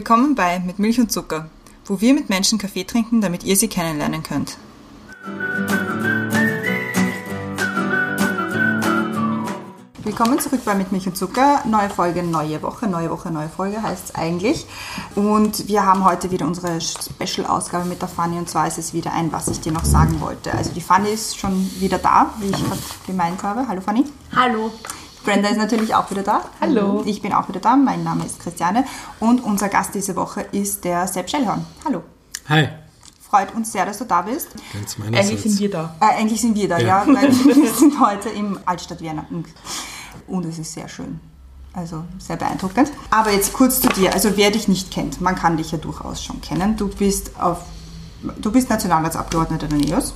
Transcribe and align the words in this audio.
Willkommen 0.00 0.34
bei 0.34 0.60
Mit 0.60 0.78
Milch 0.78 0.98
und 0.98 1.12
Zucker, 1.12 1.50
wo 1.84 2.00
wir 2.00 2.14
mit 2.14 2.30
Menschen 2.30 2.58
Kaffee 2.58 2.84
trinken, 2.84 3.20
damit 3.20 3.44
ihr 3.44 3.54
sie 3.54 3.68
kennenlernen 3.68 4.22
könnt. 4.22 4.56
Willkommen 10.02 10.38
zurück 10.40 10.62
bei 10.64 10.74
Mit 10.74 10.90
Milch 10.90 11.06
und 11.06 11.18
Zucker. 11.18 11.62
Neue 11.66 11.90
Folge, 11.90 12.22
neue 12.22 12.62
Woche. 12.62 12.86
Neue 12.86 13.10
Woche, 13.10 13.30
neue 13.30 13.50
Folge 13.50 13.82
heißt 13.82 14.04
es 14.06 14.14
eigentlich. 14.14 14.66
Und 15.16 15.68
wir 15.68 15.84
haben 15.84 16.02
heute 16.06 16.30
wieder 16.30 16.46
unsere 16.46 16.80
Special-Ausgabe 16.80 17.84
mit 17.84 18.00
der 18.00 18.08
Fanny. 18.08 18.38
Und 18.38 18.48
zwar 18.48 18.66
ist 18.66 18.78
es 18.78 18.94
wieder 18.94 19.12
ein, 19.12 19.30
was 19.32 19.48
ich 19.48 19.60
dir 19.60 19.72
noch 19.72 19.84
sagen 19.84 20.18
wollte. 20.22 20.54
Also 20.54 20.72
die 20.72 20.80
Fanny 20.80 21.10
ist 21.10 21.38
schon 21.38 21.70
wieder 21.78 21.98
da, 21.98 22.32
wie 22.38 22.46
ich 22.46 22.52
gerade 22.52 22.80
gemeint 23.06 23.42
habe. 23.42 23.68
Hallo 23.68 23.82
Fanny. 23.82 24.06
Hallo. 24.34 24.70
Brenda 25.24 25.48
ist 25.50 25.58
natürlich 25.58 25.94
auch 25.94 26.10
wieder 26.10 26.22
da. 26.22 26.42
Hallo. 26.60 27.02
Ich 27.04 27.20
bin 27.22 27.32
auch 27.32 27.48
wieder 27.48 27.60
da. 27.60 27.76
Mein 27.76 28.02
Name 28.02 28.24
ist 28.24 28.40
Christiane. 28.40 28.84
Und 29.18 29.44
unser 29.44 29.68
Gast 29.68 29.94
diese 29.94 30.16
Woche 30.16 30.42
ist 30.52 30.84
der 30.84 31.06
Sepp 31.06 31.28
Schellhorn. 31.28 31.64
Hallo. 31.84 32.02
Hi. 32.48 32.68
Freut 33.28 33.54
uns 33.54 33.70
sehr, 33.70 33.86
dass 33.86 33.98
du 33.98 34.04
da 34.06 34.22
bist. 34.22 34.48
Ganz 34.72 34.98
meinerseits. 34.98 35.28
Eigentlich 35.30 35.42
sind 35.42 35.60
wir 35.60 35.70
da. 35.70 35.94
Äh, 36.00 36.18
eigentlich 36.18 36.40
sind 36.40 36.56
wir 36.56 36.68
da, 36.68 36.78
ja, 36.78 37.04
Ja. 37.04 37.06
weil 37.06 37.30
wir 37.44 37.72
sind 37.72 38.00
heute 38.00 38.28
im 38.30 38.58
Altstadt 38.64 39.00
Vienna. 39.02 39.24
Und 40.26 40.44
es 40.46 40.58
ist 40.58 40.72
sehr 40.72 40.88
schön. 40.88 41.20
Also 41.72 42.02
sehr 42.18 42.36
beeindruckend. 42.36 42.90
Aber 43.10 43.30
jetzt 43.30 43.52
kurz 43.52 43.80
zu 43.80 43.88
dir. 43.90 44.12
Also 44.12 44.36
wer 44.36 44.50
dich 44.50 44.66
nicht 44.66 44.90
kennt, 44.90 45.20
man 45.20 45.36
kann 45.36 45.56
dich 45.56 45.70
ja 45.70 45.78
durchaus 45.78 46.24
schon 46.24 46.40
kennen. 46.40 46.76
Du 46.76 46.88
bist 46.88 47.38
auf 47.40 47.58
du 48.38 48.50
bist 48.50 48.68
Nationalratsabgeordneter 48.68 49.68
der 49.68 49.78
NEOS. 49.78 50.14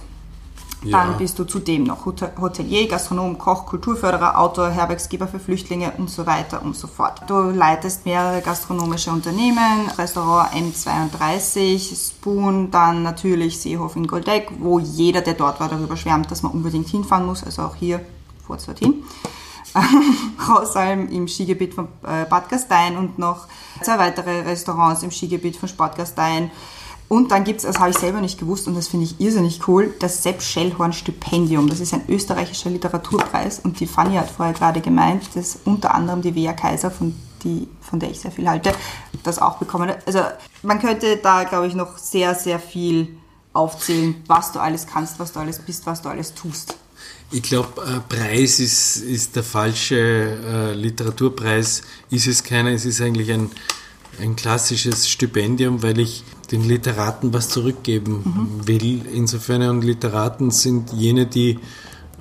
Dann 0.90 1.12
Ja. 1.12 1.16
bist 1.16 1.38
du 1.38 1.44
zudem 1.44 1.84
noch 1.84 2.04
Hotel- 2.04 2.32
Hotelier, 2.40 2.86
Gastronom, 2.88 3.38
Koch, 3.38 3.64
Kulturförderer, 3.66 4.38
Autor, 4.38 4.68
Herbergsgeber 4.70 5.27
für 5.27 5.38
Flüchtlinge 5.38 5.92
und 5.96 6.10
so 6.10 6.27
weiter 6.27 6.62
und 6.62 6.77
so 6.77 6.86
fort. 6.86 7.22
Du 7.27 7.34
leitest 7.50 8.04
mehrere 8.04 8.42
gastronomische 8.42 9.10
Unternehmen, 9.10 9.88
Restaurant 9.96 10.52
M32, 10.52 11.94
Spoon, 11.96 12.70
dann 12.70 13.02
natürlich 13.02 13.58
Seehof 13.60 13.96
in 13.96 14.06
Goldeck, 14.06 14.50
wo 14.58 14.78
jeder, 14.78 15.22
der 15.22 15.34
dort 15.34 15.58
war, 15.60 15.68
darüber 15.68 15.96
schwärmt, 15.96 16.30
dass 16.30 16.42
man 16.42 16.52
unbedingt 16.52 16.88
hinfahren 16.88 17.24
muss, 17.27 17.42
also 17.42 17.62
auch 17.62 17.77
hier 17.77 18.00
kurz 18.46 18.66
dorthin. 18.66 19.02
Rausalm 20.48 21.08
im 21.08 21.27
Skigebiet 21.27 21.74
von 21.74 21.86
äh, 22.06 22.24
Bad 22.28 22.48
Gastein 22.48 22.96
und 22.96 23.18
noch 23.18 23.46
zwei 23.82 23.98
weitere 23.98 24.40
Restaurants 24.42 25.02
im 25.02 25.10
Skigebiet 25.10 25.56
von 25.56 25.68
Bad 25.77 25.96
Gastein. 25.96 26.50
Und 27.08 27.30
dann 27.30 27.44
gibt 27.44 27.58
es, 27.58 27.66
das 27.66 27.78
habe 27.78 27.91
ich 27.91 27.98
selber 27.98 28.20
nicht 28.20 28.38
gewusst 28.38 28.66
und 28.66 28.74
das 28.74 28.88
finde 28.88 29.05
ich 29.06 29.20
irrsinnig 29.20 29.69
cool, 29.69 29.94
das 30.00 30.22
Sepp 30.22 30.42
Schellhorn 30.42 30.92
Stipendium. 30.92 31.69
Das 31.69 31.80
ist 31.80 31.92
ein 31.92 32.02
österreichischer 32.08 32.70
Literaturpreis 32.70 33.61
und 33.61 33.78
die 33.78 33.86
Fanny 33.86 34.16
hat 34.16 34.30
vorher 34.30 34.55
gerade 34.55 34.80
gemeint, 34.80 35.22
dass 35.34 35.58
unter 35.64 35.94
anderem 35.94 36.22
die 36.22 36.34
Wea 36.34 36.55
Kaiser, 36.55 36.91
von, 36.91 37.14
die, 37.44 37.69
von 37.80 38.00
der 38.00 38.11
ich 38.11 38.20
sehr 38.20 38.30
viel 38.30 38.48
halte, 38.48 38.72
das 39.22 39.38
auch 39.38 39.58
bekommen 39.58 39.91
hat. 39.91 40.06
Also 40.06 40.20
man 40.62 40.80
könnte 40.80 41.19
da, 41.19 41.44
glaube 41.44 41.66
ich, 41.66 41.74
noch 41.74 41.98
sehr, 41.98 42.34
sehr 42.34 42.58
viel 42.58 43.16
aufzählen, 43.52 44.16
was 44.27 44.52
du 44.52 44.58
alles 44.58 44.86
kannst, 44.86 45.18
was 45.18 45.33
du 45.33 45.41
alles 45.41 45.58
bist, 45.58 45.86
was 45.86 46.02
du 46.02 46.08
alles 46.08 46.34
tust. 46.34 46.74
Ich 47.30 47.42
glaube, 47.42 47.83
äh, 47.83 48.00
Preis 48.00 48.61
ist, 48.61 48.96
ist 48.96 49.36
der 49.36 49.42
falsche 49.42 49.96
äh, 49.96 50.72
Literaturpreis. 50.72 51.83
Ist 52.11 52.27
es 52.27 52.42
keiner, 52.44 52.70
es 52.70 52.84
ist 52.84 53.00
eigentlich 53.00 53.33
ein, 53.33 53.50
ein 54.20 54.36
klassisches 54.36 55.08
Stipendium, 55.08 55.83
weil 55.83 55.98
ich 55.98 56.24
den 56.50 56.64
Literaten 56.64 57.33
was 57.33 57.48
zurückgeben 57.48 58.61
will. 58.64 59.06
Insofern, 59.12 59.62
und 59.69 59.84
Literaten 59.84 60.51
sind 60.51 60.92
jene, 60.92 61.27
die 61.27 61.58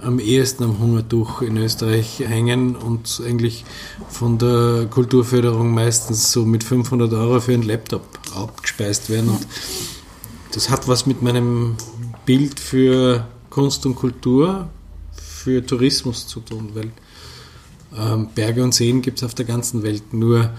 am 0.02 0.20
ehesten 0.20 0.64
am 0.64 0.80
Hungertuch 0.80 1.42
in 1.42 1.58
Österreich 1.58 2.20
hängen 2.20 2.75
und 2.75 3.22
eigentlich 3.25 3.64
von 4.09 4.38
der 4.38 4.88
Kulturförderung 4.90 5.74
meistens 5.74 6.31
so 6.31 6.46
mit 6.46 6.64
500 6.64 7.12
Euro 7.14 7.40
für 7.40 7.53
einen 7.53 7.64
Laptop 7.64 8.03
abgespeist 8.36 9.09
werden. 9.09 9.30
Und 9.30 9.47
das 10.52 10.70
hat 10.70 10.88
was 10.88 11.06
mit 11.06 11.22
meinem 11.22 11.76
Bild 12.26 12.59
für 12.59 13.28
Kunst 13.50 13.86
und 13.86 13.96
Kultur, 13.96 14.70
für 15.14 15.66
Tourismus 15.66 16.28
zu 16.28 16.40
tun, 16.40 16.72
weil 16.74 16.92
ähm, 17.97 18.30
Berge 18.34 18.64
und 18.64 18.74
Seen 18.74 19.02
gibt 19.02 19.20
es 19.20 19.24
auf 19.24 19.34
der 19.34 19.46
ganzen 19.46 19.84
Welt, 19.84 20.14
nur 20.14 20.52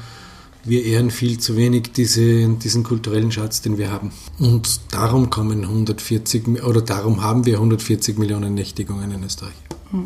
wir 0.65 0.85
ehren 0.85 1.11
viel 1.11 1.39
zu 1.39 1.57
wenig 1.57 1.93
diese, 1.93 2.49
diesen 2.49 2.83
kulturellen 2.83 3.31
Schatz, 3.31 3.61
den 3.61 3.79
wir 3.79 3.91
haben. 3.91 4.13
Und 4.39 4.81
darum 4.93 5.31
kommen 5.31 5.63
140, 5.65 6.47
Mi- 6.47 6.63
oder 6.63 6.83
darum 6.83 7.23
haben 7.23 7.45
wir 7.47 7.57
140 7.57 8.19
Millionen 8.19 8.55
Nächtigungen 8.55 9.11
in 9.11 9.23
Österreich. 9.25 9.55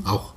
Auch. 0.05 0.33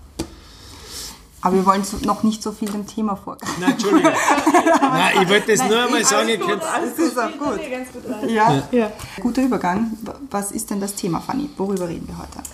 Aber 1.41 1.55
wir 1.55 1.65
wollen 1.65 1.83
so, 1.83 1.97
noch 2.05 2.21
nicht 2.21 2.43
so 2.43 2.51
viel 2.51 2.69
dem 2.69 2.85
Thema 2.85 3.15
vorgreifen. 3.15 3.55
Nein, 3.59 3.71
Entschuldigung. 3.71 4.11
Nein, 4.81 5.23
ich 5.23 5.29
wollte 5.29 5.51
das 5.55 5.67
nur 5.67 5.83
einmal 5.83 6.05
sagen, 6.05 6.29
ihr 6.29 6.37
könnt 6.37 6.61
Das 6.61 6.99
ist 6.99 7.17
auch 7.17 7.31
gut. 7.31 7.59
Gut. 7.59 8.29
Ja. 8.29 8.63
Ja. 8.71 8.91
Guter 9.19 9.41
Übergang. 9.43 9.97
Was 10.29 10.51
ist 10.51 10.69
denn 10.69 10.79
das 10.79 10.93
Thema, 10.93 11.19
Fanny? 11.19 11.49
Worüber 11.57 11.87
reden 11.89 12.07
wir 12.07 12.17
heute? 12.19 12.47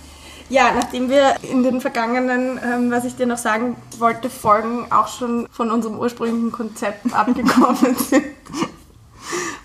Ja, 0.50 0.72
nachdem 0.74 1.10
wir 1.10 1.36
in 1.42 1.64
den 1.64 1.82
vergangenen, 1.82 2.60
ähm, 2.64 2.92
was 2.92 3.06
ich 3.06 3.16
dir 3.16 3.26
noch 3.26 3.38
sagen 3.38 3.76
wollte, 4.00 4.30
Folgen 4.30 4.92
auch 4.92 5.08
schon 5.08 5.48
von 5.52 5.72
unserem 5.72 6.00
ursprünglichen 6.00 6.52
Konzept 6.52 7.02
abgekommen 7.14 7.96
sind, 7.98 8.26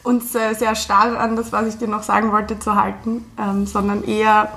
uns 0.03 0.35
äh, 0.35 0.55
sehr 0.55 0.75
starr 0.75 1.19
an 1.19 1.37
das, 1.37 1.53
was 1.53 1.69
ich 1.69 1.79
dir 1.79 1.89
noch 1.89 2.03
sagen 2.03 2.33
wollte, 2.33 2.59
zu 2.59 2.75
halten, 2.75 3.25
ähm, 3.39 3.67
sondern 3.67 4.03
eher 4.03 4.51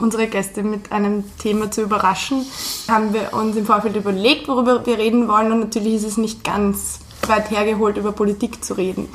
unsere 0.00 0.28
Gäste 0.28 0.62
mit 0.62 0.92
einem 0.92 1.24
Thema 1.38 1.70
zu 1.70 1.82
überraschen, 1.82 2.44
haben 2.88 3.12
wir 3.12 3.32
uns 3.32 3.56
im 3.56 3.66
Vorfeld 3.66 3.96
überlegt, 3.96 4.48
worüber 4.48 4.84
wir 4.86 4.98
reden 4.98 5.28
wollen 5.28 5.52
und 5.52 5.60
natürlich 5.60 5.94
ist 5.94 6.04
es 6.04 6.16
nicht 6.16 6.44
ganz 6.44 7.00
weit 7.26 7.50
hergeholt, 7.50 7.96
über 7.96 8.12
Politik 8.12 8.64
zu 8.64 8.74
reden. 8.74 9.08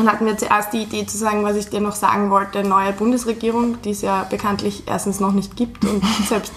Dann 0.00 0.10
hatten 0.10 0.24
wir 0.24 0.38
zuerst 0.38 0.72
die 0.72 0.84
Idee 0.84 1.04
zu 1.04 1.18
sagen, 1.18 1.44
was 1.44 1.56
ich 1.56 1.68
dir 1.68 1.80
noch 1.80 1.94
sagen 1.94 2.30
wollte, 2.30 2.64
neue 2.64 2.92
Bundesregierung, 2.92 3.82
die 3.82 3.90
es 3.90 4.00
ja 4.00 4.24
bekanntlich 4.24 4.84
erstens 4.86 5.20
noch 5.20 5.32
nicht 5.32 5.56
gibt 5.56 5.84
und 5.84 6.02
selbst 6.26 6.52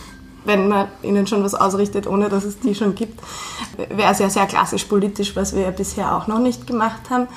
wenn 0.45 0.69
man 0.69 0.87
ihnen 1.01 1.27
schon 1.27 1.43
was 1.43 1.53
ausrichtet, 1.53 2.07
ohne 2.07 2.29
dass 2.29 2.45
es 2.45 2.59
die 2.59 2.73
schon 2.73 2.95
gibt, 2.95 3.19
wäre 3.89 4.13
es 4.13 4.19
ja 4.19 4.29
sehr 4.29 4.45
klassisch 4.45 4.85
politisch, 4.85 5.35
was 5.35 5.53
wir 5.53 5.63
ja 5.63 5.71
bisher 5.71 6.15
auch 6.15 6.27
noch 6.27 6.39
nicht 6.39 6.67
gemacht 6.67 7.09
haben. 7.09 7.27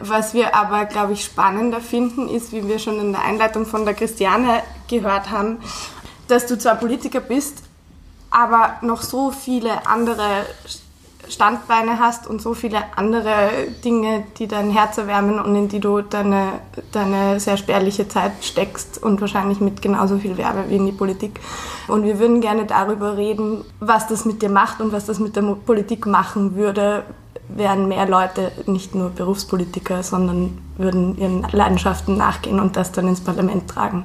Was 0.00 0.32
wir 0.32 0.54
aber, 0.54 0.86
glaube 0.86 1.12
ich, 1.12 1.24
spannender 1.24 1.80
finden, 1.80 2.28
ist, 2.28 2.52
wie 2.52 2.66
wir 2.66 2.78
schon 2.78 2.98
in 2.98 3.12
der 3.12 3.22
Einleitung 3.22 3.66
von 3.66 3.84
der 3.84 3.92
Christiane 3.92 4.62
gehört 4.88 5.30
haben, 5.30 5.58
dass 6.28 6.46
du 6.46 6.56
zwar 6.56 6.76
Politiker 6.76 7.20
bist, 7.20 7.64
aber 8.30 8.76
noch 8.80 9.02
so 9.02 9.30
viele 9.30 9.86
andere 9.86 10.46
Standbeine 11.30 11.98
hast 11.98 12.26
und 12.26 12.42
so 12.42 12.54
viele 12.54 12.78
andere 12.96 13.50
Dinge, 13.84 14.24
die 14.38 14.48
dein 14.48 14.70
Herz 14.70 14.98
erwärmen 14.98 15.38
und 15.38 15.54
in 15.54 15.68
die 15.68 15.80
du 15.80 16.02
deine, 16.02 16.52
deine 16.92 17.38
sehr 17.40 17.56
spärliche 17.56 18.08
Zeit 18.08 18.32
steckst 18.42 19.02
und 19.02 19.20
wahrscheinlich 19.20 19.60
mit 19.60 19.80
genauso 19.80 20.18
viel 20.18 20.36
Werbe 20.36 20.64
wie 20.68 20.76
in 20.76 20.86
die 20.86 20.92
Politik. 20.92 21.40
Und 21.88 22.04
wir 22.04 22.18
würden 22.18 22.40
gerne 22.40 22.66
darüber 22.66 23.16
reden, 23.16 23.64
was 23.78 24.06
das 24.08 24.24
mit 24.24 24.42
dir 24.42 24.50
macht 24.50 24.80
und 24.80 24.92
was 24.92 25.06
das 25.06 25.18
mit 25.18 25.36
der 25.36 25.42
Politik 25.42 26.06
machen 26.06 26.56
würde, 26.56 27.04
wären 27.48 27.88
mehr 27.88 28.06
Leute 28.06 28.52
nicht 28.66 28.94
nur 28.94 29.10
Berufspolitiker, 29.10 30.02
sondern 30.02 30.58
würden 30.76 31.16
ihren 31.18 31.46
Leidenschaften 31.52 32.16
nachgehen 32.16 32.60
und 32.60 32.76
das 32.76 32.92
dann 32.92 33.08
ins 33.08 33.20
Parlament 33.20 33.68
tragen. 33.68 34.04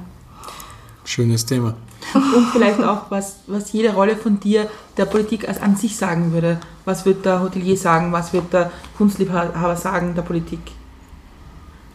Schönes 1.04 1.46
Thema. 1.46 1.74
Und 2.14 2.48
vielleicht 2.52 2.82
auch, 2.82 3.10
was, 3.10 3.36
was 3.46 3.72
jede 3.72 3.94
Rolle 3.94 4.16
von 4.16 4.40
dir 4.40 4.68
der 4.96 5.06
Politik 5.06 5.48
als 5.48 5.60
an 5.60 5.76
sich 5.76 5.96
sagen 5.96 6.32
würde. 6.32 6.58
Was 6.86 7.04
wird 7.04 7.24
der 7.26 7.42
Hotelier 7.42 7.76
sagen? 7.76 8.10
Was 8.12 8.32
wird 8.32 8.52
der 8.54 8.70
Kunstliebhaber 8.96 9.76
sagen 9.76 10.14
der 10.14 10.22
Politik? 10.22 10.60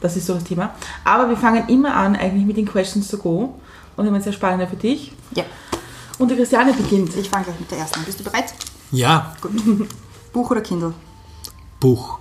Das 0.02 0.16
ist 0.18 0.28
so 0.28 0.34
das 0.36 0.44
Thema. 0.44 0.74
Aber 1.04 1.28
wir 1.30 1.38
fangen 1.38 1.68
immer 1.70 1.96
an 1.96 2.16
eigentlich 2.16 2.46
mit 2.46 2.58
den 2.58 2.68
Questions 2.68 3.08
to 3.08 3.18
go. 3.18 3.60
Und 3.98 4.06
immer 4.08 4.22
sehr 4.22 4.34
spannender 4.34 4.68
für 4.68 4.76
dich. 4.78 5.12
Ja, 5.36 5.44
Und 6.18 6.30
die 6.32 6.36
Christiane 6.36 6.74
beginnt. 6.74 7.16
ich 7.18 7.30
fange 7.30 7.46
gleich 7.46 7.60
mit 7.60 7.70
der 7.72 7.80
ersten 7.80 8.00
an. 8.00 8.06
Bist 8.06 8.20
du 8.20 8.24
bereit? 8.24 8.54
Ja, 8.92 9.36
Gut. 9.42 9.52
Buch 10.34 10.50
oder 10.52 10.62
Kindle? 10.62 10.94
Buch, 11.80 12.20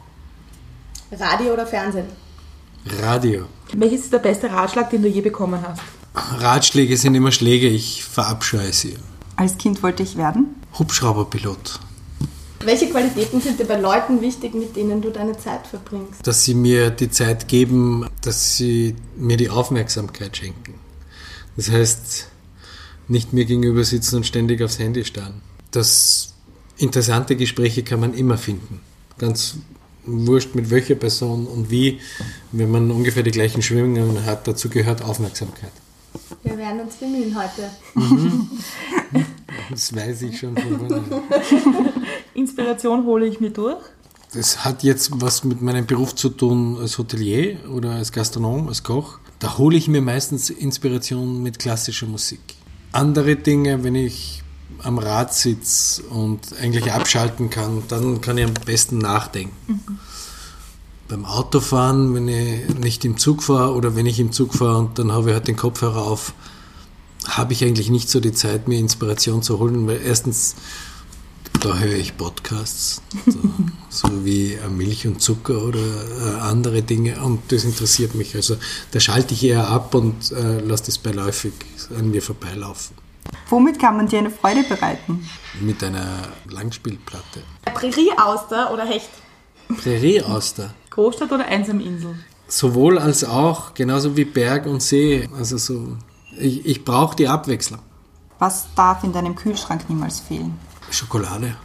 Radio 1.12 1.52
oder 1.52 1.66
Fernsehen? 1.66 2.06
Radio. 3.02 3.44
Welches 3.72 4.02
ist 4.04 4.12
der 4.12 4.18
beste 4.18 4.50
Ratschlag, 4.50 4.90
den 4.90 5.02
du 5.02 5.08
je 5.08 5.20
bekommen 5.20 5.60
hast? 5.66 5.80
Ratschläge 6.42 6.96
sind 6.96 7.14
immer 7.14 7.30
Schläge, 7.30 7.68
ich 7.68 8.04
verabscheue 8.04 8.72
sie. 8.72 8.96
Als 9.36 9.56
Kind 9.58 9.82
wollte 9.82 10.02
ich 10.02 10.16
werden. 10.16 10.56
Hubschrauberpilot. 10.78 11.78
Welche 12.62 12.90
Qualitäten 12.90 13.40
sind 13.40 13.58
dir 13.58 13.64
bei 13.64 13.78
Leuten 13.78 14.20
wichtig, 14.20 14.54
mit 14.54 14.76
denen 14.76 15.00
du 15.00 15.10
deine 15.10 15.36
Zeit 15.38 15.66
verbringst? 15.66 16.26
Dass 16.26 16.44
sie 16.44 16.54
mir 16.54 16.90
die 16.90 17.10
Zeit 17.10 17.48
geben, 17.48 18.06
dass 18.20 18.56
sie 18.56 18.96
mir 19.16 19.38
die 19.38 19.48
Aufmerksamkeit 19.48 20.36
schenken. 20.36 20.74
Das 21.56 21.70
heißt, 21.70 22.28
nicht 23.08 23.32
mir 23.32 23.46
gegenüber 23.46 23.82
sitzen 23.82 24.16
und 24.16 24.26
ständig 24.26 24.62
aufs 24.62 24.78
Handy 24.78 25.06
starren. 25.06 25.40
Das 25.70 26.34
interessante 26.76 27.34
Gespräche 27.34 27.82
kann 27.82 28.00
man 28.00 28.12
immer 28.12 28.36
finden. 28.36 28.80
Ganz 29.16 29.56
wurscht 30.04 30.54
mit 30.54 30.70
welcher 30.70 30.96
Person 30.96 31.46
und 31.46 31.70
wie, 31.70 32.00
wenn 32.52 32.70
man 32.70 32.90
ungefähr 32.90 33.22
die 33.22 33.30
gleichen 33.30 33.62
Schwingungen 33.62 34.26
hat, 34.26 34.46
dazu 34.46 34.68
gehört 34.68 35.02
Aufmerksamkeit. 35.02 35.72
Wir 36.42 36.58
werden 36.58 36.80
uns 36.80 36.96
bemühen 36.96 37.34
heute. 37.38 37.70
Das 39.70 39.94
weiß 39.94 40.22
ich 40.22 40.38
schon 40.38 40.56
von. 40.56 40.88
Inspiration 42.34 43.04
hole 43.04 43.26
ich 43.26 43.40
mir 43.40 43.50
durch. 43.50 43.82
das 44.32 44.64
hat 44.64 44.82
jetzt 44.82 45.10
was 45.14 45.44
mit 45.44 45.62
meinem 45.62 45.86
Beruf 45.86 46.14
zu 46.14 46.28
tun 46.28 46.78
als 46.80 46.98
Hotelier 46.98 47.58
oder 47.70 47.92
als 47.92 48.12
Gastronom, 48.12 48.68
als 48.68 48.82
Koch. 48.82 49.18
Da 49.38 49.58
hole 49.58 49.76
ich 49.76 49.88
mir 49.88 50.02
meistens 50.02 50.50
Inspiration 50.50 51.42
mit 51.42 51.58
klassischer 51.58 52.06
Musik. 52.06 52.40
Andere 52.92 53.36
Dinge, 53.36 53.84
wenn 53.84 53.94
ich 53.94 54.42
am 54.82 54.98
Rad 54.98 55.34
sitze 55.34 56.02
und 56.04 56.40
eigentlich 56.60 56.92
abschalten 56.92 57.50
kann, 57.50 57.82
dann 57.88 58.20
kann 58.20 58.38
ich 58.38 58.44
am 58.44 58.54
besten 58.54 58.98
nachdenken. 58.98 59.54
Mhm. 59.66 59.98
Beim 61.08 61.24
Autofahren, 61.24 62.14
wenn 62.14 62.28
ich 62.28 62.68
nicht 62.78 63.04
im 63.04 63.16
Zug 63.16 63.42
fahre 63.42 63.74
oder 63.74 63.96
wenn 63.96 64.06
ich 64.06 64.20
im 64.20 64.32
Zug 64.32 64.54
fahre 64.54 64.78
und 64.78 64.98
dann 64.98 65.12
habe 65.12 65.30
ich 65.30 65.34
halt 65.34 65.48
den 65.48 65.56
Kopfhörer 65.56 66.02
auf, 66.02 66.34
habe 67.26 67.52
ich 67.52 67.64
eigentlich 67.64 67.90
nicht 67.90 68.08
so 68.08 68.20
die 68.20 68.32
Zeit, 68.32 68.68
mir 68.68 68.78
Inspiration 68.78 69.42
zu 69.42 69.58
holen, 69.58 69.86
weil 69.86 70.00
erstens 70.04 70.56
da 71.60 71.76
höre 71.76 71.96
ich 71.96 72.16
Podcasts, 72.16 73.02
so, 73.26 73.38
so, 74.08 74.24
wie 74.24 74.56
Milch 74.70 75.06
und 75.06 75.20
Zucker 75.20 75.62
oder 75.62 75.78
äh, 75.78 76.40
andere 76.40 76.82
Dinge 76.82 77.20
und 77.22 77.52
das 77.52 77.64
interessiert 77.64 78.14
mich. 78.14 78.34
Also 78.34 78.56
da 78.92 79.00
schalte 79.00 79.34
ich 79.34 79.44
eher 79.44 79.68
ab 79.68 79.94
und 79.94 80.32
äh, 80.32 80.60
lasse 80.60 80.86
das 80.86 80.98
beiläufig 80.98 81.52
an 81.98 82.10
mir 82.10 82.22
vorbeilaufen. 82.22 82.96
Womit 83.48 83.78
kann 83.78 83.96
man 83.96 84.06
dir 84.06 84.20
eine 84.20 84.30
Freude 84.30 84.62
bereiten? 84.62 85.28
Mit 85.60 85.82
einer 85.84 86.28
Langspielplatte. 86.48 87.42
Prärieauster 87.74 88.72
oder 88.72 88.86
Hecht? 88.86 89.10
Prärieauster. 89.82 90.74
Großstadt 90.90 91.30
oder 91.30 91.46
Einsaminsel? 91.46 92.14
Sowohl 92.48 92.98
als 92.98 93.22
auch, 93.22 93.74
genauso 93.74 94.16
wie 94.16 94.24
Berg 94.24 94.66
und 94.66 94.82
See. 94.82 95.28
Also 95.36 95.58
so, 95.58 95.96
ich, 96.40 96.66
ich 96.66 96.84
brauche 96.84 97.16
die 97.16 97.28
Abwechslung. 97.28 97.80
Was 98.38 98.66
darf 98.74 99.04
in 99.04 99.12
deinem 99.12 99.34
Kühlschrank 99.34 99.88
niemals 99.88 100.20
fehlen? 100.20 100.58
Schokolade. 100.90 101.56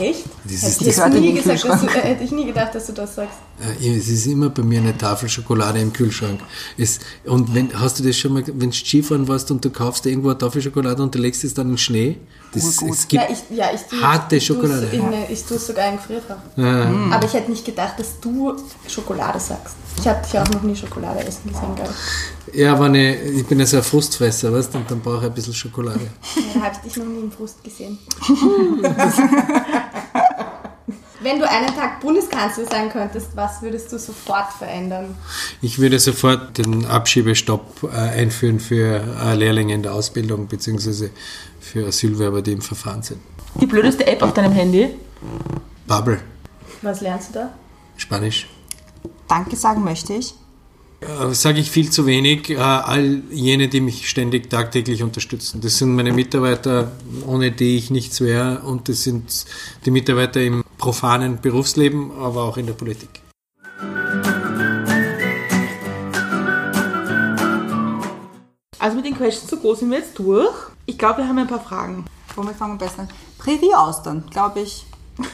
Echt? 0.00 0.24
Das 0.44 0.62
hätte, 0.62 0.84
ist 0.84 0.98
ich 0.98 1.20
nie 1.20 1.32
gesagt, 1.34 1.64
dass 1.64 1.80
du, 1.80 1.86
äh, 1.86 1.90
hätte 1.90 2.24
ich 2.24 2.32
nie 2.32 2.46
gedacht, 2.46 2.74
dass 2.74 2.86
du 2.86 2.92
das 2.92 3.14
sagst. 3.14 3.38
Äh, 3.60 3.96
es 3.96 4.08
ist 4.08 4.26
immer 4.26 4.50
bei 4.50 4.62
mir 4.62 4.80
eine 4.80 4.96
Tafel 4.96 5.28
Schokolade 5.28 5.80
im 5.80 5.92
Kühlschrank. 5.92 6.40
Es, 6.76 7.00
und 7.24 7.54
wenn, 7.54 7.72
hast 7.78 7.98
du 7.98 8.02
das 8.02 8.16
schon 8.16 8.34
mal, 8.34 8.44
wenn 8.46 8.70
du 8.70 8.76
Skifahren 8.76 9.26
warst 9.28 9.50
und 9.50 9.64
du 9.64 9.70
kaufst 9.70 10.06
irgendwo 10.06 10.28
eine 10.28 10.38
Tafel 10.38 10.60
Schokolade 10.60 11.02
und 11.02 11.14
du 11.14 11.18
legst 11.18 11.44
es 11.44 11.54
dann 11.54 11.70
in 11.70 11.78
Schnee? 11.78 12.18
Das, 12.52 12.64
es 12.82 13.08
gibt 13.08 13.22
ja, 13.22 13.28
ich, 13.30 13.56
ja, 13.56 13.66
ich 13.74 13.82
tue, 13.82 14.00
harte 14.00 14.40
Schokolade. 14.40 14.86
In, 14.92 15.02
ich 15.28 15.44
tue 15.44 15.56
es 15.56 15.66
sogar 15.66 15.90
in 15.90 15.96
Gefrierfach. 15.96 16.36
Ja. 16.56 16.90
Aber 17.10 17.26
ich 17.26 17.32
hätte 17.32 17.50
nicht 17.50 17.64
gedacht, 17.64 17.98
dass 17.98 18.20
du 18.20 18.56
Schokolade 18.86 19.40
sagst. 19.40 19.76
Ich 19.98 20.06
habe 20.06 20.22
dich 20.24 20.38
auch 20.38 20.48
noch 20.48 20.62
nie 20.62 20.76
Schokolade 20.76 21.20
essen 21.20 21.50
gesehen, 21.52 21.74
glaube 21.74 21.90
ich. 21.90 22.54
Ja, 22.58 22.72
aber 22.72 22.84
eine, 22.86 23.16
ich 23.16 23.46
bin 23.46 23.58
ja 23.58 23.66
so 23.66 23.78
ein 23.78 23.82
Frustfresser, 23.82 24.52
weißt 24.52 24.72
du, 24.72 24.78
und 24.78 24.90
dann 24.90 25.00
brauche 25.00 25.18
ich 25.18 25.24
ein 25.24 25.34
bisschen 25.34 25.54
Schokolade. 25.54 26.00
Ja, 26.36 26.60
da 26.60 26.66
habe 26.66 26.76
ich 26.76 26.92
dich 26.92 26.96
noch 27.02 27.06
nie 27.06 27.20
im 27.20 27.32
Frust 27.32 27.62
gesehen. 27.64 27.98
Wenn 31.26 31.40
du 31.40 31.50
einen 31.50 31.74
Tag 31.74 32.00
Bundeskanzler 32.02 32.66
sein 32.66 32.88
könntest, 32.88 33.30
was 33.34 33.60
würdest 33.60 33.90
du 33.90 33.98
sofort 33.98 34.52
verändern? 34.52 35.16
Ich 35.60 35.80
würde 35.80 35.98
sofort 35.98 36.56
den 36.56 36.86
Abschiebestopp 36.86 37.82
äh, 37.82 37.96
einführen 37.96 38.60
für 38.60 39.02
äh, 39.24 39.34
Lehrlinge 39.34 39.74
in 39.74 39.82
der 39.82 39.92
Ausbildung 39.92 40.46
bzw. 40.46 41.08
für 41.58 41.88
Asylwerber, 41.88 42.42
die 42.42 42.52
im 42.52 42.60
Verfahren 42.60 43.02
sind. 43.02 43.20
Die 43.60 43.66
blödeste 43.66 44.06
App 44.06 44.22
auf 44.22 44.34
deinem 44.34 44.52
Handy? 44.52 44.90
Bubble. 45.88 46.20
Was 46.82 47.00
lernst 47.00 47.30
du 47.30 47.40
da? 47.40 47.54
Spanisch. 47.96 48.46
Danke 49.26 49.56
sagen 49.56 49.82
möchte 49.82 50.12
ich. 50.12 50.32
Äh, 51.00 51.34
Sage 51.34 51.58
ich 51.58 51.72
viel 51.72 51.90
zu 51.90 52.06
wenig. 52.06 52.50
Äh, 52.50 52.58
all 52.58 53.22
jene, 53.32 53.66
die 53.66 53.80
mich 53.80 54.08
ständig 54.08 54.48
tagtäglich 54.48 55.02
unterstützen. 55.02 55.60
Das 55.60 55.76
sind 55.78 55.92
meine 55.92 56.12
Mitarbeiter, 56.12 56.92
ohne 57.26 57.50
die 57.50 57.78
ich 57.78 57.90
nichts 57.90 58.20
wäre. 58.20 58.60
Und 58.60 58.88
das 58.88 59.02
sind 59.02 59.44
die 59.84 59.90
Mitarbeiter 59.90 60.40
im 60.40 60.62
profanen 60.78 61.40
Berufsleben, 61.40 62.10
aber 62.18 62.44
auch 62.44 62.56
in 62.56 62.66
der 62.66 62.74
Politik. 62.74 63.22
Also 68.78 68.96
mit 68.96 69.06
den 69.06 69.16
Questions 69.16 69.50
to 69.50 69.56
go 69.56 69.74
sind 69.74 69.90
wir 69.90 69.98
jetzt 69.98 70.18
durch. 70.18 70.54
Ich 70.86 70.96
glaube, 70.96 71.18
wir 71.18 71.28
haben 71.28 71.38
ein 71.38 71.48
paar 71.48 71.60
Fragen. 71.60 72.04
Womit 72.36 72.54
fangen 72.54 72.78
wir 72.78 72.86
besser 72.86 73.00
an? 73.00 73.08
Prärie-Austern, 73.38 74.24
glaube 74.30 74.60
ich. 74.60 74.86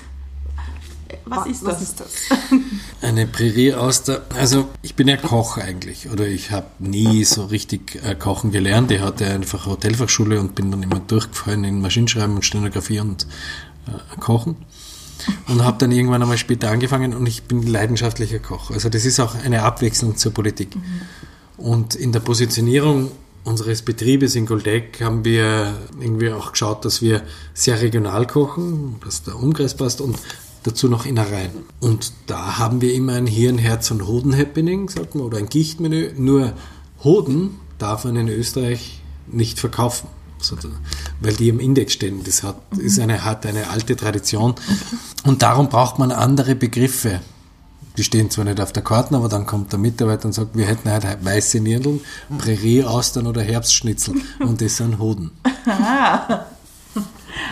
Was 1.27 1.47
ist 1.47 1.63
das? 1.63 1.75
Was 1.75 1.83
ist 1.83 2.01
das? 2.01 2.15
Eine 3.03 3.27
Prärieauster. 3.27 4.23
Also 4.35 4.69
ich 4.81 4.95
bin 4.95 5.09
ja 5.09 5.17
Koch 5.17 5.59
eigentlich 5.59 6.09
oder 6.09 6.27
ich 6.27 6.51
habe 6.51 6.67
nie 6.79 7.25
so 7.25 7.45
richtig 7.45 8.01
äh, 8.03 8.15
kochen 8.15 8.53
gelernt. 8.53 8.91
Ich 8.91 9.01
hatte 9.01 9.27
einfach 9.27 9.67
Hotelfachschule 9.67 10.41
und 10.41 10.55
bin 10.55 10.71
dann 10.71 10.83
immer 10.83 11.01
durchgefallen 11.01 11.65
in 11.65 11.81
Maschinenschreiben 11.81 12.37
und 12.37 12.45
Stenografie 12.45 13.01
und 13.01 13.27
äh, 13.87 14.21
Kochen. 14.21 14.57
Und 15.49 15.65
habe 15.65 15.79
dann 15.79 15.93
irgendwann 15.93 16.23
einmal 16.23 16.39
später 16.39 16.71
angefangen 16.71 17.15
und 17.15 17.27
ich 17.27 17.45
bin 17.45 17.67
leidenschaftlicher 17.67 18.39
Koch. 18.39 18.71
Also 18.71 18.89
das 18.89 19.05
ist 19.05 19.21
auch 19.21 19.35
eine 19.35 19.63
Abwechslung 19.63 20.17
zur 20.17 20.33
Politik. 20.33 20.75
Mhm. 20.77 20.83
Und 21.57 21.95
in 21.95 22.13
der 22.13 22.21
Positionierung 22.21 23.11
unseres 23.45 23.83
Betriebes 23.83 24.35
in 24.37 24.47
Goldeck 24.47 25.01
haben 25.01 25.25
wir 25.25 25.77
irgendwie 26.01 26.31
auch 26.31 26.53
geschaut, 26.53 26.85
dass 26.85 27.03
wir 27.03 27.23
sehr 27.55 27.81
regional 27.81 28.27
kochen, 28.27 28.97
dass 29.05 29.23
der 29.23 29.37
Umkreis 29.37 29.77
passt 29.77 30.01
und 30.01 30.17
dazu 30.63 30.89
noch 30.89 31.07
Innereien. 31.07 31.51
Und 31.81 32.13
da 32.27 32.59
haben 32.59 32.81
wir 32.81 32.95
immer 32.95 33.15
ein 33.15 33.27
Hirn, 33.27 33.59
Herz 33.59 33.91
und 33.91 34.07
Hoden-Happening, 34.07 34.89
sagt 34.89 35.15
man, 35.15 35.25
oder 35.25 35.39
ein 35.39 35.49
Gichtmenü. 35.49 36.13
Nur 36.17 36.53
Hoden 37.03 37.59
darf 37.79 38.05
man 38.05 38.17
in 38.17 38.29
Österreich 38.29 39.01
nicht 39.27 39.59
verkaufen, 39.59 40.09
weil 41.21 41.35
die 41.35 41.49
im 41.49 41.61
Index 41.61 41.93
stehen. 41.93 42.23
Das 42.25 42.43
hat, 42.43 42.57
ist 42.79 42.99
eine, 42.99 43.25
hat 43.25 43.47
eine 43.47 43.71
alte 43.71 43.97
Tradition. 43.97 44.55
Und 45.25 45.43
darum 45.43 45.69
braucht 45.69 45.99
man 45.99 46.13
andere 46.13 46.55
Begriffe. 46.55 47.21
Die 47.97 48.05
stehen 48.05 48.31
zwar 48.31 48.45
nicht 48.47 48.61
auf 48.61 48.73
der 48.73 48.83
Karte, 48.83 49.15
aber 49.15 49.29
dann 49.29 49.45
kommt 49.45 49.71
der 49.73 49.79
Mitarbeiter 49.79 50.27
und 50.27 50.33
sagt, 50.33 50.57
wir 50.57 50.65
hätten 50.65 50.91
halt 50.91 51.05
weiße 51.23 51.61
Nirndeln, 51.61 52.01
Prärie-Austern 52.39 53.27
oder 53.27 53.43
Herbstschnitzel. 53.43 54.15
Und 54.41 54.61
das 54.61 54.79
sind 54.79 54.99
Hoden. 54.99 55.31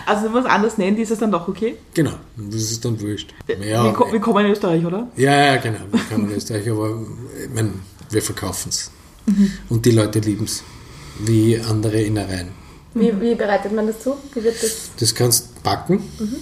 Also 0.05 0.25
wenn 0.25 0.31
man 0.33 0.45
es 0.45 0.49
anders 0.49 0.77
nennt, 0.77 0.99
ist 0.99 1.11
es 1.11 1.19
dann 1.19 1.31
doch 1.31 1.47
okay? 1.47 1.75
Genau, 1.93 2.13
das 2.35 2.61
ist 2.61 2.83
dann 2.85 2.99
wurscht. 2.99 3.33
Ja, 3.47 3.83
wir, 3.83 4.19
kommen 4.19 4.45
in 4.45 4.51
Österreich, 4.51 4.85
oder? 4.85 5.07
Ja, 5.15 5.45
ja, 5.45 5.57
genau, 5.57 5.79
wir 5.91 5.99
kommen 6.01 6.29
in 6.29 6.37
Österreich, 6.37 6.69
aber 6.69 6.99
ich 7.43 7.53
meine, 7.53 7.73
wir 8.09 8.21
verkaufen 8.21 8.69
es. 8.69 8.91
Mhm. 9.25 9.51
Und 9.69 9.85
die 9.85 9.91
Leute 9.91 10.19
lieben 10.19 10.45
es, 10.45 10.63
wie 11.19 11.59
andere 11.59 12.01
Innereien. 12.01 12.49
Wie, 12.93 13.21
wie, 13.21 13.35
bereitet 13.35 13.73
man 13.73 13.87
das 13.87 14.01
zu? 14.01 14.15
Wie 14.33 14.43
wird 14.43 14.61
das? 14.61 14.91
Das 14.99 15.15
kannst 15.15 15.47
du 15.47 15.61
backen. 15.63 16.03
Mhm. 16.19 16.35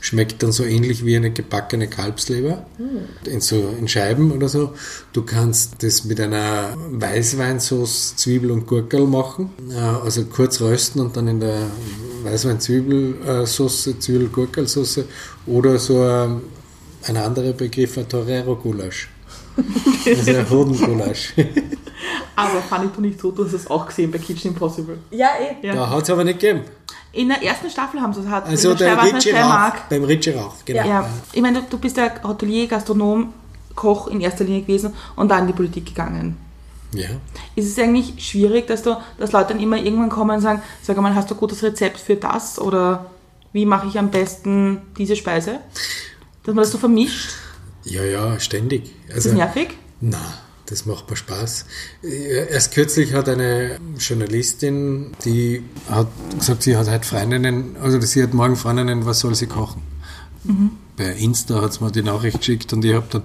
Schmeckt 0.00 0.42
dann 0.42 0.52
so 0.52 0.64
ähnlich 0.64 1.04
wie 1.04 1.16
eine 1.16 1.32
gebackene 1.32 1.88
Kalbsleber 1.88 2.64
mhm. 2.78 3.30
in, 3.30 3.40
so, 3.40 3.74
in 3.78 3.88
Scheiben 3.88 4.32
oder 4.32 4.48
so. 4.48 4.74
Du 5.12 5.22
kannst 5.22 5.82
das 5.82 6.04
mit 6.04 6.20
einer 6.20 6.76
Weißweinsauce, 6.90 8.14
Zwiebel 8.16 8.52
und 8.52 8.66
Gurkel 8.66 9.06
machen. 9.06 9.50
Also 10.04 10.24
kurz 10.24 10.60
rösten 10.60 11.00
und 11.00 11.16
dann 11.16 11.26
in 11.28 11.40
der 11.40 11.66
Weißwein-Zwiebelsauce, 12.24 13.98
Zwiebel-Gurkelsauce 13.98 15.04
oder 15.46 15.78
so 15.78 16.02
ein, 16.02 16.42
ein 17.04 17.16
anderer 17.16 17.52
Begriff, 17.52 17.98
ein 17.98 18.08
Torero-Gulasch. 18.08 19.08
Also 20.06 20.30
ein 20.30 20.48
Hodengulasch. 20.48 21.34
aber 22.38 22.62
fand 22.62 22.92
ich 22.92 22.98
nicht 22.98 23.20
so, 23.20 23.30
du 23.32 23.44
hast 23.44 23.52
es 23.52 23.68
auch 23.68 23.86
gesehen 23.86 24.10
bei 24.10 24.18
Kitchen 24.18 24.52
Impossible. 24.52 24.98
Ja, 25.10 25.30
eh. 25.40 25.66
Ja. 25.66 25.74
Da 25.74 25.90
hat 25.90 26.04
es 26.04 26.10
aber 26.10 26.24
nicht 26.24 26.38
gegeben. 26.38 26.62
In 27.12 27.28
der 27.28 27.42
ersten 27.42 27.68
Staffel 27.68 28.00
haben 28.00 28.12
sie 28.12 28.20
es. 28.20 28.28
Hat 28.28 28.46
also 28.46 28.74
der 28.74 29.02
Ritchie 29.02 29.32
Rauch, 29.32 29.72
beim 29.88 30.04
Ritchie 30.04 30.30
Rauch, 30.30 30.54
genau. 30.64 30.86
Ja. 30.86 31.08
Ich 31.32 31.42
meine, 31.42 31.62
du, 31.62 31.66
du 31.70 31.78
bist 31.78 31.96
ja 31.96 32.10
Hotelier, 32.22 32.68
Gastronom, 32.68 33.32
Koch 33.74 34.06
in 34.08 34.20
erster 34.20 34.44
Linie 34.44 34.62
gewesen 34.62 34.94
und 35.16 35.28
dann 35.28 35.40
in 35.40 35.46
die 35.48 35.52
Politik 35.52 35.86
gegangen. 35.86 36.36
Ja. 36.92 37.08
Ist 37.56 37.66
es 37.66 37.78
eigentlich 37.78 38.14
schwierig, 38.24 38.66
dass, 38.66 38.82
du, 38.82 38.96
dass 39.18 39.32
Leute 39.32 39.54
dann 39.54 39.60
immer 39.60 39.76
irgendwann 39.76 40.08
kommen 40.08 40.36
und 40.36 40.40
sagen, 40.40 40.62
sag 40.82 40.96
mal, 40.98 41.14
hast 41.14 41.30
du 41.30 41.34
ein 41.34 41.40
gutes 41.40 41.62
Rezept 41.62 41.98
für 41.98 42.16
das? 42.16 42.58
Oder 42.58 43.06
wie 43.52 43.66
mache 43.66 43.88
ich 43.88 43.98
am 43.98 44.10
besten 44.10 44.82
diese 44.96 45.16
Speise? 45.16 45.60
Dass 46.44 46.54
man 46.54 46.62
das 46.62 46.70
so 46.70 46.78
vermischt? 46.78 47.30
Ja, 47.84 48.04
ja, 48.04 48.38
ständig. 48.38 48.94
Also, 49.08 49.18
ist 49.18 49.26
das 49.26 49.34
nervig? 49.34 49.76
Nein 50.00 50.20
das 50.68 50.86
macht 50.86 51.08
mir 51.08 51.16
Spaß. 51.16 51.64
Erst 52.02 52.72
kürzlich 52.72 53.14
hat 53.14 53.28
eine 53.28 53.78
Journalistin, 53.98 55.12
die 55.24 55.62
hat 55.88 56.08
gesagt, 56.38 56.62
sie 56.62 56.76
hat 56.76 56.90
heute 56.90 57.06
Freundinnen, 57.06 57.76
also 57.80 58.00
sie 58.00 58.22
hat 58.22 58.34
morgen 58.34 58.56
Freundinnen, 58.56 59.06
was 59.06 59.20
soll 59.20 59.34
sie 59.34 59.46
kochen? 59.46 59.82
Mhm. 60.44 60.70
Bei 60.96 61.12
Insta 61.12 61.62
hat 61.62 61.72
sie 61.72 61.84
mir 61.84 61.90
die 61.90 62.02
Nachricht 62.02 62.38
geschickt 62.38 62.72
und 62.72 62.84
ich 62.84 62.94
habe 62.94 63.06
dann 63.10 63.22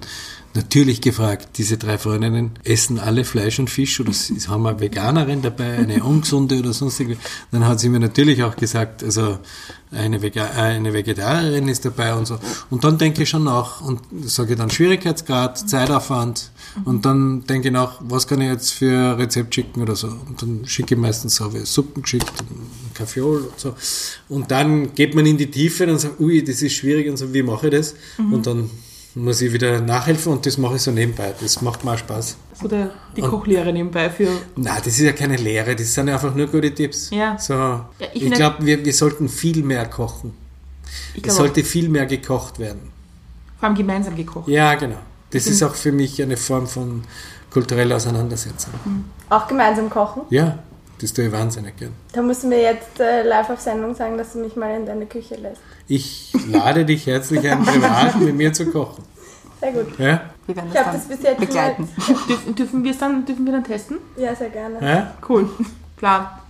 natürlich 0.54 1.00
gefragt, 1.00 1.58
diese 1.58 1.76
drei 1.76 1.98
Freundinnen 1.98 2.52
essen 2.62 2.98
alle 3.00 3.24
Fleisch 3.24 3.58
und 3.58 3.68
Fisch 3.68 4.00
oder 4.00 4.12
haben 4.12 4.62
wir 4.62 4.70
eine 4.70 4.80
Veganerin 4.80 5.42
dabei, 5.42 5.78
eine 5.78 6.02
ungesunde 6.04 6.58
oder 6.58 6.72
sonstige. 6.72 7.16
Dann 7.50 7.66
hat 7.66 7.80
sie 7.80 7.88
mir 7.88 7.98
natürlich 7.98 8.42
auch 8.44 8.54
gesagt, 8.54 9.02
also 9.02 9.38
eine, 9.90 10.22
Vega 10.22 10.50
eine 10.50 10.92
Vegetarierin 10.92 11.68
ist 11.68 11.84
dabei 11.84 12.14
und 12.14 12.26
so. 12.26 12.38
Und 12.70 12.84
dann 12.84 12.98
denke 12.98 13.24
ich 13.24 13.28
schon 13.28 13.44
nach 13.44 13.80
und 13.80 14.00
sage 14.24 14.54
dann 14.56 14.70
Schwierigkeitsgrad, 14.70 15.68
Zeitaufwand 15.68 16.50
und 16.84 17.04
dann 17.04 17.44
denke 17.46 17.68
ich 17.68 17.74
nach, 17.74 18.00
was 18.00 18.26
kann 18.26 18.40
ich 18.40 18.48
jetzt 18.48 18.70
für 18.70 19.18
Rezept 19.18 19.54
schicken 19.54 19.82
oder 19.82 19.96
so. 19.96 20.08
Und 20.08 20.40
dann 20.40 20.66
schicke 20.66 20.94
ich 20.94 21.00
meistens 21.00 21.36
so 21.36 21.50
Suppen 21.64 22.02
geschickt, 22.02 22.32
Kaffeeol 22.94 23.42
und 23.42 23.58
so. 23.58 23.74
Und 24.28 24.50
dann 24.50 24.94
geht 24.94 25.14
man 25.14 25.26
in 25.26 25.36
die 25.36 25.50
Tiefe 25.50 25.86
und 25.90 25.98
sagt, 25.98 26.20
ui, 26.20 26.44
das 26.44 26.62
ist 26.62 26.74
schwierig 26.74 27.08
und 27.08 27.16
so, 27.16 27.34
wie 27.34 27.42
mache 27.42 27.68
ich 27.68 27.72
das? 27.72 27.94
Und 28.18 28.46
dann 28.46 28.70
muss 29.14 29.40
ich 29.40 29.52
wieder 29.52 29.80
nachhelfen 29.80 30.32
und 30.32 30.44
das 30.46 30.58
mache 30.58 30.76
ich 30.76 30.82
so 30.82 30.90
nebenbei. 30.90 31.32
Das 31.40 31.60
macht 31.62 31.84
mir 31.84 31.92
auch 31.92 31.98
Spaß. 31.98 32.36
So 32.60 32.68
der, 32.68 32.90
die 33.16 33.20
Kochlehre 33.22 33.72
nebenbei 33.72 34.10
für. 34.10 34.28
Na, 34.56 34.76
das 34.78 34.88
ist 34.88 35.00
ja 35.00 35.12
keine 35.12 35.36
Lehre, 35.36 35.74
das 35.76 35.94
sind 35.94 36.08
einfach 36.08 36.34
nur 36.34 36.46
gute 36.48 36.74
Tipps. 36.74 37.10
Ja. 37.10 37.38
So, 37.38 37.80
ich 37.98 38.08
ich 38.14 38.22
finde- 38.22 38.36
glaube, 38.38 38.66
wir, 38.66 38.84
wir 38.84 38.92
sollten 38.92 39.28
viel 39.28 39.62
mehr 39.62 39.86
kochen. 39.86 40.34
Ich 41.14 41.26
Es 41.26 41.36
sollte 41.36 41.62
viel 41.64 41.88
mehr 41.88 42.06
gekocht 42.06 42.58
werden. 42.58 42.90
vor 43.58 43.68
allem 43.68 43.76
gemeinsam 43.76 44.16
gekocht. 44.16 44.48
Ja, 44.48 44.74
genau. 44.74 44.98
Das 45.30 45.46
ist 45.46 45.62
auch 45.62 45.74
für 45.74 45.90
mich 45.92 46.22
eine 46.22 46.36
Form 46.36 46.66
von 46.66 47.02
kultureller 47.50 47.96
Auseinandersetzung. 47.96 48.72
Auch 49.30 49.46
gemeinsam 49.48 49.90
kochen. 49.90 50.22
Ja, 50.30 50.58
das 51.00 51.12
tue 51.12 51.26
ich 51.26 51.32
wahnsinnig 51.32 51.76
gern. 51.76 51.92
Da 52.12 52.22
musst 52.22 52.44
du 52.44 52.48
mir 52.48 52.60
jetzt 52.62 53.00
äh, 53.00 53.22
live 53.22 53.50
auf 53.50 53.60
Sendung 53.60 53.94
sagen, 53.96 54.16
dass 54.18 54.32
du 54.34 54.38
mich 54.40 54.54
mal 54.54 54.76
in 54.76 54.86
deine 54.86 55.06
Küche 55.06 55.34
lässt. 55.36 55.60
Ich 55.86 56.32
lade 56.50 56.84
dich 56.84 57.06
herzlich 57.06 57.48
ein, 57.48 57.62
privat 57.62 58.18
mit 58.20 58.34
mir 58.34 58.52
zu 58.52 58.66
kochen. 58.66 59.04
Sehr 59.60 59.72
gut. 59.72 59.98
Ja? 59.98 60.22
Wir 60.46 60.56
werden 60.56 60.68
Ich 60.68 60.74
das 60.74 60.92
das 60.92 61.08
bis 61.08 61.22
jetzt 61.22 61.40
begleiten. 61.40 61.88
Dürfen, 62.28 62.54
dürfen 62.54 62.84
wir 62.84 62.90
es 62.90 62.98
dann, 62.98 63.24
dürfen 63.24 63.44
wir 63.44 63.52
dann 63.52 63.64
testen? 63.64 63.98
Ja, 64.16 64.34
sehr 64.34 64.50
gerne. 64.50 64.76
ja? 64.80 65.14
Cool. 65.28 65.48
Klar, 65.96 66.42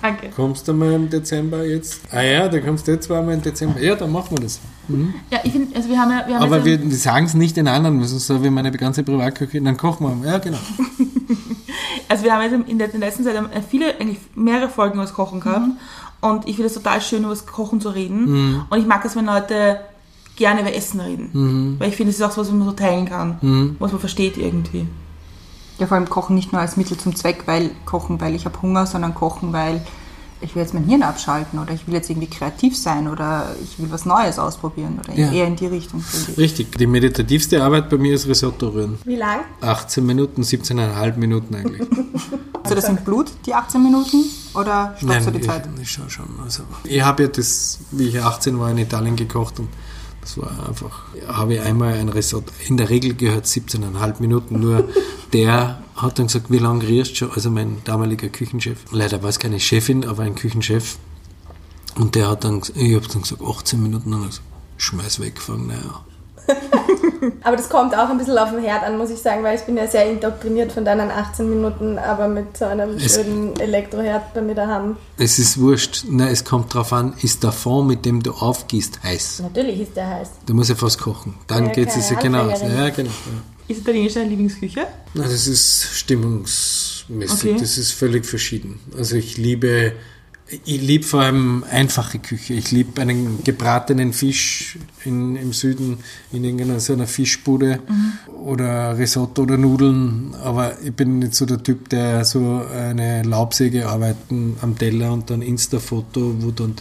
danke. 0.00 0.28
Kommst 0.34 0.68
du 0.68 0.72
mal 0.72 0.92
im 0.92 1.10
Dezember 1.10 1.64
jetzt? 1.64 2.00
Ah 2.12 2.22
ja, 2.22 2.48
da 2.48 2.60
kommst 2.60 2.86
du 2.86 2.92
jetzt 2.92 3.06
zweimal 3.06 3.34
im 3.34 3.42
Dezember. 3.42 3.80
Ja, 3.80 3.96
dann 3.96 4.12
machen 4.12 4.36
wir 4.36 4.42
das. 4.42 4.60
Ja, 5.30 5.40
ich 5.42 5.52
finde, 5.52 5.74
also 5.74 5.88
wir 5.88 5.98
haben 5.98 6.10
ja, 6.12 6.24
wir 6.26 6.34
haben 6.36 6.42
Aber 6.44 6.64
wir, 6.64 6.80
wir 6.80 6.96
sagen 6.96 7.26
es 7.26 7.34
nicht 7.34 7.56
den 7.56 7.66
anderen, 7.68 8.00
das 8.00 8.12
ist 8.12 8.26
so 8.26 8.42
wie 8.44 8.48
meine 8.48 8.70
ganze 8.70 9.02
Privatküche, 9.02 9.60
dann 9.60 9.76
kochen 9.76 10.22
wir. 10.22 10.30
Ja, 10.30 10.38
genau. 10.38 10.58
Also 12.08 12.24
wir 12.24 12.34
haben 12.34 12.42
jetzt 12.42 12.68
in 12.68 12.78
der, 12.78 12.92
in 12.92 13.00
der 13.00 13.08
letzten 13.08 13.24
Zeit 13.24 13.34
viele, 13.70 13.98
eigentlich 13.98 14.18
mehrere 14.34 14.68
Folgen 14.68 14.98
das 14.98 15.14
Kochen 15.14 15.40
gehabt 15.40 15.64
und 16.22 16.48
ich 16.48 16.56
finde 16.56 16.68
es 16.68 16.74
total 16.74 17.02
schön, 17.02 17.20
über 17.24 17.30
das 17.30 17.46
Kochen 17.46 17.80
zu 17.80 17.90
reden. 17.90 18.64
Und 18.70 18.78
ich 18.78 18.86
mag 18.86 19.04
es, 19.04 19.14
wenn 19.14 19.26
Leute 19.26 19.80
gerne 20.36 20.62
über 20.62 20.74
Essen 20.74 21.00
reden, 21.00 21.76
weil 21.78 21.90
ich 21.90 21.96
finde, 21.96 22.10
es 22.10 22.16
ist 22.16 22.22
auch 22.22 22.30
so 22.30 22.40
was, 22.40 22.48
was 22.48 22.54
man 22.54 22.66
so 22.66 22.72
teilen 22.72 23.04
kann, 23.06 23.76
was 23.78 23.92
man 23.92 24.00
versteht 24.00 24.38
irgendwie. 24.38 24.86
Ja, 25.78 25.86
vor 25.86 25.96
allem 25.96 26.08
Kochen 26.08 26.34
nicht 26.34 26.52
nur 26.52 26.60
als 26.60 26.76
Mittel 26.76 26.96
zum 26.96 27.14
Zweck, 27.14 27.42
weil 27.46 27.70
Kochen, 27.84 28.20
weil 28.20 28.34
ich 28.34 28.46
habe 28.46 28.62
Hunger, 28.62 28.86
sondern 28.86 29.14
Kochen, 29.14 29.52
weil 29.52 29.84
ich 30.42 30.54
will 30.54 30.62
jetzt 30.62 30.74
mein 30.74 30.84
Hirn 30.84 31.02
abschalten 31.02 31.58
oder 31.58 31.72
ich 31.72 31.86
will 31.86 31.94
jetzt 31.94 32.10
irgendwie 32.10 32.28
kreativ 32.28 32.76
sein 32.76 33.08
oder 33.08 33.54
ich 33.62 33.78
will 33.78 33.90
was 33.90 34.04
Neues 34.04 34.38
ausprobieren 34.38 35.00
oder 35.02 35.16
Ja. 35.18 35.30
eher 35.32 35.46
in 35.46 35.56
die 35.56 35.66
Richtung. 35.66 36.02
ich. 36.28 36.36
Richtig. 36.38 36.76
Die 36.76 36.86
meditativste 36.86 37.62
Arbeit 37.62 37.88
bei 37.88 37.96
mir 37.96 38.14
ist 38.14 38.26
Risotto 38.26 38.68
rühren. 38.68 38.98
Wie 39.04 39.16
lang? 39.16 39.40
18 39.60 40.04
Minuten, 40.04 40.42
17,5 40.42 41.16
Minuten 41.16 41.54
eigentlich. 41.54 41.88
Also 42.62 42.74
das 42.76 42.86
sind 42.86 43.04
Blut, 43.04 43.26
die 43.46 43.54
18 43.54 43.82
Minuten 43.82 44.24
oder 44.54 44.94
stoppst 44.98 45.26
du 45.26 45.30
die 45.32 45.38
ich, 45.40 45.46
Zeit? 45.46 45.68
ich 45.80 45.90
schau 45.90 46.08
schon. 46.08 46.26
Also, 46.44 46.62
ich 46.84 47.02
habe 47.02 47.24
ja 47.24 47.28
das, 47.28 47.80
wie 47.90 48.08
ich 48.08 48.20
18 48.22 48.58
war, 48.58 48.70
in 48.70 48.78
Italien 48.78 49.16
gekocht 49.16 49.58
und 49.58 49.68
das 50.20 50.38
war 50.38 50.68
einfach, 50.68 51.02
habe 51.26 51.54
ich 51.54 51.60
einmal 51.60 51.94
ein 51.94 52.08
Risotto. 52.08 52.52
In 52.68 52.76
der 52.76 52.88
Regel 52.90 53.14
gehört 53.14 53.46
17,5 53.46 54.20
Minuten, 54.20 54.60
nur 54.60 54.88
der 55.32 55.81
hat 55.96 56.18
dann 56.18 56.26
gesagt, 56.26 56.46
wie 56.50 56.58
lange 56.58 56.86
rührst 56.86 57.12
du 57.12 57.16
schon? 57.16 57.32
Also 57.32 57.50
mein 57.50 57.78
damaliger 57.84 58.28
Küchenchef. 58.28 58.78
Leider 58.92 59.22
war 59.22 59.28
es 59.30 59.38
keine 59.38 59.60
Chefin, 59.60 60.04
aber 60.06 60.22
ein 60.22 60.34
Küchenchef. 60.34 60.96
Und 61.98 62.14
der 62.14 62.28
hat 62.30 62.44
dann, 62.44 62.62
ich 62.74 62.94
habe 62.94 63.06
dann 63.08 63.22
gesagt, 63.22 63.42
18 63.42 63.82
Minuten 63.82 64.12
und 64.14 64.20
hat 64.22 64.28
gesagt, 64.30 64.46
schmeiß 64.78 65.20
weg, 65.20 65.40
fang 65.40 65.66
naja. 65.66 66.04
Aber 67.44 67.56
das 67.56 67.68
kommt 67.68 67.94
auch 67.96 68.08
ein 68.10 68.18
bisschen 68.18 68.36
auf 68.36 68.50
den 68.50 68.60
Herd 68.62 68.82
an, 68.82 68.98
muss 68.98 69.10
ich 69.10 69.20
sagen, 69.20 69.44
weil 69.44 69.56
ich 69.56 69.62
bin 69.62 69.76
ja 69.76 69.86
sehr 69.86 70.10
indoktriniert 70.10 70.72
von 70.72 70.84
deinen 70.84 71.08
18 71.10 71.48
Minuten, 71.48 71.96
aber 71.98 72.26
mit 72.26 72.56
so 72.56 72.64
einem 72.64 72.96
Es- 72.96 73.14
schönen 73.14 73.54
Elektroherd 73.60 74.34
bei 74.34 74.40
mir 74.42 74.54
daheim. 74.56 74.96
Es 75.18 75.38
ist 75.38 75.58
wurscht. 75.60 76.04
Na, 76.08 76.28
es 76.28 76.44
kommt 76.44 76.74
drauf 76.74 76.92
an, 76.92 77.14
ist 77.22 77.44
der 77.44 77.52
Fond, 77.52 77.86
mit 77.86 78.04
dem 78.04 78.22
du 78.24 78.32
aufgießt, 78.32 79.04
heiß. 79.04 79.40
Natürlich 79.44 79.80
ist 79.82 79.96
der 79.96 80.08
heiß. 80.08 80.28
Du 80.46 80.54
musst 80.54 80.70
ja 80.70 80.74
fast 80.76 80.98
kochen. 81.00 81.34
Dann 81.46 81.66
Ja, 81.66 81.72
geht 81.72 81.88
es 81.90 82.08
keine 82.08 82.38
ja 82.38 82.42
genau. 82.42 82.48
Ja, 82.50 82.88
genau. 82.90 83.10
Ja. 83.10 83.42
Ist 83.72 83.80
Italienisch 83.80 84.14
deine 84.14 84.28
Lieblingsküche? 84.28 84.86
Na, 85.14 85.22
das 85.22 85.46
ist 85.46 85.88
stimmungsmäßig. 85.94 87.50
Okay. 87.52 87.56
Das 87.58 87.78
ist 87.78 87.92
völlig 87.92 88.26
verschieden. 88.26 88.80
Also 88.96 89.16
ich 89.16 89.38
liebe, 89.38 89.94
ich 90.66 90.82
liebe 90.82 91.04
vor 91.04 91.22
allem 91.22 91.64
einfache 91.70 92.18
Küche. 92.18 92.52
Ich 92.52 92.70
liebe 92.70 93.00
einen 93.00 93.42
gebratenen 93.42 94.12
Fisch 94.12 94.78
in, 95.06 95.36
im 95.36 95.54
Süden 95.54 95.98
in 96.32 96.44
irgendeiner 96.44 96.80
so 96.80 96.92
einer 96.92 97.06
Fischbude 97.06 97.80
oder 98.44 98.98
Risotto 98.98 99.44
oder 99.44 99.56
Nudeln. 99.56 100.34
Aber 100.42 100.76
ich 100.84 100.92
bin 100.92 101.20
nicht 101.20 101.34
so 101.34 101.46
der 101.46 101.62
Typ, 101.62 101.88
der 101.88 102.26
so 102.26 102.62
eine 102.70 103.22
Laubsäge 103.22 103.88
arbeiten 103.88 104.58
am 104.60 104.76
Teller 104.76 105.14
und 105.14 105.30
dann 105.30 105.40
Insta-Foto, 105.40 106.34
wo 106.40 106.50
dann 106.50 106.74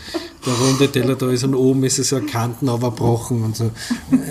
der 0.46 0.54
runde 0.54 0.92
Teller 0.92 1.16
da 1.16 1.30
ist 1.30 1.46
und 1.46 1.56
oben 1.56 1.86
ist 1.86 2.00
es 2.00 2.10
so 2.10 2.20
Kanten, 2.20 2.68
aber 2.68 2.92
brochen 2.92 3.44
und 3.44 3.56
so. 3.56 3.72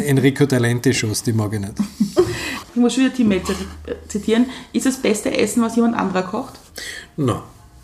Enrico 0.04 0.44
Talente-Shows, 0.44 1.22
die 1.22 1.32
mag 1.32 1.54
ich 1.54 1.60
nicht. 1.60 1.74
Ich 2.74 2.80
muss 2.80 2.94
schon 2.94 3.04
wieder 3.04 3.14
Tim 3.14 3.28
Melzer 3.28 3.54
zitieren. 4.08 4.46
Ist 4.72 4.86
das 4.86 4.96
beste 4.96 5.36
Essen, 5.36 5.62
was 5.62 5.76
jemand 5.76 5.96
anderer 5.96 6.22
kocht? 6.22 6.54
Na, 7.16 7.42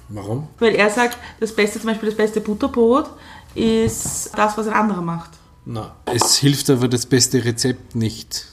warum? 0.09 0.49
Weil 0.59 0.75
er 0.75 0.91
sagt, 0.91 1.19
das 1.41 1.55
beste, 1.55 1.81
zum 1.81 1.91
Beispiel 1.91 2.09
das 2.09 2.17
beste 2.17 2.41
Butterbrot 2.41 3.11
ist 3.55 4.31
das, 4.37 4.57
was 4.57 4.69
ein 4.69 4.75
anderer 4.75 5.03
macht. 5.03 5.31
Na, 5.65 5.97
es 6.05 6.37
hilft 6.37 6.71
aber 6.71 6.89
das 6.89 7.07
beste 7.07 7.45
Rezept 7.45 7.97
nicht. 7.97 8.47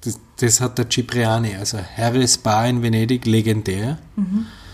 Das, 0.00 0.18
das 0.40 0.60
hat 0.60 0.78
der 0.78 0.90
Cipriani, 0.90 1.54
also 1.56 1.78
Harris 1.78 2.38
Bar 2.38 2.68
in 2.68 2.82
Venedig, 2.82 3.24
legendär. 3.26 3.98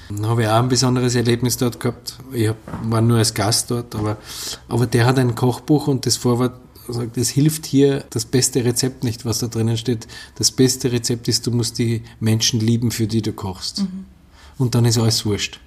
Dann 0.08 0.26
habe 0.26 0.42
ich 0.42 0.48
auch 0.48 0.58
ein 0.58 0.68
besonderes 0.68 1.14
Erlebnis 1.14 1.56
dort 1.56 1.80
gehabt. 1.80 2.18
Ich 2.32 2.48
hab, 2.48 2.56
war 2.84 3.00
nur 3.00 3.18
als 3.18 3.34
Gast 3.34 3.70
dort, 3.70 3.94
aber, 3.94 4.16
aber 4.68 4.86
der 4.86 5.06
hat 5.06 5.18
ein 5.18 5.34
Kochbuch 5.34 5.88
und 5.88 6.06
das 6.06 6.16
Vorwort 6.16 6.54
sagt, 6.92 7.16
es 7.16 7.28
hilft 7.28 7.66
hier 7.66 8.04
das 8.10 8.24
beste 8.24 8.64
Rezept 8.64 9.04
nicht, 9.04 9.24
was 9.24 9.38
da 9.38 9.48
drinnen 9.48 9.76
steht. 9.76 10.06
Das 10.36 10.50
beste 10.50 10.92
Rezept 10.92 11.28
ist, 11.28 11.46
du 11.46 11.50
musst 11.50 11.78
die 11.78 12.02
Menschen 12.20 12.60
lieben, 12.60 12.90
für 12.90 13.06
die 13.06 13.22
du 13.22 13.32
kochst. 13.32 13.84
Und 14.58 14.74
dann 14.74 14.84
ist 14.84 14.98
alles 14.98 15.24
wurscht. 15.26 15.60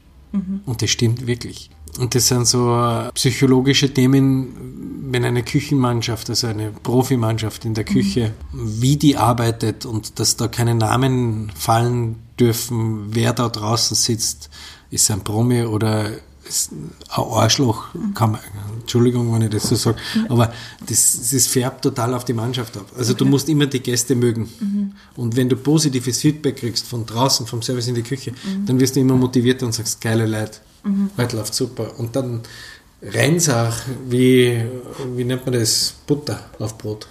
Und 0.65 0.81
das 0.81 0.89
stimmt 0.89 1.27
wirklich. 1.27 1.69
Und 1.97 2.13
das 2.13 2.27
sind 2.27 2.45
so 2.45 2.77
psychologische 3.13 3.93
Themen, 3.93 5.07
wenn 5.11 5.23
eine 5.23 5.43
Küchenmannschaft, 5.43 6.29
also 6.29 6.47
eine 6.47 6.71
Profimannschaft 6.71 7.63
in 7.63 7.73
der 7.73 7.85
Küche, 7.85 8.33
wie 8.51 8.97
die 8.97 9.15
arbeitet 9.15 9.85
und 9.85 10.19
dass 10.19 10.35
da 10.35 10.47
keine 10.47 10.75
Namen 10.75 11.51
fallen 11.55 12.17
dürfen, 12.37 13.15
wer 13.15 13.31
da 13.31 13.47
draußen 13.47 13.95
sitzt, 13.95 14.49
ist 14.89 15.09
ein 15.09 15.23
Promi 15.23 15.63
oder 15.63 16.11
ist 16.47 16.71
ein 16.71 16.91
Arschloch, 17.09 17.85
kann 18.13 18.33
man, 18.33 18.41
Entschuldigung, 18.79 19.33
wenn 19.33 19.41
ich 19.41 19.49
das 19.49 19.63
so 19.63 19.75
sage, 19.75 19.97
aber 20.29 20.53
das, 20.87 21.29
das 21.31 21.47
färbt 21.47 21.81
total 21.81 22.13
auf 22.13 22.25
die 22.25 22.33
Mannschaft 22.33 22.77
ab. 22.77 22.85
Also 22.97 23.13
du 23.13 23.25
musst 23.25 23.49
immer 23.49 23.65
die 23.65 23.79
Gäste 23.79 24.15
mögen. 24.15 24.49
Und 25.15 25.35
wenn 25.35 25.49
du 25.49 25.55
positives 25.55 26.19
Feedback 26.19 26.57
kriegst 26.57 26.87
von 26.87 27.05
draußen, 27.05 27.47
vom 27.47 27.61
Service 27.61 27.87
in 27.87 27.95
die 27.95 28.03
Küche, 28.03 28.33
dann 28.65 28.79
wirst 28.79 28.95
du 28.95 28.99
immer 28.99 29.15
motivierter 29.15 29.65
und 29.65 29.73
sagst, 29.73 30.01
geile 30.01 30.25
Leute, 30.25 30.59
heute 31.17 31.37
läuft 31.37 31.53
super. 31.53 31.97
Und 31.97 32.15
dann 32.15 32.41
rennt's 33.01 33.49
auch 33.49 33.73
wie, 34.09 34.61
wie 35.15 35.23
nennt 35.23 35.45
man 35.45 35.59
das, 35.59 35.95
Butter 36.07 36.39
auf 36.59 36.77
Brot. 36.77 37.07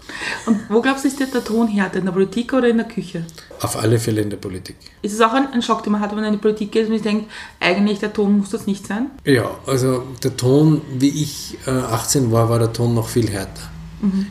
Und 0.47 0.61
wo 0.69 0.81
glaubst 0.81 1.05
du, 1.05 1.09
ist 1.09 1.21
der, 1.21 1.26
der 1.29 1.45
Ton 1.45 1.69
härter? 1.69 1.99
In 1.99 2.07
der 2.07 2.12
Politik 2.12 2.53
oder 2.53 2.69
in 2.69 2.79
der 2.79 2.88
Küche? 2.88 3.25
Auf 3.61 3.76
alle 3.76 3.99
Fälle 3.99 4.23
in 4.23 4.31
der 4.31 4.37
Politik. 4.37 4.76
Ist 5.03 5.12
es 5.12 5.21
auch 5.21 5.33
ein, 5.33 5.53
ein 5.53 5.62
Schock, 5.62 5.83
den 5.83 5.93
man 5.93 6.00
hat, 6.00 6.11
wenn 6.11 6.17
man 6.17 6.26
in 6.26 6.33
die 6.33 6.38
Politik 6.38 6.73
geht 6.73 6.87
und 6.87 6.95
sich 6.95 7.03
denkt, 7.03 7.31
eigentlich 7.61 8.00
der 8.00 8.12
Ton 8.12 8.38
muss 8.38 8.50
das 8.50 8.67
nicht 8.67 8.87
sein? 8.87 9.11
Ja, 9.25 9.59
also 9.67 10.05
der 10.23 10.37
Ton, 10.37 10.83
wie 10.99 11.23
ich 11.23 11.59
äh, 11.67 11.71
18 11.71 12.33
war, 12.33 12.49
war 12.49 12.59
der 12.59 12.73
Ton 12.73 12.95
noch 12.95 13.09
viel 13.09 13.31
härter 13.31 13.71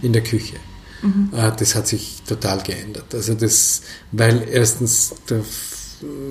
in 0.04 0.14
der 0.14 0.22
Küche. 0.22 0.58
Äh, 1.04 1.52
das 1.58 1.76
hat 1.76 1.88
sich 1.88 2.22
total 2.28 2.62
geändert. 2.62 3.14
Also 3.14 3.34
das, 3.34 3.82
weil 4.12 4.48
erstens 4.50 5.16
der 5.30 5.42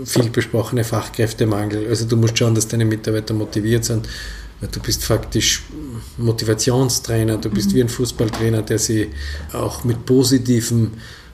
viel 0.05 0.29
besprochene 0.31 0.85
Fachkräftemangel, 0.85 1.89
also 1.89 2.07
du 2.07 2.17
musst 2.17 2.37
schauen, 2.39 2.55
dass 2.55 2.69
deine 2.69 2.85
Mitarbeiter 2.85 3.35
motiviert 3.35 3.85
sind. 3.85 4.07
Du 4.71 4.81
bist 4.81 5.05
faktisch 5.05 5.63
Motivationstrainer, 6.19 7.37
du 7.39 7.51
bist 7.51 7.75
wie 7.75 7.81
ein 7.81 7.89
Fußballtrainer, 7.89 8.63
der 8.63 8.79
sie 8.79 9.11
auch 9.53 9.83
mit 9.83 10.07
positiven 10.07 10.93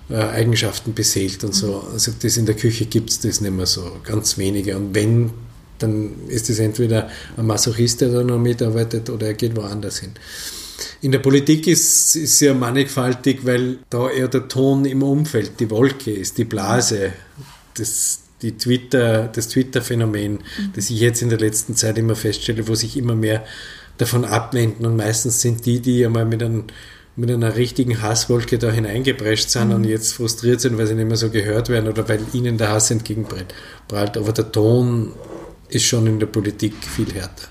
äh, 0.08 0.16
Eigenschaften 0.16 0.94
beseelt 0.94 1.44
und 1.44 1.54
so. 1.54 1.84
Also 1.92 2.12
das 2.18 2.36
in 2.38 2.46
der 2.46 2.56
Küche 2.56 2.86
gibt 2.86 3.10
es 3.10 3.20
das 3.20 3.40
nicht 3.40 3.52
mehr 3.52 3.66
so, 3.66 3.98
ganz 4.02 4.38
wenige. 4.38 4.76
Und 4.76 4.94
wenn, 4.94 5.30
dann 5.78 6.28
ist 6.28 6.48
es 6.48 6.58
entweder 6.58 7.10
ein 7.36 7.46
Masochist, 7.46 8.00
der 8.00 8.08
da 8.08 8.22
noch 8.22 8.38
mitarbeitet, 8.38 9.10
oder 9.10 9.26
er 9.26 9.34
geht 9.34 9.54
woanders 9.56 9.98
hin. 9.98 10.12
In 11.02 11.12
der 11.12 11.18
Politik 11.18 11.66
ist 11.66 12.16
es 12.16 12.40
ja 12.40 12.54
mannigfaltig, 12.54 13.44
weil 13.44 13.78
da 13.90 14.08
eher 14.08 14.28
der 14.28 14.48
Ton 14.48 14.84
im 14.84 15.02
Umfeld, 15.02 15.60
die 15.60 15.70
Wolke 15.70 16.12
ist, 16.12 16.38
die 16.38 16.44
Blase, 16.44 17.12
das, 17.74 18.20
die 18.42 18.56
Twitter, 18.56 19.28
das 19.28 19.48
Twitter-Phänomen, 19.48 20.32
mhm. 20.32 20.40
das 20.74 20.90
ich 20.90 21.00
jetzt 21.00 21.22
in 21.22 21.28
der 21.28 21.38
letzten 21.38 21.74
Zeit 21.74 21.98
immer 21.98 22.14
feststelle, 22.14 22.68
wo 22.68 22.74
sich 22.74 22.96
immer 22.96 23.14
mehr 23.14 23.44
davon 23.98 24.24
abwenden 24.24 24.86
und 24.86 24.96
meistens 24.96 25.40
sind 25.40 25.66
die, 25.66 25.80
die 25.80 26.04
einmal 26.04 26.24
mit 26.24 26.42
einem 26.42 26.64
mit 27.16 27.32
einer 27.32 27.56
richtigen 27.56 28.00
Hasswolke 28.00 28.58
da 28.58 28.70
hineingeprescht 28.70 29.50
sind 29.50 29.70
mhm. 29.70 29.74
und 29.74 29.84
jetzt 29.84 30.12
frustriert 30.12 30.60
sind, 30.60 30.78
weil 30.78 30.86
sie 30.86 30.94
nicht 30.94 31.08
mehr 31.08 31.16
so 31.16 31.30
gehört 31.30 31.68
werden 31.68 31.88
oder 31.88 32.08
weil 32.08 32.20
ihnen 32.32 32.58
der 32.58 32.70
Hass 32.70 32.92
entgegenprallt. 32.92 33.52
Aber 33.90 34.32
der 34.32 34.52
Ton 34.52 35.14
ist 35.68 35.84
schon 35.84 36.06
in 36.06 36.20
der 36.20 36.28
Politik 36.28 36.74
viel 36.76 37.12
härter. 37.12 37.48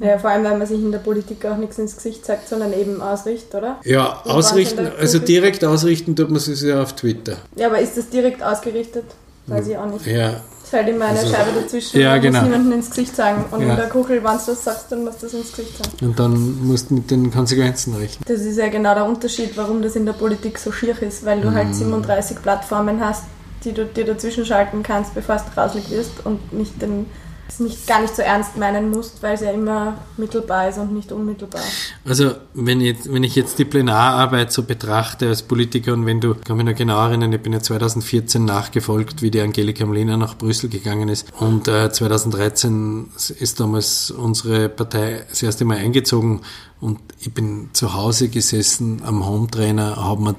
Ja, 0.00 0.18
vor 0.18 0.30
allem, 0.30 0.44
weil 0.44 0.58
man 0.58 0.66
sich 0.66 0.78
in 0.78 0.92
der 0.92 0.98
Politik 0.98 1.44
auch 1.46 1.56
nichts 1.56 1.78
ins 1.78 1.96
Gesicht 1.96 2.26
sagt, 2.26 2.48
sondern 2.48 2.74
eben 2.74 3.00
ausrichtet, 3.00 3.54
oder? 3.54 3.80
Ja, 3.82 4.20
ausrichten, 4.24 4.86
also 4.98 5.18
direkt 5.18 5.64
ausrichten 5.64 6.14
tut 6.14 6.28
man 6.28 6.36
es 6.36 6.62
ja 6.62 6.82
auf 6.82 6.94
Twitter. 6.94 7.38
Ja, 7.56 7.68
aber 7.68 7.80
ist 7.80 7.96
das 7.96 8.10
direkt 8.10 8.42
ausgerichtet? 8.42 9.04
Weiß 9.48 9.66
ich 9.68 9.76
auch 9.76 9.86
nicht. 9.86 10.06
Ja. 10.06 10.40
Es 10.62 10.68
ist 10.68 10.72
halt 10.74 10.88
immer 10.88 11.06
eine 11.06 11.18
also, 11.18 11.34
Scheibe 11.34 11.60
dazwischen, 11.60 11.98
ja, 11.98 12.10
man 12.10 12.20
genau. 12.20 12.38
muss 12.40 12.48
niemanden 12.48 12.72
ins 12.72 12.90
Gesicht 12.90 13.16
sagen. 13.16 13.44
Und 13.50 13.62
ja. 13.62 13.70
in 13.70 13.76
der 13.76 13.88
Kugel, 13.88 14.22
wenn 14.22 14.32
du 14.32 14.38
das 14.46 14.64
sagst, 14.64 14.92
dann 14.92 15.04
musst 15.04 15.22
du 15.22 15.26
das 15.26 15.34
ins 15.34 15.50
Gesicht 15.52 15.78
sagen. 15.78 16.06
Und 16.06 16.18
dann 16.18 16.66
musst 16.66 16.90
du 16.90 16.94
mit 16.94 17.10
den 17.10 17.30
Konsequenzen 17.30 17.94
rechnen. 17.94 18.22
Das 18.26 18.40
ist 18.40 18.58
ja 18.58 18.68
genau 18.68 18.94
der 18.94 19.06
Unterschied, 19.06 19.56
warum 19.56 19.80
das 19.80 19.96
in 19.96 20.04
der 20.04 20.12
Politik 20.12 20.58
so 20.58 20.70
schier 20.70 21.00
ist, 21.00 21.24
weil 21.24 21.40
du 21.40 21.52
halt 21.52 21.68
mhm. 21.68 21.72
halt 21.72 21.76
37 21.76 22.42
Plattformen 22.42 23.00
hast, 23.00 23.24
die 23.64 23.72
du 23.72 23.86
dir 23.86 24.04
dazwischen 24.04 24.44
schalten 24.44 24.82
kannst, 24.82 25.14
bevor 25.14 25.36
du 25.36 25.42
grauslig 25.54 25.90
wirst 25.90 26.24
und 26.24 26.52
nicht 26.52 26.80
den 26.82 27.06
es 27.48 27.60
nicht, 27.60 27.86
gar 27.86 28.00
nicht 28.00 28.14
so 28.14 28.22
ernst 28.22 28.56
meinen 28.56 28.90
musst, 28.90 29.22
weil 29.22 29.34
es 29.34 29.40
ja 29.40 29.50
immer 29.50 29.98
mittelbar 30.16 30.68
ist 30.68 30.78
und 30.78 30.92
nicht 30.92 31.12
unmittelbar. 31.12 31.62
Also 32.04 32.32
wenn 32.54 32.80
ich, 32.80 32.96
wenn 33.04 33.24
ich 33.24 33.34
jetzt 33.34 33.58
die 33.58 33.64
Plenararbeit 33.64 34.52
so 34.52 34.62
betrachte 34.62 35.28
als 35.28 35.42
Politiker 35.42 35.94
und 35.94 36.06
wenn 36.06 36.20
du, 36.20 36.34
kann 36.34 36.56
mich 36.56 36.66
noch 36.66 36.74
genau 36.74 37.06
erinnern, 37.06 37.32
ich 37.32 37.40
bin 37.40 37.52
ja 37.52 37.60
2014 37.60 38.44
nachgefolgt, 38.44 39.22
wie 39.22 39.30
die 39.30 39.40
Angelika 39.40 39.86
Mlina 39.86 40.16
nach 40.16 40.36
Brüssel 40.36 40.68
gegangen 40.68 41.08
ist 41.08 41.26
und 41.38 41.68
äh, 41.68 41.90
2013 41.90 43.08
ist 43.38 43.60
damals 43.60 44.10
unsere 44.10 44.68
Partei 44.68 45.24
das 45.28 45.42
erste 45.42 45.64
Mal 45.64 45.78
eingezogen 45.78 46.42
und 46.80 47.00
ich 47.20 47.32
bin 47.32 47.70
zu 47.72 47.94
Hause 47.94 48.28
gesessen 48.28 49.02
am 49.04 49.26
Hometrainer, 49.26 49.96
habe 49.96 50.22
mir 50.22 50.34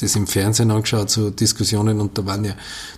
das 0.00 0.16
im 0.16 0.26
Fernsehen 0.26 0.70
angeschaut, 0.70 1.10
so 1.10 1.30
Diskussionen 1.30 2.00
und 2.00 2.18
da 2.18 2.26
waren 2.26 2.44
ja, 2.44 2.54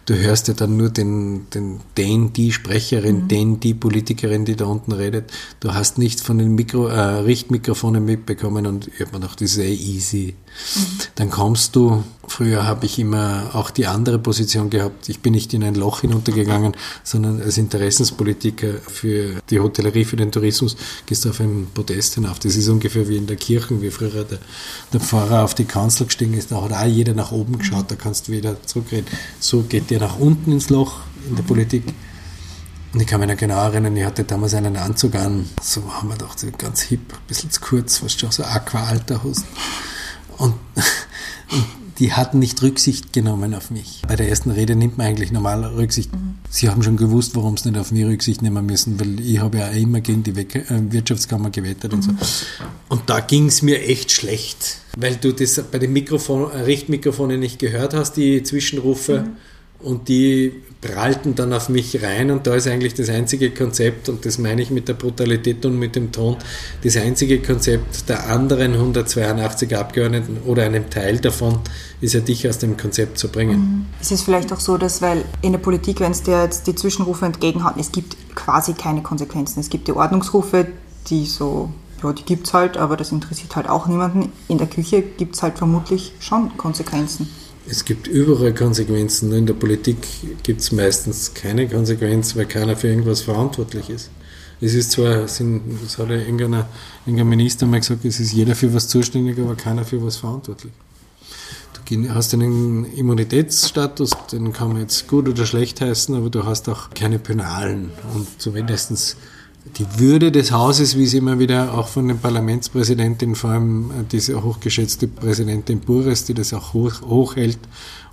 du 0.06 0.14
hörst 0.14 0.48
ja 0.48 0.54
dann 0.54 0.76
nur 0.76 0.90
den, 0.90 1.48
den, 1.50 1.80
den, 1.96 2.32
die 2.32 2.52
Sprecherin, 2.52 3.24
mhm. 3.24 3.28
den, 3.28 3.60
die 3.60 3.74
Politikerin, 3.74 4.44
die 4.44 4.56
da 4.56 4.66
unten 4.66 4.92
redet. 4.92 5.30
Du 5.60 5.74
hast 5.74 5.98
nichts 5.98 6.22
von 6.22 6.38
den 6.38 6.54
Mikro, 6.54 6.88
äh, 6.88 7.00
Richtmikrofonen 7.00 8.04
mitbekommen 8.04 8.66
und 8.66 8.88
ich 8.88 9.00
habe 9.00 9.12
mir 9.12 9.20
gedacht, 9.20 9.40
das 9.40 9.52
ist 9.52 9.58
eh 9.58 9.74
easy. 9.74 10.34
Dann 11.16 11.30
kommst 11.30 11.76
du, 11.76 12.04
früher 12.26 12.66
habe 12.66 12.86
ich 12.86 12.98
immer 12.98 13.50
auch 13.54 13.70
die 13.70 13.86
andere 13.86 14.18
Position 14.18 14.70
gehabt, 14.70 15.08
ich 15.08 15.20
bin 15.20 15.32
nicht 15.32 15.52
in 15.54 15.62
ein 15.64 15.74
Loch 15.74 16.00
hinuntergegangen, 16.00 16.72
sondern 17.02 17.42
als 17.42 17.58
Interessenspolitiker 17.58 18.74
für 18.86 19.40
die 19.50 19.60
Hotellerie, 19.60 20.04
für 20.04 20.16
den 20.16 20.32
Tourismus, 20.32 20.76
gehst 21.06 21.24
du 21.24 21.30
auf 21.30 21.40
ein 21.40 21.66
Podest 21.74 22.14
hinauf. 22.14 22.38
Das 22.38 22.56
ist 22.56 22.68
ungefähr 22.68 23.08
wie 23.08 23.16
in 23.16 23.26
der 23.26 23.36
Kirche, 23.36 23.80
wie 23.82 23.90
früher 23.90 24.24
der, 24.24 24.38
der 24.92 25.00
Pfarrer 25.00 25.44
auf 25.44 25.54
die 25.54 25.64
Kanzel 25.64 26.06
gestiegen 26.06 26.34
ist, 26.34 26.52
da 26.52 26.62
hat 26.62 26.72
auch 26.72 26.86
jeder 26.86 27.14
nach 27.14 27.32
oben 27.32 27.58
geschaut, 27.58 27.90
da 27.90 27.94
kannst 27.94 28.28
du 28.28 28.32
wieder 28.32 28.62
zurückreden. 28.64 29.06
So 29.40 29.62
geht 29.62 29.90
der 29.90 30.00
nach 30.00 30.18
unten 30.18 30.52
ins 30.52 30.70
Loch 30.70 31.00
in 31.28 31.36
der 31.36 31.42
Politik. 31.42 31.84
Und 32.92 33.00
ich 33.00 33.06
kann 33.06 33.20
mich 33.20 33.28
noch 33.28 33.36
genau 33.38 33.56
erinnern, 33.64 33.96
ich 33.96 34.04
hatte 34.04 34.24
damals 34.24 34.52
einen 34.52 34.76
Anzug 34.76 35.14
an, 35.14 35.48
so 35.62 35.82
haben 35.94 36.08
wir 36.08 36.16
gedacht, 36.16 36.58
ganz 36.58 36.82
hip, 36.82 37.00
ein 37.10 37.26
bisschen 37.26 37.50
zu 37.50 37.60
kurz, 37.60 38.00
du 38.00 38.26
auch 38.26 38.32
so 38.32 38.44
Aqua-Alter 38.44 39.22
hast. 39.24 39.46
Und, 40.42 40.54
und, 41.52 41.64
die 41.98 42.12
hatten 42.12 42.40
nicht 42.40 42.60
Rücksicht 42.62 43.12
genommen 43.12 43.54
auf 43.54 43.70
mich. 43.70 44.02
Bei 44.08 44.16
der 44.16 44.28
ersten 44.28 44.50
Rede 44.50 44.74
nimmt 44.74 44.98
man 44.98 45.06
eigentlich 45.06 45.30
normal 45.30 45.62
Rücksicht. 45.64 46.12
Mhm. 46.12 46.38
Sie 46.50 46.68
haben 46.68 46.82
schon 46.82 46.96
gewusst, 46.96 47.36
warum 47.36 47.56
sie 47.56 47.70
nicht 47.70 47.78
auf 47.78 47.92
mich 47.92 48.04
Rücksicht 48.04 48.42
nehmen 48.42 48.66
müssen, 48.66 48.98
weil 48.98 49.20
ich 49.20 49.38
habe 49.38 49.58
ja 49.58 49.68
immer 49.68 50.00
gegen 50.00 50.24
die 50.24 50.32
äh, 50.32 50.64
Wirtschaftskammer 50.68 51.50
gewettet 51.50 51.92
mhm. 51.92 51.98
und 51.98 52.02
so. 52.02 52.10
Und 52.88 53.08
da 53.08 53.20
ging 53.20 53.46
es 53.46 53.62
mir 53.62 53.86
echt 53.86 54.10
schlecht, 54.10 54.78
weil 54.96 55.16
du 55.16 55.32
das 55.32 55.62
bei 55.70 55.78
den 55.78 55.92
Mikrofon, 55.92 56.50
Richtmikrofonen 56.50 57.38
nicht 57.38 57.58
gehört 57.58 57.94
hast, 57.94 58.16
die 58.16 58.42
Zwischenrufe. 58.42 59.20
Mhm 59.20 59.36
und 59.82 60.08
die 60.08 60.52
prallten 60.82 61.36
dann 61.36 61.52
auf 61.52 61.68
mich 61.68 62.02
rein 62.02 62.30
und 62.32 62.46
da 62.46 62.54
ist 62.56 62.66
eigentlich 62.66 62.92
das 62.94 63.08
einzige 63.08 63.52
Konzept, 63.52 64.08
und 64.08 64.26
das 64.26 64.38
meine 64.38 64.60
ich 64.60 64.70
mit 64.70 64.88
der 64.88 64.94
Brutalität 64.94 65.64
und 65.64 65.78
mit 65.78 65.94
dem 65.94 66.10
Ton, 66.10 66.36
das 66.82 66.96
einzige 66.96 67.40
Konzept 67.40 68.08
der 68.08 68.28
anderen 68.28 68.74
182 68.74 69.76
Abgeordneten 69.76 70.38
oder 70.44 70.64
einem 70.64 70.90
Teil 70.90 71.18
davon 71.18 71.60
ist 72.00 72.14
ja 72.14 72.20
dich 72.20 72.48
aus 72.48 72.58
dem 72.58 72.76
Konzept 72.76 73.16
zu 73.16 73.28
bringen. 73.28 73.58
Mhm. 73.58 73.86
Es 74.00 74.10
ist 74.10 74.24
vielleicht 74.24 74.52
auch 74.52 74.60
so, 74.60 74.76
dass, 74.76 75.00
weil 75.00 75.24
in 75.40 75.52
der 75.52 75.60
Politik, 75.60 76.00
wenn 76.00 76.10
es 76.10 76.24
dir 76.24 76.42
jetzt 76.42 76.66
die 76.66 76.74
Zwischenrufe 76.74 77.26
entgegenhalten, 77.26 77.80
es 77.80 77.92
gibt 77.92 78.16
quasi 78.34 78.74
keine 78.74 79.02
Konsequenzen. 79.02 79.60
Es 79.60 79.70
gibt 79.70 79.86
die 79.86 79.92
Ordnungsrufe, 79.92 80.66
die 81.08 81.26
so 81.26 81.70
ja, 82.02 82.12
die 82.12 82.24
gibt 82.24 82.48
es 82.48 82.54
halt, 82.54 82.76
aber 82.76 82.96
das 82.96 83.12
interessiert 83.12 83.54
halt 83.54 83.68
auch 83.68 83.86
niemanden. 83.86 84.32
In 84.48 84.58
der 84.58 84.66
Küche 84.66 85.02
gibt 85.02 85.36
es 85.36 85.42
halt 85.44 85.58
vermutlich 85.58 86.12
schon 86.18 86.56
Konsequenzen 86.56 87.28
es 87.68 87.84
gibt 87.84 88.06
überall 88.06 88.54
Konsequenzen. 88.54 89.28
Nur 89.28 89.38
in 89.38 89.46
der 89.46 89.54
Politik 89.54 89.98
gibt 90.42 90.60
es 90.60 90.72
meistens 90.72 91.34
keine 91.34 91.68
Konsequenz, 91.68 92.36
weil 92.36 92.46
keiner 92.46 92.76
für 92.76 92.88
irgendwas 92.88 93.22
verantwortlich 93.22 93.90
ist. 93.90 94.10
Es 94.60 94.74
ist 94.74 94.92
zwar, 94.92 95.26
sind, 95.26 95.62
das 95.82 95.98
hat 95.98 96.08
ja 96.08 96.16
irgendein, 96.16 96.64
irgendein 97.04 97.28
Minister 97.28 97.66
mal 97.66 97.80
gesagt, 97.80 98.04
es 98.04 98.20
ist 98.20 98.32
jeder 98.32 98.54
für 98.54 98.72
was 98.72 98.86
zuständig, 98.88 99.38
aber 99.38 99.56
keiner 99.56 99.84
für 99.84 100.02
was 100.04 100.16
verantwortlich. 100.16 100.72
Du 101.90 102.14
hast 102.14 102.32
einen 102.32 102.84
Immunitätsstatus, 102.94 104.12
den 104.30 104.52
kann 104.52 104.68
man 104.68 104.80
jetzt 104.80 105.08
gut 105.08 105.28
oder 105.28 105.44
schlecht 105.44 105.80
heißen, 105.80 106.14
aber 106.14 106.30
du 106.30 106.44
hast 106.44 106.68
auch 106.68 106.90
keine 106.90 107.18
Penalen 107.18 107.90
und 108.14 108.40
zumindest 108.40 109.16
die 109.64 109.86
Würde 109.98 110.32
des 110.32 110.52
Hauses, 110.52 110.96
wie 110.98 111.04
es 111.04 111.14
immer 111.14 111.38
wieder 111.38 111.74
auch 111.74 111.88
von 111.88 112.08
den 112.08 112.18
Parlamentspräsidentinnen, 112.18 113.36
vor 113.36 113.50
allem 113.50 113.90
äh, 113.90 114.04
diese 114.10 114.42
hochgeschätzte 114.42 115.06
Präsidentin 115.06 115.80
Bures, 115.80 116.24
die 116.24 116.34
das 116.34 116.52
auch 116.52 116.72
hoch, 116.72 117.02
hochhält 117.02 117.58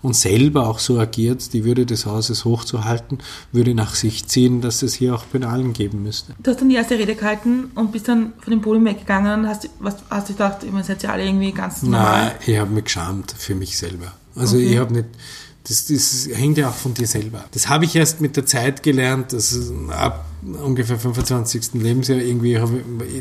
und 0.02 0.16
selber 0.16 0.68
auch 0.68 0.80
so 0.80 1.00
agiert, 1.00 1.52
die 1.54 1.66
Würde 1.66 1.86
des 1.86 2.06
Hauses 2.06 2.46
hochzuhalten, 2.46 3.18
würde 3.52 3.74
nach 3.74 3.96
sich 3.96 4.28
ziehen, 4.28 4.62
dass 4.62 4.82
es 4.84 4.94
hier 4.94 5.16
auch 5.16 5.26
Penalen 5.30 5.74
geben 5.74 6.04
müsste. 6.04 6.34
Du 6.42 6.52
hast 6.52 6.62
dann 6.62 6.70
die 6.70 6.76
erste 6.76 6.98
Rede 6.98 7.16
gehalten 7.16 7.72
und 7.76 7.92
bist 7.92 8.08
dann 8.08 8.34
von 8.40 8.52
dem 8.52 8.62
Podium 8.62 8.86
weggegangen 8.86 9.42
und 9.42 9.48
hast, 9.48 9.70
was, 9.80 9.98
hast 10.10 10.30
du 10.30 10.34
gedacht, 10.34 10.60
ihr 10.64 10.84
seid 10.84 11.04
ja 11.04 11.12
alle 11.12 11.26
irgendwie 11.26 11.52
ganz 11.52 11.82
normal? 11.84 12.26
Nein, 12.26 12.32
ich 12.46 12.58
habe 12.58 12.72
mich 12.72 12.86
geschämt 12.86 13.34
für 13.38 13.56
mich 13.56 13.78
selber. 13.78 14.14
Also 14.36 14.56
okay. 14.56 14.74
ich 14.74 14.78
habe 14.78 14.94
nicht 14.94 15.08
das, 15.68 15.86
das 15.88 16.30
hängt 16.34 16.58
ja 16.58 16.70
auch 16.70 16.74
von 16.74 16.94
dir 16.94 17.08
selber. 17.08 17.46
Das 17.52 17.70
habe 17.70 17.86
ich 17.86 17.96
erst 17.96 18.22
mit 18.22 18.36
der 18.38 18.46
Zeit 18.46 18.82
gelernt, 18.82 19.34
dass 19.34 19.72
ab 19.90 20.26
ungefähr 20.64 20.98
25. 20.98 21.74
Lebensjahr 21.74 22.20
irgendwie, 22.20 22.60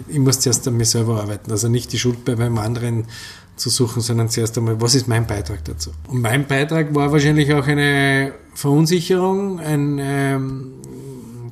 ich, 0.08 0.18
muss 0.18 0.40
zuerst 0.40 0.66
an 0.68 0.76
mir 0.76 0.84
selber 0.84 1.20
arbeiten. 1.20 1.50
Also 1.50 1.68
nicht 1.68 1.92
die 1.92 1.98
Schuld 1.98 2.24
bei 2.24 2.36
meinem 2.36 2.58
anderen 2.58 3.06
zu 3.56 3.70
suchen, 3.70 4.00
sondern 4.00 4.28
zuerst 4.28 4.56
einmal, 4.56 4.80
was 4.80 4.94
ist 4.94 5.08
mein 5.08 5.26
Beitrag 5.26 5.64
dazu? 5.64 5.90
Und 6.06 6.22
mein 6.22 6.46
Beitrag 6.46 6.94
war 6.94 7.10
wahrscheinlich 7.10 7.52
auch 7.52 7.66
eine 7.66 8.32
Verunsicherung, 8.54 9.58
ein, 9.58 9.98
ähm, 10.00 10.72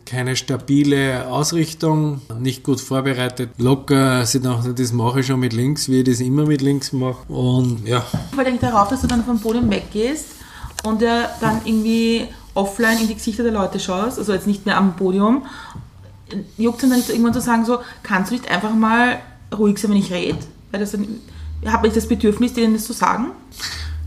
keine 0.07 0.37
stabile 0.37 1.27
Ausrichtung, 1.27 2.21
nicht 2.39 2.63
gut 2.63 2.81
vorbereitet, 2.81 3.51
locker, 3.59 4.25
sie 4.25 4.41
dachte, 4.41 4.73
das 4.73 4.93
mache 4.93 5.21
ich 5.21 5.27
schon 5.27 5.41
mit 5.41 5.53
links, 5.53 5.89
wie 5.89 5.99
ich 5.99 6.05
das 6.05 6.21
immer 6.21 6.47
mit 6.47 6.63
links 6.63 6.93
mache. 6.93 7.31
Und 7.31 7.87
ja. 7.87 8.07
Ich 8.33 8.61
darauf, 8.61 8.89
dass 8.89 9.01
du 9.01 9.09
dann 9.09 9.25
vom 9.25 9.41
Podium 9.41 9.69
weggehst, 9.69 10.36
und 10.87 11.03
er 11.03 11.31
dann 11.41 11.61
irgendwie 11.65 12.29
offline 12.55 12.99
in 13.01 13.09
die 13.09 13.15
Gesichter 13.15 13.43
der 13.43 13.53
Leute 13.53 13.81
schaust, 13.81 14.19
also 14.19 14.33
jetzt 14.33 14.47
nicht 14.47 14.67
mehr 14.67 14.77
am 14.77 14.97
Podium, 14.97 15.45
juckt 16.57 16.83
es 16.83 16.89
dann 16.89 16.99
nicht 16.99 17.11
irgendwann 17.11 17.35
zu 17.35 17.41
sagen, 17.41 17.65
so, 17.65 17.81
kannst 18.03 18.31
du 18.31 18.37
nicht 18.37 18.49
einfach 18.49 18.73
mal 18.73 19.19
ruhig 19.57 19.79
sein, 19.79 19.91
wenn 19.91 19.99
ich 19.99 20.13
rede? 20.13 20.39
Weil 20.71 20.81
das 20.81 20.93
dann, 20.93 21.07
habe 21.67 21.89
ich 21.89 21.95
das 21.95 22.07
Bedürfnis, 22.07 22.55
denen 22.55 22.75
das 22.75 22.85
zu 22.85 22.93
sagen? 22.93 23.33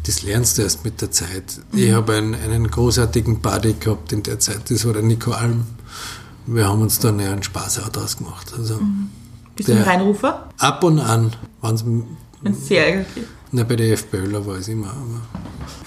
Das 0.05 0.23
lernst 0.23 0.57
du 0.57 0.63
erst 0.63 0.85
mit 0.85 1.01
der 1.01 1.11
Zeit. 1.11 1.59
Mhm. 1.71 1.79
Ich 1.79 1.91
habe 1.91 2.13
einen, 2.13 2.33
einen 2.33 2.69
großartigen 2.69 3.41
Buddy 3.41 3.73
gehabt 3.73 4.11
in 4.13 4.23
der 4.23 4.39
Zeit, 4.39 4.71
das 4.71 4.85
war 4.85 4.93
der 4.93 5.03
Nico 5.03 5.31
Alm. 5.31 5.65
Wir 6.45 6.67
haben 6.67 6.81
uns 6.81 6.97
dann 6.99 7.19
ja 7.19 7.31
einen 7.31 7.43
Spaß 7.43 7.83
auch 7.83 7.89
draus 7.89 8.17
gemacht. 8.17 8.53
Also, 8.57 8.77
mhm. 8.77 9.09
Bist 9.55 9.67
du 9.67 9.73
ein 9.73 9.83
Reinrufer? 9.83 10.49
Ab 10.57 10.83
und 10.85 10.99
an, 10.99 11.35
wenn 11.61 12.53
es 12.53 12.67
sehr 12.67 12.87
ärgerlich 12.87 13.27
Na, 13.51 13.63
bei 13.63 13.75
der 13.75 13.93
FPÖler 13.93 14.45
war 14.45 14.57
es 14.57 14.67
immer. 14.67 14.89
Aber 14.89 15.21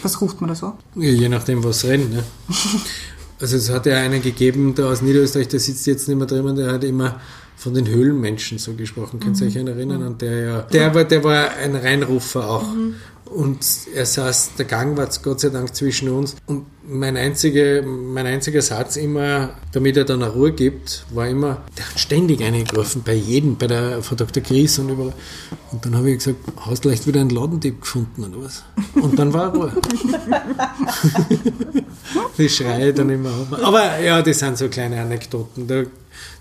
was 0.02 0.20
ruft 0.20 0.40
man 0.40 0.48
da 0.48 0.54
so? 0.56 0.72
Ja, 0.96 1.10
je 1.10 1.28
nachdem, 1.28 1.62
was 1.62 1.84
rennt. 1.84 2.12
Ne? 2.12 2.22
also 3.40 3.56
es 3.56 3.70
hat 3.70 3.86
ja 3.86 3.98
einen 3.98 4.20
gegeben, 4.20 4.74
der 4.74 4.86
aus 4.86 5.02
Niederösterreich, 5.02 5.48
der 5.48 5.60
sitzt 5.60 5.86
jetzt 5.86 6.08
nicht 6.08 6.16
mehr 6.16 6.26
drin, 6.26 6.56
der 6.56 6.72
hat 6.72 6.84
immer 6.84 7.20
von 7.56 7.74
den 7.74 7.86
Höhlenmenschen 7.86 8.58
so 8.58 8.74
gesprochen. 8.74 9.20
Könnt 9.20 9.40
ihr 9.40 9.44
mhm. 9.44 9.68
euch 9.68 9.76
erinnern? 9.76 10.02
Und 10.02 10.22
der 10.22 10.40
ja, 10.40 10.60
der 10.62 10.94
war, 10.94 11.04
der 11.04 11.22
war 11.22 11.50
ein 11.52 11.76
Reinrufer 11.76 12.50
auch. 12.50 12.74
Mhm. 12.74 12.94
Und 13.26 13.64
er 13.94 14.06
saß, 14.06 14.56
der 14.58 14.64
Gang 14.64 14.96
war 14.96 15.08
Gott 15.22 15.40
sei 15.40 15.50
Dank 15.50 15.74
zwischen 15.74 16.08
uns. 16.08 16.36
Und 16.46 16.66
mein, 16.84 17.16
einzige, 17.16 17.84
mein 17.86 18.26
einziger 18.26 18.62
Satz 18.62 18.96
immer, 18.96 19.50
damit 19.72 19.96
er 19.96 20.04
dann 20.04 20.22
eine 20.22 20.32
Ruhe 20.32 20.52
gibt, 20.52 21.04
war 21.10 21.28
immer, 21.28 21.62
der 21.76 21.88
hat 21.88 21.98
ständig 21.98 22.42
eingegriffen, 22.42 23.02
bei 23.02 23.14
jedem, 23.14 23.56
bei 23.56 23.66
der, 23.66 24.02
von 24.02 24.16
Dr. 24.16 24.42
Gries 24.42 24.78
und 24.78 24.88
überall. 24.88 25.12
Und 25.70 25.84
dann 25.84 25.96
habe 25.96 26.10
ich 26.10 26.18
gesagt, 26.18 26.38
hast 26.56 26.84
du 26.84 26.88
leicht 26.88 27.06
wieder 27.06 27.20
einen 27.20 27.30
Ladendieb 27.30 27.80
gefunden 27.80 28.24
oder 28.24 28.44
was? 28.44 28.64
Und 28.94 29.18
dann 29.18 29.32
war 29.32 29.54
Ruhe. 29.54 29.72
die 32.38 32.48
schreie 32.48 32.92
dann 32.92 33.10
immer. 33.10 33.30
Aber 33.62 33.98
ja, 34.00 34.22
das 34.22 34.38
sind 34.38 34.58
so 34.58 34.68
kleine 34.68 35.00
Anekdoten. 35.00 35.66
Da, 35.66 35.84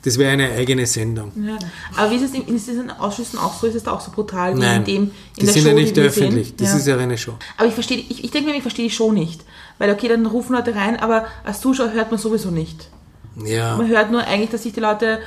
das 0.03 0.17
wäre 0.17 0.31
eine 0.31 0.51
eigene 0.51 0.85
Sendung. 0.85 1.31
Ja. 1.45 1.57
Aber 1.95 2.11
wie 2.11 2.15
ist 2.15 2.23
es 2.23 2.33
in, 2.33 2.55
ist 2.55 2.67
es 2.67 2.77
in 2.77 2.89
Ausschüssen 2.89 3.37
auch 3.37 3.59
so? 3.59 3.67
Ist 3.67 3.75
es 3.75 3.83
da 3.83 3.91
auch 3.91 4.01
so 4.01 4.11
brutal 4.11 4.55
wie 4.55 4.59
Nein, 4.59 4.79
in 4.79 4.85
dem 4.85 5.03
in 5.03 5.11
die 5.39 5.45
der 5.45 5.53
sind 5.53 5.63
Show, 5.63 5.69
ja 5.69 5.75
nicht 5.75 5.99
öffentlich. 5.99 6.55
Das 6.55 6.69
ja. 6.69 6.77
ist 6.77 6.87
ja 6.87 6.97
eine 6.97 7.17
Show. 7.17 7.33
Aber 7.57 7.67
ich 7.67 7.73
verstehe, 7.73 7.97
ich, 7.97 8.23
ich 8.23 8.31
denke 8.31 8.49
mir, 8.49 8.55
ich 8.55 8.63
verstehe 8.63 8.87
die 8.87 8.93
Show 8.93 9.11
nicht. 9.11 9.41
Weil 9.81 9.89
okay, 9.89 10.07
dann 10.09 10.27
rufen 10.27 10.55
Leute 10.55 10.75
rein, 10.75 10.99
aber 10.99 11.25
als 11.43 11.59
Zuschauer 11.59 11.91
hört 11.91 12.11
man 12.11 12.19
sowieso 12.19 12.51
nicht. 12.51 12.87
Ja. 13.43 13.77
Man 13.77 13.87
hört 13.87 14.11
nur 14.11 14.21
eigentlich, 14.21 14.51
dass 14.51 14.61
sich 14.61 14.73
die 14.73 14.79
Leute 14.79 15.17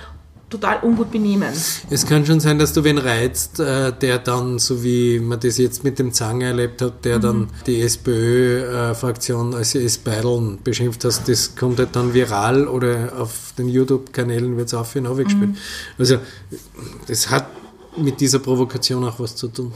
total 0.49 0.79
ungut 0.85 1.11
benehmen. 1.11 1.53
Es 1.91 2.07
kann 2.07 2.25
schon 2.25 2.39
sein, 2.39 2.61
dass 2.61 2.73
du 2.73 2.85
wen 2.85 2.99
reizt, 2.99 3.59
äh, 3.59 3.91
der 3.93 4.21
dann, 4.21 4.61
so 4.61 4.85
wie 4.85 5.19
man 5.19 5.41
das 5.41 5.59
jetzt 5.59 5.83
mit 5.83 5.99
dem 5.99 6.13
Zange 6.13 6.45
erlebt 6.45 6.83
hat, 6.83 7.05
der 7.05 7.19
dann 7.19 7.49
die 7.67 7.81
SPÖ-Fraktion 7.81 9.55
als 9.55 9.75
S-Beideln 9.75 10.61
beschimpft 10.63 11.05
hat, 11.05 11.27
das 11.27 11.57
kommt 11.57 11.81
halt 11.81 11.97
dann 11.97 12.15
viral 12.15 12.69
oder 12.69 13.15
auf 13.19 13.55
den 13.59 13.69
YouTube-Kanälen 13.69 14.57
wird 14.57 14.69
es 14.69 14.75
auf 14.75 14.95
und 14.95 15.09
aufgespielt. 15.09 15.57
Also 15.99 16.19
das 17.09 17.29
hat 17.29 17.47
mit 17.97 18.21
dieser 18.21 18.39
Provokation 18.41 19.05
auch 19.05 19.21
was 19.21 19.37
zu 19.37 19.49
tun. 19.49 19.73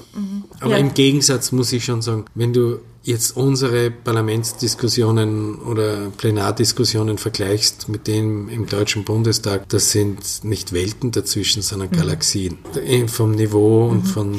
Aber 0.60 0.72
Ja. 0.72 0.76
im 0.78 0.92
Gegensatz 0.94 1.52
muss 1.52 1.72
ich 1.72 1.84
schon 1.84 2.02
sagen, 2.02 2.24
wenn 2.34 2.52
du 2.52 2.78
jetzt 3.04 3.36
unsere 3.36 3.90
Parlamentsdiskussionen 3.90 5.56
oder 5.62 6.10
Plenardiskussionen 6.16 7.16
vergleichst 7.18 7.88
mit 7.88 8.06
denen 8.06 8.48
im 8.48 8.66
Deutschen 8.66 9.04
Bundestag, 9.04 9.68
das 9.68 9.90
sind 9.92 10.44
nicht 10.44 10.72
Welten 10.72 11.10
dazwischen, 11.10 11.62
sondern 11.62 11.90
Galaxien. 11.90 12.58
Eh, 12.84 13.06
Vom 13.08 13.32
Niveau 13.32 13.86
und 13.86 14.02
von, 14.04 14.36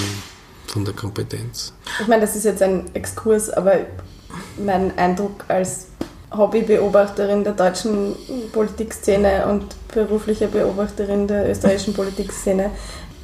von 0.67 0.85
der 0.85 0.93
Kompetenz. 0.93 1.73
Ich 2.01 2.07
meine, 2.07 2.21
das 2.21 2.35
ist 2.35 2.45
jetzt 2.45 2.61
ein 2.61 2.83
Exkurs, 2.93 3.49
aber 3.49 3.73
mein 4.63 4.95
Eindruck 4.97 5.45
als 5.47 5.87
Hobbybeobachterin 6.31 7.43
der 7.43 7.53
deutschen 7.53 8.15
Politikszene 8.51 9.47
und 9.47 9.63
berufliche 9.91 10.47
Beobachterin 10.47 11.27
der 11.27 11.49
österreichischen 11.49 11.93
Politikszene 11.95 12.69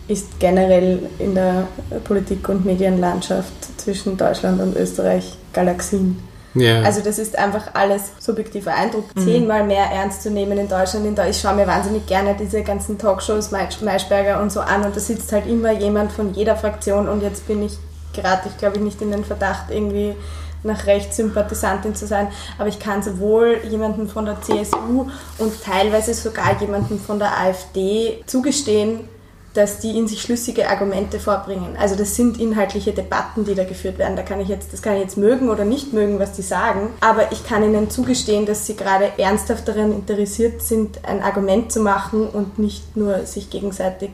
ist 0.07 0.39
generell 0.39 0.99
in 1.19 1.33
der 1.35 1.67
Politik- 2.03 2.47
und 2.49 2.65
Medienlandschaft 2.65 3.51
zwischen 3.77 4.17
Deutschland 4.17 4.61
und 4.61 4.75
Österreich 4.75 5.35
Galaxien. 5.53 6.19
Ja. 6.53 6.81
Also 6.83 7.01
das 7.01 7.19
ist 7.19 7.37
einfach 7.37 7.71
alles 7.73 8.03
subjektiver 8.19 8.73
Eindruck. 8.73 9.05
Zehnmal 9.17 9.65
mehr 9.65 9.85
ernst 9.91 10.23
zu 10.23 10.29
nehmen 10.31 10.57
in 10.57 10.69
Deutschland. 10.69 11.05
In 11.05 11.15
Deu- 11.15 11.29
ich 11.29 11.39
schaue 11.41 11.55
mir 11.55 11.67
wahnsinnig 11.67 12.05
gerne 12.05 12.33
diese 12.39 12.63
ganzen 12.63 12.97
Talkshows, 12.97 13.51
Mai- 13.51 13.67
Maischberger 13.83 14.41
und 14.41 14.51
so 14.53 14.61
an 14.61 14.83
und 14.85 14.95
da 14.95 14.99
sitzt 14.99 15.31
halt 15.33 15.47
immer 15.47 15.71
jemand 15.73 16.13
von 16.13 16.33
jeder 16.33 16.55
Fraktion 16.55 17.09
und 17.09 17.21
jetzt 17.21 17.45
bin 17.47 17.61
ich 17.63 17.73
gerade, 18.13 18.43
ich 18.47 18.57
glaube, 18.57 18.79
nicht 18.79 19.01
in 19.01 19.11
den 19.11 19.25
Verdacht 19.25 19.65
irgendwie 19.69 20.15
nach 20.63 20.87
rechts 20.87 21.17
Sympathisantin 21.17 21.93
zu 21.93 22.07
sein, 22.07 22.29
aber 22.57 22.69
ich 22.69 22.79
kann 22.79 23.03
sowohl 23.03 23.57
jemanden 23.69 24.07
von 24.07 24.25
der 24.25 24.41
CSU 24.41 25.07
und 25.37 25.63
teilweise 25.63 26.13
sogar 26.13 26.59
jemanden 26.61 26.99
von 26.99 27.19
der 27.19 27.37
AfD 27.37 28.23
zugestehen, 28.25 29.01
dass 29.55 29.79
die 29.79 29.97
in 29.97 30.07
sich 30.07 30.21
schlüssige 30.21 30.69
Argumente 30.69 31.19
vorbringen. 31.19 31.77
Also 31.79 31.95
das 31.95 32.15
sind 32.15 32.39
inhaltliche 32.39 32.91
Debatten, 32.91 33.45
die 33.45 33.55
da 33.55 33.63
geführt 33.63 33.97
werden. 33.97 34.15
Da 34.15 34.21
kann 34.21 34.41
ich 34.41 34.49
jetzt, 34.49 34.73
das 34.73 34.81
kann 34.81 34.95
ich 34.95 35.01
jetzt 35.01 35.17
mögen 35.17 35.49
oder 35.49 35.65
nicht 35.65 35.93
mögen, 35.93 36.19
was 36.19 36.33
die 36.33 36.41
sagen, 36.41 36.89
aber 36.99 37.31
ich 37.31 37.45
kann 37.45 37.63
ihnen 37.63 37.89
zugestehen, 37.89 38.45
dass 38.45 38.67
sie 38.67 38.75
gerade 38.75 39.11
ernsthaft 39.17 39.67
daran 39.67 39.93
interessiert 39.93 40.61
sind, 40.61 40.99
ein 41.07 41.23
Argument 41.23 41.71
zu 41.71 41.79
machen 41.79 42.27
und 42.27 42.59
nicht 42.59 42.97
nur 42.97 43.25
sich 43.25 43.49
gegenseitig 43.49 44.11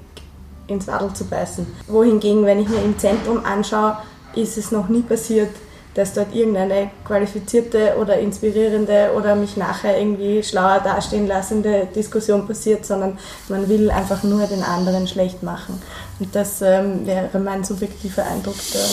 ins 0.68 0.88
Wadel 0.88 1.12
zu 1.14 1.26
beißen. 1.26 1.66
Wohingegen, 1.88 2.46
wenn 2.46 2.60
ich 2.60 2.70
mir 2.70 2.82
im 2.84 2.98
Zentrum 2.98 3.44
anschaue, 3.44 3.98
ist 4.36 4.58
es 4.58 4.72
noch 4.72 4.90
nie 4.90 5.02
passiert, 5.02 5.50
dass 5.94 6.14
dort 6.14 6.34
irgendeine 6.34 6.90
qualifizierte 7.06 7.96
oder 8.00 8.18
inspirierende 8.20 9.12
oder 9.18 9.36
mich 9.36 9.58
nachher 9.58 10.00
irgendwie 10.00 10.42
schlauer 10.42 10.80
dastehen 10.84 11.28
lassende 11.28 11.88
Diskussion 11.94 12.48
passiert, 12.48 12.86
sondern 12.86 13.18
man 13.50 13.68
will 13.68 13.92
einfach 13.92 14.24
nur 14.24 14.46
den 14.48 14.64
anderen 14.64 15.08
schlecht 15.08 15.44
machen. 15.44 15.82
Und 16.20 16.34
das 16.36 16.62
ähm, 16.62 17.06
wäre 17.06 17.40
mein 17.40 17.64
subjektiver 17.64 18.26
Eindruck 18.26 18.56
der 18.74 18.86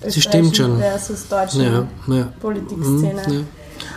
Das 0.00 0.14
stimmt 0.16 0.56
schon. 0.56 0.78
versus 0.78 1.28
deutschen 1.28 1.62
ja, 1.62 1.86
ja. 2.14 2.32
Politikszene. 2.40 3.22
Mhm, 3.26 3.34
ja. 3.34 3.40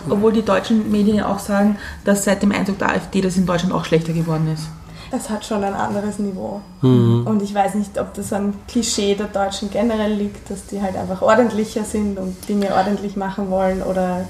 Obwohl 0.10 0.34
die 0.34 0.42
deutschen 0.42 0.92
Medien 0.92 1.18
ja 1.18 1.32
auch 1.32 1.40
sagen, 1.40 1.78
dass 2.04 2.24
seit 2.24 2.42
dem 2.42 2.52
Einzug 2.52 2.80
der 2.80 2.90
AfD 2.90 3.22
das 3.22 3.38
in 3.38 3.46
Deutschland 3.46 3.74
auch 3.74 3.86
schlechter 3.86 4.14
geworden 4.14 4.52
ist. 4.54 4.64
Es 5.12 5.30
hat 5.30 5.46
schon 5.46 5.64
ein 5.64 5.74
anderes 5.74 6.20
Niveau. 6.20 6.62
Mhm. 6.82 7.26
Und 7.26 7.42
ich 7.42 7.54
weiß 7.54 7.76
nicht, 7.76 7.98
ob 7.98 8.14
das 8.14 8.34
am 8.34 8.54
Klischee 8.68 9.16
der 9.16 9.28
Deutschen 9.28 9.70
generell 9.70 10.14
liegt, 10.14 10.50
dass 10.50 10.66
die 10.66 10.82
halt 10.82 10.96
einfach 10.96 11.22
ordentlicher 11.22 11.84
sind 11.84 12.20
und 12.20 12.48
Dinge 12.50 12.74
ordentlich 12.76 13.16
machen 13.16 13.50
wollen 13.50 13.82
oder 13.82 14.28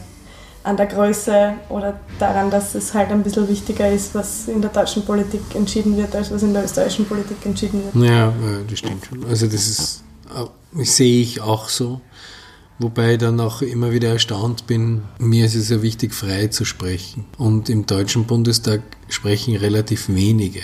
an 0.64 0.76
der 0.76 0.88
Größe 0.88 1.54
oder 1.70 2.00
daran, 2.20 2.52
dass 2.52 2.76
es 2.76 2.94
halt 2.94 3.10
ein 3.10 3.24
bisschen 3.24 3.48
wichtiger 3.48 3.90
ist, 3.90 4.14
was 4.14 4.50
in 4.50 4.62
der 4.62 4.70
deutschen 4.70 5.06
Politik 5.06 5.42
entschieden 5.56 5.96
wird, 5.96 6.14
als 6.14 6.30
was 6.30 6.44
in 6.44 6.54
der 6.54 6.66
österreichischen 6.66 7.06
Politik 7.06 7.38
entschieden 7.46 7.84
wird. 7.86 7.96
Ja, 8.06 8.28
ja, 8.28 8.34
das 8.70 8.80
stimmt 8.80 9.06
schon. 9.06 9.26
Also 9.26 9.46
das 9.46 9.68
ist, 9.68 10.04
äh, 10.36 10.84
sehe 10.84 11.22
ich 11.22 11.40
auch 11.40 11.70
so. 11.70 12.02
Wobei 12.80 13.14
ich 13.14 13.18
dann 13.18 13.40
auch 13.40 13.62
immer 13.62 13.92
wieder 13.92 14.10
erstaunt 14.10 14.68
bin, 14.68 15.02
mir 15.18 15.46
ist 15.46 15.56
es 15.56 15.70
ja 15.70 15.82
wichtig, 15.82 16.14
frei 16.14 16.48
zu 16.48 16.64
sprechen. 16.64 17.26
Und 17.38 17.70
im 17.70 17.88
Deutschen 17.88 18.26
Bundestag 18.26 18.82
sprechen 19.10 19.56
relativ 19.56 20.10
wenige 20.10 20.62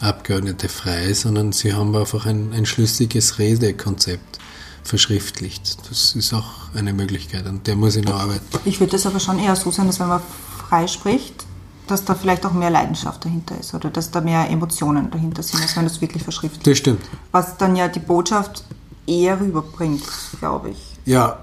Abgeordnete 0.00 0.68
frei, 0.68 1.12
sondern 1.12 1.52
sie 1.52 1.72
haben 1.72 1.96
einfach 1.96 2.26
ein, 2.26 2.52
ein 2.52 2.66
schlüssiges 2.66 3.38
Redekonzept 3.38 4.38
verschriftlicht. 4.84 5.78
Das 5.88 6.14
ist 6.14 6.32
auch 6.32 6.72
eine 6.74 6.92
Möglichkeit, 6.92 7.46
an 7.46 7.62
der 7.64 7.74
muss 7.74 7.96
ich 7.96 8.04
noch 8.04 8.20
arbeiten. 8.20 8.44
Ich 8.64 8.78
würde 8.78 8.92
das 8.92 9.06
aber 9.06 9.18
schon 9.18 9.38
eher 9.38 9.56
so 9.56 9.70
sehen, 9.72 9.86
dass 9.86 9.98
wenn 9.98 10.08
man 10.08 10.20
frei 10.68 10.86
spricht, 10.86 11.44
dass 11.88 12.04
da 12.04 12.14
vielleicht 12.14 12.46
auch 12.46 12.52
mehr 12.52 12.70
Leidenschaft 12.70 13.24
dahinter 13.24 13.58
ist 13.58 13.74
oder 13.74 13.90
dass 13.90 14.10
da 14.10 14.20
mehr 14.20 14.48
Emotionen 14.50 15.10
dahinter 15.10 15.42
sind, 15.42 15.62
als 15.62 15.76
wenn 15.76 15.84
das 15.84 16.00
wirklich 16.00 16.22
verschriftlicht 16.22 16.66
Das 16.66 16.78
stimmt. 16.78 17.02
Was 17.32 17.56
dann 17.56 17.74
ja 17.74 17.88
die 17.88 18.00
Botschaft 18.00 18.64
eher 19.06 19.40
rüberbringt, 19.40 20.04
glaube 20.40 20.70
ich. 20.70 20.78
Ja, 21.04 21.38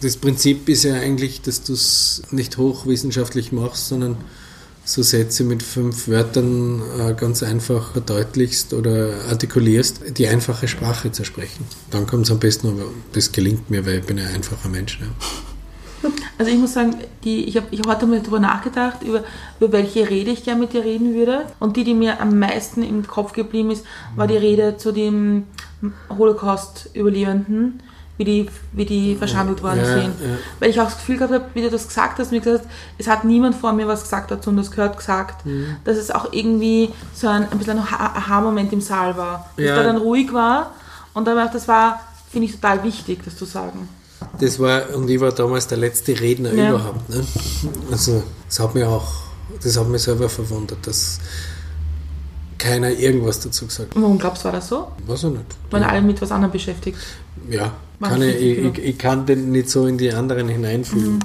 das 0.00 0.16
Prinzip 0.16 0.68
ist 0.68 0.84
ja 0.84 0.94
eigentlich, 0.94 1.42
dass 1.42 1.62
du 1.62 1.72
es 1.72 2.22
nicht 2.30 2.58
hochwissenschaftlich 2.58 3.52
machst, 3.52 3.88
sondern 3.88 4.16
so 4.84 5.02
Sätze 5.02 5.44
mit 5.44 5.62
fünf 5.62 6.08
Wörtern 6.08 6.80
äh, 6.98 7.12
ganz 7.12 7.42
einfach 7.42 7.92
verdeutlichst 7.92 8.72
oder 8.72 9.24
artikulierst, 9.28 10.16
die 10.16 10.26
einfache 10.28 10.66
Sprache 10.66 11.12
zu 11.12 11.24
sprechen. 11.24 11.66
Dann 11.90 12.06
kommt 12.06 12.24
es 12.24 12.30
am 12.30 12.38
besten, 12.38 12.68
aber 12.68 12.84
das 13.12 13.32
gelingt 13.32 13.68
mir, 13.70 13.84
weil 13.84 13.98
ich 13.98 14.04
bin 14.04 14.18
ein 14.18 14.34
einfacher 14.34 14.68
Mensch. 14.70 14.98
Ja. 15.00 16.10
Also 16.38 16.52
ich 16.52 16.58
muss 16.58 16.72
sagen, 16.72 16.94
die, 17.24 17.44
ich 17.44 17.56
habe 17.56 17.66
ich 17.70 17.80
hab 17.80 17.88
heute 17.88 18.06
mal 18.06 18.20
darüber 18.20 18.38
nachgedacht, 18.38 19.02
über, 19.02 19.24
über 19.58 19.72
welche 19.72 20.08
Rede 20.08 20.30
ich 20.30 20.44
gerne 20.44 20.60
mit 20.60 20.72
dir 20.72 20.84
reden 20.84 21.14
würde. 21.14 21.46
Und 21.58 21.76
die, 21.76 21.84
die 21.84 21.94
mir 21.94 22.20
am 22.20 22.38
meisten 22.38 22.82
im 22.82 23.06
Kopf 23.06 23.32
geblieben 23.32 23.70
ist, 23.70 23.84
war 24.16 24.26
die 24.26 24.36
Rede 24.36 24.76
zu 24.76 24.92
dem 24.92 25.44
Holocaust-Überlebenden, 26.16 27.82
wie 28.18 28.24
die, 28.24 28.48
wie 28.72 28.84
die 28.84 29.14
verschandelt 29.16 29.62
worden 29.62 29.78
Ja, 29.78 29.84
sind. 29.94 30.20
ja. 30.20 30.36
Weil 30.58 30.70
ich 30.70 30.80
auch 30.80 30.84
das 30.86 30.96
Gefühl 30.96 31.16
gehabt 31.18 31.32
habe, 31.32 31.44
wie 31.54 31.62
du 31.62 31.70
das 31.70 31.86
gesagt 31.88 32.18
hast, 32.18 32.32
mir 32.32 32.40
gesagt 32.40 32.64
hast, 32.64 32.70
es 32.98 33.06
hat 33.06 33.24
niemand 33.24 33.54
vor 33.54 33.72
mir 33.72 33.86
was 33.88 34.02
gesagt 34.02 34.30
dazu 34.30 34.50
und 34.50 34.56
das 34.58 34.70
gehört 34.72 34.96
gesagt, 34.96 35.46
Mhm. 35.46 35.76
dass 35.84 35.96
es 35.96 36.10
auch 36.10 36.32
irgendwie 36.32 36.90
so 37.14 37.28
ein, 37.28 37.48
ein 37.50 37.58
bisschen 37.58 37.78
ein 37.78 37.90
Ha- 37.90 38.12
Aha-Moment 38.16 38.72
im 38.72 38.80
Saal 38.80 39.16
war. 39.16 39.48
Dass 39.56 39.64
Ja. 39.66 39.76
da 39.76 39.84
dann 39.84 39.96
ruhig 39.98 40.32
war 40.32 40.72
und 41.14 41.26
dann 41.26 41.48
das 41.52 41.68
war, 41.68 42.00
finde 42.30 42.46
ich 42.48 42.54
total 42.56 42.82
wichtig, 42.82 43.20
das 43.24 43.36
zu 43.36 43.44
sagen. 43.44 43.88
Das 44.40 44.58
war, 44.58 44.94
und 44.96 45.08
ich 45.08 45.20
war 45.20 45.30
damals 45.30 45.68
der 45.68 45.78
letzte 45.78 46.18
Redner 46.20 46.52
Ja. 46.52 46.70
überhaupt. 46.70 47.08
Ne? 47.08 47.24
Also, 47.92 48.24
das 48.48 48.58
hat 48.58 48.74
mich 48.74 48.82
auch, 48.84 49.06
das 49.62 49.76
hat 49.78 49.86
mich 49.88 50.02
selber 50.02 50.28
verwundert, 50.28 50.84
dass 50.84 51.20
keiner 52.58 52.90
irgendwas 52.90 53.38
dazu 53.40 53.66
gesagt 53.66 53.94
hat. 53.94 54.02
Warum 54.02 54.18
glaubst 54.18 54.42
du, 54.42 54.46
war 54.46 54.52
das 54.52 54.68
so? 54.68 54.88
Weiß 55.06 55.22
ich 55.24 55.30
nicht. 55.30 55.44
Waren 55.70 55.84
alle 55.84 56.02
mit 56.02 56.20
was 56.20 56.32
anderem 56.32 56.50
beschäftigt? 56.50 56.98
Ja, 57.50 57.72
kann 58.00 58.22
ich, 58.22 58.36
ich, 58.36 58.78
ich, 58.78 58.98
kann 58.98 59.26
den 59.26 59.50
nicht 59.50 59.68
so 59.70 59.86
in 59.86 59.98
die 59.98 60.12
anderen 60.12 60.48
hineinfühlen. 60.48 61.24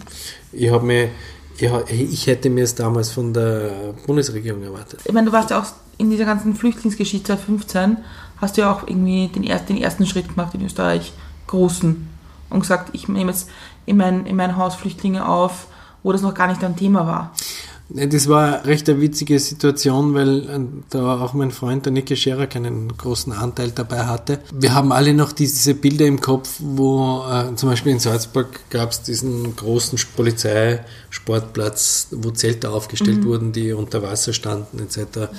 Ich 0.52 0.72
habe 0.72 0.86
mir, 0.86 1.10
ich, 1.58 1.72
ich 1.92 2.28
hätte 2.28 2.50
mir 2.50 2.64
es 2.64 2.76
damals 2.76 3.12
von 3.12 3.34
der 3.34 3.94
Bundesregierung 4.06 4.64
erwartet. 4.64 5.02
Ich 5.06 5.14
meine, 5.14 5.28
du 5.28 5.32
warst 5.34 5.52
ja 5.52 5.62
auch 5.62 5.66
in 5.98 6.10
dieser 6.10 6.26
ganzen 6.26 6.56
Flüchtlingsgeschichte 6.56 7.28
2015, 7.28 7.98
hast 8.38 8.58
du 8.58 8.62
ja 8.62 8.74
auch 8.74 8.88
irgendwie 8.88 9.28
den, 9.28 9.44
erst, 9.44 9.70
den 9.70 9.78
ersten 9.78 10.06
Schritt 10.06 10.30
gemacht 10.30 10.54
in 10.56 10.66
Österreich, 10.66 11.14
großen, 11.48 12.10
und 12.50 12.60
gesagt, 12.60 12.90
ich 12.94 13.08
nehme 13.08 13.32
jetzt 13.32 13.50
in 13.86 13.98
mein, 13.98 14.26
in 14.26 14.36
mein 14.36 14.58
Haus 14.58 14.76
Flüchtlinge 14.76 15.28
auf, 15.28 15.68
wo 16.04 16.12
das 16.12 16.22
noch 16.22 16.34
gar 16.34 16.48
nicht 16.48 16.64
ein 16.64 16.76
Thema 16.76 17.08
war. 17.08 17.34
Das 17.90 18.28
war 18.30 18.66
recht 18.66 18.90
eine 18.90 19.02
witzige 19.02 19.38
Situation, 19.40 20.14
weil 20.14 20.50
äh, 20.50 20.60
da 20.90 21.22
auch 21.22 21.34
mein 21.34 21.52
Freund, 21.52 21.86
der 21.86 21.92
Nicky 21.94 22.16
Scherer, 22.16 22.48
einen 22.56 22.96
großen 22.98 23.34
Anteil 23.34 23.72
dabei 23.72 24.06
hatte. 24.06 24.40
Wir 24.54 24.74
haben 24.74 24.92
alle 24.92 25.14
noch 25.14 25.32
diese 25.32 25.76
Bilder 25.76 26.06
im 26.06 26.22
Kopf, 26.22 26.56
wo 26.60 27.24
äh, 27.30 27.54
zum 27.56 27.70
Beispiel 27.70 27.92
in 27.92 28.00
Salzburg 28.00 28.48
gab 28.70 28.92
es 28.92 29.04
diesen 29.04 29.56
großen 29.56 30.00
Polizeisportplatz, 30.16 32.08
wo 32.12 32.32
Zelte 32.32 32.70
aufgestellt 32.70 33.20
mhm. 33.20 33.26
wurden, 33.26 33.52
die 33.52 33.74
unter 33.74 34.02
Wasser 34.02 34.34
standen 34.34 34.80
etc. 34.80 35.30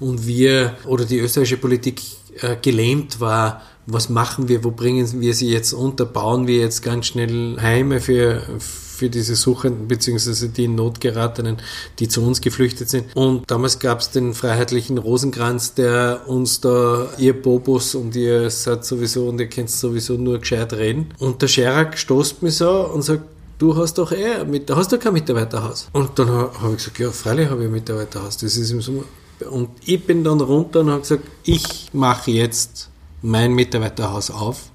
Und 0.00 0.26
wir 0.26 0.78
oder 0.86 1.04
die 1.04 1.18
österreichische 1.18 1.58
Politik 1.58 2.00
äh, 2.40 2.56
gelähmt 2.60 3.20
war, 3.20 3.62
was 3.86 4.08
machen 4.08 4.48
wir, 4.48 4.64
wo 4.64 4.70
bringen 4.70 5.20
wir 5.20 5.34
sie 5.34 5.50
jetzt 5.50 5.72
unter, 5.72 6.06
bauen 6.06 6.46
wir 6.46 6.58
jetzt 6.58 6.82
ganz 6.82 7.06
schnell 7.06 7.58
Heime 7.60 8.00
für, 8.00 8.42
für 8.58 8.89
diese 9.08 9.34
Suchenden 9.34 9.88
beziehungsweise 9.88 10.48
die 10.48 10.64
in 10.64 10.74
Not 10.74 11.00
geratenen, 11.00 11.56
die 11.98 12.08
zu 12.08 12.22
uns 12.22 12.40
geflüchtet 12.40 12.88
sind. 12.90 13.16
Und 13.16 13.50
damals 13.50 13.78
gab 13.78 14.00
es 14.00 14.10
den 14.10 14.34
freiheitlichen 14.34 14.98
Rosenkranz, 14.98 15.74
der 15.74 16.22
uns 16.26 16.60
da, 16.60 17.08
ihr 17.18 17.40
Bobos 17.40 17.94
und 17.94 18.14
ihr 18.16 18.50
seid 18.50 18.84
sowieso 18.84 19.28
und 19.28 19.40
ihr 19.40 19.48
kennt 19.48 19.70
sowieso 19.70 20.14
nur 20.14 20.38
gescheit 20.38 20.72
reden. 20.72 21.14
Und 21.18 21.40
der 21.42 21.48
Scherak 21.48 21.98
stoßt 21.98 22.42
mich 22.42 22.56
so 22.56 22.86
und 22.86 23.02
sagt, 23.02 23.22
du 23.58 23.76
hast 23.76 23.94
doch 23.98 24.12
eh, 24.12 24.44
mit, 24.44 24.70
hast 24.70 24.90
du 24.92 24.98
kein 24.98 25.12
Mitarbeiterhaus? 25.12 25.88
Und 25.92 26.18
dann 26.18 26.28
habe 26.28 26.72
ich 26.72 26.78
gesagt, 26.78 26.98
ja, 26.98 27.10
freilich 27.10 27.48
habe 27.48 27.62
ich 27.62 27.68
ein 27.68 27.72
Mitarbeiterhaus, 27.72 28.36
das 28.36 28.56
ist 28.56 28.70
im 28.70 28.80
Sommer. 28.80 29.04
Und 29.50 29.70
ich 29.84 30.04
bin 30.04 30.24
dann 30.24 30.40
runter 30.40 30.80
und 30.80 30.90
habe 30.90 31.00
gesagt, 31.00 31.24
ich 31.44 31.90
mache 31.92 32.30
jetzt 32.30 32.90
mein 33.22 33.52
Mitarbeiterhaus 33.52 34.30
auf 34.30 34.70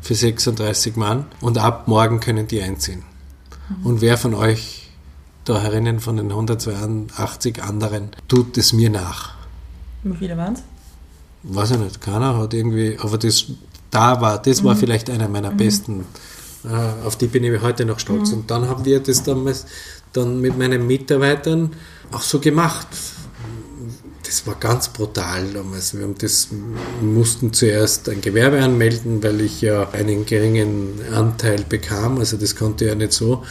für 0.00 0.14
36 0.14 0.96
Mann 0.96 1.26
und 1.40 1.58
ab 1.58 1.86
morgen 1.86 2.20
können 2.20 2.46
die 2.46 2.60
einziehen. 2.60 3.04
Mhm. 3.70 3.86
Und 3.86 4.00
wer 4.00 4.18
von 4.18 4.34
euch 4.34 4.90
da 5.44 5.60
herinnen 5.60 6.00
von 6.00 6.16
den 6.16 6.30
182 6.30 7.62
anderen 7.62 8.10
tut 8.28 8.58
es 8.58 8.72
mir 8.72 8.90
nach? 8.90 9.34
Wie 10.02 10.16
viele 10.16 10.36
waren 10.36 10.54
es? 10.54 10.62
Weiß 11.42 11.70
ich 11.70 11.78
nicht, 11.78 12.00
keiner 12.00 12.36
hat 12.36 12.52
irgendwie, 12.52 12.98
aber 13.00 13.16
das 13.16 13.46
da 13.90 14.20
war, 14.20 14.40
das 14.40 14.62
mhm. 14.62 14.66
war 14.66 14.76
vielleicht 14.76 15.10
einer 15.10 15.28
meiner 15.28 15.50
mhm. 15.50 15.56
besten, 15.56 16.04
äh, 16.64 17.06
auf 17.06 17.16
die 17.16 17.26
bin 17.26 17.44
ich 17.44 17.60
heute 17.60 17.84
noch 17.84 17.98
stolz. 17.98 18.30
Mhm. 18.30 18.38
Und 18.38 18.50
dann 18.50 18.68
haben 18.68 18.84
wir 18.84 19.00
das 19.00 19.22
damals 19.22 19.66
dann 20.12 20.40
mit 20.40 20.58
meinen 20.58 20.86
Mitarbeitern 20.86 21.72
auch 22.12 22.22
so 22.22 22.40
gemacht 22.40 22.88
das 24.30 24.46
war 24.46 24.54
ganz 24.54 24.88
brutal 24.88 25.52
damals. 25.52 25.92
Wir 25.98 26.06
das, 26.16 26.50
mussten 27.02 27.52
zuerst 27.52 28.08
ein 28.08 28.20
Gewerbe 28.20 28.62
anmelden, 28.62 29.20
weil 29.24 29.40
ich 29.40 29.60
ja 29.60 29.90
einen 29.90 30.24
geringen 30.24 31.00
Anteil 31.12 31.64
bekam. 31.68 32.18
Also 32.18 32.36
das 32.36 32.54
konnte 32.54 32.86
ja 32.86 32.94
nicht 32.94 33.12
so. 33.12 33.42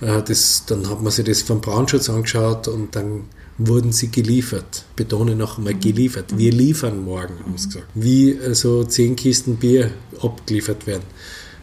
Äh, 0.00 0.22
das, 0.22 0.64
dann 0.66 0.88
hat 0.88 1.02
man 1.02 1.12
sich 1.12 1.26
das 1.26 1.42
vom 1.42 1.60
Braunschutz 1.60 2.08
angeschaut 2.08 2.66
und 2.66 2.96
dann 2.96 3.24
wurden 3.58 3.92
sie 3.92 4.10
geliefert. 4.10 4.86
Betone 4.96 5.36
noch 5.36 5.58
einmal 5.58 5.74
geliefert. 5.74 6.38
Wir 6.38 6.50
liefern 6.50 7.04
morgen, 7.04 7.38
haben 7.40 7.58
sie 7.58 7.68
gesagt. 7.68 7.88
Wie 7.94 8.32
so 8.32 8.46
also 8.46 8.84
zehn 8.84 9.16
Kisten 9.16 9.56
Bier 9.56 9.90
abgeliefert 10.22 10.86
werden 10.86 11.04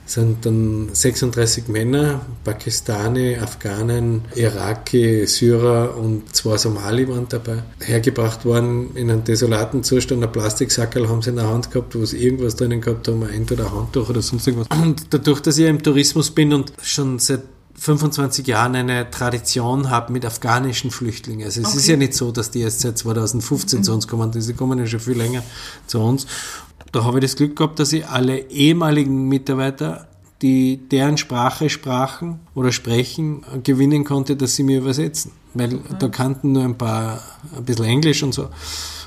sind 0.09 0.45
dann 0.45 0.89
36 0.91 1.67
Männer, 1.67 2.21
Pakistani, 2.43 3.37
Afghanen, 3.37 4.23
Iraki, 4.35 5.27
Syrer 5.27 5.95
und 5.95 6.35
zwei 6.35 6.57
Somali 6.57 7.07
waren 7.07 7.27
dabei, 7.29 7.63
hergebracht 7.79 8.43
worden 8.43 8.95
in 8.95 9.11
einem 9.11 9.23
desolaten 9.23 9.83
Zustand. 9.83 10.23
Ein 10.23 10.31
Plastiksackerl 10.31 11.07
haben 11.07 11.21
sie 11.21 11.29
in 11.29 11.35
der 11.35 11.47
Hand 11.47 11.69
gehabt, 11.69 11.95
wo 11.95 12.05
sie 12.05 12.17
irgendwas 12.17 12.55
drinnen 12.55 12.81
gehabt 12.81 13.07
haben, 13.07 13.21
entweder 13.29 13.67
ein 13.67 13.73
Handtuch 13.73 14.09
oder 14.09 14.21
sonst 14.23 14.47
irgendwas. 14.47 14.67
Und 14.81 15.13
dadurch, 15.13 15.41
dass 15.41 15.57
ich 15.59 15.67
im 15.67 15.83
Tourismus 15.83 16.31
bin 16.31 16.53
und 16.53 16.73
schon 16.81 17.19
seit 17.19 17.43
25 17.75 18.45
Jahren 18.47 18.75
eine 18.75 19.09
Tradition 19.09 19.89
habe 19.89 20.11
mit 20.11 20.25
afghanischen 20.25 20.91
Flüchtlingen. 20.91 21.45
Also 21.45 21.61
es 21.61 21.67
okay. 21.67 21.77
ist 21.77 21.87
ja 21.87 21.95
nicht 21.95 22.13
so, 22.13 22.31
dass 22.31 22.51
die 22.51 22.61
erst 22.61 22.81
seit 22.81 22.97
2015 22.97 23.79
mhm. 23.79 23.83
zu 23.83 23.93
uns 23.93 24.07
kommen, 24.07 24.31
die 24.31 24.53
kommen 24.53 24.79
ja 24.79 24.85
schon 24.85 24.99
viel 24.99 25.17
länger 25.17 25.43
zu 25.87 25.99
uns 25.99 26.25
da 26.91 27.03
habe 27.03 27.19
ich 27.19 27.23
das 27.23 27.35
Glück 27.35 27.55
gehabt, 27.55 27.79
dass 27.79 27.93
ich 27.93 28.07
alle 28.07 28.49
ehemaligen 28.49 29.27
Mitarbeiter, 29.27 30.07
die 30.41 30.79
deren 30.89 31.17
Sprache 31.17 31.69
sprachen 31.69 32.39
oder 32.55 32.71
sprechen, 32.71 33.43
gewinnen 33.63 34.05
konnte, 34.05 34.35
dass 34.35 34.55
sie 34.55 34.63
mir 34.63 34.79
übersetzen. 34.79 35.31
Weil 35.53 35.75
okay. 35.75 35.95
da 35.99 36.07
kannten 36.09 36.51
nur 36.53 36.63
ein 36.63 36.77
paar, 36.77 37.21
ein 37.57 37.65
bisschen 37.65 37.85
Englisch 37.85 38.23
und 38.23 38.33
so. 38.33 38.49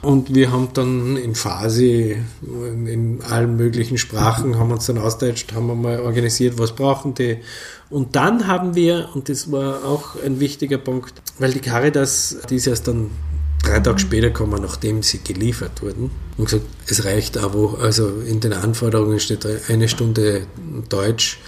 Und 0.03 0.35
wir 0.35 0.51
haben 0.51 0.69
dann 0.75 1.17
in 1.17 1.37
Phase, 1.37 2.17
in 2.43 3.21
allen 3.29 3.57
möglichen 3.57 3.97
Sprachen, 3.97 4.59
haben 4.59 4.73
uns 4.73 4.87
dann 4.87 4.99
austauscht, 4.99 5.53
haben 5.53 5.69
wir 5.69 5.77
mal 5.77 6.01
organisiert, 6.01 6.59
was 6.59 6.75
brauchen 6.75 7.15
die. 7.15 7.39
Und 7.89 8.17
dann 8.17 8.49
haben 8.49 8.75
wir, 8.75 9.11
und 9.15 9.29
das 9.29 9.53
war 9.53 9.85
auch 9.85 10.17
ein 10.25 10.41
wichtiger 10.41 10.79
Punkt, 10.79 11.23
weil 11.39 11.53
die 11.53 11.61
Caritas, 11.61 12.39
die 12.51 12.57
ist 12.57 12.67
erst 12.67 12.89
dann 12.89 13.11
drei 13.73 13.81
Tage 13.81 13.99
später 13.99 14.31
kommen, 14.31 14.61
nachdem 14.61 15.03
sie 15.03 15.19
geliefert 15.19 15.83
wurden, 15.83 16.11
und 16.37 16.45
gesagt, 16.45 16.65
es 16.87 17.05
reicht 17.05 17.39
aber, 17.39 17.79
also 17.81 18.21
in 18.27 18.41
den 18.41 18.53
Anforderungen 18.53 19.19
steht 19.19 19.47
eine 19.69 19.89
Stunde 19.89 20.47
Deutsch, 20.89 21.39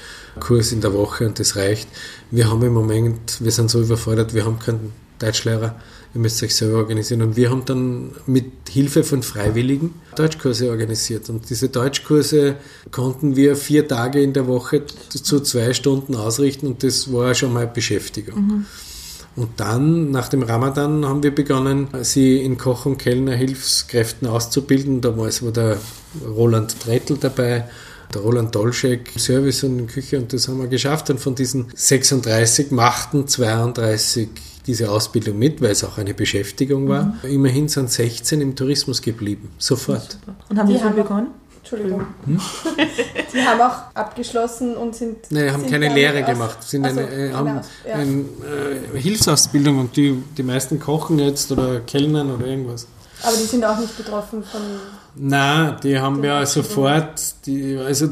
Kurs 0.41 0.73
in 0.73 0.81
der 0.81 0.93
Woche 0.93 1.27
und 1.27 1.39
das 1.39 1.55
reicht. 1.55 1.89
Wir 2.31 2.51
haben 2.51 2.63
im 2.63 2.73
Moment, 2.73 3.41
wir 3.41 3.53
sind 3.53 3.71
so 3.71 3.81
überfordert, 3.81 4.35
wir 4.35 4.45
haben 4.45 4.59
keinen 4.59 4.93
Deutschlehrer, 5.21 5.77
ihr 6.13 6.21
müsst 6.21 6.43
euch 6.43 6.57
selber 6.57 6.79
organisieren. 6.79 7.23
Und 7.23 7.37
wir 7.37 7.51
haben 7.51 7.65
dann 7.65 8.13
mit 8.27 8.47
Hilfe 8.69 9.05
von 9.05 9.23
Freiwilligen 9.23 9.95
Deutschkurse 10.17 10.71
organisiert. 10.71 11.29
Und 11.29 11.51
diese 11.51 11.69
Deutschkurse 11.69 12.57
konnten 12.91 13.37
wir 13.37 13.55
vier 13.55 13.87
Tage 13.87 14.21
in 14.21 14.33
der 14.33 14.49
Woche 14.49 14.83
zu 14.87 15.41
zwei 15.41 15.73
Stunden 15.73 16.17
ausrichten 16.17 16.67
und 16.67 16.83
das 16.83 17.13
war 17.13 17.35
schon 17.35 17.53
mal 17.53 17.69
Beschäftigung. 17.69 18.41
Mhm. 18.41 18.67
Und 19.37 19.59
dann, 19.59 20.11
nach 20.11 20.29
dem 20.29 20.43
Ramadan, 20.43 21.05
haben 21.07 21.23
wir 21.23 21.35
begonnen, 21.35 21.89
sie 22.03 22.39
in 22.39 22.57
Koch- 22.57 22.87
und 22.87 22.99
Kellner-Hilfskräften 22.99 24.29
auszubilden. 24.29 25.01
Damals 25.01 25.43
war 25.43 25.51
der 25.51 25.79
Roland 26.25 26.81
Trettel 26.81 27.17
dabei, 27.19 27.69
der 28.15 28.21
Roland 28.21 28.55
Dolschek, 28.55 29.11
Service 29.17 29.65
und 29.65 29.89
Küche. 29.89 30.19
Und 30.19 30.33
das 30.33 30.47
haben 30.47 30.61
wir 30.61 30.69
geschafft. 30.69 31.11
Und 31.11 31.19
von 31.19 31.35
diesen 31.35 31.67
36 31.75 32.71
machten 32.71 33.27
32 33.27 34.29
diese 34.67 34.91
Ausbildung 34.91 35.39
mit, 35.39 35.61
weil 35.61 35.73
es 35.73 35.85
auch 35.85 35.99
eine 35.99 36.15
Beschäftigung 36.15 36.89
war. 36.89 37.17
Mhm. 37.23 37.31
Immerhin 37.31 37.69
sind 37.69 37.91
16 37.91 38.41
im 38.41 38.57
Tourismus 38.57 39.03
geblieben, 39.03 39.51
sofort. 39.59 40.19
Und 40.49 40.59
haben 40.59 40.69
die 40.69 40.79
schon 40.79 40.95
begonnen? 40.95 41.29
Entschuldigung. 41.75 42.07
Hm? 42.27 42.41
Die 43.33 43.43
haben 43.43 43.61
auch 43.61 43.95
abgeschlossen 43.95 44.77
und 44.77 44.95
sind. 44.95 45.17
Nein, 45.31 45.53
haben 45.53 45.61
sind 45.61 45.71
keine 45.71 45.93
Lehre 45.93 46.23
gemacht. 46.23 46.63
Sind 46.63 46.85
also, 46.85 47.01
eine, 47.01 47.11
äh, 47.11 47.33
haben 47.33 47.61
ja. 47.87 47.95
eine 47.95 48.25
äh, 48.95 48.99
Hilfsausbildung 48.99 49.79
und 49.79 49.97
die, 49.97 50.23
die 50.37 50.43
meisten 50.43 50.79
kochen 50.79 51.19
jetzt 51.19 51.51
oder 51.51 51.81
kellnern 51.81 52.31
oder 52.33 52.47
irgendwas. 52.47 52.87
Aber 53.23 53.37
die 53.37 53.45
sind 53.45 53.65
auch 53.65 53.79
nicht 53.79 53.97
betroffen 53.97 54.45
von. 54.45 54.61
Nein, 55.17 55.77
die 55.83 55.99
haben 55.99 56.25
ja 56.25 56.45
sofort, 56.45 57.47
die, 57.47 57.77
also 57.77 58.09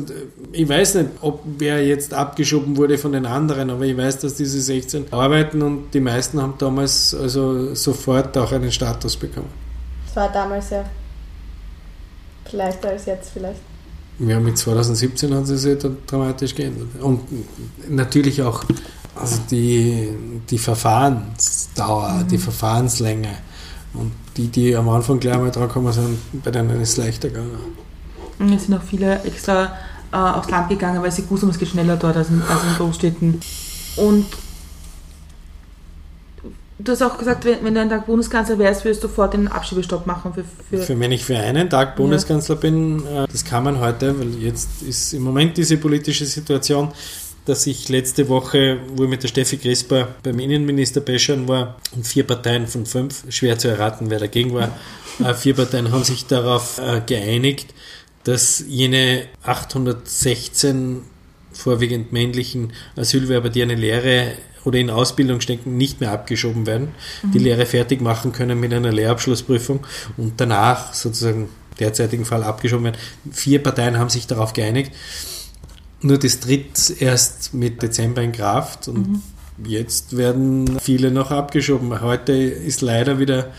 ich 0.53 0.69
weiß 0.69 0.95
nicht, 0.95 1.09
ob 1.21 1.43
wer 1.59 1.85
jetzt 1.85 2.15
abgeschoben 2.15 2.77
wurde 2.77 2.97
von 2.97 3.11
den 3.11 3.27
anderen, 3.27 3.71
aber 3.71 3.85
ich 3.85 3.97
weiß, 3.97 4.21
dass 4.21 4.35
diese 4.35 4.61
16 4.61 5.13
arbeiten 5.13 5.63
und 5.63 5.91
die 5.93 6.01
meisten 6.01 6.41
haben 6.41 6.55
damals 6.59 7.13
also 7.13 7.75
sofort 7.75 8.39
auch 8.39 8.53
einen 8.53 8.71
Status 8.71 9.17
bekommen. 9.17 9.51
Das 10.07 10.15
war 10.15 10.33
damals 10.33 10.71
ja 10.71 10.85
leichter 12.53 12.91
als 12.91 13.07
jetzt 13.07 13.31
vielleicht. 13.33 13.61
Ja, 14.19 14.39
mit 14.39 14.57
2017 14.59 15.35
hat 15.35 15.49
es 15.49 15.63
sich 15.63 15.79
dann 15.79 15.97
dramatisch 16.07 16.55
geändert. 16.55 16.89
Und 17.01 17.21
natürlich 17.89 18.43
auch 18.43 18.65
also 19.15 19.39
die, 19.51 20.09
die 20.49 20.59
Verfahrensdauer, 20.59 22.09
mhm. 22.09 22.29
die 22.29 22.39
Verfahrenslänge. 22.39 23.37
Und 23.95 24.13
die, 24.37 24.49
die 24.49 24.75
am 24.75 24.89
Anfang 24.89 25.21
gleich 25.21 25.39
mal 25.39 25.51
dran 25.51 25.69
kommen 25.69 25.93
sind, 25.93 26.19
bei 26.43 26.51
denen 26.51 26.81
ist 26.81 26.93
es 26.93 26.97
leichter 26.97 27.29
gegangen. 27.29 27.77
Und 28.39 28.53
es 28.53 28.65
sind 28.65 28.75
auch 28.75 28.83
viele 28.83 29.23
extra 29.23 29.77
äh, 30.13 30.17
aufs 30.17 30.51
Land 30.51 30.71
gegangen, 30.71 31.03
weil 31.03 31.13
sie 31.13 31.23
gewusst 31.23 31.43
haben, 31.43 31.51
es 31.51 31.59
geht 31.59 31.69
schneller 31.69 31.97
dort 31.97 32.17
als 32.17 32.31
in, 32.31 32.43
als 32.43 32.63
in 32.63 32.75
Großstädten. 32.77 33.41
Und 33.97 34.27
Du 36.79 36.93
hast 36.93 37.03
auch 37.03 37.19
gesagt, 37.19 37.45
wenn, 37.45 37.65
wenn 37.65 37.75
du 37.75 37.81
einen 37.81 37.91
Tag 37.91 38.07
Bundeskanzler 38.07 38.59
wärst, 38.59 38.85
würdest 38.85 39.05
du 39.05 39.09
sofort 39.09 39.35
den 39.35 39.49
Abschiebestopp 39.49 40.07
machen. 40.07 40.33
Für, 40.35 40.45
für, 40.71 40.83
für 40.83 40.99
wenn 40.99 41.13
ich 41.13 41.25
für 41.25 41.37
einen 41.37 41.69
Tag 41.69 41.97
Bundeskanzler 41.97 42.57
ja. 42.57 42.61
bin, 42.61 43.07
äh, 43.07 43.27
das 43.31 43.45
kann 43.45 43.65
man 43.65 43.79
heute, 43.79 44.19
weil 44.19 44.35
jetzt 44.43 44.83
ist 44.83 45.13
im 45.13 45.23
Moment 45.23 45.57
diese 45.57 45.77
politische 45.77 46.27
Situation, 46.27 46.93
dass 47.45 47.67
ich 47.67 47.89
letzte 47.89 48.29
Woche, 48.29 48.79
wo 48.95 49.05
ich 49.05 49.11
mit 49.11 49.23
der 49.23 49.29
Steffi 49.29 49.59
Crisper 49.59 50.09
beim 50.23 50.39
Innenminister 50.39 51.01
Beschern 51.01 51.47
war, 51.49 51.77
und 51.95 52.07
vier 52.07 52.27
Parteien 52.27 52.67
von 52.67 52.87
fünf, 52.87 53.25
schwer 53.29 53.59
zu 53.59 53.69
erraten, 53.69 54.11
wer 54.11 54.19
dagegen 54.19 54.55
war, 54.55 54.71
äh, 55.25 55.35
vier 55.35 55.55
Parteien 55.55 55.93
haben 55.93 56.05
sich 56.05 56.27
darauf 56.27 56.79
äh, 56.79 57.01
geeinigt, 57.05 57.75
dass 58.25 58.65
jene 58.67 59.25
816 59.43 61.03
vorwiegend 61.53 62.13
männlichen 62.13 62.73
Asylwerber, 62.97 63.51
die 63.51 63.63
eine 63.63 63.75
Lehre 63.75 64.33
oder 64.65 64.79
in 64.79 64.91
Ausbildung 64.91 65.41
stecken, 65.41 65.77
nicht 65.77 66.01
mehr 66.01 66.13
abgeschoben 66.13 66.67
werden, 66.67 66.89
mhm. 67.23 67.33
die 67.33 67.39
Lehre 67.39 67.67
fertig 67.67 68.01
machen 68.01 68.33
können 68.33 68.59
mit 68.61 68.73
einer 68.73 68.93
Lehrabschlussprüfung 68.93 69.81
und 70.17 70.41
danach 70.41 70.95
sozusagen 70.95 71.49
derzeitigen 71.81 72.25
Fall 72.25 72.43
abgeschoben 72.45 72.85
werden. 72.85 72.99
Vier 73.31 73.63
Parteien 73.63 73.99
haben 73.99 74.11
sich 74.11 74.27
darauf 74.27 74.53
geeinigt. 74.53 74.93
Nur 76.01 76.19
das 76.19 76.41
tritt 76.41 77.01
erst 77.01 77.55
mit 77.55 77.83
Dezember 77.83 78.23
in 78.23 78.33
Kraft 78.33 78.89
und 78.89 79.09
mhm. 79.09 79.23
Jetzt 79.65 80.17
werden 80.17 80.79
viele 80.81 81.11
noch 81.11 81.31
abgeschoben. 81.31 82.01
Heute 82.01 82.33
ist 82.33 82.81
leider 82.81 83.19
wieder 83.19 83.53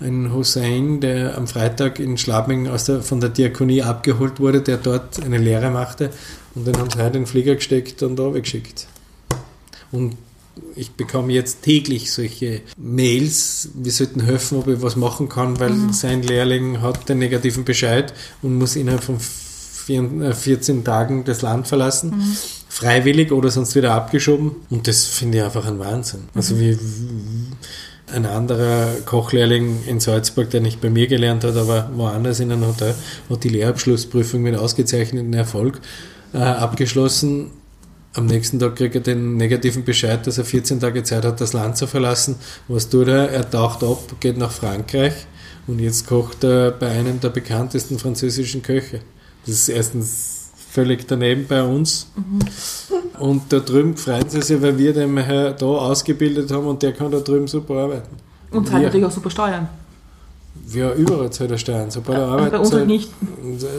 ein 0.00 0.32
Hussein, 0.32 1.00
der 1.00 1.36
am 1.36 1.46
Freitag 1.46 1.98
in 1.98 2.16
Schlabing 2.16 2.68
aus 2.68 2.84
der, 2.84 3.02
von 3.02 3.20
der 3.20 3.30
Diakonie 3.30 3.82
abgeholt 3.82 4.40
wurde, 4.40 4.62
der 4.62 4.76
dort 4.76 5.22
eine 5.22 5.38
Lehre 5.38 5.70
machte. 5.70 6.10
Und 6.54 6.66
den 6.66 6.76
haben 6.76 6.90
sie 6.90 6.98
heute 6.98 7.18
in 7.18 7.24
den 7.24 7.26
Flieger 7.26 7.54
gesteckt 7.54 8.02
und 8.02 8.16
da 8.16 8.34
weggeschickt. 8.34 8.86
Und 9.90 10.16
ich 10.76 10.92
bekomme 10.92 11.32
jetzt 11.32 11.62
täglich 11.62 12.12
solche 12.12 12.60
Mails, 12.76 13.70
wir 13.74 13.92
sollten 13.92 14.20
helfen, 14.20 14.58
ob 14.58 14.68
ich 14.68 14.82
was 14.82 14.96
machen 14.96 15.28
kann, 15.28 15.58
weil 15.60 15.70
mhm. 15.70 15.92
sein 15.92 16.22
Lehrling 16.22 16.80
hat 16.80 17.08
den 17.08 17.18
negativen 17.18 17.64
Bescheid 17.64 18.12
und 18.42 18.58
muss 18.58 18.76
innerhalb 18.76 19.02
von 19.02 19.18
14 19.18 20.22
äh, 20.22 20.82
Tagen 20.82 21.24
das 21.24 21.42
Land 21.42 21.68
verlassen. 21.68 22.10
Mhm. 22.10 22.36
Freiwillig 22.68 23.32
oder 23.32 23.50
sonst 23.50 23.74
wieder 23.74 23.92
abgeschoben. 23.92 24.52
Und 24.70 24.88
das 24.88 25.04
finde 25.04 25.38
ich 25.38 25.44
einfach 25.44 25.66
ein 25.66 25.78
Wahnsinn. 25.78 26.22
Also 26.34 26.54
mhm. 26.54 26.60
wie 26.60 26.78
ein 28.12 28.26
anderer 28.26 28.88
Kochlehrling 29.04 29.84
in 29.86 30.00
Salzburg, 30.00 30.50
der 30.50 30.60
nicht 30.60 30.80
bei 30.80 30.90
mir 30.90 31.06
gelernt 31.06 31.44
hat, 31.44 31.56
aber 31.56 31.90
woanders 31.94 32.40
in 32.40 32.52
einem 32.52 32.66
Hotel, 32.66 32.94
hat 33.28 33.44
die 33.44 33.48
Lehrabschlussprüfung 33.48 34.42
mit 34.42 34.56
ausgezeichneten 34.56 35.32
Erfolg 35.32 35.80
äh, 36.32 36.38
abgeschlossen. 36.38 37.50
Am 38.14 38.26
nächsten 38.26 38.58
Tag 38.58 38.76
kriegt 38.76 38.94
er 38.94 39.00
den 39.00 39.38
negativen 39.38 39.84
Bescheid, 39.84 40.26
dass 40.26 40.36
er 40.36 40.44
14 40.44 40.80
Tage 40.80 41.02
Zeit 41.02 41.24
hat, 41.24 41.40
das 41.40 41.54
Land 41.54 41.78
zu 41.78 41.86
verlassen. 41.86 42.36
Was 42.68 42.90
tut 42.90 43.08
er? 43.08 43.30
Er 43.30 43.48
taucht 43.48 43.82
ab, 43.82 43.98
geht 44.20 44.36
nach 44.36 44.50
Frankreich 44.50 45.14
und 45.66 45.78
jetzt 45.78 46.06
kocht 46.06 46.44
er 46.44 46.72
bei 46.72 46.88
einem 46.90 47.20
der 47.20 47.30
bekanntesten 47.30 47.98
französischen 47.98 48.62
Köche. 48.62 49.00
Das 49.46 49.54
ist 49.54 49.68
erstens 49.70 50.50
völlig 50.70 51.06
daneben 51.08 51.46
bei 51.46 51.62
uns. 51.62 52.08
Mhm. 52.14 52.40
Und 53.18 53.52
da 53.52 53.60
drüben 53.60 53.96
freuen 53.96 54.28
sie 54.28 54.42
sich, 54.42 54.60
weil 54.60 54.76
wir 54.76 54.92
den 54.92 55.14
da 55.16 55.54
ausgebildet 55.66 56.50
haben 56.50 56.66
und 56.66 56.82
der 56.82 56.92
kann 56.92 57.10
da 57.10 57.20
drüben 57.20 57.46
super 57.46 57.74
arbeiten. 57.74 58.16
Und 58.50 58.68
zahlt 58.68 58.82
natürlich 58.82 59.06
auch 59.06 59.10
super 59.10 59.30
Steuern. 59.30 59.68
Ja, 60.68 60.92
überall 60.94 61.30
zahlt 61.30 61.50
er 61.50 61.58
Steuern, 61.58 61.90
sobald 61.90 62.18
er 62.18 62.26
arbeitet. 62.26 62.52
Bei 62.52 62.58
uns 62.58 62.72
halt 62.72 62.86
nicht. 62.86 63.10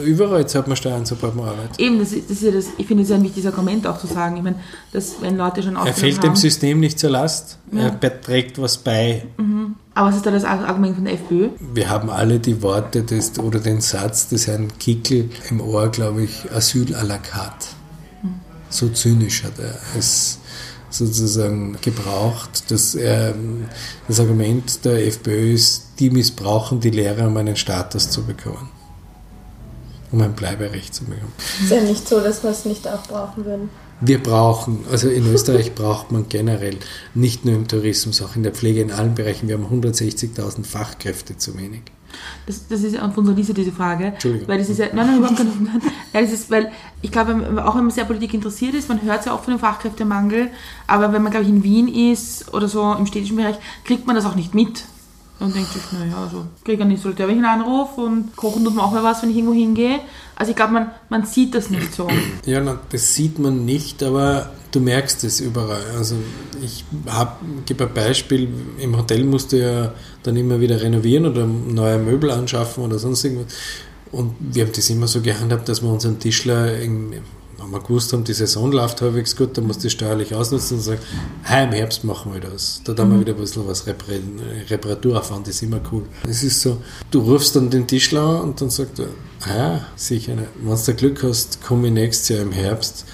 Überall 0.06 0.48
zahlt 0.48 0.68
man 0.68 0.76
Steuern, 0.76 1.06
sobald 1.06 1.36
man 1.36 1.48
arbeitet. 1.48 1.80
Eben, 1.80 2.00
das 2.00 2.12
ist, 2.12 2.30
das 2.30 2.38
ist 2.38 2.44
ja 2.44 2.52
das, 2.52 2.66
ich 2.78 2.86
finde 2.86 3.04
es 3.04 3.10
ja 3.10 3.16
ein 3.16 3.24
wichtiges 3.24 3.52
Argument 3.52 3.88
auch 3.88 4.00
zu 4.00 4.08
sagen. 4.08 4.38
Ich 4.38 4.44
meine, 4.44 4.58
dass 4.92 5.16
wenn 5.22 5.38
Leute 5.38 5.64
schon 5.64 5.76
Er 5.76 5.94
fällt 5.94 6.18
haben, 6.18 6.30
dem 6.30 6.36
System 6.36 6.80
nicht 6.80 7.00
zur 7.00 7.10
Last, 7.10 7.58
ja. 7.72 7.98
er 8.00 8.22
trägt 8.22 8.62
was 8.62 8.78
bei. 8.78 9.26
Mhm. 9.38 9.76
Aber 9.96 10.10
was 10.10 10.18
ist 10.18 10.26
da 10.26 10.32
das 10.32 10.44
Argument 10.44 10.96
von 10.96 11.06
der 11.06 11.14
FPÖ? 11.14 11.50
Wir 11.74 11.90
haben 11.90 12.10
alle 12.10 12.40
die 12.40 12.62
Worte 12.62 13.04
des, 13.04 13.38
oder 13.40 13.60
den 13.60 13.80
Satz 13.82 14.28
des 14.28 14.48
Herrn 14.48 14.72
Kickel 14.80 15.30
im 15.50 15.62
Ohr, 15.62 15.90
glaube 15.90 16.24
ich, 16.24 16.52
Asyl 16.52 16.96
à 16.96 17.04
la 17.04 17.18
carte. 17.18 17.68
Mhm. 18.22 18.40
So 18.70 18.90
zynisch 18.90 19.44
hat 19.44 19.60
er 19.60 19.76
es 19.98 20.40
sozusagen 20.94 21.78
gebraucht, 21.82 22.72
dass 22.72 22.96
er, 22.96 23.34
das 24.08 24.20
Argument 24.20 24.86
der 24.86 25.08
FPÖ 25.08 25.54
ist, 25.54 25.88
die 26.00 26.10
missbrauchen 26.10 26.80
die 26.80 26.92
Lehrer, 26.92 27.28
um 27.28 27.38
einen 27.38 27.56
Status 27.56 28.10
zu 28.10 28.24
bekommen. 28.24 28.70
Um 30.12 30.22
ein 30.22 30.34
Bleiberecht 30.34 30.94
zu 30.94 31.06
bekommen. 31.06 31.34
Ist 31.62 31.72
ja 31.72 31.82
nicht 31.82 32.08
so, 32.08 32.20
dass 32.20 32.44
wir 32.44 32.52
es 32.52 32.66
nicht 32.66 32.88
auch 32.88 33.04
brauchen 33.04 33.46
würden. 33.46 33.70
Wir 34.02 34.22
brauchen, 34.22 34.86
also 34.92 35.10
in 35.10 35.32
Österreich 35.32 35.74
braucht 35.76 36.12
man 36.12 36.28
generell, 36.30 36.78
nicht 37.14 37.46
nur 37.46 37.56
im 37.56 37.68
Tourismus, 37.68 38.22
auch 38.22 38.36
in 38.36 38.44
der 38.44 38.52
Pflege, 38.52 38.82
in 38.82 38.92
allen 38.92 39.16
Bereichen, 39.16 39.48
wir 39.48 39.58
haben 39.58 39.66
160.000 39.66 40.66
Fachkräfte 40.66 41.38
zu 41.38 41.58
wenig. 41.58 41.84
Das, 42.46 42.68
das 42.68 42.82
ist 42.82 42.98
von 42.98 43.12
unserer 43.16 43.36
Lisa 43.36 43.54
diese 43.54 43.72
Frage. 43.72 44.06
Entschuldigung. 44.06 44.48
Weil 44.48 44.60
das 44.60 44.70
ist 44.70 44.80
ja, 44.80 44.88
nein, 44.94 45.08
nein, 45.08 45.18
überhaupt 45.18 45.40
nicht. 45.40 45.62
Nein, 45.62 45.82
das 46.14 46.32
ist, 46.32 46.52
weil 46.52 46.72
ich 47.02 47.12
glaube, 47.12 47.34
auch 47.66 47.76
wenn 47.76 47.84
man 47.84 47.92
sehr 47.92 48.06
Politik 48.06 48.34
interessiert 48.34 48.74
ist, 48.76 48.90
man 48.90 49.02
hört 49.02 49.22
es 49.22 49.26
ja 49.26 49.34
auch 49.34 49.44
von 49.44 49.54
dem 49.54 49.60
Fachkräftemangel, 49.60 50.50
aber 50.88 51.14
wenn 51.14 51.24
man, 51.24 51.32
glaube 51.32 51.46
ich, 51.46 51.52
in 51.52 51.64
Wien 51.64 51.88
ist 51.88 52.54
oder 52.54 52.68
so 52.68 52.94
im 52.94 53.06
städtischen 53.06 53.38
Bereich, 53.38 53.58
kriegt 53.84 54.08
man 54.08 54.16
das 54.16 54.26
auch 54.26 54.36
nicht 54.36 54.54
mit. 54.54 54.86
Und 55.40 55.56
denkt 55.56 55.74
sich, 55.74 55.82
naja, 55.92 56.24
also 56.24 56.46
kriege 56.64 56.84
ich 56.84 56.88
nicht 56.88 57.04
so 57.04 57.12
der 57.12 57.28
einen 57.28 57.44
Anruf 57.44 57.98
und 57.98 58.36
kochen 58.36 58.64
tut 58.64 58.76
man 58.76 58.86
auch 58.86 58.92
mal 58.92 59.04
was, 59.04 59.24
wenn 59.24 59.32
ich 59.32 59.36
irgendwo 59.36 59.54
hingehe. 59.54 60.00
Also 60.36 60.52
ich 60.52 60.56
glaube, 60.56 60.74
man, 60.74 60.92
man 61.10 61.26
sieht 61.26 61.54
das 61.56 61.70
nicht 61.70 61.94
so. 61.94 62.08
Ja, 62.46 62.62
na, 62.62 62.80
das 62.90 63.14
sieht 63.14 63.40
man 63.40 63.66
nicht, 63.66 64.04
aber 64.04 64.52
du 64.74 64.80
merkst 64.80 65.24
es 65.24 65.40
überall. 65.40 65.84
Also 65.98 66.16
ich 66.62 66.84
gebe 67.66 67.86
ein 67.86 67.94
Beispiel, 67.94 68.50
im 68.80 68.98
Hotel 68.98 69.24
musst 69.24 69.54
du 69.54 69.60
ja 69.60 69.94
dann 70.24 70.36
immer 70.36 70.60
wieder 70.60 70.82
renovieren 70.82 71.26
oder 71.26 71.46
neue 71.46 71.98
Möbel 71.98 72.32
anschaffen 72.32 72.84
oder 72.84 73.00
sonst 73.00 73.24
irgendwas. 73.24 73.54
Und 74.12 74.36
wir 74.40 74.66
haben 74.66 74.74
das 74.76 74.90
immer 74.90 75.08
so 75.08 75.22
gehandhabt, 75.22 75.70
dass 75.70 75.82
wir 75.82 75.90
unseren 75.90 76.20
Tischler 76.20 76.78
in, 76.80 77.14
wenn 77.58 77.72
wir 77.72 77.80
gewusst 77.80 78.14
haben, 78.14 78.24
die 78.24 78.34
Saison 78.34 78.72
läuft 78.72 79.02
halbwegs 79.02 79.36
gut, 79.36 79.58
dann 79.58 79.66
musst 79.66 79.84
du 79.84 79.90
steuerlich 79.90 80.36
ausnutzen 80.36 80.78
und 80.78 80.84
sagen, 80.84 81.02
hey, 81.44 81.66
im 81.66 81.72
Herbst 81.72 82.04
machen 82.04 82.34
wir 82.34 82.42
das. 82.42 82.82
Da 82.84 82.96
haben 82.96 83.10
wir 83.10 83.18
mhm. 83.18 83.22
wieder 83.22 83.34
ein 83.34 83.40
bisschen 83.40 83.68
was 83.68 83.88
Reparatur 83.88 85.20
aufwand, 85.20 85.48
das 85.48 85.56
ist 85.56 85.64
immer 85.64 85.82
cool. 85.92 86.04
Es 86.28 86.44
ist 86.44 86.62
so, 86.62 86.78
du 87.10 87.20
rufst 87.22 87.56
dann 87.56 87.70
den 87.70 87.88
Tischler 87.88 88.22
an 88.22 88.42
und 88.42 88.62
dann 88.62 88.70
sagt 88.70 89.00
er, 89.00 89.08
ah, 89.50 89.80
sicher 89.96 90.36
nicht. 90.36 90.50
Wenn 90.62 90.78
du 90.78 90.94
Glück 90.94 91.24
hast, 91.24 91.64
komme 91.64 91.88
ich 91.88 91.94
nächstes 91.94 92.30
Jahr 92.30 92.42
im 92.42 92.52
Herbst. 92.52 93.06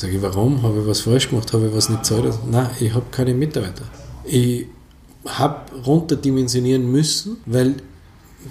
Sage 0.00 0.16
ich, 0.16 0.22
warum? 0.22 0.62
Habe 0.62 0.80
ich 0.80 0.86
was 0.86 1.02
falsch 1.02 1.28
gemacht? 1.28 1.52
Habe 1.52 1.66
ich 1.66 1.74
was 1.74 1.90
nicht 1.90 2.04
gezahlt? 2.04 2.32
Nein, 2.50 2.70
ich 2.80 2.94
habe 2.94 3.04
keine 3.10 3.34
Mitarbeiter. 3.34 3.84
Ich 4.24 4.64
habe 5.26 5.60
runterdimensionieren 5.84 6.90
müssen, 6.90 7.36
weil 7.44 7.74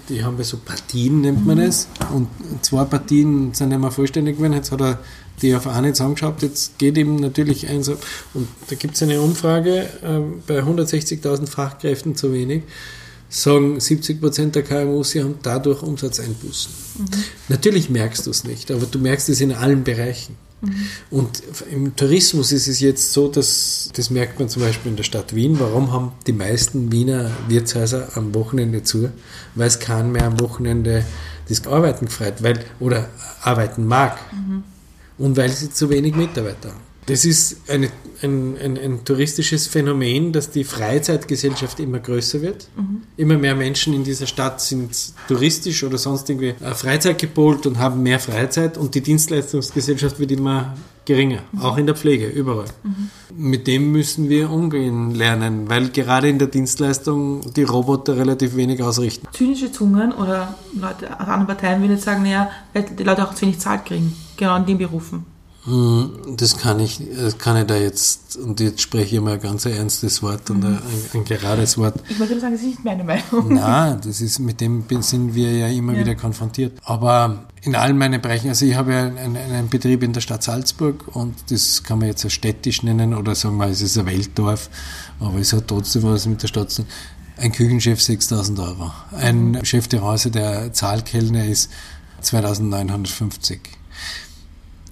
die 0.08 0.22
haben 0.22 0.38
ja 0.38 0.44
so 0.44 0.58
Partien, 0.58 1.22
nennt 1.22 1.44
man 1.44 1.58
es. 1.58 1.88
Und 2.14 2.28
zwei 2.62 2.84
Partien 2.84 3.52
sind 3.52 3.70
nicht 3.70 3.80
mehr 3.80 3.90
vollständig 3.90 4.36
gewesen. 4.36 4.52
Jetzt 4.52 4.70
hat 4.70 4.80
er 4.80 5.00
die 5.42 5.52
auf 5.56 5.66
eine 5.66 5.92
zusammengeschaut. 5.92 6.40
Jetzt 6.42 6.78
geht 6.78 6.96
ihm 6.96 7.16
natürlich 7.16 7.66
eins 7.66 7.88
ab. 7.88 7.98
Und 8.32 8.46
da 8.68 8.76
gibt 8.76 8.94
es 8.94 9.02
eine 9.02 9.20
Umfrage 9.20 9.88
äh, 10.04 10.20
bei 10.46 10.60
160.000 10.60 11.48
Fachkräften 11.48 12.14
zu 12.14 12.32
wenig. 12.32 12.62
Sagen 13.28 13.78
70% 13.78 14.52
der 14.52 14.62
KMUs, 14.62 15.10
sie 15.10 15.24
haben 15.24 15.34
dadurch 15.42 15.82
Umsatzeinbußen. 15.82 16.70
Mhm. 16.98 17.06
Natürlich 17.48 17.90
merkst 17.90 18.24
du 18.24 18.30
es 18.30 18.44
nicht, 18.44 18.70
aber 18.70 18.86
du 18.86 19.00
merkst 19.00 19.28
es 19.30 19.40
in 19.40 19.50
allen 19.50 19.82
Bereichen. 19.82 20.36
Mhm. 20.60 20.86
Und 21.10 21.42
im 21.70 21.96
Tourismus 21.96 22.52
ist 22.52 22.68
es 22.68 22.80
jetzt 22.80 23.12
so, 23.12 23.28
dass 23.28 23.90
das 23.94 24.10
merkt 24.10 24.38
man 24.38 24.48
zum 24.48 24.62
Beispiel 24.62 24.90
in 24.90 24.96
der 24.96 25.04
Stadt 25.04 25.34
Wien. 25.34 25.58
Warum 25.58 25.92
haben 25.92 26.12
die 26.26 26.32
meisten 26.32 26.92
Wiener 26.92 27.30
Wirtshäuser 27.48 28.08
am 28.14 28.34
Wochenende 28.34 28.82
zu? 28.82 29.10
Weil 29.54 29.68
es 29.68 29.78
keinen 29.78 30.12
mehr 30.12 30.26
am 30.26 30.40
Wochenende 30.40 31.04
das 31.48 31.66
Arbeiten 31.66 32.06
gefreut, 32.06 32.34
weil, 32.40 32.64
oder 32.78 33.08
arbeiten 33.42 33.86
mag. 33.86 34.18
Mhm. 34.32 34.64
Und 35.18 35.36
weil 35.36 35.50
sie 35.50 35.70
zu 35.70 35.90
wenig 35.90 36.14
Mitarbeiter 36.14 36.70
haben. 36.70 36.89
Das 37.06 37.24
ist 37.24 37.68
eine, 37.68 37.88
ein, 38.22 38.56
ein, 38.62 38.78
ein, 38.78 39.04
touristisches 39.04 39.66
Phänomen, 39.66 40.32
dass 40.32 40.50
die 40.50 40.64
Freizeitgesellschaft 40.64 41.80
immer 41.80 41.98
größer 41.98 42.42
wird. 42.42 42.68
Mhm. 42.76 43.02
Immer 43.16 43.38
mehr 43.38 43.54
Menschen 43.54 43.94
in 43.94 44.04
dieser 44.04 44.26
Stadt 44.26 44.60
sind 44.60 44.90
touristisch 45.26 45.82
oder 45.82 45.98
sonst 45.98 46.28
irgendwie 46.28 46.54
äh, 46.62 46.74
Freizeit 46.74 47.18
gepolt 47.18 47.66
und 47.66 47.78
haben 47.78 48.02
mehr 48.02 48.20
Freizeit 48.20 48.76
und 48.76 48.94
die 48.94 49.00
Dienstleistungsgesellschaft 49.00 50.18
wird 50.20 50.30
immer 50.32 50.74
geringer, 51.04 51.40
mhm. 51.50 51.62
auch 51.62 51.76
in 51.76 51.86
der 51.86 51.96
Pflege, 51.96 52.26
überall. 52.26 52.66
Mhm. 52.82 53.10
Mit 53.34 53.66
dem 53.66 53.90
müssen 53.90 54.28
wir 54.28 54.50
umgehen 54.50 55.14
lernen, 55.14 55.68
weil 55.68 55.88
gerade 55.88 56.28
in 56.28 56.38
der 56.38 56.48
Dienstleistung 56.48 57.52
die 57.54 57.64
Roboter 57.64 58.16
relativ 58.16 58.54
wenig 58.54 58.82
ausrichten. 58.82 59.26
Zynische 59.32 59.72
Zungen 59.72 60.12
oder 60.12 60.54
Leute 60.74 61.12
aus 61.12 61.26
anderen 61.26 61.46
Parteien 61.46 61.80
würden 61.80 61.92
jetzt 61.92 62.04
sagen, 62.04 62.22
naja, 62.22 62.50
weil 62.72 62.84
die 62.84 63.02
Leute 63.02 63.26
auch 63.26 63.34
zu 63.34 63.42
wenig 63.42 63.58
Zeit 63.58 63.86
kriegen, 63.86 64.14
genau 64.36 64.56
in 64.56 64.66
den 64.66 64.78
Berufen. 64.78 65.24
Hm, 65.64 66.36
das 66.38 66.56
kann 66.56 66.80
ich, 66.80 67.02
das 67.14 67.36
kann 67.36 67.56
ich 67.58 67.66
da 67.66 67.76
jetzt, 67.76 68.36
und 68.36 68.60
jetzt 68.60 68.80
spreche 68.80 69.16
ich 69.16 69.20
mal 69.20 69.34
ein 69.34 69.40
ganz 69.40 69.66
ernstes 69.66 70.22
Wort 70.22 70.48
und 70.48 70.64
ein, 70.64 70.78
ein, 71.12 71.24
gerades 71.24 71.76
Wort. 71.76 71.96
Ich 72.08 72.18
würde 72.18 72.40
sagen, 72.40 72.54
das 72.54 72.62
ist 72.62 72.68
nicht 72.68 72.84
meine 72.84 73.04
Meinung. 73.04 73.52
Nein, 73.52 74.00
das 74.02 74.22
ist, 74.22 74.38
mit 74.38 74.60
dem 74.62 74.84
sind 75.00 75.34
wir 75.34 75.52
ja 75.52 75.68
immer 75.68 75.92
ja. 75.92 76.00
wieder 76.00 76.14
konfrontiert. 76.14 76.78
Aber 76.84 77.44
in 77.60 77.74
allen 77.74 77.98
meinen 77.98 78.22
Bereichen, 78.22 78.48
also 78.48 78.64
ich 78.64 78.74
habe 78.74 78.92
ja 78.94 79.02
einen, 79.04 79.36
einen, 79.36 79.68
Betrieb 79.68 80.02
in 80.02 80.14
der 80.14 80.22
Stadt 80.22 80.42
Salzburg 80.42 81.14
und 81.14 81.34
das 81.50 81.82
kann 81.82 81.98
man 81.98 82.08
jetzt 82.08 82.24
als 82.24 82.32
städtisch 82.32 82.82
nennen 82.82 83.12
oder 83.12 83.34
sagen 83.34 83.58
wir, 83.58 83.66
es 83.66 83.82
ist 83.82 83.98
ein 83.98 84.06
Weltdorf, 84.06 84.70
aber 85.18 85.38
es 85.38 85.52
hat 85.52 85.68
trotzdem 85.68 86.04
was 86.04 86.26
mit 86.26 86.42
der 86.42 86.48
Stadt 86.48 86.70
zu 86.70 86.82
tun. 86.82 86.90
Ein 87.36 87.52
Küchenchef 87.52 88.00
6000 88.00 88.58
Euro. 88.60 88.92
Ein 89.12 89.60
Chef 89.62 89.88
der 89.88 90.02
Häuser, 90.02 90.30
der 90.30 90.72
Zahlkellner 90.72 91.44
ist 91.44 91.70
2950 92.22 93.79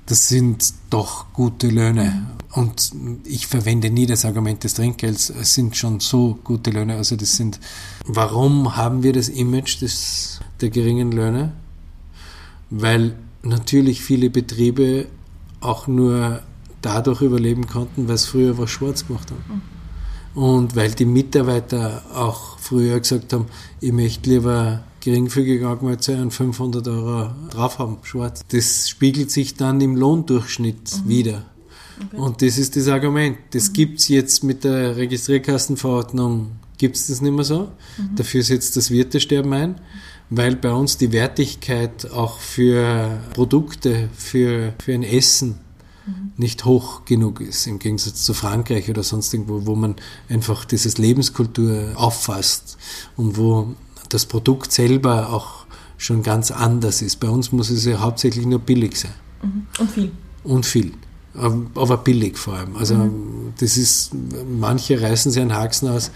das 0.08 0.28
sind 0.28 0.72
doch 0.88 1.26
gute 1.34 1.68
Löhne. 1.68 2.26
Und 2.52 2.92
ich 3.24 3.46
verwende 3.46 3.90
nie 3.90 4.06
das 4.06 4.24
Argument 4.24 4.64
des 4.64 4.72
Trinkgelds. 4.72 5.28
Es 5.28 5.52
sind 5.52 5.76
schon 5.76 6.00
so 6.00 6.38
gute 6.44 6.70
Löhne. 6.70 6.96
Also 6.96 7.14
das 7.14 7.36
sind, 7.36 7.60
warum 8.06 8.74
haben 8.74 9.02
wir 9.02 9.12
das 9.12 9.28
Image 9.28 9.82
des, 9.82 10.40
der 10.62 10.70
geringen 10.70 11.12
Löhne? 11.12 11.52
Weil 12.70 13.16
natürlich 13.42 14.00
viele 14.00 14.30
Betriebe 14.30 15.08
auch 15.60 15.86
nur 15.86 16.40
dadurch 16.80 17.20
überleben 17.20 17.66
konnten, 17.66 18.08
weil 18.08 18.14
es 18.14 18.24
früher 18.24 18.56
was 18.56 18.70
schwarz 18.70 19.06
gemacht 19.06 19.30
haben. 19.30 19.60
Und 20.34 20.74
weil 20.74 20.92
die 20.92 21.04
Mitarbeiter 21.04 22.02
auch 22.14 22.58
früher 22.58 22.98
gesagt 22.98 23.34
haben, 23.34 23.46
ich 23.80 23.92
möchte 23.92 24.30
lieber 24.30 24.84
geringfügig 25.08 25.64
angemeldet 25.64 26.20
und 26.20 26.32
500 26.32 26.86
Euro 26.88 27.30
drauf 27.50 27.78
haben, 27.78 27.98
schwarz. 28.02 28.42
Das 28.48 28.88
spiegelt 28.88 29.30
sich 29.30 29.54
dann 29.54 29.80
im 29.80 29.96
Lohndurchschnitt 29.96 31.04
mhm. 31.04 31.08
wieder. 31.08 31.42
Und 32.12 32.42
das 32.42 32.58
ist 32.58 32.76
das 32.76 32.88
Argument. 32.88 33.38
Das 33.50 33.72
gibt 33.72 34.00
es 34.00 34.08
jetzt 34.08 34.44
mit 34.44 34.64
der 34.64 34.96
Registrierkassenverordnung, 34.96 36.52
gibt 36.76 36.96
es 36.96 37.08
das 37.08 37.20
nicht 37.20 37.32
mehr 37.32 37.44
so. 37.44 37.72
Dafür 38.14 38.42
setzt 38.42 38.76
das 38.76 38.90
Wirtesterben 38.90 39.52
ein, 39.52 39.80
weil 40.30 40.54
bei 40.54 40.72
uns 40.72 40.98
die 40.98 41.10
Wertigkeit 41.12 42.10
auch 42.12 42.38
für 42.38 43.18
Produkte, 43.34 44.10
für, 44.14 44.74
für 44.78 44.92
ein 44.92 45.02
Essen 45.02 45.58
nicht 46.36 46.64
hoch 46.64 47.04
genug 47.04 47.40
ist, 47.40 47.66
im 47.66 47.78
Gegensatz 47.78 48.22
zu 48.22 48.32
Frankreich 48.32 48.88
oder 48.88 49.02
sonst 49.02 49.34
irgendwo, 49.34 49.66
wo 49.66 49.74
man 49.74 49.96
einfach 50.28 50.64
dieses 50.64 50.98
Lebenskultur 50.98 51.92
auffasst 51.96 52.78
und 53.16 53.36
wo 53.36 53.74
das 54.08 54.26
Produkt 54.26 54.72
selber 54.72 55.32
auch 55.32 55.66
schon 55.96 56.22
ganz 56.22 56.50
anders 56.50 57.02
ist. 57.02 57.16
Bei 57.20 57.28
uns 57.28 57.52
muss 57.52 57.70
es 57.70 57.84
ja 57.84 57.98
hauptsächlich 57.98 58.46
nur 58.46 58.60
billig 58.60 58.96
sein. 58.96 59.14
Und 59.78 59.90
viel. 59.90 60.10
Und 60.44 60.66
viel. 60.66 60.92
Aber 61.34 61.98
billig 61.98 62.38
vor 62.38 62.54
allem. 62.54 62.76
Also 62.76 63.10
das 63.60 63.76
ist, 63.76 64.12
manche 64.58 65.00
reißen 65.00 65.30
sich 65.30 65.40
einen 65.42 65.54
Haxen 65.54 65.88
aus, 65.88 66.10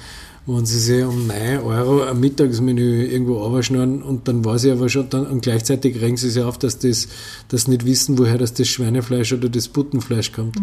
wenn 0.47 0.66
sie 0.66 0.78
sich 0.78 1.05
um 1.05 1.26
9 1.28 1.61
Euro 1.61 2.03
ein 2.03 2.18
Mittagsmenü 2.18 3.05
irgendwo 3.05 3.38
runterschneiden 3.38 4.03
und 4.03 4.26
dann 4.26 4.45
weiß 4.45 4.64
ich 4.64 4.72
aber 4.72 4.88
schon, 4.88 5.09
dann, 5.09 5.26
und 5.26 5.43
gleichzeitig 5.43 6.01
regen 6.01 6.16
sie 6.16 6.30
sich 6.30 6.43
auf, 6.43 6.59
dass 6.59 6.78
das, 6.78 7.07
das 7.49 7.68
nicht 7.68 7.86
wissen, 7.86 8.18
woher 8.18 8.38
das, 8.38 8.53
das 8.55 8.66
Schweinefleisch 8.66 9.32
oder 9.32 9.49
das 9.49 9.68
Buttenfleisch 9.68 10.32
kommt. 10.32 10.57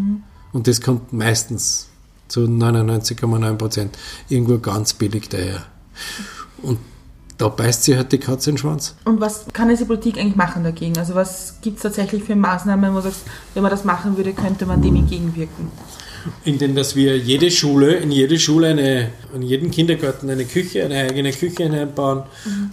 Und 0.52 0.68
das 0.68 0.82
kommt 0.82 1.14
meistens 1.14 1.88
zu 2.28 2.42
99,9 2.42 3.54
Prozent 3.56 3.98
irgendwo 4.28 4.58
ganz 4.58 4.94
billig 4.94 5.30
daher. 5.30 5.66
Und 6.62 6.78
da 7.40 7.48
beißt 7.48 7.86
sie 7.86 7.96
halt 7.96 8.12
die 8.12 8.18
Katze 8.20 8.52
in 8.52 8.56
den 8.56 8.60
Schwanz. 8.60 8.96
Und 9.06 9.22
was 9.22 9.46
kann 9.54 9.70
jetzt 9.70 9.80
die 9.80 9.86
Politik 9.86 10.18
eigentlich 10.18 10.36
machen 10.36 10.64
dagegen? 10.64 10.98
Also 10.98 11.16
was 11.16 11.56
gibt 11.62 11.78
es 11.78 11.84
tatsächlich 11.84 12.24
für 12.24 12.36
Maßnahmen, 12.36 12.92
wo 12.92 12.98
du 12.98 13.04
sagst, 13.04 13.22
wenn 13.54 13.64
man 13.64 13.72
das 13.72 13.86
machen 13.86 14.18
würde, 14.18 14.34
könnte 14.34 14.66
man 14.66 14.82
dem 14.82 14.98
entgegenwirken? 14.98 15.72
Indem 16.44 16.76
dass 16.76 16.98
wir 16.98 17.18
jede 17.18 17.50
Schule, 17.50 17.96
in 17.96 18.12
jede 18.12 18.38
Schule 18.38 18.68
eine, 18.68 19.12
in 19.34 19.42
jedem 19.42 19.72
Kindergarten 19.72 20.30
eine 20.30 20.44
Küche, 20.44 20.84
eine 20.84 21.00
eigene 21.00 21.32
Küche 21.32 21.64
hineinbauen, 21.64 22.24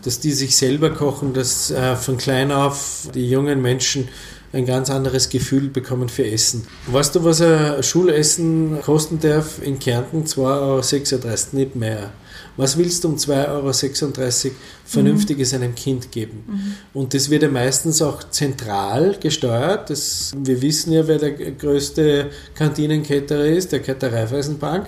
dass 0.02 0.18
die 0.18 0.32
sich 0.32 0.56
selber 0.56 0.90
kochen, 0.90 1.32
dass 1.32 1.70
äh, 1.70 1.94
von 1.94 2.16
klein 2.16 2.50
auf 2.50 3.08
die 3.14 3.30
jungen 3.30 3.62
Menschen 3.62 4.08
ein 4.52 4.66
ganz 4.66 4.90
anderes 4.90 5.28
Gefühl 5.28 5.68
bekommen 5.68 6.08
für 6.08 6.26
Essen. 6.26 6.66
Weißt 6.88 7.14
du, 7.14 7.22
was 7.22 7.40
ein 7.40 7.84
Schulessen 7.84 8.80
kosten 8.82 9.20
darf 9.20 9.62
in 9.62 9.78
Kärnten? 9.78 10.24
2,36 10.24 10.32
Euro, 10.42 11.56
nicht 11.56 11.76
mehr. 11.76 12.10
Was 12.56 12.78
willst 12.78 13.04
du 13.04 13.08
um 13.08 13.16
2,36 13.16 14.46
Euro 14.46 14.54
Vernünftiges 14.84 15.54
einem 15.54 15.74
Kind 15.74 16.10
geben? 16.10 16.76
Und 16.94 17.14
das 17.14 17.28
wird 17.30 17.42
ja 17.42 17.50
meistens 17.50 18.00
auch 18.02 18.22
zentral 18.30 19.16
gesteuert. 19.20 19.90
Das, 19.90 20.32
wir 20.36 20.62
wissen 20.62 20.92
ja, 20.92 21.06
wer 21.06 21.18
der 21.18 21.32
größte 21.32 22.30
Kantinenketterer 22.54 23.46
ist, 23.46 23.72
der 23.72 23.80
Ketter 23.80 24.12
Raiffeisenbank. 24.12 24.86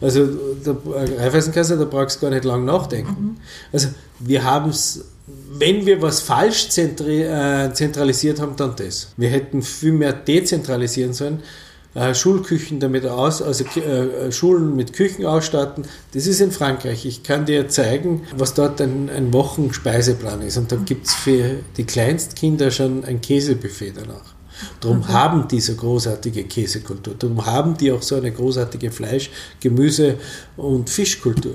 Also 0.00 0.26
der 0.26 0.76
Raiffeisenkasse, 1.18 1.76
da 1.76 1.84
brauchst 1.84 2.18
du 2.18 2.26
gar 2.26 2.30
nicht 2.30 2.44
lang 2.44 2.64
nachdenken. 2.64 3.38
Also 3.72 3.88
wir 4.20 4.44
haben 4.44 4.70
es 4.70 5.04
wenn 5.50 5.86
wir 5.86 6.00
was 6.00 6.20
falsch 6.20 6.68
äh, 6.78 7.72
zentralisiert 7.72 8.40
haben, 8.40 8.56
dann 8.56 8.74
das. 8.76 9.12
Wir 9.16 9.28
hätten 9.28 9.62
viel 9.62 9.92
mehr 9.92 10.12
dezentralisieren 10.12 11.12
sollen. 11.12 11.42
Äh, 11.94 12.14
Schulküchen 12.14 12.80
damit 12.80 13.06
aus, 13.06 13.40
also 13.42 13.64
äh, 13.80 14.30
Schulen 14.30 14.76
mit 14.76 14.92
Küchen 14.92 15.24
ausstatten. 15.24 15.84
Das 16.12 16.26
ist 16.26 16.40
in 16.40 16.52
Frankreich. 16.52 17.06
Ich 17.06 17.22
kann 17.22 17.46
dir 17.46 17.68
zeigen, 17.68 18.22
was 18.36 18.54
dort 18.54 18.80
ein, 18.80 19.08
ein 19.08 19.32
Wochenspeiseplan 19.32 20.42
ist. 20.42 20.58
Und 20.58 20.70
dann 20.70 20.84
gibt 20.84 21.06
es 21.06 21.14
für 21.14 21.60
die 21.76 21.84
Kleinstkinder 21.84 22.70
schon 22.70 23.04
ein 23.04 23.20
Käsebuffet 23.20 23.92
danach. 23.96 24.34
Darum 24.80 24.98
Mhm. 24.98 25.08
haben 25.08 25.48
die 25.48 25.60
so 25.60 25.74
großartige 25.74 26.44
Käsekultur. 26.44 27.14
Darum 27.18 27.46
haben 27.46 27.76
die 27.76 27.90
auch 27.90 28.02
so 28.02 28.16
eine 28.16 28.32
großartige 28.32 28.90
Fleisch-, 28.90 29.30
Gemüse- 29.60 30.16
und 30.56 30.90
Fischkultur. 30.90 31.54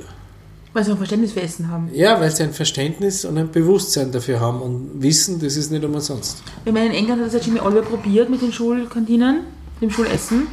Weil 0.73 0.84
sie 0.84 0.91
ein 0.91 0.97
Verständnis 0.97 1.34
für 1.34 1.41
Essen 1.41 1.69
haben. 1.69 1.89
Ja, 1.93 2.19
weil 2.19 2.31
sie 2.31 2.41
ein 2.43 2.53
Verständnis 2.53 3.25
und 3.25 3.38
ein 3.38 3.51
Bewusstsein 3.51 4.11
dafür 4.11 4.39
haben 4.39 4.61
und 4.61 4.89
wissen, 5.03 5.39
das 5.39 5.55
ist 5.57 5.69
nicht 5.71 5.84
umsonst. 5.86 6.41
Ich 6.65 6.73
meine, 6.73 6.88
in 6.88 6.93
England 6.93 7.21
hat 7.21 7.27
das 7.27 7.34
ja 7.36 7.39
Jimmy 7.45 7.59
Oliver 7.59 7.84
probiert 7.84 8.29
mit 8.31 8.41
den 8.41 8.51
Schulkantinen, 8.51 9.41
dem 9.82 9.89
Schulessen. 9.89 10.47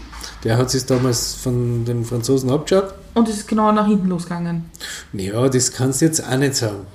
Der 0.44 0.56
hat 0.56 0.70
sich 0.70 0.84
damals 0.86 1.34
von 1.34 1.84
den 1.84 2.04
Franzosen 2.04 2.50
abgeschaut. 2.50 2.94
Und 3.14 3.28
es 3.28 3.36
ist 3.38 3.48
genau 3.48 3.72
nach 3.72 3.86
hinten 3.86 4.08
losgegangen. 4.08 4.64
Ja, 5.12 5.48
das 5.48 5.72
kannst 5.72 6.00
du 6.00 6.06
jetzt 6.06 6.24
auch 6.26 6.36
nicht 6.36 6.54
sagen. 6.54 6.86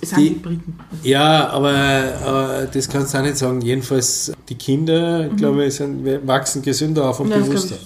Das 0.00 0.10
sagen 0.10 0.22
die, 0.22 0.28
Die- 0.30 0.34
Briten. 0.36 0.78
Ja, 1.02 1.48
aber, 1.50 1.72
aber 2.24 2.66
das 2.72 2.88
kannst 2.88 3.12
du 3.14 3.18
auch 3.18 3.22
nicht 3.22 3.36
sagen. 3.36 3.60
Jedenfalls, 3.60 4.32
die 4.48 4.54
Kinder, 4.56 5.28
glaube 5.30 5.64
ich, 5.66 5.74
sind, 5.74 6.04
wachsen 6.26 6.62
gesünder 6.62 7.08
auf 7.08 7.20
und 7.20 7.26
Mhm. 7.28 7.32
Ja, 7.32 7.38
bewusster. 7.38 7.76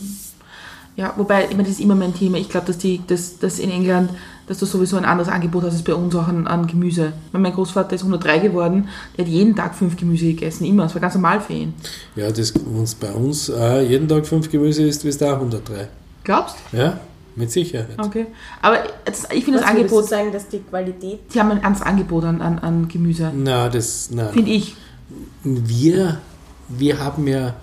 Ja, 0.97 1.15
wobei, 1.17 1.45
ich 1.45 1.51
meine, 1.53 1.63
das 1.63 1.73
ist 1.73 1.81
immer 1.81 1.95
mein 1.95 2.15
Thema. 2.15 2.39
Ich 2.39 2.49
glaube, 2.49 2.67
dass, 2.67 2.79
die, 2.79 3.01
dass, 3.07 3.39
dass 3.39 3.59
in 3.59 3.71
England, 3.71 4.11
dass 4.49 4.59
du 4.59 4.67
sowieso 4.67 4.97
ein 4.97 5.05
anderes 5.05 5.31
Angebot 5.31 5.63
hast 5.65 5.75
als 5.75 5.83
bei 5.83 5.95
uns 5.95 6.15
auch 6.15 6.27
an, 6.27 6.47
an 6.47 6.67
Gemüse. 6.67 7.13
Weil 7.33 7.41
mein 7.41 7.53
Großvater 7.53 7.95
ist 7.95 8.03
103 8.03 8.39
geworden, 8.39 8.89
der 9.17 9.25
hat 9.25 9.31
jeden 9.31 9.55
Tag 9.55 9.75
fünf 9.75 9.97
Gemüse 9.97 10.27
gegessen, 10.27 10.65
immer. 10.65 10.85
Das 10.85 10.95
war 10.95 11.03
ganz 11.03 11.15
normal 11.15 11.41
für 11.41 11.53
ihn. 11.53 11.75
Ja, 12.17 12.31
das, 12.31 12.55
wenn 12.55 12.83
es 12.83 12.95
bei 12.95 13.13
uns 13.13 13.51
auch 13.51 13.81
jeden 13.81 14.09
Tag 14.09 14.27
fünf 14.27 14.51
Gemüse 14.51 14.83
ist, 14.83 15.05
wirst 15.05 15.21
du 15.21 15.27
auch 15.27 15.35
103. 15.35 15.89
Glaubst 16.25 16.57
Ja, 16.73 16.99
mit 17.37 17.53
Sicherheit. 17.53 17.99
Okay. 17.99 18.27
Aber 18.63 18.79
jetzt, 19.07 19.33
ich 19.33 19.45
finde 19.45 19.61
das 19.61 19.69
würdest 19.69 19.91
du 19.91 19.97
Angebot, 19.97 20.09
sagen, 20.09 20.33
dass 20.33 20.49
die 20.49 20.61
Qualität 20.61 21.21
die 21.33 21.39
haben 21.39 21.51
ein 21.51 21.63
anderes 21.63 21.87
Angebot 21.87 22.25
an, 22.25 22.41
an, 22.41 22.59
an 22.59 22.89
Gemüse. 22.89 23.31
Na, 23.35 23.69
das. 23.69 24.11
Finde 24.33 24.51
ich. 24.51 24.77
Wir, 25.45 26.19
wir 26.69 26.99
haben 26.99 27.27
ja, 27.27 27.55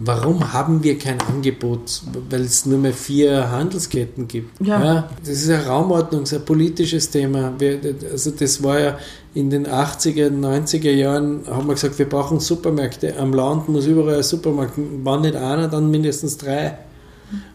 warum 0.00 0.52
haben 0.52 0.82
wir 0.82 0.98
kein 0.98 1.20
Angebot? 1.20 2.02
Weil 2.28 2.42
es 2.42 2.66
nur 2.66 2.78
mehr 2.78 2.92
vier 2.92 3.50
Handelsketten 3.50 4.26
gibt. 4.26 4.60
Ja. 4.60 5.08
das 5.20 5.28
ist 5.28 5.50
ein 5.50 5.60
Raumordnungs-, 5.60 6.34
ein 6.34 6.44
politisches 6.44 7.10
Thema. 7.10 7.52
Wir, 7.58 7.78
also 8.10 8.30
das 8.30 8.62
war 8.62 8.80
ja 8.80 8.98
in 9.34 9.50
den 9.50 9.66
80er, 9.66 10.30
90er 10.30 10.90
Jahren, 10.90 11.42
haben 11.46 11.68
wir 11.68 11.74
gesagt, 11.74 11.98
wir 11.98 12.08
brauchen 12.08 12.40
Supermärkte. 12.40 13.16
Am 13.16 13.32
Land 13.32 13.68
muss 13.68 13.86
überall 13.86 14.16
ein 14.16 14.22
Supermarkt, 14.22 14.72
wann 14.76 15.20
nicht 15.20 15.36
einer, 15.36 15.68
dann 15.68 15.90
mindestens 15.90 16.36
drei. 16.36 16.78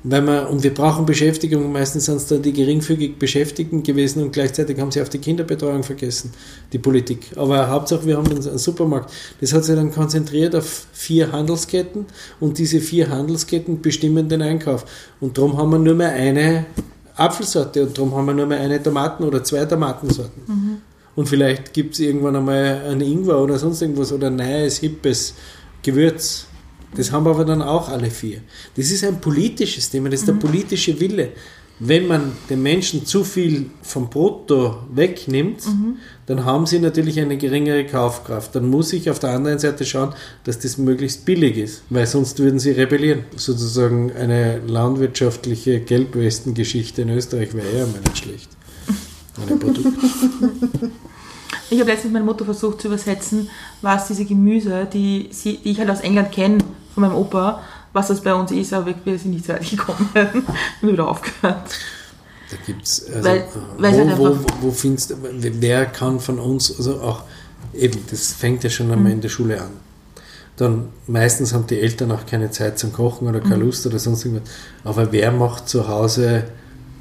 Weil 0.03 0.21
man, 0.21 0.47
und 0.47 0.63
wir 0.63 0.73
brauchen 0.73 1.05
Beschäftigung, 1.05 1.71
meistens 1.71 2.05
sind 2.05 2.17
es 2.17 2.28
dann 2.28 2.41
die 2.41 2.53
geringfügig 2.53 3.17
Beschäftigten 3.17 3.84
gewesen 3.84 4.23
und 4.23 4.32
gleichzeitig 4.32 4.80
haben 4.80 4.91
sie 4.91 5.01
auf 5.01 5.09
die 5.09 5.19
Kinderbetreuung 5.19 5.84
vergessen, 5.84 6.32
die 6.71 6.80
Politik. 6.80 7.32
Aber 7.36 7.69
Hauptsache, 7.69 8.05
wir 8.05 8.17
haben 8.17 8.30
einen 8.30 8.57
Supermarkt. 8.57 9.11
Das 9.41 9.53
hat 9.53 9.65
sich 9.65 9.76
dann 9.76 9.91
konzentriert 9.91 10.55
auf 10.55 10.88
vier 10.93 11.32
Handelsketten 11.32 12.05
und 12.39 12.57
diese 12.57 12.80
vier 12.80 13.09
Handelsketten 13.09 13.82
bestimmen 13.82 14.30
den 14.30 14.41
Einkauf. 14.41 14.86
Und 15.19 15.38
darum 15.38 15.57
haben 15.57 15.71
wir 15.71 15.80
nur 15.80 15.95
mehr 15.95 16.11
eine 16.11 16.65
Apfelsorte 17.15 17.84
und 17.84 17.97
darum 17.97 18.13
haben 18.15 18.26
wir 18.28 18.34
nur 18.34 18.45
mehr 18.45 18.59
eine 18.59 18.82
Tomaten- 18.82 19.23
oder 19.23 19.43
zwei 19.43 19.65
Tomatensorten. 19.65 20.43
Und 21.15 21.30
vielleicht 21.30 21.73
gibt 21.73 21.93
es 21.93 22.01
irgendwann 22.01 22.36
einmal 22.36 22.82
einen 22.89 23.01
Ingwer 23.01 23.41
oder 23.41 23.57
sonst 23.57 23.82
irgendwas 23.82 24.11
oder 24.11 24.28
ein 24.28 24.36
neues, 24.36 24.78
hippes 24.80 25.34
Gewürz. 25.82 26.47
Das 26.96 27.12
haben 27.12 27.28
aber 27.28 27.46
dann 27.46 27.62
auch 27.62 27.89
alle 27.89 28.10
vier. 28.10 28.39
Das 28.76 28.91
ist 28.91 29.04
ein 29.04 29.22
politisches 29.22 29.89
Thema, 29.89 30.10
das 30.10 30.22
ist 30.22 30.28
der 30.28 30.34
politische 30.34 31.00
Wille. 31.00 31.30
Wenn 31.78 32.08
man 32.08 32.32
den 32.50 32.64
Menschen 32.64 33.06
zu 33.06 33.26
viel 33.26 33.70
vom 33.82 34.10
Brutto 34.10 34.78
wegnimmt, 34.93 35.64
dann 36.26 36.46
haben 36.46 36.66
sie 36.66 36.80
natürlich 36.80 37.20
eine 37.20 37.38
geringere 37.38 37.86
Kaufkraft. 37.86 38.56
Dann 38.56 38.70
muss 38.70 38.93
ich 38.93 39.10
auf 39.10 39.20
der 39.20 39.32
anderen 39.32 39.60
Seite 39.60 39.84
schauen, 39.84 40.14
dass 40.46 40.58
das 40.58 40.78
möglichst 40.78 41.26
billig 41.26 41.58
ist, 41.58 41.84
weil 41.89 42.08
sonst 42.08 42.39
würden 42.39 42.60
sie 42.60 42.72
rebellieren. 42.72 43.26
Sozusagen 43.36 44.14
eine 44.14 44.60
landwirtschaftliche 44.60 45.82
Gelbwesten-Geschichte 45.82 47.02
in 47.02 47.10
Österreich 47.10 47.54
wäre 47.54 47.78
ja 47.78 47.86
mal 47.86 48.00
nicht 48.00 48.20
schlecht. 48.20 48.50
Eine 49.46 49.58
Produkt. 49.58 49.88
Ich 51.70 51.80
habe 51.80 51.89
letztens 51.91 52.13
meine 52.13 52.26
Mutter 52.26 52.45
versucht 52.45 52.82
zu 52.82 52.88
übersetzen, 52.88 53.49
was 53.82 54.07
diese 54.07 54.26
Gemüse, 54.26 54.88
die, 54.91 55.30
sie, 55.32 55.57
die 55.57 55.72
ich 55.72 55.80
halt 55.80 55.89
aus 55.89 56.01
England 56.01 56.32
kenne, 56.32 56.59
von 56.93 57.01
meinem 57.01 57.16
Opa, 57.16 57.61
was 57.93 58.07
das 58.07 58.22
bei 58.22 58.34
uns 58.34 58.51
ist, 58.51 58.74
aber 58.74 58.88
wir, 58.88 58.95
wir 59.03 59.18
sind 59.20 59.32
nicht 59.32 59.45
so 59.45 59.53
weit 59.53 59.70
gekommen 59.70 60.09
und 60.82 60.88
wieder 60.91 61.07
aufgehört. 61.07 61.76
Da 62.51 62.57
gibt's 62.66 63.05
also, 63.11 63.28
Weil- 63.28 63.45
weil 63.80 63.93
es 63.93 64.18
wo, 64.18 64.26
halt 64.28 64.38
wo, 64.61 64.68
wo 64.68 64.72
findest 64.72 65.16
wer 65.32 65.86
kann 65.88 66.20
von 66.20 66.39
uns, 66.39 66.76
also 66.78 67.01
auch 67.01 67.24
eben, 67.74 67.99
das 68.11 68.34
fängt 68.34 68.63
ja 68.63 68.70
schon 68.70 68.88
Mhm. 68.88 68.93
einmal 68.93 69.11
in 69.13 69.22
der 69.22 69.30
Schule 69.30 69.59
an. 69.61 69.72
Dann 70.57 70.89
meistens 71.07 71.53
haben 71.53 71.68
die 71.68 71.80
Eltern 71.82 72.11
auch 72.11 72.26
keine 72.26 72.49
Zeit 72.51 72.80
zum 72.80 72.93
Kochen 72.93 73.28
oder 73.28 73.39
Mhm. 73.39 73.49
keine 73.49 73.63
Lust 73.63 73.86
oder 73.88 73.97
sonst 73.99 74.24
irgendwas. 74.26 74.49
Aber 74.84 75.11
wer 75.11 75.32
macht 75.32 75.68
zu 75.68 75.88
Hause, 75.88 76.43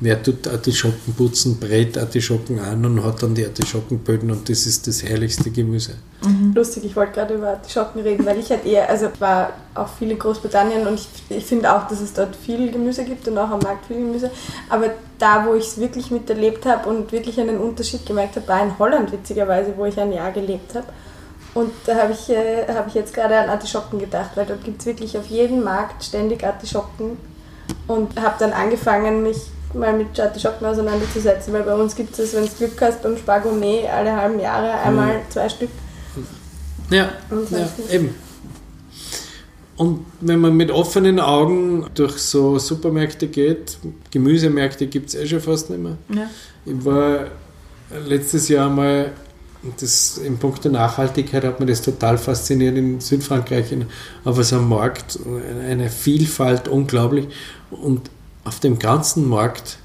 wer 0.05 0.23
tut 0.23 0.47
Artischocken 0.47 1.15
putzen, 1.15 1.59
brät 1.59 1.97
Artischocken 1.97 2.61
an 2.61 2.85
und 2.85 3.03
hat 3.03 3.23
dann 3.23 3.35
die 3.35 3.45
Artischockenböden 3.45 4.31
und 4.31 4.49
das 4.49 4.67
ist 4.67 4.87
das 4.87 5.03
herrlichste 5.03 5.51
Gemüse. 5.51 5.95
lustig, 6.55 6.85
ich 6.85 6.95
wollte 6.95 7.13
gerade 7.13 7.35
über 7.35 7.59
die 7.67 7.73
Schocken 7.73 8.03
reden, 8.03 8.27
weil 8.27 8.39
ich 8.39 8.51
halt 8.51 8.67
eher, 8.67 8.89
also 8.89 9.09
war 9.19 9.55
auch 9.75 9.89
viel 9.89 10.11
in 10.11 10.19
Großbritannien 10.19 10.87
und 10.87 10.95
ich, 10.95 11.09
ich 11.31 11.45
finde 11.47 11.75
auch, 11.75 11.89
dass 11.89 12.03
es 12.03 12.13
dort 12.13 12.37
viel 12.37 12.71
Gemüse 12.71 13.05
gibt 13.05 13.27
und 13.29 13.39
auch 13.39 13.49
am 13.49 13.61
Markt 13.61 13.87
viel 13.87 13.97
Gemüse. 13.97 14.31
Aber 14.69 14.91
da, 15.19 15.47
wo 15.47 15.55
ich 15.55 15.65
es 15.65 15.79
wirklich 15.79 16.11
miterlebt 16.11 16.67
habe 16.67 16.89
und 16.89 17.11
wirklich 17.11 17.41
einen 17.41 17.59
Unterschied 17.59 18.05
gemerkt 18.05 18.37
habe, 18.37 18.47
war 18.47 18.63
in 18.63 18.79
Holland 18.79 19.11
witzigerweise, 19.11 19.73
wo 19.75 19.87
ich 19.87 19.99
ein 19.99 20.13
Jahr 20.13 20.33
gelebt 20.33 20.75
habe. 20.75 20.87
Und 21.55 21.71
da 21.87 21.95
habe 21.97 22.13
ich, 22.13 22.29
äh, 22.29 22.67
hab 22.69 22.89
ich 22.89 22.95
jetzt 22.95 23.15
gerade 23.15 23.39
an 23.39 23.49
Artischocken 23.49 23.99
gedacht, 23.99 24.33
weil 24.35 24.45
dort 24.45 24.65
gibt 24.65 24.81
es 24.81 24.87
wirklich 24.87 25.17
auf 25.17 25.27
jedem 25.27 25.63
Markt 25.63 26.05
ständig 26.05 26.45
Artischocken. 26.45 27.17
Und 27.87 28.21
habe 28.21 28.35
dann 28.39 28.53
angefangen, 28.53 29.23
mich 29.23 29.41
mal 29.75 29.97
mit 29.97 30.18
Artischocken 30.18 30.66
auseinanderzusetzen, 30.66 31.53
weil 31.53 31.62
bei 31.62 31.75
uns 31.75 31.95
gibt 31.95 32.18
es, 32.18 32.35
wenn 32.35 32.45
du 32.45 32.51
Glück 32.51 32.81
hast, 32.81 33.03
beim 33.03 33.16
Spargourmet 33.16 33.89
alle 33.93 34.14
halben 34.16 34.41
Jahre 34.41 34.72
einmal 34.81 35.18
mhm. 35.18 35.31
zwei 35.31 35.49
Stück. 35.49 35.70
Ja, 36.91 37.11
ja 37.31 37.68
eben. 37.91 38.14
Und 39.77 40.07
wenn 40.20 40.39
man 40.41 40.57
mit 40.57 40.70
offenen 40.70 41.18
Augen 41.18 41.87
durch 41.95 42.18
so 42.18 42.59
Supermärkte 42.59 43.27
geht, 43.27 43.79
Gemüsemärkte 44.11 44.87
gibt 44.87 45.09
es 45.09 45.14
eh 45.16 45.27
schon 45.27 45.41
fast 45.41 45.70
nicht 45.70 45.83
mehr. 45.83 45.97
Ja. 46.14 46.31
Ich 46.64 46.85
war 46.85 47.27
letztes 48.07 48.49
Jahr 48.49 48.70
mal, 48.70 49.12
das, 49.81 50.18
in 50.18 50.39
puncto 50.39 50.68
Nachhaltigkeit 50.68 51.43
hat 51.43 51.59
mir 51.59 51.66
das 51.66 51.83
total 51.83 52.18
fasziniert 52.18 52.77
in 52.77 53.01
Südfrankreich 53.01 53.72
in, 53.72 53.87
auf 54.25 54.43
so 54.45 54.57
einem 54.57 54.68
Markt, 54.68 55.18
eine 55.68 55.89
Vielfalt 55.91 56.68
unglaublich. 56.68 57.27
Und 57.70 58.11
auf 58.45 58.61
dem 58.61 58.79
ganzen 58.79 59.29
Markt 59.29 59.79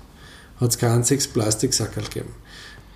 hat 0.59 0.71
es 0.71 0.77
kein 0.77 0.91
einziges 0.91 1.27
Plastiksackerl 1.27 2.03
gegeben. 2.03 2.33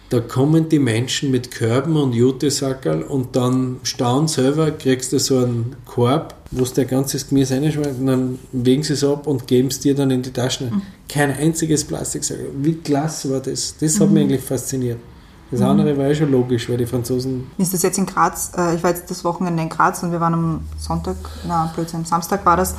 Da 0.10 0.20
kommen 0.20 0.70
die 0.70 0.78
Menschen 0.78 1.32
mit 1.32 1.50
Körben 1.50 1.96
und 1.96 2.14
Jutesackerl 2.14 3.02
und 3.02 3.36
dann 3.36 3.80
stauen 3.82 4.28
selber, 4.28 4.70
kriegst 4.70 5.12
du 5.12 5.18
so 5.18 5.40
einen 5.40 5.76
Korb, 5.86 6.36
wo 6.52 6.66
du 6.66 6.72
dein 6.72 6.88
ganzes 6.88 7.30
Gemüse 7.30 7.56
reinschmeißt 7.56 8.00
und 8.00 8.06
dann 8.06 8.40
wägen 8.52 8.84
sie 8.84 8.94
es 8.94 9.04
ab 9.04 9.26
und 9.26 9.48
geben 9.48 9.70
es 9.70 9.80
dir 9.80 9.96
dann 9.96 10.12
in 10.12 10.22
die 10.22 10.32
Taschen. 10.32 10.70
Mhm. 10.70 10.82
Kein 11.10 11.32
einziges 11.32 11.84
Plastiksackerl. 11.86 12.52
Wie 12.62 12.76
klasse 12.76 13.32
war 13.32 13.40
das? 13.40 13.76
Das 13.80 14.00
hat 14.00 14.10
mhm. 14.10 14.14
mich 14.14 14.24
eigentlich 14.24 14.42
fasziniert. 14.42 15.00
Das 15.54 15.62
andere 15.62 15.98
war 15.98 16.08
ja 16.08 16.16
schon 16.16 16.32
logisch, 16.32 16.70
weil 16.70 16.78
die 16.78 16.86
Franzosen. 16.86 17.52
Ist 17.58 17.74
das 17.74 17.82
jetzt 17.84 17.98
in 17.98 18.06
Graz? 18.06 18.52
Äh, 18.58 18.76
ich 18.76 18.84
war 18.84 18.90
jetzt 18.90 19.10
das 19.10 19.24
Wochenende 19.24 19.62
in 19.62 19.70
Graz 19.70 20.04
und 20.04 20.12
wir 20.12 20.20
waren 20.20 20.34
am 20.34 20.62
Sonntag, 20.78 21.16
na, 21.48 21.72
plötzlich 21.74 21.96
am 21.96 22.06
Samstag 22.06 22.46
war 22.46 22.58
das, 22.58 22.76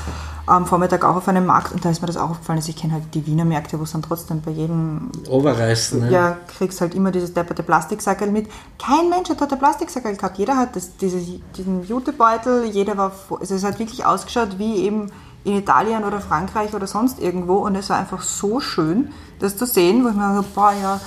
am 0.46 0.66
Vormittag 0.66 1.04
auch 1.04 1.16
auf 1.16 1.28
einem 1.28 1.46
Markt 1.46 1.72
und 1.72 1.84
da 1.84 1.90
ist 1.90 2.02
mir 2.02 2.06
das 2.06 2.16
auch 2.16 2.30
aufgefallen, 2.30 2.58
dass 2.58 2.68
ich 2.68 2.76
kenne 2.76 2.94
halt 2.94 3.14
die 3.14 3.26
Wiener 3.26 3.44
Märkte, 3.44 3.78
wo 3.78 3.84
es 3.84 3.92
dann 3.92 4.02
trotzdem 4.02 4.42
bei 4.42 4.50
jedem 4.50 5.10
Overreißen. 5.28 6.00
Ne? 6.00 6.10
Ja, 6.10 6.36
kriegst 6.58 6.80
halt 6.80 6.94
immer 6.94 7.10
dieses 7.10 7.32
depperte 7.32 7.62
Plastiksackerl 7.62 8.30
mit. 8.30 8.48
Kein 8.78 9.08
Mensch 9.08 9.30
hat 9.30 9.40
dort 9.40 9.52
ein 9.52 9.58
Plastiksackerl 9.58 10.16
gehabt. 10.16 10.36
Jeder 10.36 10.56
hat 10.56 10.76
das, 10.76 10.96
diese, 10.96 11.18
diesen 11.56 11.86
Jutebeutel, 11.86 12.66
jeder 12.66 12.98
war, 12.98 13.12
also 13.40 13.54
es 13.54 13.64
hat 13.64 13.78
wirklich 13.78 14.04
ausgeschaut 14.04 14.58
wie 14.58 14.76
eben 14.78 15.10
in 15.44 15.56
Italien 15.56 16.04
oder 16.04 16.20
Frankreich 16.20 16.74
oder 16.74 16.86
sonst 16.86 17.20
irgendwo 17.20 17.56
und 17.56 17.74
es 17.76 17.90
war 17.90 17.98
einfach 17.98 18.22
so 18.22 18.60
schön, 18.60 19.12
das 19.38 19.56
zu 19.56 19.66
sehen, 19.66 20.04
wo 20.04 20.08
ich 20.08 20.14
mir 20.14 20.34
so, 20.34 20.44
boah, 20.54 20.72
ja, 20.80 21.00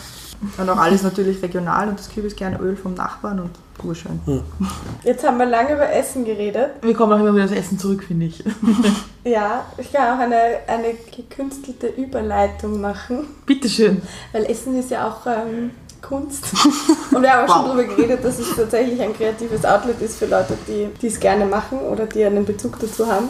und 0.58 0.70
auch 0.70 0.78
alles 0.78 1.04
natürlich 1.04 1.42
regional 1.42 1.88
und 1.90 2.00
das 2.00 2.10
Kübiskernöl 2.10 2.76
vom 2.76 2.94
Nachbarn 2.94 3.40
und 3.40 3.52
urschön. 3.84 4.20
Ja. 4.26 4.42
Jetzt 5.04 5.26
haben 5.26 5.38
wir 5.38 5.46
lange 5.46 5.74
über 5.74 5.90
Essen 5.92 6.26
geredet. 6.26 6.72
Wir 6.82 6.94
kommen 6.94 7.14
auch 7.14 7.20
immer 7.20 7.34
wieder 7.34 7.46
aufs 7.46 7.54
Essen 7.54 7.80
zurück, 7.80 8.04
finde 8.04 8.28
ich. 8.28 8.44
ja, 9.24 9.66
ich 9.78 9.92
kann 9.92 10.16
auch 10.16 10.22
eine, 10.22 10.60
eine 10.68 10.94
gekünstelte 11.16 11.88
Überleitung 11.88 12.82
machen. 12.82 13.28
Bitteschön. 13.46 14.02
Weil 14.32 14.46
Essen 14.46 14.78
ist 14.78 14.92
ja 14.92 15.08
auch 15.08 15.26
ähm, 15.26 15.72
Kunst. 16.02 16.46
Und 17.12 17.22
wir 17.22 17.32
haben 17.32 17.50
auch 17.50 17.56
wow. 17.56 17.68
schon 17.68 17.78
darüber 17.78 17.96
geredet, 17.96 18.24
dass 18.24 18.40
es 18.40 18.56
tatsächlich 18.56 19.02
ein 19.02 19.14
kreatives 19.14 19.66
Outlet 19.66 20.02
ist 20.02 20.18
für 20.18 20.28
Leute, 20.28 20.58
die 20.68 21.08
es 21.08 21.20
gerne 21.20 21.46
machen 21.46 21.80
oder 21.80 22.06
die 22.06 22.24
einen 22.24 22.46
Bezug 22.46 22.80
dazu 22.80 23.08
haben. 23.08 23.30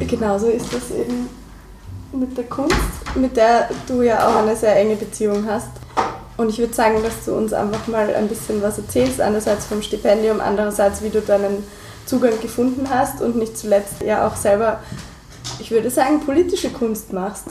Genauso 0.00 0.48
ist 0.48 0.72
das 0.72 0.90
eben 0.90 1.28
mit 2.12 2.36
der 2.36 2.44
Kunst, 2.44 2.76
mit 3.14 3.36
der 3.36 3.68
du 3.86 4.02
ja 4.02 4.26
auch 4.26 4.36
eine 4.42 4.56
sehr 4.56 4.76
enge 4.76 4.96
Beziehung 4.96 5.44
hast. 5.46 5.70
Und 6.38 6.50
ich 6.50 6.58
würde 6.58 6.72
sagen, 6.72 7.02
dass 7.02 7.24
du 7.26 7.34
uns 7.34 7.52
einfach 7.52 7.88
mal 7.88 8.14
ein 8.14 8.28
bisschen 8.28 8.62
was 8.62 8.78
erzählst, 8.78 9.20
einerseits 9.20 9.66
vom 9.66 9.82
Stipendium, 9.82 10.40
andererseits 10.40 11.02
wie 11.02 11.10
du 11.10 11.20
deinen 11.20 11.64
Zugang 12.06 12.40
gefunden 12.40 12.88
hast 12.88 13.20
und 13.20 13.36
nicht 13.36 13.58
zuletzt 13.58 14.02
ja 14.06 14.26
auch 14.26 14.36
selber, 14.36 14.78
ich 15.58 15.72
würde 15.72 15.90
sagen, 15.90 16.20
politische 16.20 16.70
Kunst 16.70 17.12
machst. 17.12 17.46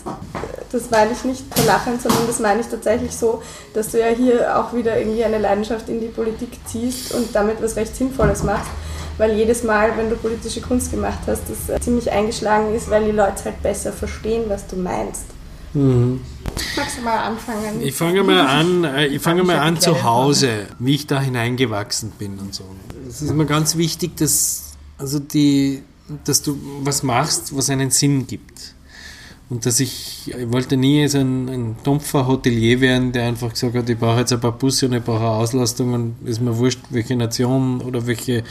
Das 0.72 0.90
meine 0.90 1.12
ich 1.12 1.26
nicht 1.26 1.44
verlachen, 1.54 2.00
sondern 2.00 2.28
das 2.28 2.40
meine 2.40 2.62
ich 2.62 2.68
tatsächlich 2.68 3.12
so, 3.12 3.44
dass 3.74 3.92
du 3.92 4.00
ja 4.00 4.08
hier 4.08 4.58
auch 4.58 4.74
wieder 4.74 4.98
irgendwie 4.98 5.26
eine 5.26 5.38
Leidenschaft 5.38 5.90
in 5.90 6.00
die 6.00 6.08
Politik 6.08 6.58
ziehst 6.66 7.14
und 7.14 7.36
damit 7.36 7.62
was 7.62 7.76
recht 7.76 7.94
Sinnvolles 7.94 8.44
machst. 8.44 8.70
Weil 9.18 9.34
jedes 9.34 9.64
Mal, 9.64 9.98
wenn 9.98 10.10
du 10.10 10.16
politische 10.16 10.62
Kunst 10.62 10.92
gemacht 10.92 11.20
hast, 11.28 11.42
das 11.50 11.82
ziemlich 11.82 12.10
eingeschlagen 12.10 12.74
ist, 12.74 12.90
weil 12.90 13.04
die 13.04 13.12
Leute 13.12 13.46
halt 13.46 13.62
besser 13.62 13.92
verstehen, 13.92 14.46
was 14.48 14.66
du 14.66 14.78
meinst. 14.78 15.26
Mhm. 15.74 16.22
Magst 16.78 16.98
du 17.00 17.02
mal 17.02 17.18
anfangen? 17.18 17.82
Ich 17.82 17.96
fange 17.96 18.24
mal 18.24 18.40
an, 18.46 18.84
äh, 18.84 19.08
ich 19.08 19.22
fange 19.22 19.44
mal 19.44 19.58
an 19.58 19.80
zu 19.80 20.04
Hause, 20.04 20.68
wie 20.78 20.96
ich 20.96 21.08
da 21.08 21.20
hineingewachsen 21.20 22.12
bin 22.12 22.38
und 22.38 22.54
so. 22.54 22.64
Es 23.10 23.22
ist 23.22 23.32
immer 23.32 23.46
ganz 23.46 23.78
wichtig, 23.78 24.16
dass, 24.18 24.74
also 24.98 25.20
die, 25.20 25.82
dass 26.24 26.44
du 26.44 26.58
was 26.84 27.02
machst, 27.02 27.56
was 27.56 27.70
einen 27.70 27.90
Sinn 27.90 28.28
gibt. 28.28 28.76
Und 29.50 29.66
dass 29.66 29.80
ich, 29.80 30.34
ich 30.38 30.52
wollte 30.52 30.76
nie 30.76 31.08
so 31.08 31.20
ein, 31.20 31.48
ein 31.48 31.76
dumpfer 31.84 32.28
Hotelier 32.28 32.82
werden, 32.82 33.14
der 33.14 33.28
einfach 33.28 33.52
gesagt 33.52 33.76
hat, 33.76 33.90
ich 33.90 33.98
brauche 33.98 34.20
jetzt 34.20 34.34
ein 34.34 34.42
paar 34.42 34.52
Busse 34.52 34.88
und 34.88 34.94
ich 34.94 35.02
brauche 35.02 35.20
eine 35.20 35.30
Auslastung 35.30 35.94
und 35.94 36.16
ist 36.26 36.42
mir 36.42 36.58
wurscht, 36.58 36.82
welche 36.90 37.16
Nation 37.16 37.80
oder 37.80 38.06
welche 38.08 38.44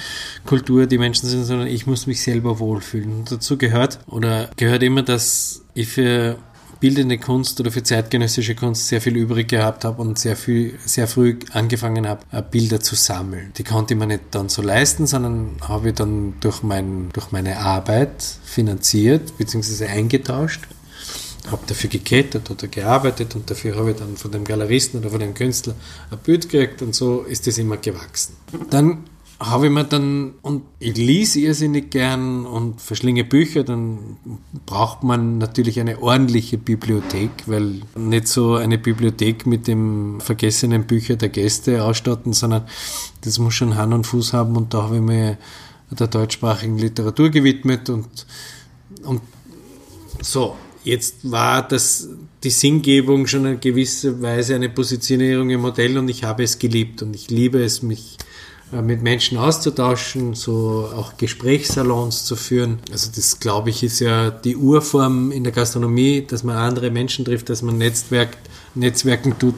Kultur 0.47 0.87
die 0.87 0.97
Menschen 0.97 1.29
sind, 1.29 1.45
sondern 1.45 1.69
ich 1.69 1.87
muss 1.87 2.07
mich 2.07 2.23
selber 2.23 2.59
wohlfühlen. 2.59 3.13
Und 3.13 3.31
dazu 3.31 3.59
gehört, 3.59 3.99
oder 4.07 4.49
gehört 4.57 4.83
immer, 4.83 5.03
dass 5.03 5.63
ich 5.75 5.89
für 5.89 6.39
bildende 6.81 7.19
Kunst 7.19 7.61
oder 7.61 7.71
für 7.71 7.83
zeitgenössische 7.83 8.55
Kunst 8.55 8.89
sehr 8.89 9.01
viel 9.01 9.17
übrig 9.17 9.49
gehabt 9.49 9.85
habe 9.85 10.01
und 10.03 10.19
sehr 10.19 10.37
viel, 10.37 10.79
sehr 10.85 11.07
früh 11.07 11.39
angefangen 11.53 12.09
habe, 12.09 12.23
äh, 12.33 12.43
Bilder 12.43 12.81
zu 12.81 12.95
sammeln. 12.95 13.53
Die 13.57 13.65
konnte 13.65 13.95
ich 13.95 14.01
mir 14.01 14.07
nicht 14.07 14.23
dann 14.31 14.49
so 14.49 14.63
leisten, 14.63 15.07
sondern 15.07 15.57
habe 15.63 15.91
ich 15.91 15.95
dann 15.95 16.35
durch, 16.41 16.63
mein, 16.63 17.11
durch 17.13 17.33
meine 17.33 17.59
Arbeit 17.59 18.23
finanziert 18.45 19.37
bzw. 19.39 19.87
eingetauscht 19.87 20.63
habe 21.51 21.63
dafür 21.67 21.91
gekettet 21.91 22.51
oder 22.51 22.67
gearbeitet 22.67 23.35
und 23.35 23.49
dafür 23.51 23.77
habe 23.77 23.93
ich 23.93 23.97
dann 23.97 24.17
von 24.17 24.31
dem 24.31 24.45
Galeristen 24.45 25.01
oder 25.01 25.11
von 25.11 25.21
dem 25.21 25.35
Künstler 25.35 25.75
ein 26.11 26.19
Bild 26.19 26.49
gekriegt 26.49 26.83
und 26.83 26.95
so 26.95 27.23
ist 27.23 27.47
das 27.47 27.59
immer 27.59 27.77
gewachsen. 27.77 28.37
Dann 28.71 29.05
habe 29.39 29.67
ich 29.67 29.73
mir 29.73 29.85
dann, 29.85 30.35
und 30.41 30.63
ich 30.79 30.97
lese 30.97 31.41
irrsinnig 31.41 31.91
gern 31.91 32.47
und 32.47 32.81
verschlinge 32.81 33.23
Bücher, 33.23 33.65
dann 33.65 34.17
braucht 34.65 35.03
man 35.03 35.37
natürlich 35.37 35.79
eine 35.79 36.03
ordentliche 36.03 36.57
Bibliothek, 36.57 37.31
weil 37.47 37.83
nicht 37.97 38.29
so 38.29 38.55
eine 38.55 38.79
Bibliothek 38.79 39.47
mit 39.47 39.67
dem 39.69 40.21
vergessenen 40.21 40.87
Bücher 40.87 41.17
der 41.17 41.29
Gäste 41.29 41.85
ausstatten, 41.85 42.33
sondern 42.33 42.65
das 43.23 43.39
muss 43.39 43.55
schon 43.55 43.77
Hand 43.77 43.93
und 43.93 44.07
Fuß 44.07 44.33
haben 44.33 44.57
und 44.57 44.73
da 44.73 44.85
habe 44.85 44.97
ich 44.97 45.03
mir 45.03 45.37
der 45.91 46.07
deutschsprachigen 46.07 46.79
Literatur 46.79 47.29
gewidmet 47.29 47.91
und, 47.91 48.09
und 49.05 49.21
so. 50.23 50.57
Jetzt 50.83 51.31
war 51.31 51.67
das, 51.67 52.09
die 52.45 52.51
Singgebung 52.51 53.27
schon 53.27 53.45
in 53.45 53.61
gewisser 53.61 54.23
Weise 54.23 54.55
eine 54.55 54.69
Positionierung 54.69 55.51
im 55.51 55.61
Modell 55.61 55.99
und 55.99 56.09
ich 56.09 56.25
habe 56.25 56.45
es 56.45 56.59
geliebt 56.59 57.03
und 57.03 57.15
ich 57.15 57.29
liebe 57.29 57.63
es, 57.63 57.83
mich 57.83 58.17
mit 58.73 59.01
Menschen 59.03 59.39
auszutauschen, 59.39 60.35
so 60.35 60.89
auch 60.95 61.17
Gesprächssalons 61.17 62.25
zu 62.25 62.35
führen. 62.35 62.81
Also 62.91 63.11
das, 63.15 63.39
glaube 63.39 63.71
ich, 63.71 63.83
ist 63.85 64.01
ja 64.01 64.31
die 64.31 64.57
Urform 64.57 65.31
in 65.31 65.45
der 65.45 65.53
Gastronomie, 65.53 66.27
dass 66.27 66.43
man 66.43 66.57
andere 66.57 66.91
Menschen 66.91 67.25
trifft, 67.25 67.49
dass 67.49 67.63
man 67.63 67.79
netzwerkt, 67.79 68.39
Netzwerken 68.75 69.39
tut, 69.39 69.55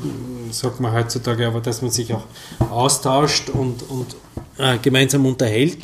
sagt 0.50 0.80
man 0.80 0.92
heutzutage, 0.92 1.46
aber 1.46 1.60
dass 1.60 1.82
man 1.82 1.90
sich 1.90 2.12
auch 2.12 2.24
austauscht 2.70 3.50
und, 3.50 3.82
und 3.88 4.14
äh, 4.58 4.78
gemeinsam 4.78 5.24
unterhält 5.26 5.78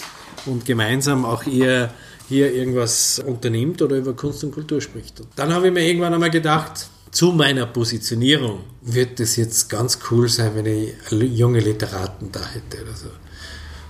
und 0.47 0.65
gemeinsam 0.65 1.25
auch 1.25 1.47
eher 1.47 1.93
hier 2.29 2.53
irgendwas 2.53 3.19
unternimmt 3.19 3.83
oder 3.83 3.97
über 3.97 4.15
Kunst 4.15 4.45
und 4.45 4.53
Kultur 4.53 4.81
spricht. 4.81 5.21
Und 5.21 5.29
dann 5.37 5.53
habe 5.53 5.69
ich 5.69 5.73
mir 5.73 5.87
irgendwann 5.87 6.15
einmal 6.15 6.31
gedacht, 6.31 6.89
zu 7.15 7.31
meiner 7.31 7.67
Positionierung 7.67 8.61
wird 8.83 9.21
es 9.21 9.37
jetzt 9.37 9.71
ganz 9.71 10.01
cool 10.11 10.29
sein, 10.29 10.51
wenn 10.57 10.67
ich 10.67 10.93
junge 11.11 11.61
Literaten 11.61 12.33
da 12.33 12.41
hätte 12.41 12.83
oder 12.83 12.95
so. 12.95 13.09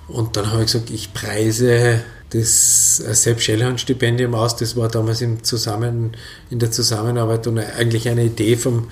Und 0.09 0.37
dann 0.37 0.53
habe 0.53 0.61
ich 0.61 0.66
gesagt, 0.66 0.91
ich 0.91 1.14
preise 1.14 2.03
das 2.29 2.97
Sepp 2.97 3.41
Schellhorn-Stipendium 3.41 4.35
aus. 4.35 4.57
Das 4.57 4.77
war 4.77 4.89
damals 4.89 5.22
im 5.22 5.43
Zusammen, 5.43 6.14
in 6.51 6.59
der 6.59 6.70
Zusammenarbeit 6.70 7.47
und 7.47 7.59
eigentlich 7.59 8.11
eine 8.11 8.25
Idee 8.25 8.57
vom, 8.57 8.91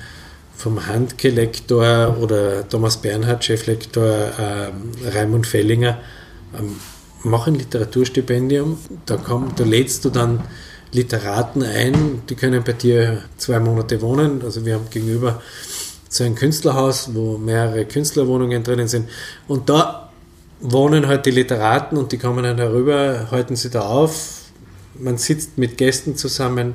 vom 0.57 0.87
Handke-Lektor 0.87 2.17
oder 2.19 2.67
Thomas 2.67 2.97
Bernhard, 3.03 3.45
Cheflektor 3.45 4.07
äh, 4.07 4.71
Raimund 5.11 5.47
Fellinger. 5.47 5.99
Ähm, 6.59 6.77
mach 7.23 7.47
ein 7.47 7.57
Literaturstipendium, 7.57 8.79
da, 9.05 9.19
komm, 9.19 9.55
da 9.57 9.65
lädst 9.65 10.07
du 10.07 10.11
dann 10.11 10.43
Literaten 10.93 11.63
ein, 11.63 12.23
die 12.29 12.35
können 12.35 12.63
bei 12.63 12.73
dir 12.73 13.23
zwei 13.39 13.59
Monate 13.59 14.01
wohnen. 14.03 14.43
Also 14.43 14.65
wir 14.65 14.75
haben 14.75 14.91
gegenüber 14.91 15.41
so 16.09 16.25
ein 16.25 16.35
Künstlerhaus, 16.35 17.15
wo 17.15 17.39
mehrere 17.39 17.87
Künstlerwohnungen 17.87 18.63
drinnen 18.63 18.89
sind. 18.89 19.09
Und 19.49 19.71
da 19.71 20.11
wohnen 20.61 21.07
halt 21.07 21.25
die 21.27 21.31
Literaten 21.31 21.97
und 21.97 22.13
die 22.13 22.19
kommen 22.19 22.45
dann 22.45 22.59
herüber, 22.59 23.29
halten 23.31 23.57
sie 23.57 23.71
da 23.71 23.81
auf. 23.81 24.43
Man 24.95 25.17
sitzt 25.17 25.57
mit 25.57 25.79
Gästen 25.79 26.17
zusammen, 26.17 26.75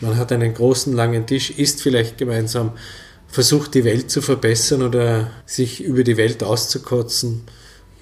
man 0.00 0.16
hat 0.16 0.32
einen 0.32 0.54
großen, 0.54 0.94
langen 0.94 1.26
Tisch, 1.26 1.50
isst 1.50 1.82
vielleicht 1.82 2.16
gemeinsam, 2.16 2.72
versucht 3.28 3.74
die 3.74 3.84
Welt 3.84 4.10
zu 4.10 4.22
verbessern 4.22 4.82
oder 4.82 5.30
sich 5.44 5.84
über 5.84 6.02
die 6.02 6.16
Welt 6.16 6.42
auszukotzen 6.42 7.42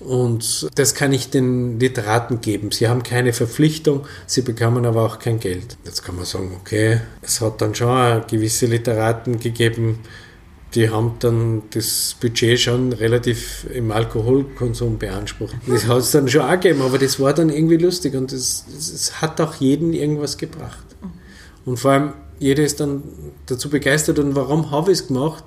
Und 0.00 0.68
das 0.76 0.94
kann 0.94 1.12
ich 1.12 1.30
den 1.30 1.80
Literaten 1.80 2.40
geben. 2.40 2.70
Sie 2.70 2.88
haben 2.88 3.02
keine 3.02 3.32
Verpflichtung, 3.32 4.06
sie 4.26 4.42
bekommen 4.42 4.86
aber 4.86 5.04
auch 5.04 5.18
kein 5.18 5.40
Geld. 5.40 5.76
Jetzt 5.84 6.04
kann 6.04 6.16
man 6.16 6.24
sagen, 6.24 6.56
okay, 6.60 7.00
es 7.22 7.40
hat 7.40 7.60
dann 7.60 7.74
schon 7.74 8.22
gewisse 8.28 8.66
Literaten 8.66 9.40
gegeben, 9.40 9.98
die 10.74 10.90
haben 10.90 11.16
dann 11.18 11.62
das 11.70 12.14
Budget 12.20 12.60
schon 12.60 12.92
relativ 12.92 13.66
im 13.72 13.90
Alkoholkonsum 13.90 14.98
beansprucht. 14.98 15.56
Das 15.66 15.86
hat 15.86 15.98
es 15.98 16.10
dann 16.10 16.28
schon 16.28 16.42
auch 16.42 16.50
gegeben, 16.50 16.82
aber 16.82 16.98
das 16.98 17.18
war 17.18 17.32
dann 17.32 17.48
irgendwie 17.48 17.78
lustig 17.78 18.14
und 18.14 18.32
es 18.32 19.12
hat 19.20 19.40
auch 19.40 19.54
jeden 19.54 19.94
irgendwas 19.94 20.36
gebracht. 20.36 20.84
Und 21.64 21.78
vor 21.78 21.92
allem, 21.92 22.12
jeder 22.38 22.64
ist 22.64 22.80
dann 22.80 23.02
dazu 23.46 23.70
begeistert 23.70 24.18
und 24.18 24.36
warum 24.36 24.70
habe 24.70 24.92
ich 24.92 25.00
es 25.00 25.06
gemacht? 25.08 25.44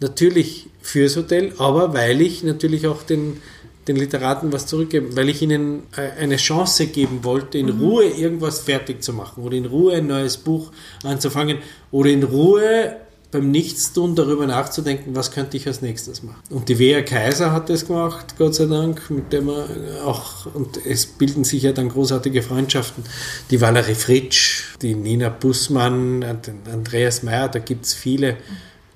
Natürlich 0.00 0.68
fürs 0.80 1.16
Hotel, 1.16 1.52
aber 1.58 1.94
weil 1.94 2.20
ich 2.20 2.44
natürlich 2.44 2.86
auch 2.86 3.02
den, 3.02 3.40
den 3.88 3.96
Literaten 3.96 4.52
was 4.52 4.66
zurückgeben, 4.66 5.16
weil 5.16 5.28
ich 5.28 5.42
ihnen 5.42 5.84
äh, 5.96 6.22
eine 6.22 6.36
Chance 6.36 6.86
geben 6.86 7.24
wollte, 7.24 7.58
in 7.58 7.66
mhm. 7.66 7.80
Ruhe 7.80 8.04
irgendwas 8.04 8.60
fertig 8.60 9.02
zu 9.02 9.12
machen 9.12 9.42
oder 9.42 9.56
in 9.56 9.66
Ruhe 9.66 9.94
ein 9.94 10.06
neues 10.06 10.36
Buch 10.36 10.70
anzufangen 11.02 11.58
oder 11.90 12.10
in 12.10 12.22
Ruhe 12.22 12.96
beim 13.30 13.50
Nichtstun 13.50 14.14
darüber 14.14 14.46
nachzudenken, 14.46 15.14
was 15.14 15.30
könnte 15.30 15.56
ich 15.58 15.66
als 15.66 15.82
nächstes 15.82 16.22
machen. 16.22 16.40
Und 16.48 16.68
die 16.68 16.78
Wea 16.78 17.02
Kaiser 17.02 17.52
hat 17.52 17.68
das 17.68 17.86
gemacht, 17.86 18.36
Gott 18.38 18.54
sei 18.54 18.66
Dank, 18.66 19.10
mit 19.10 19.32
dem 19.32 19.46
man 19.46 19.66
auch, 20.04 20.46
und 20.54 20.78
es 20.86 21.04
bilden 21.04 21.44
sich 21.44 21.62
ja 21.62 21.72
dann 21.72 21.90
großartige 21.90 22.42
Freundschaften. 22.42 23.04
Die 23.50 23.60
Valerie 23.60 23.94
Fritsch, 23.94 24.76
die 24.80 24.94
Nina 24.94 25.28
Bussmann, 25.28 26.24
Andreas 26.72 27.22
Meyer, 27.22 27.48
da 27.48 27.58
gibt 27.58 27.84
es 27.84 27.94
viele. 27.94 28.36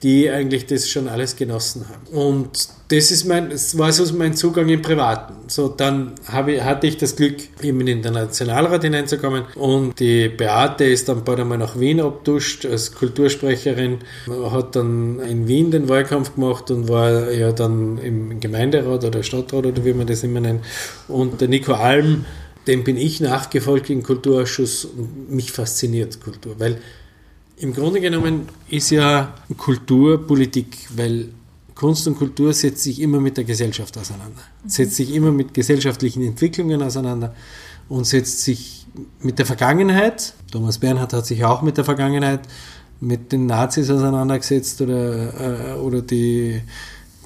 Die 0.02 0.28
eigentlich 0.30 0.66
das 0.66 0.88
schon 0.88 1.08
alles 1.08 1.36
genossen 1.36 1.86
haben. 1.88 2.06
Und 2.08 2.68
das 2.92 3.10
ist 3.10 3.24
mein, 3.24 3.48
das 3.48 3.78
war 3.78 3.90
so 3.90 4.14
mein 4.14 4.34
Zugang 4.34 4.68
im 4.68 4.82
Privaten. 4.82 5.48
So, 5.48 5.68
dann 5.68 6.12
habe, 6.26 6.62
hatte 6.62 6.86
ich 6.86 6.98
das 6.98 7.16
Glück, 7.16 7.36
eben 7.62 7.80
in 7.80 8.02
den 8.02 8.12
Nationalrat 8.12 8.82
hineinzukommen 8.82 9.44
und 9.54 9.98
die 9.98 10.28
Beate 10.28 10.84
ist 10.84 11.08
dann 11.08 11.24
bald 11.24 11.40
einmal 11.40 11.56
nach 11.56 11.80
Wien 11.80 12.00
abduscht 12.00 12.66
als 12.66 12.94
Kultursprecherin, 12.94 14.00
hat 14.50 14.76
dann 14.76 15.20
in 15.20 15.48
Wien 15.48 15.70
den 15.70 15.88
Wahlkampf 15.88 16.34
gemacht 16.34 16.70
und 16.70 16.88
war 16.90 17.30
ja 17.30 17.52
dann 17.52 17.96
im 17.96 18.40
Gemeinderat 18.40 19.04
oder 19.04 19.22
Stadtrat 19.22 19.64
oder 19.64 19.84
wie 19.86 19.94
man 19.94 20.06
das 20.06 20.22
immer 20.22 20.40
nennt. 20.40 20.62
Und 21.08 21.40
der 21.40 21.48
Nico 21.48 21.72
Alm, 21.72 22.26
dem 22.66 22.84
bin 22.84 22.98
ich 22.98 23.20
nachgefolgt 23.22 23.88
im 23.88 24.02
Kulturausschuss 24.02 24.84
und 24.84 25.30
mich 25.30 25.50
fasziniert 25.50 26.20
Kultur, 26.20 26.56
weil 26.58 26.76
im 27.56 27.72
Grunde 27.72 28.02
genommen 28.02 28.48
ist 28.68 28.90
ja 28.90 29.34
Kulturpolitik, 29.56 30.76
weil 30.94 31.28
Kunst 31.74 32.06
und 32.06 32.16
Kultur 32.16 32.52
setzt 32.52 32.82
sich 32.82 33.00
immer 33.00 33.20
mit 33.20 33.36
der 33.36 33.44
Gesellschaft 33.44 33.96
auseinander, 33.98 34.42
setzt 34.66 34.96
sich 34.96 35.14
immer 35.14 35.32
mit 35.32 35.54
gesellschaftlichen 35.54 36.22
Entwicklungen 36.22 36.82
auseinander 36.82 37.34
und 37.88 38.06
setzt 38.06 38.40
sich 38.40 38.86
mit 39.20 39.38
der 39.38 39.46
Vergangenheit. 39.46 40.34
Thomas 40.50 40.78
Bernhard 40.78 41.12
hat 41.12 41.26
sich 41.26 41.44
auch 41.44 41.62
mit 41.62 41.76
der 41.76 41.84
Vergangenheit, 41.84 42.40
mit 43.00 43.32
den 43.32 43.46
Nazis 43.46 43.90
auseinandergesetzt 43.90 44.80
oder, 44.80 45.74
äh, 45.74 45.78
oder 45.78 46.02
die, 46.02 46.60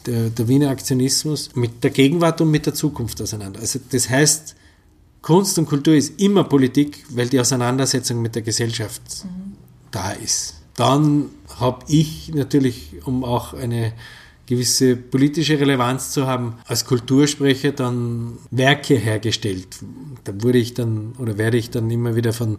der, 0.07 0.31
der 0.31 0.49
Wiener 0.49 0.71
Aktionismus, 0.71 1.51
mit 1.55 1.83
der 1.85 1.91
Gegenwart 1.91 2.41
und 2.41 2.51
mit 2.51 2.67
der 2.67 2.75
Zukunft 2.75 3.21
auseinander. 3.21 3.61
Also 3.61 3.81
das 3.91 4.09
heißt, 4.09 4.55
Kunst 5.23 5.59
und 5.59 5.67
Kultur 5.67 5.95
ist 5.95 6.21
immer 6.21 6.45
Politik, 6.45 7.05
weil 7.11 7.29
die 7.29 7.41
Auseinandersetzung 7.41 8.23
mit 8.23 8.37
der 8.37 8.43
Gesellschaft 8.43 9.03
mhm 9.25 9.57
da 9.97 10.11
ist. 10.13 10.55
Dann 10.75 11.31
habe 11.59 11.85
ich 11.89 12.33
natürlich, 12.35 13.07
um 13.07 13.25
auch 13.25 13.55
eine 13.55 13.93
gewisse 14.47 14.97
politische 14.97 15.59
Relevanz 15.59 16.11
zu 16.13 16.27
haben, 16.27 16.55
als 16.67 16.85
Kultursprecher 16.85 17.73
dann 17.73 18.39
Werke 18.51 18.95
hergestellt. 18.95 19.67
Da 20.25 20.33
wurde 20.43 20.59
ich 20.59 20.75
dann 20.75 21.15
oder 21.19 21.37
werde 21.37 21.57
ich 21.57 21.71
dann 21.71 21.91
immer 21.91 22.17
wieder 22.17 22.33
von 22.33 22.59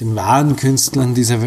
den 0.00 0.16
wahren 0.16 0.56
Künstlern 0.56 1.14
dieser, 1.14 1.38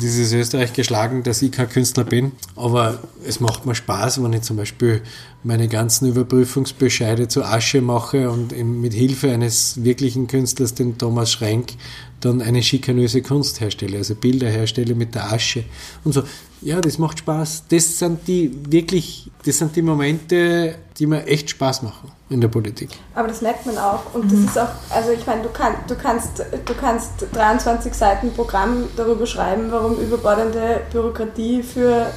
dieses 0.00 0.32
Österreich 0.32 0.72
geschlagen, 0.72 1.24
dass 1.24 1.42
ich 1.42 1.50
kein 1.50 1.68
Künstler 1.68 2.04
bin. 2.04 2.32
Aber 2.54 3.00
es 3.26 3.40
macht 3.40 3.66
mir 3.66 3.74
Spaß, 3.74 4.22
wenn 4.22 4.32
ich 4.32 4.42
zum 4.42 4.56
Beispiel 4.56 5.02
meine 5.42 5.68
ganzen 5.68 6.08
Überprüfungsbescheide 6.08 7.26
zu 7.26 7.44
Asche 7.44 7.80
mache 7.80 8.30
und 8.30 8.56
mit 8.56 8.94
Hilfe 8.94 9.32
eines 9.32 9.82
wirklichen 9.82 10.28
Künstlers, 10.28 10.74
den 10.74 10.98
Thomas 10.98 11.32
Schrenk, 11.32 11.72
dann 12.20 12.42
eine 12.42 12.62
schikanöse 12.62 13.22
Kunst 13.22 13.60
herstelle, 13.60 13.98
also 13.98 14.14
Bilder 14.14 14.48
herstelle 14.48 14.94
mit 14.94 15.14
der 15.14 15.32
Asche 15.32 15.64
und 16.04 16.12
so. 16.12 16.22
Ja, 16.62 16.80
das 16.80 16.98
macht 16.98 17.20
Spaß. 17.20 17.64
Das 17.70 17.98
sind 17.98 18.28
die 18.28 18.54
wirklich, 18.68 19.30
das 19.46 19.58
sind 19.58 19.74
die 19.76 19.82
Momente, 19.82 20.74
die 20.98 21.06
mir 21.06 21.26
echt 21.26 21.48
Spaß 21.50 21.82
machen 21.82 22.12
in 22.28 22.40
der 22.40 22.48
Politik. 22.48 22.90
Aber 23.14 23.28
das 23.28 23.40
merkt 23.40 23.64
man 23.64 23.78
auch. 23.78 24.14
Und 24.14 24.30
das 24.30 24.38
ist 24.40 24.58
auch, 24.58 24.68
also 24.90 25.10
ich 25.12 25.26
meine, 25.26 25.42
du, 25.42 25.48
kann, 25.48 25.74
du, 25.88 25.94
kannst, 25.94 26.38
du 26.38 26.74
kannst 26.74 27.26
23 27.32 27.94
Seiten 27.94 28.32
Programm 28.32 28.84
darüber 28.96 29.24
schreiben, 29.24 29.68
warum 29.70 29.98
überbordende 29.98 30.82
Bürokratie 30.92 31.62
für 31.62 32.12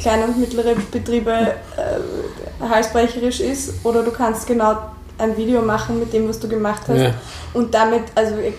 kleine 0.00 0.24
und 0.24 0.38
mittlere 0.38 0.74
Betriebe 0.90 1.54
äh, 1.76 2.68
halsbrecherisch 2.68 3.40
ist. 3.40 3.84
Oder 3.84 4.02
du 4.02 4.10
kannst 4.10 4.46
genau 4.46 4.76
ein 5.18 5.36
Video 5.36 5.62
machen 5.62 5.98
mit 5.98 6.12
dem, 6.12 6.28
was 6.28 6.38
du 6.38 6.48
gemacht 6.48 6.82
hast. 6.88 7.00
Ja. 7.00 7.14
Und 7.54 7.74
damit, 7.74 8.02
also 8.14 8.34
ich 8.38 8.54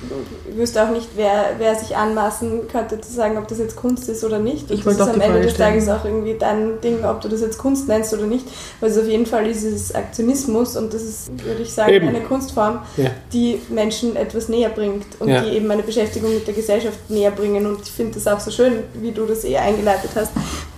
wüsste 0.57 0.83
auch 0.83 0.89
nicht, 0.89 1.09
wer, 1.15 1.51
wer 1.57 1.75
sich 1.75 1.95
anmaßen 1.95 2.67
könnte 2.67 2.99
zu 2.99 3.11
sagen, 3.11 3.37
ob 3.37 3.47
das 3.47 3.59
jetzt 3.59 3.75
Kunst 3.75 4.09
ist 4.09 4.23
oder 4.23 4.39
nicht. 4.39 4.69
Und 4.69 4.77
ich 4.77 4.83
das 4.83 4.95
ist 4.95 5.01
am 5.01 5.21
Ende 5.21 5.41
des 5.41 5.55
Tages 5.55 5.87
auch 5.87 6.03
irgendwie 6.03 6.35
dein 6.37 6.81
Ding, 6.81 7.05
ob 7.05 7.21
du 7.21 7.29
das 7.29 7.41
jetzt 7.41 7.57
Kunst 7.57 7.87
nennst 7.87 8.13
oder 8.13 8.25
nicht. 8.25 8.45
Weil 8.79 8.91
es 8.91 8.97
auf 8.97 9.07
jeden 9.07 9.25
Fall 9.25 9.47
ist 9.47 9.63
es 9.63 9.95
Aktionismus 9.95 10.75
und 10.75 10.93
das 10.93 11.03
ist, 11.03 11.31
würde 11.43 11.61
ich 11.61 11.71
sagen, 11.71 11.93
eben. 11.93 12.07
eine 12.07 12.21
Kunstform, 12.21 12.79
ja. 12.97 13.11
die 13.31 13.61
Menschen 13.69 14.15
etwas 14.15 14.49
näher 14.49 14.69
bringt 14.69 15.05
und 15.19 15.29
ja. 15.29 15.41
die 15.41 15.55
eben 15.55 15.71
eine 15.71 15.83
Beschäftigung 15.83 16.33
mit 16.33 16.45
der 16.45 16.53
Gesellschaft 16.53 17.09
näher 17.09 17.31
bringen. 17.31 17.65
Und 17.65 17.81
ich 17.83 17.91
finde 17.91 18.15
das 18.15 18.27
auch 18.27 18.39
so 18.39 18.51
schön, 18.51 18.83
wie 18.95 19.11
du 19.11 19.25
das 19.25 19.43
eher 19.43 19.61
eingeleitet 19.61 20.11
hast, 20.15 20.31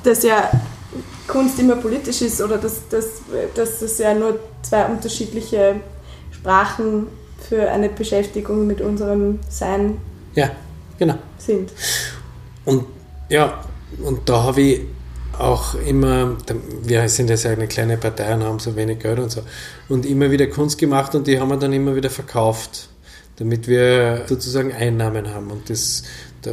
dass 0.03 0.23
ja 0.23 0.49
Kunst 1.31 1.59
immer 1.59 1.77
politisch 1.77 2.21
ist 2.21 2.41
oder 2.41 2.57
dass, 2.57 2.87
dass, 2.89 3.21
dass 3.55 3.81
es 3.81 3.97
ja 3.97 4.13
nur 4.13 4.39
zwei 4.61 4.85
unterschiedliche 4.85 5.75
Sprachen 6.31 7.07
für 7.47 7.69
eine 7.69 7.89
Beschäftigung 7.89 8.67
mit 8.67 8.81
unserem 8.81 9.39
Sein 9.49 9.97
ja, 10.35 10.51
genau. 10.97 11.15
sind. 11.37 11.71
Und 12.65 12.85
ja, 13.29 13.63
und 14.03 14.27
da 14.27 14.43
habe 14.43 14.61
ich 14.61 14.81
auch 15.37 15.75
immer, 15.75 16.37
wir 16.83 17.07
sind 17.09 17.29
ja 17.29 17.49
eine 17.49 17.67
kleine 17.67 17.97
Partei 17.97 18.33
und 18.33 18.43
haben 18.43 18.59
so 18.59 18.75
wenig 18.75 18.99
Geld 18.99 19.19
und 19.19 19.31
so, 19.31 19.41
und 19.89 20.05
immer 20.05 20.29
wieder 20.29 20.47
Kunst 20.47 20.77
gemacht 20.77 21.15
und 21.15 21.27
die 21.27 21.39
haben 21.39 21.49
wir 21.49 21.57
dann 21.57 21.73
immer 21.73 21.95
wieder 21.95 22.09
verkauft, 22.09 22.89
damit 23.37 23.67
wir 23.67 24.25
sozusagen 24.27 24.73
Einnahmen 24.73 25.33
haben. 25.33 25.49
Und 25.49 25.69
das 25.69 26.03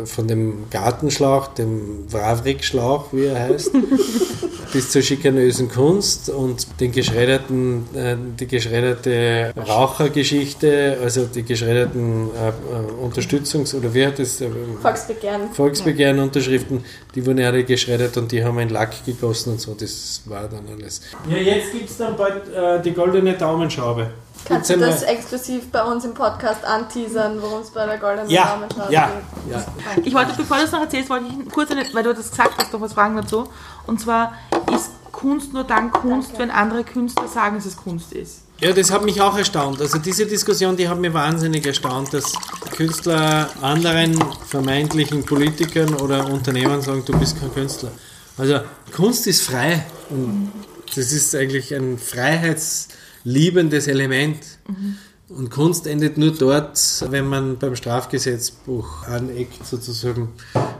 von 0.05 0.29
dem 0.29 0.71
Gartenschlauch, 0.71 1.49
dem 1.49 2.13
Wawrik-Schlauch, 2.13 3.13
wie 3.13 3.27
er 3.27 3.41
heißt, 3.41 3.71
bis 4.73 4.91
zur 4.91 5.03
schikanösen 5.03 5.71
Kunst 5.71 6.29
und 6.29 6.81
den 6.81 6.93
geschredderten, 6.93 7.87
äh, 7.95 8.17
die 8.39 8.47
geschredderte 8.47 9.53
Rauchergeschichte, 9.57 10.99
also 11.03 11.27
die 11.27 11.43
geschredderten 11.43 12.31
äh, 12.35 12.49
äh 12.49 12.53
Unterstützungs- 13.07 13.75
oder 13.75 13.93
wie 13.95 14.07
hat 14.07 14.19
es? 14.19 14.41
Äh, 14.41 14.51
Volksbegehren. 14.81 15.53
Volksbegehren-Unterschriften, 15.53 16.85
die 17.15 17.25
wurden 17.25 17.45
alle 17.45 17.65
geschreddert 17.65 18.17
und 18.17 18.33
die 18.33 18.45
haben 18.45 18.59
in 18.59 18.69
Lack 18.69 19.05
gegossen 19.05 19.53
und 19.53 19.61
so, 19.61 19.75
das 19.75 20.23
war 20.27 20.49
dann 20.49 20.65
alles. 20.69 21.01
Ja, 21.29 21.37
jetzt 21.37 21.73
gibt 21.73 21.89
es 21.89 21.97
dann 21.97 22.17
bald 22.17 22.49
äh, 22.55 22.81
die 22.83 22.93
goldene 22.93 23.35
Daumenschraube. 23.35 24.11
Kannst 24.45 24.71
du 24.71 24.79
das 24.79 25.03
exklusiv 25.03 25.71
bei 25.71 25.83
uns 25.83 26.05
im 26.05 26.15
Podcast 26.15 26.65
anteasern, 26.65 27.41
worum 27.43 27.61
es 27.61 27.71
bei 27.71 27.85
der 27.85 27.99
goldenen 27.99 28.31
ja, 28.31 28.47
Daumenschraube 28.47 28.93
ja, 28.93 29.11
geht? 29.47 29.53
Ja. 29.53 29.65
Ich 30.05 30.15
wollte, 30.15 30.33
bevor 30.37 30.57
du 30.57 30.63
das 30.63 30.73
noch 30.73 30.81
erzählst, 30.81 31.11
wollte 31.11 31.27
ich 31.27 31.53
kurz, 31.53 31.71
eine, 31.71 31.85
weil 31.93 32.03
du 32.03 32.15
das 32.15 32.31
gesagt 32.31 32.53
hast, 32.57 32.73
noch 32.73 32.81
was 32.81 32.95
fragen 32.95 33.17
dazu. 33.17 33.49
Und 33.87 34.01
zwar, 34.01 34.35
ist 34.75 34.91
Kunst 35.13 35.53
nur 35.53 35.65
dann 35.65 35.91
Kunst, 35.91 36.31
Danke. 36.31 36.43
wenn 36.43 36.51
andere 36.51 36.85
Künstler 36.85 37.29
sagen, 37.29 37.57
dass 37.57 37.67
es 37.67 37.77
Kunst 37.77 38.13
ist? 38.13 38.43
Ja, 38.61 38.73
das 38.73 38.91
hat 38.91 39.05
mich 39.05 39.21
auch 39.21 39.37
erstaunt. 39.37 39.81
Also 39.81 39.99
diese 39.99 40.27
Diskussion, 40.27 40.77
die 40.77 40.89
hat 40.89 40.99
mich 40.99 41.13
wahnsinnig 41.13 41.65
erstaunt, 41.65 42.13
dass 42.13 42.33
Künstler 42.77 43.49
anderen 43.63 44.19
vermeintlichen 44.47 45.25
Politikern 45.25 45.95
oder 45.95 46.29
Unternehmern 46.29 46.83
sagen, 46.83 47.05
du 47.05 47.17
bist 47.19 47.39
kein 47.39 47.53
Künstler. 47.53 47.93
Also 48.37 48.61
Kunst 48.95 49.27
ist 49.27 49.43
frei 49.43 49.85
und 50.11 50.53
das 50.95 51.13
ist 51.13 51.35
eigentlich 51.35 51.75
ein 51.75 51.99
Freiheits 51.99 52.89
liebendes 53.25 53.87
Element. 53.87 54.39
Mhm. 54.67 54.99
Und 55.29 55.51
Kunst 55.51 55.87
endet 55.87 56.17
nur 56.17 56.31
dort, 56.31 56.79
wenn 57.11 57.27
man 57.27 57.59
beim 57.59 57.77
Strafgesetzbuch 57.77 59.07
aneckt, 59.07 59.67
sozusagen. 59.67 60.31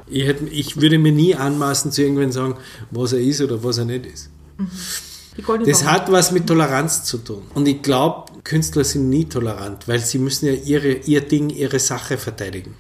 Ich, 0.07 0.27
hätte, 0.27 0.47
ich 0.47 0.81
würde 0.81 0.99
mir 0.99 1.13
nie 1.13 1.35
anmaßen 1.35 1.93
zu 1.93 2.03
irgendwen 2.03 2.33
sagen, 2.33 2.57
was 2.91 3.13
er 3.13 3.21
ist 3.21 3.43
oder 3.43 3.63
was 3.63 3.79
er 3.79 3.85
nicht 3.85 4.07
ist. 4.07 4.31
Mhm. 4.57 4.71
Das 5.67 5.85
hat 5.85 6.11
was 6.11 6.33
mit 6.33 6.47
Toleranz 6.47 7.05
zu 7.05 7.19
tun. 7.19 7.43
Und 7.55 7.69
ich 7.69 7.83
glaube, 7.83 8.33
Künstler 8.43 8.83
sind 8.83 9.09
nie 9.09 9.27
tolerant, 9.27 9.87
weil 9.87 10.01
sie 10.01 10.19
müssen 10.19 10.47
ja 10.47 10.53
ihre, 10.53 10.93
ihr 10.93 11.21
Ding, 11.21 11.51
ihre 11.51 11.79
Sache 11.79 12.19
verteidigen. 12.19 12.75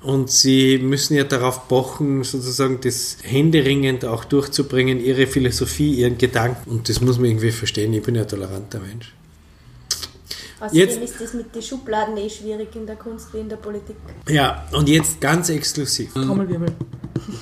Und 0.00 0.30
sie 0.30 0.78
müssen 0.78 1.14
ja 1.14 1.24
darauf 1.24 1.68
pochen, 1.68 2.24
sozusagen 2.24 2.80
das 2.80 3.18
händeringend 3.22 4.04
auch 4.04 4.24
durchzubringen, 4.24 5.00
ihre 5.00 5.26
Philosophie, 5.26 5.94
ihren 5.94 6.18
Gedanken. 6.18 6.68
Und 6.70 6.88
das 6.88 7.00
muss 7.00 7.18
man 7.18 7.26
irgendwie 7.26 7.52
verstehen. 7.52 7.92
Ich 7.92 8.02
bin 8.02 8.16
ja 8.16 8.22
ein 8.22 8.28
toleranter 8.28 8.80
Mensch. 8.80 9.14
Außerdem 10.64 10.80
Jetzt- 10.88 11.02
ist 11.02 11.20
das 11.20 11.34
mit 11.34 11.54
den 11.54 11.62
Schubladen 11.62 12.16
eh 12.16 12.28
schwierig 12.30 12.74
in 12.74 12.86
der 12.86 12.96
Kunst 12.96 13.32
wie 13.32 13.38
in 13.38 13.48
der 13.48 13.56
Politik. 13.56 13.96
Ja, 14.28 14.66
und 14.72 14.88
jetzt 14.88 15.20
ganz 15.20 15.48
exklusiv. 15.50 16.12
Trommelwirbel. 16.14 16.68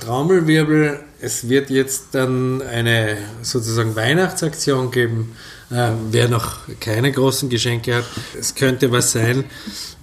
Trommelwirbel, 0.01 0.99
es 1.21 1.47
wird 1.49 1.69
jetzt 1.69 2.07
dann 2.11 2.61
eine 2.61 3.17
sozusagen 3.41 3.95
Weihnachtsaktion 3.95 4.91
geben. 4.91 5.35
Äh, 5.71 5.91
wer 6.11 6.27
noch 6.27 6.57
keine 6.79 7.11
großen 7.11 7.49
Geschenke 7.49 7.95
hat, 7.95 8.05
es 8.39 8.53
könnte 8.55 8.91
was 8.91 9.11
sein. 9.13 9.45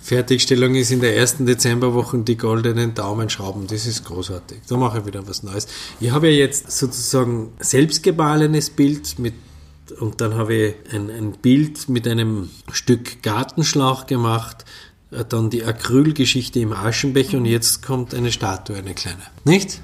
Fertigstellung 0.01 0.75
ist 0.75 0.91
in 0.91 1.01
der 1.01 1.17
ersten 1.17 1.47
Dezemberwoche 1.47 2.19
die 2.19 2.37
goldenen 2.37 2.95
Daumenschrauben. 2.95 3.67
Das 3.69 3.87
ist 3.87 4.05
großartig. 4.05 4.59
Da 4.69 4.77
mache 4.77 4.99
ich 5.01 5.07
wieder 5.07 5.27
was 5.29 5.43
Neues. 5.43 5.69
Ich 6.01 6.11
habe 6.11 6.29
ja 6.29 6.39
jetzt 6.39 6.73
sozusagen 6.73 7.53
selbstgemahlenes 7.61 8.71
Bild 8.71 9.19
mit 9.19 9.35
und 9.93 10.21
dann 10.21 10.35
habe 10.35 10.55
ich 10.55 10.75
ein, 10.93 11.11
ein 11.11 11.33
Bild 11.33 11.89
mit 11.89 12.07
einem 12.07 12.51
Stück 12.73 13.23
Gartenschlauch 13.23 14.07
gemacht, 14.07 14.65
dann 15.29 15.51
die 15.51 15.65
Acrylgeschichte 15.65 16.61
im 16.61 16.73
Aschenbecher 16.73 17.39
und 17.39 17.45
jetzt 17.45 17.83
kommt 17.83 18.15
eine 18.15 18.31
Statue, 18.31 18.77
eine 18.77 18.95
kleine. 18.95 19.23
Nicht? 19.45 19.81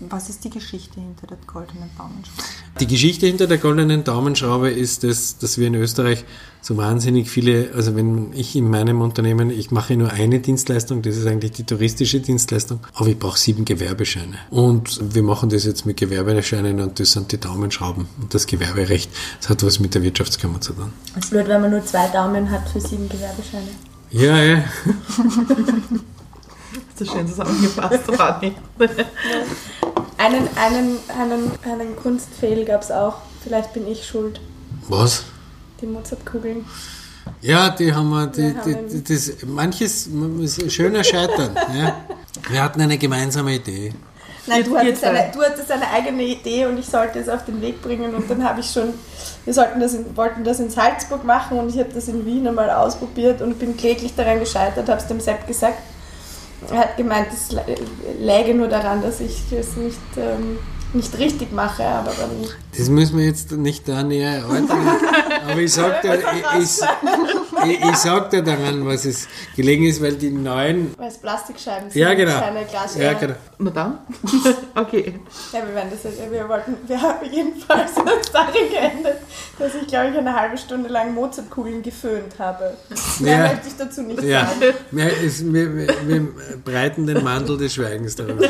Was 0.00 0.28
ist 0.28 0.44
die 0.44 0.50
Geschichte 0.50 1.00
hinter 1.00 1.28
der 1.28 1.38
goldenen 1.46 1.88
Daumenschraube? 1.96 2.42
Die 2.80 2.86
Geschichte 2.86 3.26
hinter 3.26 3.46
der 3.46 3.58
goldenen 3.58 4.02
Daumenschraube 4.02 4.70
ist 4.70 5.04
das, 5.04 5.38
dass 5.38 5.58
wir 5.58 5.68
in 5.68 5.74
Österreich 5.74 6.24
so 6.60 6.76
wahnsinnig 6.76 7.30
viele, 7.30 7.70
also 7.74 7.94
wenn 7.94 8.32
ich 8.32 8.56
in 8.56 8.68
meinem 8.68 9.00
Unternehmen, 9.02 9.50
ich 9.50 9.70
mache 9.70 9.96
nur 9.96 10.10
eine 10.10 10.40
Dienstleistung, 10.40 11.00
das 11.00 11.16
ist 11.16 11.26
eigentlich 11.26 11.52
die 11.52 11.62
touristische 11.62 12.18
Dienstleistung, 12.18 12.80
aber 12.94 13.06
ich 13.06 13.18
brauche 13.18 13.38
sieben 13.38 13.64
Gewerbescheine. 13.64 14.36
Und 14.50 15.14
wir 15.14 15.22
machen 15.22 15.48
das 15.48 15.64
jetzt 15.64 15.86
mit 15.86 15.96
Gewerbescheinen 15.96 16.80
und 16.80 16.98
das 16.98 17.12
sind 17.12 17.30
die 17.30 17.38
Daumenschrauben 17.38 18.08
und 18.20 18.34
das 18.34 18.48
Gewerberecht. 18.48 19.12
Das 19.40 19.48
hat 19.48 19.62
was 19.62 19.78
mit 19.78 19.94
der 19.94 20.02
Wirtschaftskammer 20.02 20.60
zu 20.60 20.72
tun. 20.72 20.92
Es 21.16 21.26
ist 21.26 21.30
blöd, 21.30 21.46
wenn 21.46 21.60
man 21.60 21.70
nur 21.70 21.84
zwei 21.84 22.08
Daumen 22.08 22.50
hat 22.50 22.68
für 22.68 22.80
sieben 22.80 23.08
Gewerbescheine. 23.08 23.68
Ja, 24.10 24.36
ja. 24.42 24.64
Das 26.92 27.00
ist 27.08 27.12
schön 27.12 27.28
zusammengefasst, 27.28 28.18
Rani. 28.18 28.52
Einen, 30.18 30.48
einen, 30.56 30.96
einen, 31.08 31.50
einen 31.64 31.96
Kunstfehl 31.96 32.64
gab 32.64 32.82
es 32.82 32.90
auch. 32.90 33.18
Vielleicht 33.42 33.72
bin 33.74 33.86
ich 33.86 34.06
schuld. 34.06 34.40
Was? 34.88 35.24
Die 35.80 35.86
Mozartkugeln. 35.86 36.64
Ja, 37.42 37.70
die 37.70 37.92
haben 37.92 38.08
wir, 38.10 38.26
die, 38.28 38.42
Wir 38.42 38.54
die, 38.64 38.74
haben- 38.74 38.88
die, 38.88 39.04
das, 39.04 39.32
manches 39.46 40.06
ist 40.06 40.72
schöner 40.72 41.04
Scheitern. 41.04 41.54
Ja. 41.76 41.96
Wir 42.48 42.62
hatten 42.62 42.80
eine 42.80 42.96
gemeinsame 42.96 43.56
Idee. 43.56 43.92
Nein, 44.48 44.64
du 44.64 44.76
hattest, 44.78 45.02
eine, 45.04 45.32
du 45.32 45.42
hattest 45.42 45.70
eine 45.70 45.88
eigene 45.90 46.22
Idee 46.22 46.66
und 46.66 46.78
ich 46.78 46.86
sollte 46.86 47.18
es 47.18 47.28
auf 47.28 47.44
den 47.44 47.60
Weg 47.60 47.82
bringen 47.82 48.14
und 48.14 48.30
dann 48.30 48.44
habe 48.48 48.60
ich 48.60 48.70
schon, 48.70 48.94
wir 49.44 49.52
sollten 49.54 49.80
das 49.80 49.94
in, 49.94 50.16
wollten 50.16 50.44
das 50.44 50.60
in 50.60 50.70
Salzburg 50.70 51.24
machen 51.24 51.58
und 51.58 51.68
ich 51.68 51.78
habe 51.78 51.90
das 51.92 52.08
in 52.08 52.24
Wien 52.24 52.46
einmal 52.46 52.70
ausprobiert 52.70 53.42
und 53.42 53.58
bin 53.58 53.76
kläglich 53.76 54.14
daran 54.14 54.38
gescheitert, 54.40 54.88
habe 54.88 55.00
es 55.00 55.06
dem 55.06 55.20
Sepp 55.20 55.46
gesagt. 55.46 55.78
Er 56.70 56.78
hat 56.78 56.96
gemeint, 56.96 57.26
es 57.32 57.54
lä- 57.54 57.76
läge 58.20 58.54
nur 58.54 58.68
daran, 58.68 59.02
dass 59.02 59.20
ich 59.20 59.42
es 59.52 59.76
nicht, 59.76 59.98
ähm, 60.16 60.58
nicht 60.96 61.16
richtig 61.18 61.52
mache, 61.52 61.84
aber 61.84 62.10
dann 62.18 62.30
Das 62.76 62.88
müssen 62.88 63.18
wir 63.18 63.24
jetzt 63.26 63.52
nicht 63.52 63.88
da 63.88 64.02
näher 64.02 64.30
erörtern. 64.38 64.88
Aber 65.48 65.60
ich 65.60 65.72
sag 65.72 66.02
dir, 66.02 66.18
ich, 66.58 66.64
ich, 67.70 67.84
ich, 67.90 67.96
sag 67.96 68.30
dir 68.30 68.42
daran, 68.42 68.84
was 68.86 69.04
es 69.04 69.28
gelegen 69.54 69.86
ist, 69.86 70.02
weil 70.02 70.14
die 70.14 70.30
neuen. 70.30 70.92
weil 70.98 71.08
es 71.08 71.18
Plastikscheiben 71.18 71.90
sind, 71.90 72.00
Ja, 72.00 72.14
genau. 72.14 72.40
keine 72.40 72.64
Glasscheiben. 72.64 73.02
Ja, 73.02 73.12
genau. 73.12 73.34
Na 73.58 73.70
dann? 73.70 73.98
Okay. 74.74 75.14
Ja, 75.52 75.60
wir 75.66 75.74
werden 75.74 75.90
das 75.90 76.02
jetzt, 76.04 76.30
wir 76.30 76.48
wollten, 76.48 76.76
wir 76.86 77.00
haben 77.00 77.24
jedenfalls 77.30 77.94
das 77.94 78.32
darin 78.32 78.68
geendet, 78.70 79.16
dass 79.58 79.74
ich, 79.74 79.86
glaube 79.86 80.10
ich, 80.10 80.18
eine 80.18 80.34
halbe 80.34 80.58
Stunde 80.58 80.88
lang 80.90 81.14
Mozartkugeln 81.14 81.82
geföhnt 81.82 82.38
habe. 82.38 82.74
Mehr 83.20 83.36
Ja. 83.38 83.42
möchte 83.52 83.68
ich 83.68 83.76
dazu 83.76 84.02
nicht 84.02 84.22
Ja, 84.22 84.46
sagen. 84.46 84.74
wir, 84.90 85.10
es, 85.24 85.44
wir, 85.44 85.74
wir, 85.76 85.88
wir 86.06 86.28
breiten 86.64 87.06
den 87.06 87.22
Mantel 87.24 87.56
des 87.56 87.74
Schweigens 87.74 88.16
darüber. 88.16 88.46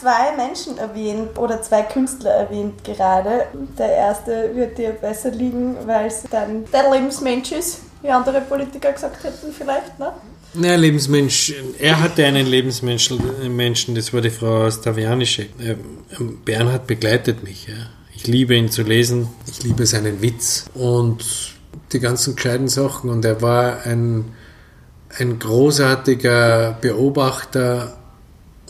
Zwei 0.00 0.34
Menschen 0.34 0.78
erwähnt 0.78 1.38
oder 1.38 1.60
zwei 1.60 1.82
Künstler 1.82 2.30
erwähnt 2.30 2.82
gerade. 2.84 3.46
Der 3.78 3.88
erste 3.88 4.50
wird 4.54 4.78
dir 4.78 4.92
besser 4.92 5.30
liegen, 5.30 5.76
weil 5.84 6.06
es 6.06 6.22
dann 6.30 6.64
der 6.72 6.90
Lebensmensch 6.90 7.52
ist, 7.52 7.82
wie 8.00 8.08
andere 8.08 8.40
Politiker 8.40 8.92
gesagt 8.92 9.22
hätten 9.22 9.52
vielleicht, 9.52 9.98
ne? 9.98 10.12
Na, 10.54 10.74
Lebensmensch, 10.74 11.54
er 11.78 12.00
hatte 12.00 12.24
einen 12.24 12.46
Lebensmenschen, 12.46 13.20
Menschen, 13.54 13.94
das 13.94 14.12
war 14.12 14.20
die 14.20 14.30
Frau 14.30 14.68
Stavianische. 14.68 15.46
Ähm, 15.60 16.38
Bernhard 16.44 16.88
begleitet 16.88 17.44
mich. 17.44 17.68
Ja. 17.68 17.74
Ich 18.16 18.26
liebe 18.26 18.56
ihn 18.56 18.68
zu 18.68 18.82
lesen, 18.82 19.28
ich 19.46 19.62
liebe 19.62 19.86
seinen 19.86 20.22
Witz 20.22 20.64
und 20.74 21.24
die 21.92 22.00
ganzen 22.00 22.34
kleinen 22.34 22.68
Sachen. 22.68 23.10
Und 23.10 23.24
er 23.24 23.42
war 23.42 23.86
ein, 23.86 24.32
ein 25.18 25.38
großartiger 25.38 26.78
Beobachter 26.80 27.99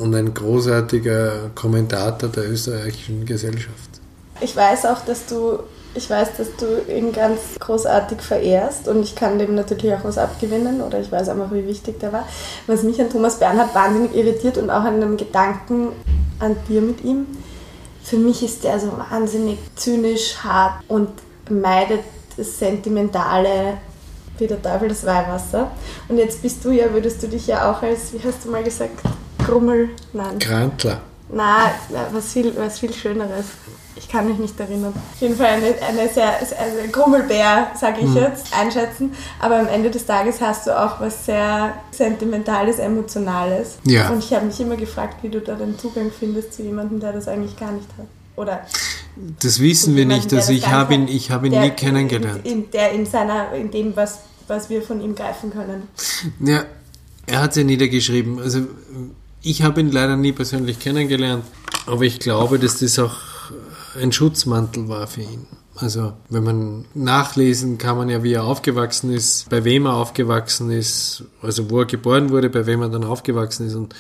und 0.01 0.15
ein 0.15 0.33
großartiger 0.35 1.51
Kommentator 1.55 2.29
der 2.29 2.51
österreichischen 2.51 3.27
Gesellschaft. 3.27 3.91
Ich 4.41 4.57
weiß 4.57 4.87
auch, 4.87 5.05
dass 5.05 5.27
du, 5.27 5.59
ich 5.95 6.09
weiß, 6.09 6.37
dass 6.39 6.49
du 6.57 6.93
ihn 6.93 7.13
ganz 7.13 7.41
großartig 7.59 8.21
verehrst 8.21 8.89
und 8.89 9.03
ich 9.03 9.15
kann 9.15 9.39
dem 9.39 9.55
natürlich 9.55 9.93
auch 9.95 10.05
was 10.05 10.19
abgewinnen 10.19 10.81
oder 10.81 11.01
ich 11.01 11.13
weiß 11.13 11.29
einfach, 11.29 11.53
wie 11.53 11.67
wichtig 11.67 12.01
der 12.01 12.13
war. 12.13 12.27
Was 12.67 12.83
mich 12.83 13.01
an 13.01 13.11
Thomas 13.11 13.39
Bernhard 13.39 13.75
wahnsinnig 13.75 14.15
irritiert 14.15 14.57
und 14.57 14.71
auch 14.71 14.85
an 14.85 14.95
einem 14.95 15.17
Gedanken 15.17 15.89
an 16.39 16.57
dir 16.69 16.81
mit 16.81 17.05
ihm. 17.05 17.27
Für 18.03 18.17
mich 18.17 18.43
ist 18.43 18.65
der 18.65 18.81
so 18.81 18.93
wahnsinnig 19.11 19.59
zynisch, 19.77 20.37
hart 20.43 20.83
und 20.89 21.11
meidet 21.51 22.01
das 22.37 22.59
Sentimentale 22.59 23.79
wie 24.39 24.47
der 24.47 24.63
Teufel 24.63 24.89
das 24.89 25.05
Weihwasser. 25.05 25.71
Und 26.09 26.17
jetzt 26.17 26.41
bist 26.41 26.65
du 26.65 26.71
ja, 26.71 26.93
würdest 26.93 27.23
du 27.23 27.29
dich 27.29 27.47
ja 27.47 27.71
auch 27.71 27.83
als, 27.83 28.13
wie 28.15 28.21
hast 28.27 28.45
du 28.45 28.51
mal 28.51 28.65
gesagt, 28.65 28.99
Grummel, 29.51 29.89
nein, 30.13 30.39
Grantler. 30.39 31.01
na, 31.33 31.71
was 32.13 32.33
viel, 32.33 32.53
was 32.57 32.79
viel 32.79 32.93
Schöneres. 32.93 33.47
Ich 33.97 34.09
kann 34.09 34.27
mich 34.29 34.39
nicht 34.39 34.59
erinnern. 34.59 34.95
Auf 34.95 35.21
jeden 35.21 35.37
Fall 35.37 35.47
eine, 35.49 35.75
eine 35.87 36.09
sehr, 36.09 36.39
also 36.39 36.77
Grummelbär, 36.91 37.73
sage 37.79 38.01
ich 38.01 38.15
jetzt, 38.15 38.47
einschätzen. 38.59 39.13
Aber 39.41 39.59
am 39.59 39.69
Ende 39.69 39.91
des 39.91 40.07
Tages 40.07 40.41
hast 40.41 40.67
du 40.67 40.79
auch 40.79 41.01
was 41.01 41.27
sehr 41.27 41.75
Sentimentales, 41.91 42.79
Emotionales. 42.79 43.77
Ja. 43.85 44.09
Und 44.09 44.21
ich 44.25 44.33
habe 44.33 44.47
mich 44.47 44.59
immer 44.59 44.77
gefragt, 44.77 45.23
wie 45.23 45.29
du 45.29 45.41
da 45.41 45.55
den 45.55 45.79
Zugang 45.79 46.11
findest 46.19 46.55
zu 46.55 46.63
jemandem, 46.63 46.99
der 47.01 47.13
das 47.13 47.29
eigentlich 47.29 47.59
gar 47.59 47.73
nicht 47.73 47.89
hat. 47.99 48.07
Oder 48.37 48.61
Das 49.41 49.61
wissen 49.61 49.97
wir 49.97 50.07
nicht. 50.07 50.33
Also 50.33 50.53
ich 50.53 50.69
habe 50.69 50.95
ihn, 50.95 51.07
ich 51.09 51.31
habe 51.31 51.47
ihn 51.49 51.53
der 51.53 51.63
nie 51.63 51.71
kennengelernt. 51.71 52.41
In, 52.47 52.53
in, 52.65 52.71
der 52.71 52.93
in 52.93 53.05
seiner, 53.05 53.53
in 53.53 53.71
dem, 53.71 53.95
was, 53.97 54.21
was 54.49 54.71
wir 54.71 54.81
von 54.81 55.03
ihm 55.03 55.15
greifen 55.15 55.51
können. 55.53 55.89
Ja, 56.41 56.65
er 57.27 57.43
hat 57.43 57.51
es 57.51 57.57
ja 57.57 57.65
niedergeschrieben. 57.65 58.41
Also 58.41 58.61
ich 59.43 59.63
habe 59.63 59.81
ihn 59.81 59.91
leider 59.91 60.17
nie 60.17 60.33
persönlich 60.33 60.79
kennengelernt, 60.79 61.45
aber 61.87 62.03
ich 62.03 62.19
glaube, 62.19 62.59
dass 62.59 62.79
das 62.79 62.99
auch 62.99 63.17
ein 64.01 64.13
Schutzmantel 64.13 64.89
war 64.89 65.07
für 65.07 65.23
ihn. 65.23 65.47
Also 65.77 66.13
wenn 66.29 66.45
man 66.45 66.85
nachlesen 66.95 67.79
kann 67.79 67.97
man 67.97 68.11
ja, 68.11 68.23
wie 68.23 68.35
er 68.35 68.45
aufgewachsen 68.45 69.13
ist, 69.13 69.49
bei 69.49 69.65
wem 69.65 69.87
er 69.87 69.95
aufgewachsen 69.95 70.71
ist, 70.71 71.25
also 71.41 71.71
wo 71.71 71.81
er 71.81 71.87
geboren 71.87 72.31
wurde, 72.31 72.51
bei 72.51 72.67
wem 72.67 72.83
er 72.83 72.91
dann 72.91 73.05
aufgewachsen 73.05 73.67
ist 73.67 73.75
und 73.75 73.95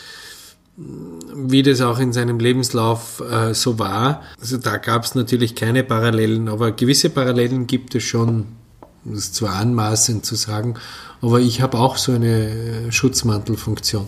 wie 0.76 1.62
das 1.62 1.80
auch 1.80 1.98
in 1.98 2.12
seinem 2.12 2.38
Lebenslauf 2.38 3.22
äh, 3.30 3.54
so 3.54 3.78
war. 3.78 4.22
Also 4.40 4.56
da 4.56 4.76
gab 4.76 5.04
es 5.04 5.14
natürlich 5.14 5.54
keine 5.54 5.84
Parallelen, 5.84 6.48
aber 6.48 6.72
gewisse 6.72 7.10
Parallelen 7.10 7.66
gibt 7.66 7.94
es 7.94 8.04
schon. 8.04 8.46
Das 9.04 9.18
ist 9.18 9.34
zwar 9.36 9.54
anmaßend 9.54 10.26
zu 10.26 10.36
sagen, 10.36 10.74
aber 11.22 11.40
ich 11.40 11.60
habe 11.60 11.78
auch 11.78 11.96
so 11.96 12.12
eine 12.12 12.48
äh, 12.88 12.92
Schutzmantelfunktion. 12.92 14.06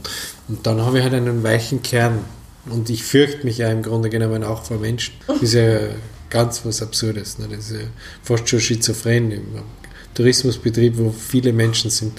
Und 0.49 0.67
dann 0.67 0.81
habe 0.81 0.99
ich 0.99 1.05
halt 1.05 1.15
einen 1.15 1.43
weichen 1.43 1.83
Kern. 1.83 2.25
Und 2.71 2.91
ich 2.91 3.03
fürchte 3.05 3.45
mich 3.45 3.59
ja 3.59 3.69
im 3.71 3.83
Grunde 3.83 4.09
genommen 4.09 4.45
auch 4.45 4.63
vor 4.63 4.79
Menschen. 4.79 5.15
Das 5.27 5.43
ist 5.43 5.55
ja 5.55 5.79
ganz 6.31 6.65
was 6.65 6.81
Absurdes. 6.81 7.39
Ne? 7.39 7.49
Das 7.49 7.71
ist 7.71 7.73
ja 7.73 7.87
fast 8.23 8.49
schon 8.49 8.61
schizophren 8.61 9.31
im 9.33 9.43
Tourismusbetrieb, 10.15 10.97
wo 10.97 11.11
viele 11.11 11.53
Menschen 11.53 11.91
sind. 11.91 12.13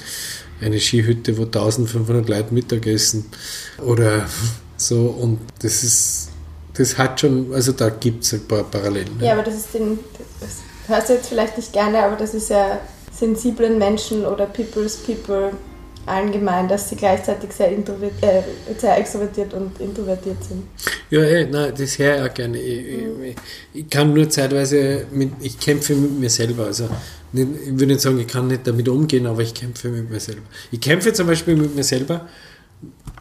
Eine 0.62 0.80
Skihütte, 0.80 1.38
wo 1.38 1.44
1500 1.44 2.30
Leute 2.30 2.54
Mittag 2.54 2.86
essen 2.86 3.26
oder 3.82 4.28
so. 4.78 5.08
Und 5.08 5.39
das 5.60 5.84
ist, 5.84 6.30
das 6.74 6.98
hat 6.98 7.22
schon, 7.22 7.54
also 7.54 7.72
da 7.72 7.89
gibt 7.89 8.24
es 8.24 8.34
ein 8.34 8.48
paar 8.48 8.64
Parallelen. 8.64 9.18
ne? 9.18 9.26
Ja, 9.26 9.34
aber 9.34 9.44
das 9.44 9.56
ist 9.56 9.74
den, 9.74 10.00
das 10.39 10.58
hörst 10.88 11.10
du 11.10 11.14
jetzt 11.14 11.30
vielleicht 11.30 11.58
nicht 11.58 11.74
gerne, 11.74 12.04
aber 12.04 12.16
das 12.16 12.34
ist 12.34 12.50
ja 12.50 12.80
sensiblen 13.24 13.78
Menschen 13.78 14.26
oder 14.26 14.46
People's 14.46 14.98
People 14.98 15.52
allgemein, 16.06 16.68
dass 16.68 16.90
sie 16.90 16.98
gleichzeitig 16.98 17.54
sehr, 17.54 17.72
äh, 17.72 18.42
sehr 18.78 18.98
extrovertiert 18.98 19.54
und 19.54 19.80
introvertiert 19.80 20.44
sind. 20.44 20.64
Ja, 21.10 21.22
ey, 21.22 21.48
nein, 21.50 21.72
das 21.78 21.98
höre 21.98 22.18
ich 22.18 22.30
auch 22.30 22.34
gerne. 22.34 22.60
Ich, 22.60 22.86
ich, 22.88 23.36
ich 23.74 23.90
kann 23.90 24.14
nur 24.14 24.30
zeitweise, 24.30 25.06
mit, 25.12 25.32
ich 25.40 25.58
kämpfe 25.58 25.96
mit 25.96 26.20
mir 26.20 26.30
selber. 26.30 26.66
Also 26.66 26.90
ich 27.32 27.48
würde 27.48 27.88
nicht 27.88 28.02
sagen, 28.02 28.20
ich 28.20 28.28
kann 28.28 28.48
nicht 28.48 28.68
damit 28.68 28.90
umgehen, 28.90 29.26
aber 29.26 29.42
ich 29.42 29.54
kämpfe 29.54 29.88
mit 29.88 30.10
mir 30.10 30.20
selber. 30.20 30.42
Ich 30.72 30.82
kämpfe 30.82 31.14
zum 31.14 31.28
Beispiel 31.28 31.56
mit 31.56 31.74
mir 31.74 31.86
selber, 31.86 32.28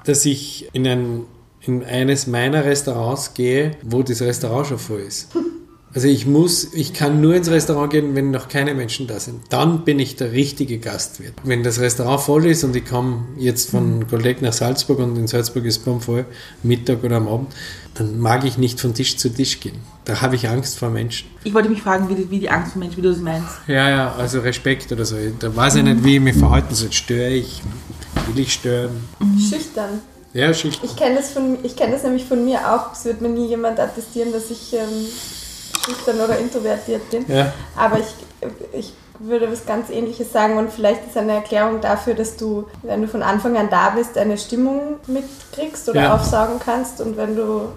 dass 0.05 0.27
ich 0.27 0.69
in, 0.73 0.85
ein, 0.89 1.27
in 1.61 1.85
eines 1.85 2.27
meiner 2.27 2.65
Restaurants 2.65 3.35
gehe, 3.35 3.77
wo 3.83 4.03
das 4.03 4.21
Restaurant 4.21 4.67
schon 4.67 4.79
voll 4.79 5.01
ist. 5.03 5.29
Also 5.95 6.09
ich 6.09 6.27
muss, 6.27 6.73
ich 6.73 6.95
kann 6.95 7.21
nur 7.21 7.35
ins 7.35 7.51
Restaurant 7.51 7.93
gehen, 7.93 8.15
wenn 8.15 8.31
noch 8.31 8.49
keine 8.49 8.75
Menschen 8.75 9.07
da 9.07 9.21
sind. 9.21 9.43
Dann 9.51 9.85
bin 9.85 9.99
ich 9.99 10.17
der 10.17 10.33
richtige 10.33 10.79
Gastwirt. 10.79 11.35
Wenn 11.45 11.63
das 11.63 11.81
Restaurant 11.81 12.21
voll 12.23 12.47
ist 12.47 12.65
und 12.65 12.75
ich 12.75 12.87
komme 12.87 13.25
jetzt 13.37 13.71
von 13.71 14.07
Goldeck 14.09 14.41
nach 14.41 14.55
Salzburg 14.55 15.01
und 15.01 15.17
in 15.19 15.27
Salzburg 15.27 15.67
ist 15.67 15.87
es 15.87 16.05
voll, 16.05 16.25
Mittag 16.63 17.05
oder 17.05 17.17
am 17.17 17.29
Abend, 17.29 17.49
dann 17.95 18.19
mag 18.19 18.45
ich 18.45 18.57
nicht 18.57 18.81
von 18.81 18.95
Tisch 18.95 19.19
zu 19.19 19.29
Tisch 19.29 19.61
gehen. 19.61 19.77
Da 20.07 20.23
habe 20.23 20.35
ich 20.37 20.49
Angst 20.49 20.79
vor 20.79 20.89
Menschen. 20.89 21.29
Ich 21.45 21.53
wollte 21.53 21.69
mich 21.69 21.83
fragen, 21.83 22.09
wie 22.09 22.15
die, 22.15 22.31
wie 22.31 22.41
die 22.41 22.49
Angst 22.49 22.73
vor 22.73 22.81
Menschen, 22.81 22.97
wie 22.97 23.03
du 23.03 23.11
das 23.11 23.21
meinst. 23.21 23.49
Ja, 23.69 23.91
ja, 23.91 24.13
also 24.15 24.41
Respekt 24.41 24.91
oder 24.93 25.05
so. 25.05 25.17
Da 25.39 25.55
weiß 25.55 25.75
ich 25.77 25.83
nicht, 25.83 26.03
wie 26.03 26.15
ich 26.17 26.23
mich 26.23 26.37
verhalten 26.37 26.75
soll. 26.75 26.91
Störe 26.91 27.29
ich? 27.35 27.61
Will 28.33 28.43
ich 28.43 28.55
stören? 28.55 28.93
Schüchtern. 29.39 30.01
Ja, 30.33 30.55
schüchtern. 30.55 30.89
Ich 30.91 30.97
kenne 30.97 31.17
das, 31.17 31.31
von- 31.33 31.59
ich 31.63 31.77
kenn 31.77 31.91
das 31.93 32.03
nämlich 32.03 32.25
von 32.25 32.43
mir 32.47 32.61
auch. 32.73 32.93
Es 32.95 33.05
wird 33.05 33.21
mir 33.21 33.29
nie 33.29 33.47
jemand 33.49 33.79
attestieren, 33.79 34.33
dass 34.33 34.51
ich 34.51 34.73
ähm, 34.73 35.07
schüchtern 35.85 36.21
oder 36.21 36.39
introvertiert 36.39 37.09
bin. 37.11 37.25
Ja. 37.29 37.53
Aber 37.77 37.99
ich, 37.99 38.15
ich 38.73 38.93
würde 39.19 39.51
was 39.51 39.65
ganz 39.67 39.91
Ähnliches 39.91 40.33
sagen 40.33 40.57
und 40.59 40.73
vielleicht 40.73 41.07
ist 41.07 41.17
eine 41.17 41.33
Erklärung 41.35 41.81
dafür, 41.81 42.15
dass 42.15 42.37
du, 42.37 42.67
wenn 42.83 43.03
du 43.03 43.09
von 43.09 43.23
Anfang 43.23 43.57
an 43.57 43.69
da 43.71 43.91
bist, 43.91 44.17
eine 44.19 44.37
Stimmung 44.39 44.97
mitkriegst 45.07 45.89
oder 45.89 46.03
Ja. 46.03 46.15
aufsaugen 46.15 46.59
kannst 46.65 47.01
und 47.01 47.17
wenn 47.17 47.37
du 47.37 47.69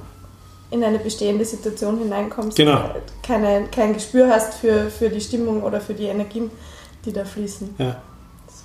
in 0.71 0.83
eine 0.83 0.97
bestehende 0.99 1.45
Situation 1.45 1.99
hineinkommst, 1.99 2.57
Genau. 2.57 2.89
keine, 3.21 3.67
kein 3.67 3.93
Gespür 3.93 4.29
hast 4.29 4.55
für, 4.55 4.89
für 4.89 5.09
die 5.09 5.21
Stimmung 5.21 5.61
oder 5.63 5.79
für 5.79 5.93
die 5.93 6.05
Energien, 6.05 6.49
die 7.05 7.13
da 7.13 7.23
fließen. 7.23 7.75
Ja. 7.77 7.97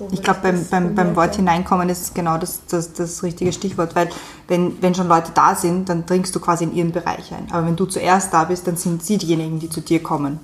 So 0.01 0.09
Ich 0.13 0.23
glaube, 0.23 0.41
beim, 0.43 0.65
beim, 0.71 0.95
beim 0.95 1.15
Wort 1.15 1.37
hineinkommen 1.37 1.91
ist 1.91 2.15
genau 2.15 2.39
das, 2.39 2.63
das, 2.71 2.95
das 2.95 3.23
richtige 3.23 3.53
Stichwort, 3.53 3.95
weil 3.95 4.09
wenn, 4.49 4.81
wenn 4.83 4.95
schon 4.95 5.09
Leute 5.09 5.31
da 5.35 5.55
sind, 5.55 5.91
dann 5.91 6.07
dringst 6.07 6.35
du 6.35 6.41
quasi 6.41 6.65
in 6.65 6.75
ihren 6.75 6.91
Bereich 6.91 7.33
ein. 7.35 7.47
Aber 7.53 7.67
wenn 7.67 7.77
du 7.77 7.85
zuerst 7.85 8.33
da 8.33 8.45
bist, 8.45 8.67
dann 8.67 8.77
sind 8.77 9.05
sie 9.05 9.19
diejenigen, 9.19 9.59
die 9.61 9.69
zu 9.69 9.83
dir 9.83 10.03
kommen. 10.03 10.41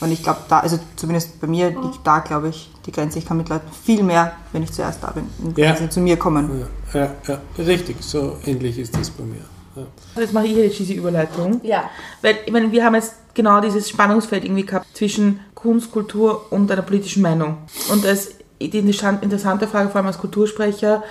Und 0.00 0.10
ich 0.10 0.24
glaube, 0.24 0.40
da, 0.48 0.58
also 0.58 0.78
zumindest 0.96 1.40
bei 1.40 1.46
mir 1.46 1.70
liegt 1.70 2.00
da, 2.04 2.18
glaube 2.18 2.48
ich, 2.48 2.68
die 2.84 2.90
Grenze. 2.90 3.18
Ich 3.20 3.26
kann 3.26 3.36
mit 3.36 3.48
Leuten 3.48 3.70
viel 3.84 4.02
mehr, 4.02 4.32
wenn 4.52 4.64
ich 4.64 4.72
zuerst 4.72 5.02
da 5.04 5.12
bin, 5.12 5.28
Ja. 5.56 5.68
wenn 5.70 5.76
sie 5.76 5.88
zu 5.88 6.00
mir 6.00 6.16
kommen. 6.18 6.66
Ja, 6.92 7.00
ja, 7.00 7.10
ja, 7.28 7.40
richtig, 7.64 7.98
so 8.00 8.36
ähnlich 8.44 8.76
ist 8.76 8.96
das 8.98 9.08
bei 9.10 9.22
mir. 9.22 9.44
Ja. 9.76 9.82
Jetzt 10.20 10.32
mache 10.32 10.46
ich 10.46 10.56
jetzt 10.56 10.78
diese 10.80 10.94
Überleitung. 10.94 11.60
Ja, 11.62 11.84
Weil, 12.22 12.38
ich 12.44 12.52
meine, 12.52 12.72
wir 12.72 12.84
haben 12.84 12.94
jetzt 12.96 13.14
genau 13.34 13.60
dieses 13.60 13.88
Spannungsfeld 13.88 14.44
irgendwie 14.44 14.66
gehabt 14.66 14.86
zwischen 14.94 15.40
Kunst, 15.54 15.92
Kultur 15.92 16.46
und 16.50 16.70
einer 16.72 16.82
politischen 16.82 17.22
Meinung. 17.22 17.58
Und 17.92 18.04
als 18.04 18.32
die 18.60 18.78
interessant- 18.78 19.22
interessante 19.22 19.68
Frage, 19.68 19.88
vor 19.88 19.96
allem 19.96 20.06
als 20.06 20.18
Kultursprecher, 20.18 21.02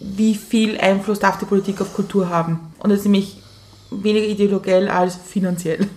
wie 0.00 0.34
viel 0.34 0.78
Einfluss 0.78 1.18
darf 1.18 1.38
die 1.38 1.44
Politik 1.44 1.80
auf 1.80 1.94
Kultur 1.94 2.28
haben? 2.30 2.72
Und 2.78 2.90
das 2.90 3.00
ist 3.00 3.04
nämlich 3.04 3.42
weniger 3.90 4.26
ideologiell 4.26 4.88
als 4.88 5.16
finanziell. 5.16 5.88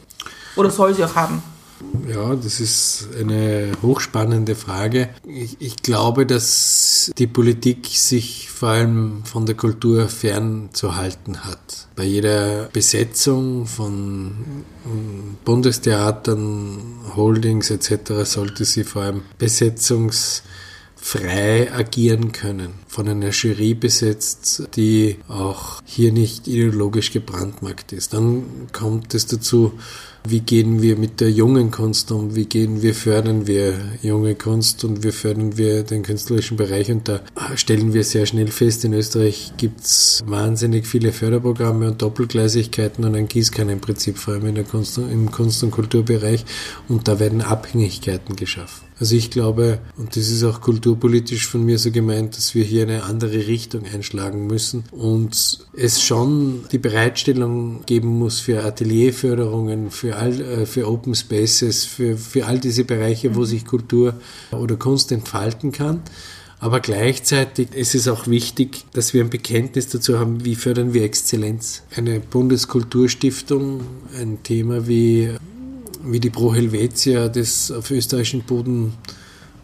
Oder 0.55 0.69
soll 0.69 0.93
sie 0.93 1.03
auch 1.03 1.15
haben? 1.15 1.41
Ja, 2.07 2.35
das 2.35 2.59
ist 2.59 3.09
eine 3.19 3.71
hochspannende 3.81 4.55
Frage. 4.55 5.09
Ich, 5.25 5.57
ich 5.59 5.77
glaube, 5.77 6.25
dass 6.25 7.11
die 7.17 7.27
Politik 7.27 7.87
sich 7.87 8.49
vor 8.49 8.69
allem 8.69 9.23
von 9.25 9.45
der 9.45 9.55
Kultur 9.55 10.07
fernzuhalten 10.07 11.43
hat. 11.43 11.87
Bei 11.95 12.03
jeder 12.03 12.69
Besetzung 12.71 13.65
von 13.65 14.63
Bundestheatern, 15.43 16.77
Holdings 17.15 17.69
etc. 17.69 18.23
sollte 18.23 18.65
sie 18.65 18.83
vor 18.83 19.03
allem 19.03 19.21
besetzungsfrei 21.03 21.71
agieren 21.73 22.31
können. 22.31 22.73
Von 22.87 23.07
einer 23.07 23.29
Jury 23.29 23.73
besetzt, 23.73 24.69
die 24.75 25.17
auch 25.27 25.81
hier 25.85 26.11
nicht 26.11 26.47
ideologisch 26.47 27.11
gebrandmarkt 27.11 27.91
ist. 27.91 28.13
Dann 28.13 28.43
kommt 28.71 29.13
es 29.13 29.27
dazu, 29.27 29.73
wie 30.25 30.39
gehen 30.39 30.81
wir 30.81 30.95
mit 30.95 31.19
der 31.19 31.29
jungen 31.29 31.69
Kunst 31.69 32.11
um, 32.11 32.33
wie 32.33 32.45
gehen 32.45 32.81
wir, 32.81 32.95
fördern 32.95 33.45
wir 33.45 33.73
junge 34.01 34.35
Kunst 34.35 34.85
und 34.85 35.03
wie 35.03 35.11
fördern 35.11 35.57
wir 35.57 35.83
den 35.83 36.03
künstlerischen 36.03 36.55
Bereich 36.55 36.89
und 36.89 37.09
da 37.09 37.19
stellen 37.55 37.93
wir 37.93 38.05
sehr 38.05 38.25
schnell 38.25 38.47
fest, 38.47 38.85
in 38.85 38.93
Österreich 38.93 39.51
gibt's 39.57 40.23
wahnsinnig 40.25 40.87
viele 40.87 41.11
Förderprogramme 41.11 41.89
und 41.91 42.01
Doppelgleisigkeiten 42.01 43.03
und 43.03 43.15
ein 43.15 43.27
Gießkannenprinzip, 43.27 44.17
vor 44.17 44.35
allem 44.35 44.47
in 44.47 44.55
der 44.55 44.63
Kunst, 44.63 44.97
im 44.97 45.29
Kunst- 45.29 45.61
und 45.61 45.71
Kulturbereich 45.71 46.45
und 46.87 47.09
da 47.09 47.19
werden 47.19 47.41
Abhängigkeiten 47.41 48.37
geschaffen. 48.37 48.92
Also 49.03 49.17
ich 49.17 49.31
glaube, 49.31 49.79
und 49.97 50.15
das 50.15 50.29
ist 50.29 50.45
auch 50.45 50.61
kulturpolitisch 50.61 51.45
von 51.45 51.65
mir 51.65 51.77
so 51.77 51.91
gemeint, 51.91 52.37
dass 52.37 52.55
wir 52.55 52.63
hier 52.63 52.83
eine 52.83 53.03
andere 53.03 53.47
Richtung 53.47 53.83
einschlagen 53.83 54.47
müssen 54.47 54.85
und 54.91 55.59
es 55.75 56.01
schon 56.01 56.63
die 56.71 56.77
Bereitstellung 56.77 57.85
geben 57.85 58.17
muss 58.17 58.39
für 58.39 58.63
Atelierförderungen, 58.63 59.91
für 59.91 60.15
all, 60.15 60.39
äh, 60.39 60.65
für 60.65 60.87
Open 60.87 61.15
Spaces, 61.15 61.83
für, 61.83 62.15
für 62.15 62.45
all 62.45 62.59
diese 62.59 62.85
Bereiche, 62.85 63.35
wo 63.35 63.43
sich 63.43 63.65
Kultur 63.65 64.13
oder 64.51 64.77
Kunst 64.77 65.11
entfalten 65.11 65.73
kann. 65.73 66.01
Aber 66.61 66.79
gleichzeitig 66.79 67.73
ist 67.75 67.95
es 67.95 68.07
auch 68.07 68.27
wichtig, 68.27 68.85
dass 68.93 69.13
wir 69.13 69.21
ein 69.21 69.29
Bekenntnis 69.29 69.89
dazu 69.89 70.17
haben, 70.17 70.45
wie 70.45 70.55
fördern 70.55 70.93
wir 70.93 71.03
Exzellenz. 71.03 71.83
Eine 71.93 72.21
Bundeskulturstiftung, 72.21 73.81
ein 74.17 74.43
Thema 74.43 74.87
wie 74.87 75.33
wie 76.03 76.19
die 76.19 76.29
Pro 76.29 76.53
Helvetia 76.53 77.27
das 77.29 77.71
auf 77.71 77.91
österreichischem 77.91 78.43
Boden 78.43 78.93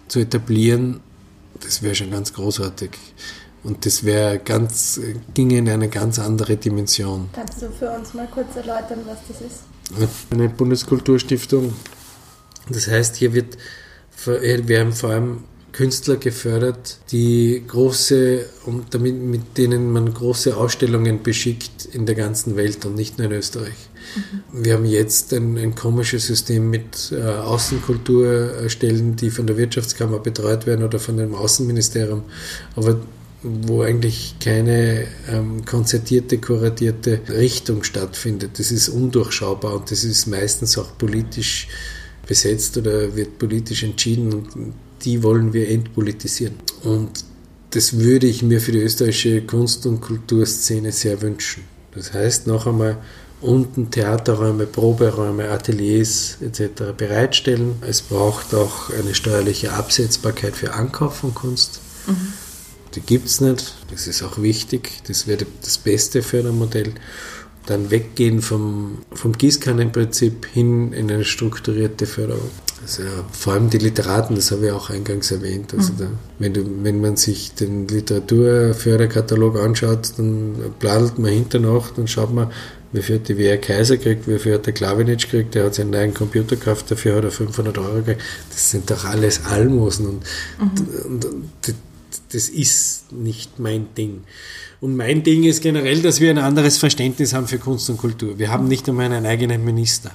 zu 0.08 0.20
etablieren, 0.20 1.02
das 1.60 1.82
wäre 1.82 1.96
schon 1.96 2.12
ganz 2.12 2.34
großartig. 2.34 2.92
Und 3.64 3.86
das 3.86 4.04
wäre 4.06 4.40
ganz, 4.40 5.00
ginge 5.34 5.58
in 5.58 5.70
eine 5.70 5.90
ganz 5.90 6.18
andere 6.18 6.56
Dimension. 6.56 7.30
kannst 7.34 7.62
du 7.62 7.70
für 7.72 7.92
uns 7.92 8.14
mal 8.14 8.28
kurz 8.28 8.56
erläutern, 8.56 9.00
was 9.06 9.18
das 9.28 9.42
ist? 9.42 10.22
Eine 10.32 10.48
Bundeskulturstiftung, 10.50 11.74
das 12.70 12.88
heißt, 12.88 13.18
hier 13.18 13.34
wird, 13.34 13.58
hier 14.24 14.68
werden 14.68 14.94
vor 14.94 15.10
allem 15.10 15.44
Künstler 15.72 16.18
gefördert, 16.18 17.00
die 17.12 17.64
große, 17.68 18.46
und 18.66 18.94
damit, 18.94 19.16
mit 19.16 19.58
denen 19.58 19.92
man 19.92 20.14
große 20.14 20.56
Ausstellungen 20.56 21.22
beschickt 21.22 21.86
in 21.86 22.06
der 22.06 22.16
ganzen 22.16 22.56
Welt 22.56 22.86
und 22.86 22.96
nicht 22.96 23.18
nur 23.18 23.28
in 23.28 23.34
Österreich. 23.34 23.89
Wir 24.52 24.74
haben 24.74 24.86
jetzt 24.86 25.34
ein, 25.34 25.58
ein 25.58 25.76
komisches 25.76 26.28
System 26.28 26.70
mit 26.70 27.12
äh, 27.12 27.22
Außenkulturstellen, 27.22 29.16
die 29.16 29.30
von 29.30 29.48
der 29.48 29.58
Wirtschaftskammer 29.58 30.20
betreut 30.20 30.66
werden 30.66 30.84
oder 30.84 31.00
von 31.00 31.18
dem 31.18 31.36
Außenministerium, 31.36 32.24
aber 32.76 33.00
wo 33.42 33.84
eigentlich 33.84 34.36
keine 34.40 35.08
ähm, 35.30 35.64
konzertierte, 35.66 36.40
kuratierte 36.40 37.22
Richtung 37.30 37.84
stattfindet. 37.84 38.60
Das 38.60 38.72
ist 38.72 38.90
undurchschaubar 38.90 39.76
und 39.76 39.92
das 39.92 40.04
ist 40.04 40.28
meistens 40.28 40.78
auch 40.78 40.98
politisch 40.98 41.68
besetzt 42.28 42.78
oder 42.78 43.16
wird 43.16 43.40
politisch 43.40 43.84
entschieden 43.84 44.34
und 44.34 44.74
die 45.04 45.24
wollen 45.24 45.54
wir 45.54 45.70
entpolitisieren. 45.70 46.56
Und 46.84 47.24
das 47.72 48.00
würde 48.00 48.28
ich 48.28 48.44
mir 48.44 48.60
für 48.60 48.72
die 48.72 48.80
österreichische 48.80 49.42
Kunst- 49.44 49.86
und 49.86 50.02
Kulturszene 50.02 50.92
sehr 50.92 51.22
wünschen. 51.22 51.64
Das 51.94 52.14
heißt, 52.14 52.48
noch 52.48 52.68
einmal 52.68 52.98
unten 53.42 53.90
Theaterräume, 53.90 54.66
Proberäume, 54.66 55.50
Ateliers 55.50 56.38
etc. 56.42 56.94
bereitstellen. 56.98 57.76
Es 57.88 58.02
braucht 58.02 58.54
auch 58.54 58.90
eine 58.90 59.16
steuerliche 59.16 59.74
Absetzbarkeit 59.74 60.56
für 60.56 60.74
Ankauf 60.74 61.18
von 61.18 61.34
Kunst. 61.34 61.80
Die 62.96 63.02
gibt 63.02 63.28
es 63.28 63.40
nicht. 63.40 63.76
Das 63.92 64.08
ist 64.08 64.24
auch 64.24 64.42
wichtig. 64.42 64.92
Das 65.08 65.28
wäre 65.28 65.46
das 65.62 65.78
beste 65.78 66.22
Fördermodell. 66.22 66.94
Dann 67.66 67.92
weggehen 67.92 68.42
vom, 68.42 69.00
vom 69.14 69.34
Gießkannenprinzip 69.34 70.48
hin 70.48 70.92
in 70.92 71.12
eine 71.12 71.24
strukturierte 71.24 72.08
Förderung. 72.08 72.50
Also 72.82 73.04
vor 73.32 73.54
allem 73.54 73.70
die 73.70 73.78
Literaten, 73.78 74.36
das 74.36 74.52
habe 74.52 74.68
ich 74.68 74.72
auch 74.72 74.90
eingangs 74.90 75.32
erwähnt. 75.32 75.74
Also 75.74 75.94
da, 75.98 76.08
wenn, 76.40 76.54
du, 76.54 76.64
wenn 76.82 77.02
man 77.02 77.18
sich 77.18 77.54
den 77.54 77.88
Literaturförderkatalog 77.88 79.60
anschaut, 79.60 80.14
dann 80.18 80.56
bladelt 80.80 81.20
man 81.20 81.32
hinter 81.32 81.60
noch, 81.60 81.92
dann 81.92 82.08
schaut 82.08 82.34
man, 82.34 82.52
wie 82.92 83.02
viel 83.02 83.16
hat 83.16 83.28
die 83.28 83.38
WR 83.38 83.58
Kaiser 83.58 83.98
gekriegt, 83.98 84.28
wie 84.28 84.40
viel 84.40 84.54
hat 84.56 84.66
der 84.66 84.74
Klavinic 84.74 85.20
gekriegt, 85.20 85.56
der 85.56 85.66
hat 85.66 85.76
seinen 85.76 85.92
neuen 85.92 86.14
Computer 86.14 86.56
gekauft, 86.56 86.90
dafür 86.90 87.18
hat 87.18 87.24
er 87.24 87.32
500 87.32 87.78
Euro 87.78 87.96
gekriegt. 87.98 88.22
Das 88.50 88.72
sind 88.72 88.90
doch 88.90 89.06
alles 89.06 89.46
Almosen 89.46 90.08
und, 90.08 90.24
und, 90.60 91.26
und 91.26 91.76
das 92.32 92.50
ist 92.50 93.12
nicht 93.12 93.60
mein 93.60 93.88
Ding. 93.96 94.22
Und 94.82 94.96
mein 94.96 95.24
Ding 95.24 95.44
ist 95.44 95.62
generell, 95.62 96.02
dass 96.02 96.20
wir 96.20 96.30
ein 96.30 96.38
anderes 96.38 96.78
Verständnis 96.78 97.34
haben 97.34 97.48
für 97.48 97.58
Kunst 97.58 97.90
und 97.90 97.98
Kultur. 97.98 98.40
Wir 98.40 98.50
haben 98.50 98.68
nicht 98.68 98.88
einmal 98.88 99.06
einen 99.06 99.26
eigenen 99.26 99.64
Minister. 99.66 100.12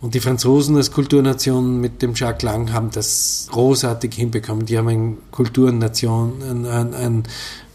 Und 0.00 0.14
die 0.14 0.20
Franzosen 0.20 0.76
als 0.76 0.92
Kulturnation 0.92 1.80
mit 1.80 2.02
dem 2.02 2.14
Jacques 2.14 2.42
Lang 2.42 2.72
haben 2.72 2.90
das 2.92 3.48
großartig 3.50 4.14
hinbekommen. 4.14 4.64
Die 4.64 4.78
haben 4.78 4.88
eine 4.88 5.16
Kulturnation, 5.32 6.40
ein, 6.42 6.66
ein, 6.66 6.94
ein 6.94 7.22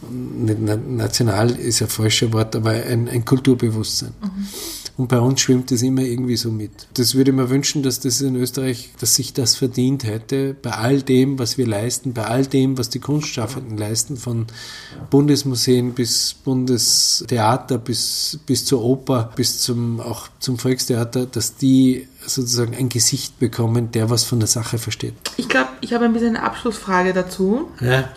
national 0.10 1.52
ist 1.52 1.82
ein 1.82 1.88
falsches 1.88 2.32
Wort, 2.34 2.56
aber 2.56 2.72
ein, 2.72 3.08
ein 3.08 3.26
Kulturbewusstsein. 3.26 4.14
Und 4.96 5.08
bei 5.08 5.20
uns 5.20 5.42
schwimmt 5.42 5.72
das 5.72 5.82
immer 5.82 6.02
irgendwie 6.02 6.36
so 6.36 6.52
mit. 6.52 6.88
Das 6.94 7.16
würde 7.16 7.32
ich 7.32 7.36
mir 7.38 7.50
wünschen, 7.50 7.82
dass 7.82 8.00
das 8.00 8.22
in 8.22 8.36
Österreich, 8.36 8.92
dass 9.00 9.16
sich 9.16 9.34
das 9.34 9.56
verdient 9.56 10.04
hätte, 10.04 10.56
bei 10.62 10.72
all 10.72 11.02
dem, 11.02 11.40
was 11.40 11.58
wir 11.58 11.66
leisten, 11.66 12.14
bei 12.14 12.26
all 12.26 12.46
dem, 12.46 12.78
was 12.78 12.90
die 12.90 13.00
Kunstschaffenden 13.00 13.76
leisten, 13.76 14.18
von 14.18 14.46
Bundesmuseen 15.10 15.94
bis 15.94 16.36
Bundestheater, 16.36 17.80
bis, 17.80 18.40
bis 18.46 18.66
zur 18.66 18.84
Oper, 18.84 19.32
bis 19.36 19.62
zum, 19.62 20.00
auch 20.00 20.28
zum 20.40 20.60
Volkstheater, 20.60 21.26
dass 21.26 21.56
die 21.56 22.08
sozusagen 22.24 22.76
ein 22.76 22.90
Gesicht 22.90 23.40
bekommen, 23.40 23.92
der 23.92 24.12
was 24.12 24.24
von 24.24 24.40
der 24.40 24.48
Sache 24.48 24.78
versteht. 24.78 25.16
Ich 25.38 25.50
glaube, 25.50 25.70
ich 25.82 25.94
habe 25.94 26.06
ein 26.06 26.14
bisschen 26.14 26.36
eine 26.36 26.44
Abschlussfrage 26.44 27.14
dazu. 27.14 27.72
Ja. 27.82 28.10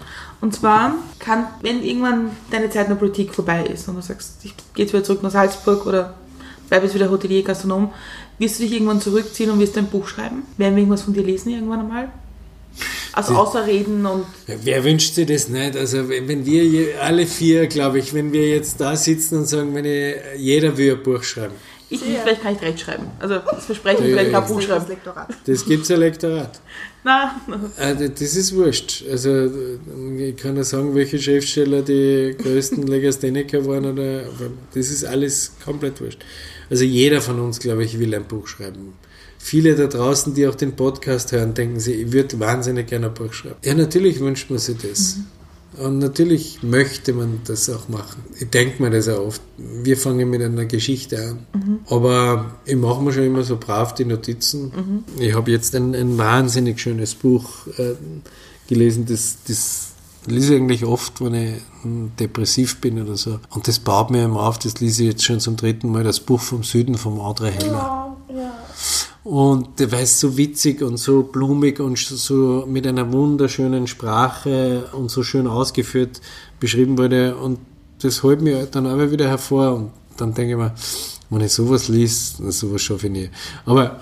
Und 0.47 0.53
zwar 0.53 0.95
kann, 1.19 1.49
wenn 1.61 1.83
irgendwann 1.83 2.31
deine 2.53 2.71
Zeit 2.71 2.85
in 2.85 2.91
der 2.91 3.01
Politik 3.01 3.35
vorbei 3.35 3.65
ist 3.65 3.89
und 3.89 3.97
du 3.97 4.01
sagst, 4.01 4.37
ich 4.45 4.55
gehe 4.75 4.85
jetzt 4.85 4.93
wieder 4.93 5.03
zurück 5.03 5.25
nach 5.25 5.33
Salzburg 5.33 5.85
oder 5.87 6.15
bleib 6.69 6.85
jetzt 6.85 6.95
wieder 6.95 7.11
Hotelier, 7.11 7.43
Gastronom, 7.43 7.93
wirst 8.39 8.61
du 8.61 8.63
dich 8.63 8.75
irgendwann 8.75 9.01
zurückziehen 9.01 9.51
und 9.51 9.59
wirst 9.59 9.77
ein 9.77 9.89
Buch 9.89 10.07
schreiben? 10.07 10.45
Werden 10.57 10.77
wir 10.77 10.83
irgendwas 10.83 11.03
von 11.03 11.15
dir 11.15 11.25
lesen 11.25 11.51
irgendwann 11.51 11.81
einmal? 11.81 12.13
Also 13.13 13.35
außer 13.35 13.67
reden 13.67 14.07
und 14.07 14.25
Wer 14.47 14.85
wünscht 14.85 15.15
sich 15.15 15.27
das 15.27 15.49
nicht? 15.49 15.77
Also 15.77 16.09
wenn 16.09 16.47
wir 16.47 17.03
alle 17.03 17.27
vier, 17.27 17.67
glaube 17.67 17.99
ich, 17.99 18.15
wenn 18.15 18.33
wir 18.33 18.49
jetzt 18.49 18.81
da 18.81 18.95
sitzen 18.95 19.39
und 19.39 19.47
sagen, 19.47 19.75
wenn 19.75 19.85
ich, 19.85 20.15
jeder 20.37 20.77
will 20.77 20.93
ein 20.93 21.03
Buch 21.03 21.25
schreiben. 21.25 21.55
Ich 21.89 22.05
nicht, 22.05 22.19
vielleicht 22.21 22.43
kann 22.43 22.55
ich 22.57 22.63
recht 22.63 22.81
schreiben. 22.81 23.07
Also 23.21 23.37
das 23.39 23.65
verspreche 23.67 24.03
ich, 24.03 24.11
Ja, 24.11 24.17
vielleicht 24.17 24.33
ja, 24.33 24.41
kann 24.41 24.45
ich 24.45 24.51
ein 24.51 24.55
Buch 24.55 24.61
Das 24.61 24.69
schreiben. 24.69 24.89
Lektorat. 24.89 25.29
Das 25.47 25.65
gibt's 25.65 25.91
ein 25.91 26.01
Lektorat. 26.01 26.61
Na, 27.05 27.41
Also 27.79 28.09
das 28.09 28.21
ist 28.37 28.55
wurscht. 28.57 29.05
Also 29.11 29.51
ich 30.19 30.37
kann 30.37 30.57
ja 30.57 30.65
sagen, 30.65 30.95
welche 30.95 31.19
Schriftsteller 31.21 31.83
die 31.83 32.35
größten 32.37 32.87
Legastheniker 32.87 33.65
waren 33.67 33.85
oder 33.85 34.25
aber 34.27 34.51
das 34.75 34.91
ist 34.91 35.05
alles 35.05 35.53
komplett 35.65 36.01
wurscht. 36.01 36.25
Also 36.69 36.83
jeder 36.85 37.21
von 37.21 37.39
uns, 37.39 37.61
glaube 37.61 37.85
ich, 37.85 37.99
will 38.01 38.13
ein 38.15 38.25
Buch 38.25 38.49
schreiben. 38.49 38.95
Viele 39.39 39.77
da 39.77 39.87
draußen, 39.87 40.35
die 40.35 40.49
auch 40.49 40.57
den 40.57 40.75
Podcast 40.75 41.31
hören, 41.31 41.55
denken 41.55 41.79
sich, 41.79 42.01
ich 42.01 42.13
würde 42.13 42.41
wahnsinnig 42.41 42.89
gerne 42.89 43.07
ein 43.07 43.15
Buch 43.15 43.33
schreiben. 43.33 43.55
Ja, 43.63 43.75
natürlich 43.75 44.19
wünscht 44.19 44.51
man 44.51 44.59
sich 44.59 44.77
das. 44.79 45.19
Und 45.79 45.99
natürlich 45.99 46.63
möchte 46.63 47.13
man 47.13 47.41
das 47.45 47.69
auch 47.69 47.89
machen. 47.89 48.25
Ich 48.39 48.49
denke 48.49 48.83
mir 48.83 48.91
das 48.91 49.09
auch 49.09 49.27
oft. 49.27 49.43
Wir 49.59 49.97
fangen 49.97 50.31
mit 50.31 50.43
einer 50.43 50.65
Geschichte 50.65 51.23
an. 51.23 51.39
Aber 51.89 52.53
ich 52.65 52.77
mache 52.77 53.03
mir 53.03 53.13
schon 53.13 53.25
immer 53.25 53.43
so 53.43 53.57
brav 53.57 53.95
die 53.95 54.05
Notizen. 54.05 55.05
Ich 55.19 55.35
habe 55.35 55.51
jetzt 55.51 55.75
ein, 55.75 55.95
ein 55.95 56.17
wahnsinnig 56.17 56.81
schönes 56.81 57.15
Buch 57.15 57.67
äh, 57.79 57.95
gelesen, 58.69 59.07
das, 59.07 59.39
das 59.47 59.89
lese 60.27 60.55
ich 60.55 60.61
eigentlich 60.61 60.85
oft, 60.85 61.21
wenn 61.21 61.35
ich 61.35 61.63
depressiv 62.19 62.81
bin 62.81 63.01
oder 63.01 63.17
so. 63.17 63.39
Und 63.51 63.69
das 63.69 63.79
baut 63.79 64.11
mir 64.11 64.25
immer 64.25 64.47
auf, 64.47 64.59
das 64.59 64.81
lese 64.81 65.05
ich 65.05 65.11
jetzt 65.11 65.25
schon 65.25 65.41
zum 65.41 65.57
dritten 65.57 65.91
Mal, 65.91 66.05
das 66.05 66.21
Buch 66.21 66.41
vom 66.41 66.63
Süden 66.63 66.97
vom 66.97 67.21
André 67.21 67.51
Heller. 67.51 68.17
Und 69.27 69.81
der 69.81 69.93
es 69.93 70.21
so 70.21 70.37
witzig 70.37 70.83
und 70.83 70.99
so 70.99 71.25
blumig 71.25 71.81
und 71.81 71.99
so 71.99 72.65
mit 72.69 72.87
einer 72.87 73.13
wunderschönen 73.13 73.89
Sprache 73.89 74.85
und 74.93 75.11
so 75.11 75.25
schön 75.25 75.49
ausgeführt 75.49 76.21
beschrieben 76.61 76.97
wurde. 76.97 77.37
Und 77.37 77.59
das 78.03 78.23
holt 78.23 78.41
mir 78.41 78.67
dann 78.67 78.87
aber 78.87 79.11
wieder 79.11 79.27
hervor. 79.27 79.75
Und 79.75 79.91
dann 80.17 80.33
denke 80.33 80.53
ich 80.53 80.57
mir, 80.57 80.73
wenn 81.29 81.41
ich 81.41 81.53
sowas 81.53 81.89
liest, 81.89 82.37
sowas 82.53 82.81
schaffe 82.81 83.09
ich 83.09 83.13
nie. 83.13 83.31
Aber 83.65 83.99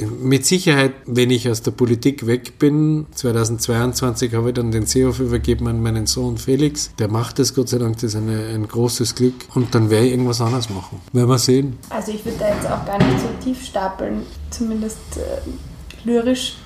mit 0.00 0.46
Sicherheit, 0.46 0.92
wenn 1.06 1.30
ich 1.30 1.48
aus 1.48 1.62
der 1.62 1.70
Politik 1.72 2.26
weg 2.26 2.58
bin, 2.58 3.06
2022 3.14 4.34
habe 4.34 4.48
ich 4.48 4.54
dann 4.54 4.70
den 4.70 4.86
Seehof 4.86 5.20
übergeben 5.20 5.66
an 5.68 5.82
meinen 5.82 6.06
Sohn 6.06 6.38
Felix. 6.38 6.90
Der 6.98 7.08
macht 7.08 7.38
das, 7.38 7.54
Gott 7.54 7.68
sei 7.68 7.78
Dank, 7.78 7.94
das 7.96 8.04
ist 8.04 8.16
eine, 8.16 8.48
ein 8.54 8.66
großes 8.66 9.14
Glück. 9.14 9.34
Und 9.54 9.74
dann 9.74 9.90
werde 9.90 10.06
ich 10.06 10.12
irgendwas 10.12 10.40
anderes 10.40 10.70
machen. 10.70 11.00
Werden 11.12 11.28
wir 11.28 11.38
sehen. 11.38 11.78
Also 11.90 12.12
ich 12.12 12.24
würde 12.24 12.38
da 12.38 12.48
jetzt 12.54 12.66
auch 12.66 12.84
gar 12.84 12.98
nicht 12.98 13.20
so 13.20 13.28
tief 13.42 13.64
stapeln. 13.64 14.22
Zumindest 14.50 14.98
äh, 15.16 16.08
lyrisch 16.08 16.56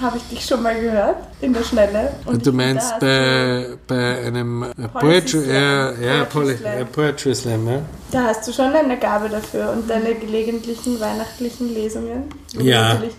habe 0.00 0.18
ich 0.18 0.22
dich 0.28 0.44
schon 0.44 0.62
mal 0.62 0.78
gehört 0.80 1.16
in 1.40 1.52
der 1.52 1.64
Schnelle. 1.64 2.12
Und 2.24 2.46
du 2.46 2.52
meinst 2.52 2.98
bei, 3.00 3.76
bei 3.86 4.26
einem 4.26 4.66
Poetry 4.92 5.44
Slam. 5.44 5.54
ja, 5.54 5.92
ja, 5.92 6.24
Poetry 6.24 6.54
Poetry, 6.54 6.56
Slam. 6.56 6.78
ja, 6.78 6.84
Poetry 6.84 7.34
Slam, 7.34 7.66
ja. 7.68 7.76
Du, 7.76 7.82
da 8.12 8.22
hast 8.24 8.46
du 8.46 8.52
schon 8.52 8.72
eine 8.74 8.98
Gabe 8.98 9.28
dafür 9.28 9.70
und 9.70 9.88
deine 9.88 10.14
gelegentlichen 10.14 11.00
weihnachtlichen 11.00 11.72
Lesungen. 11.74 12.24
Ja. 12.58 12.94
natürlich 12.94 13.14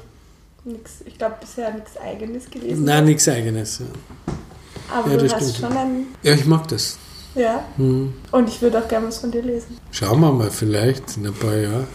Nix, 0.65 1.01
ich 1.05 1.17
glaube 1.17 1.35
bisher 1.39 1.73
nichts 1.73 1.97
Eigenes 1.97 2.49
gelesen. 2.49 2.83
Nein, 2.83 3.05
nichts 3.05 3.27
Eigenes. 3.27 3.79
Ja. 3.79 3.85
Aber 4.93 5.11
ja, 5.11 5.17
du 5.17 5.31
hast 5.31 5.55
stimmt. 5.55 5.71
schon 5.71 5.77
ein. 5.77 6.07
ja, 6.21 6.33
ich 6.33 6.45
mag 6.45 6.67
das. 6.67 6.97
Ja. 7.35 7.63
Hm. 7.77 8.13
Und 8.31 8.49
ich 8.49 8.61
würde 8.61 8.79
auch 8.79 8.87
gerne 8.87 9.07
was 9.07 9.19
von 9.19 9.31
dir 9.31 9.41
lesen. 9.41 9.77
Schauen 9.91 10.19
wir 10.19 10.31
mal, 10.31 10.51
vielleicht 10.51 11.17
in 11.17 11.27
ein 11.27 11.33
paar 11.33 11.55
Jahren. 11.55 11.87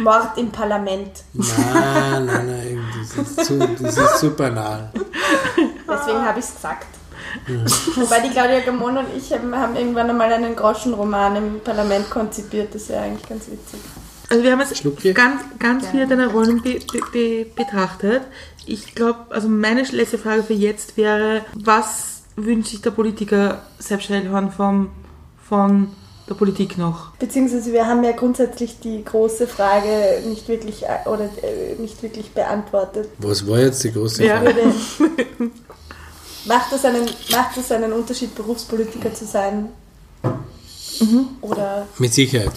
Mord 0.00 0.36
im 0.36 0.50
Parlament. 0.50 1.24
Nein, 1.34 2.26
nein, 2.26 2.46
nein, 2.46 2.80
das 3.16 3.30
ist 3.30 3.44
zu, 3.44 3.58
das 3.58 3.96
ist 3.98 4.18
zu 4.18 4.30
banal. 4.30 4.90
Deswegen 5.88 6.24
habe 6.24 6.38
ich 6.38 6.44
es 6.44 6.54
gesagt. 6.54 6.86
Wobei 7.96 8.20
die 8.20 8.30
Claudia 8.30 8.60
Gamon 8.60 8.98
und 8.98 9.06
ich 9.16 9.32
haben, 9.32 9.54
haben 9.54 9.76
irgendwann 9.76 10.10
einmal 10.10 10.32
einen 10.32 10.54
Groschenroman 10.54 11.36
im 11.36 11.60
Parlament 11.60 12.10
konzipiert. 12.10 12.74
Das 12.74 12.88
wäre 12.88 13.02
eigentlich 13.02 13.28
ganz 13.28 13.46
witzig. 13.46 13.80
Also 14.28 14.44
wir 14.44 14.52
haben 14.52 14.60
jetzt 14.60 14.78
Schlucki? 14.78 15.12
ganz, 15.12 15.42
ganz 15.58 15.88
viele 15.88 16.06
deiner 16.06 16.28
Rollen 16.28 16.62
be, 16.62 16.78
be, 16.92 17.00
be, 17.12 17.46
betrachtet. 17.54 18.22
Ich 18.64 18.94
glaube, 18.94 19.26
also 19.30 19.48
meine 19.48 19.82
letzte 19.82 20.18
Frage 20.18 20.42
für 20.42 20.54
jetzt 20.54 20.96
wäre, 20.96 21.44
was 21.54 22.22
wünscht 22.36 22.70
sich 22.70 22.80
der 22.80 22.92
Politiker 22.92 23.62
Sepp 23.78 24.02
Schellhorn 24.02 24.50
vom, 24.50 24.90
von 25.42 25.88
der 26.32 26.38
Politik 26.38 26.78
noch? 26.78 27.10
Beziehungsweise 27.18 27.72
wir 27.72 27.86
haben 27.86 28.02
ja 28.04 28.12
grundsätzlich 28.12 28.80
die 28.80 29.04
große 29.04 29.46
Frage 29.46 30.22
nicht 30.28 30.48
wirklich 30.48 30.84
äh, 30.84 31.08
oder 31.08 31.24
äh, 31.42 31.80
nicht 31.80 32.02
wirklich 32.02 32.30
beantwortet. 32.30 33.08
Was 33.18 33.46
war 33.46 33.58
jetzt 33.58 33.84
die 33.84 33.92
große 33.92 34.24
Ja. 34.24 34.40
Frage? 34.40 34.56
Würde, 34.56 34.72
macht, 36.46 36.72
es 36.72 36.84
einen, 36.84 37.06
macht 37.30 37.56
es 37.56 37.70
einen 37.70 37.92
Unterschied, 37.92 38.34
Berufspolitiker 38.34 39.12
zu 39.14 39.26
sein? 39.26 39.68
Oder 41.40 41.88
Mit 41.98 42.14
Sicherheit. 42.14 42.52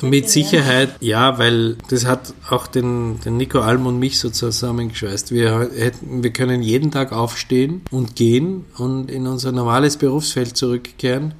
Mit 0.00 0.30
Sicherheit, 0.30 0.94
ja, 1.00 1.38
weil 1.38 1.76
das 1.90 2.06
hat 2.06 2.32
auch 2.48 2.66
den, 2.66 3.20
den 3.20 3.36
Nico 3.36 3.60
Alm 3.60 3.86
und 3.86 3.98
mich 3.98 4.18
so 4.18 4.30
zusammengeschweißt. 4.30 5.30
Wir, 5.30 5.70
hätten, 5.76 6.22
wir 6.22 6.32
können 6.32 6.62
jeden 6.62 6.90
Tag 6.90 7.12
aufstehen 7.12 7.82
und 7.90 8.16
gehen 8.16 8.64
und 8.78 9.10
in 9.10 9.26
unser 9.26 9.52
normales 9.52 9.98
Berufsfeld 9.98 10.56
zurückkehren 10.56 11.34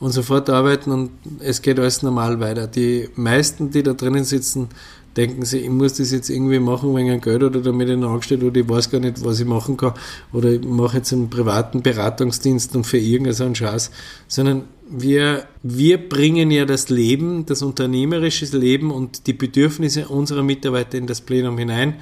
und 0.00 0.12
sofort 0.12 0.48
arbeiten 0.50 0.92
und 0.92 1.10
es 1.40 1.60
geht 1.62 1.78
alles 1.78 2.02
normal 2.02 2.38
weiter. 2.40 2.66
Die 2.66 3.08
meisten, 3.16 3.70
die 3.70 3.82
da 3.82 3.94
drinnen 3.94 4.24
sitzen, 4.24 4.68
denken 5.16 5.44
sich, 5.44 5.64
ich 5.64 5.70
muss 5.70 5.94
das 5.94 6.12
jetzt 6.12 6.30
irgendwie 6.30 6.60
machen 6.60 6.94
wegen 6.94 7.20
Geld 7.20 7.42
oder 7.42 7.60
damit 7.60 7.88
ich 7.88 7.96
noch 7.96 8.12
angestellt 8.12 8.44
oder 8.44 8.60
ich 8.60 8.68
weiß 8.68 8.90
gar 8.90 9.00
nicht, 9.00 9.24
was 9.24 9.40
ich 9.40 9.46
machen 9.46 9.76
kann. 9.76 9.94
Oder 10.32 10.50
ich 10.50 10.64
mache 10.64 10.98
jetzt 10.98 11.12
einen 11.12 11.28
privaten 11.28 11.82
Beratungsdienst 11.82 12.76
und 12.76 12.84
für 12.84 12.98
irgendeinen 12.98 13.56
Scheiß, 13.56 13.90
sondern 14.28 14.64
wir, 14.88 15.44
wir 15.62 16.08
bringen 16.08 16.50
ja 16.52 16.64
das 16.64 16.88
Leben, 16.88 17.44
das 17.46 17.62
unternehmerische 17.62 18.56
Leben 18.56 18.92
und 18.92 19.26
die 19.26 19.32
Bedürfnisse 19.32 20.08
unserer 20.08 20.44
Mitarbeiter 20.44 20.96
in 20.96 21.08
das 21.08 21.20
Plenum 21.20 21.58
hinein 21.58 21.96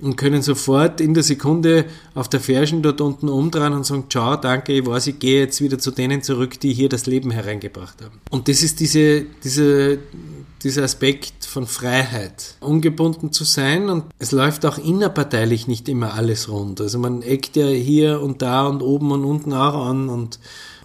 und 0.00 0.16
können 0.16 0.42
sofort 0.42 1.00
in 1.00 1.14
der 1.14 1.22
Sekunde 1.22 1.86
auf 2.14 2.28
der 2.28 2.40
Ferschen 2.40 2.82
dort 2.82 3.00
unten 3.00 3.28
umdrehen 3.28 3.72
und 3.72 3.84
sagen, 3.84 4.04
ciao, 4.08 4.36
danke, 4.36 4.72
ich 4.72 4.86
weiß, 4.86 5.08
ich 5.08 5.18
gehe 5.18 5.40
jetzt 5.40 5.60
wieder 5.60 5.78
zu 5.78 5.90
denen 5.90 6.22
zurück, 6.22 6.60
die 6.60 6.72
hier 6.72 6.88
das 6.88 7.06
Leben 7.06 7.30
hereingebracht 7.30 8.02
haben. 8.02 8.20
Und 8.30 8.48
das 8.48 8.62
ist 8.62 8.80
diese, 8.80 9.26
diese, 9.42 9.98
dieser 10.62 10.84
Aspekt 10.84 11.44
von 11.44 11.66
Freiheit, 11.66 12.56
ungebunden 12.60 13.32
zu 13.32 13.44
sein 13.44 13.88
und 13.88 14.04
es 14.18 14.32
läuft 14.32 14.66
auch 14.66 14.78
innerparteilich 14.78 15.66
nicht 15.66 15.88
immer 15.88 16.14
alles 16.14 16.48
rund. 16.48 16.80
Also 16.80 16.98
man 16.98 17.22
eckt 17.22 17.56
ja 17.56 17.66
hier 17.66 18.20
und 18.20 18.42
da 18.42 18.66
und 18.66 18.82
oben 18.82 19.10
und 19.10 19.24
unten 19.24 19.52
auch 19.52 19.86
an 19.86 20.08
und 20.08 20.38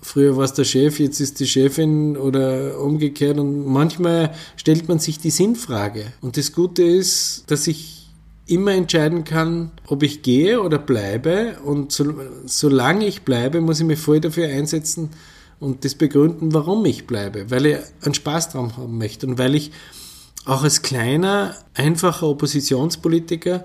Früher 0.06 0.36
war 0.36 0.44
es 0.44 0.54
der 0.54 0.66
Chef, 0.66 1.00
jetzt 1.00 1.22
ist 1.22 1.40
die 1.40 1.48
Chefin 1.48 2.18
oder 2.18 2.78
umgekehrt 2.78 3.40
und 3.40 3.66
manchmal 3.66 4.34
stellt 4.58 4.90
man 4.90 5.00
sich 5.00 5.18
die 5.18 5.30
Sinnfrage. 5.30 6.12
Und 6.20 6.36
das 6.36 6.52
Gute 6.52 6.84
ist, 6.84 7.46
dass 7.48 7.68
ich 7.68 8.03
immer 8.46 8.72
entscheiden 8.72 9.24
kann, 9.24 9.72
ob 9.88 10.04
ich 10.04 10.22
gehe 10.22 10.62
oder 10.62 10.78
bleibe. 10.78 11.58
Und 11.64 11.92
so, 11.92 12.14
solange 12.46 13.06
ich 13.06 13.24
bleibe, 13.24 13.62
muss 13.62 13.80
ich 13.80 13.86
mich 13.86 14.00
voll 14.00 14.20
dafür 14.20 14.48
einsetzen 14.48 15.10
und 15.60 15.86
das 15.86 15.96
begründen, 15.96 16.54
warum 16.54 16.86
ich 16.86 17.08
bleibe. 17.08 17.50
Weil 17.50 17.66
ich 17.66 17.78
einen 18.02 18.14
Spaß 18.14 18.50
dran 18.50 18.76
haben 18.78 18.98
möchte 18.98 19.28
und 19.28 19.38
weil 19.38 19.56
ich 19.56 19.72
auch 20.46 20.64
als 20.64 20.82
kleiner, 20.82 21.56
einfacher 21.74 22.28
Oppositionspolitiker 22.28 23.64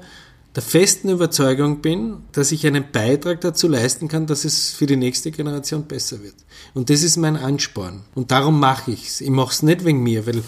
der 0.55 0.62
festen 0.62 1.11
Überzeugung 1.11 1.83
bin, 1.83 2.18
dass 2.33 2.53
ich 2.53 2.66
einen 2.66 2.91
Beitrag 2.91 3.41
dazu 3.41 3.68
leisten 3.68 4.09
kann, 4.09 4.26
dass 4.26 4.45
es 4.45 4.70
für 4.70 4.87
die 4.87 4.97
nächste 4.97 5.31
Generation 5.31 5.85
besser 5.85 6.22
wird. 6.22 6.35
Und 6.74 6.91
das 6.91 7.03
ist 7.03 7.16
mein 7.16 7.37
Ansporn. 7.37 8.03
Und 8.14 8.31
darum 8.31 8.59
mache 8.59 8.93
ich 8.93 9.07
es. 9.07 9.20
Ich 9.20 9.31
mache 9.31 9.53
es 9.53 9.62
nicht 9.62 9.85
wegen 9.85 10.03
mir, 10.03 10.26
weil 10.26 10.43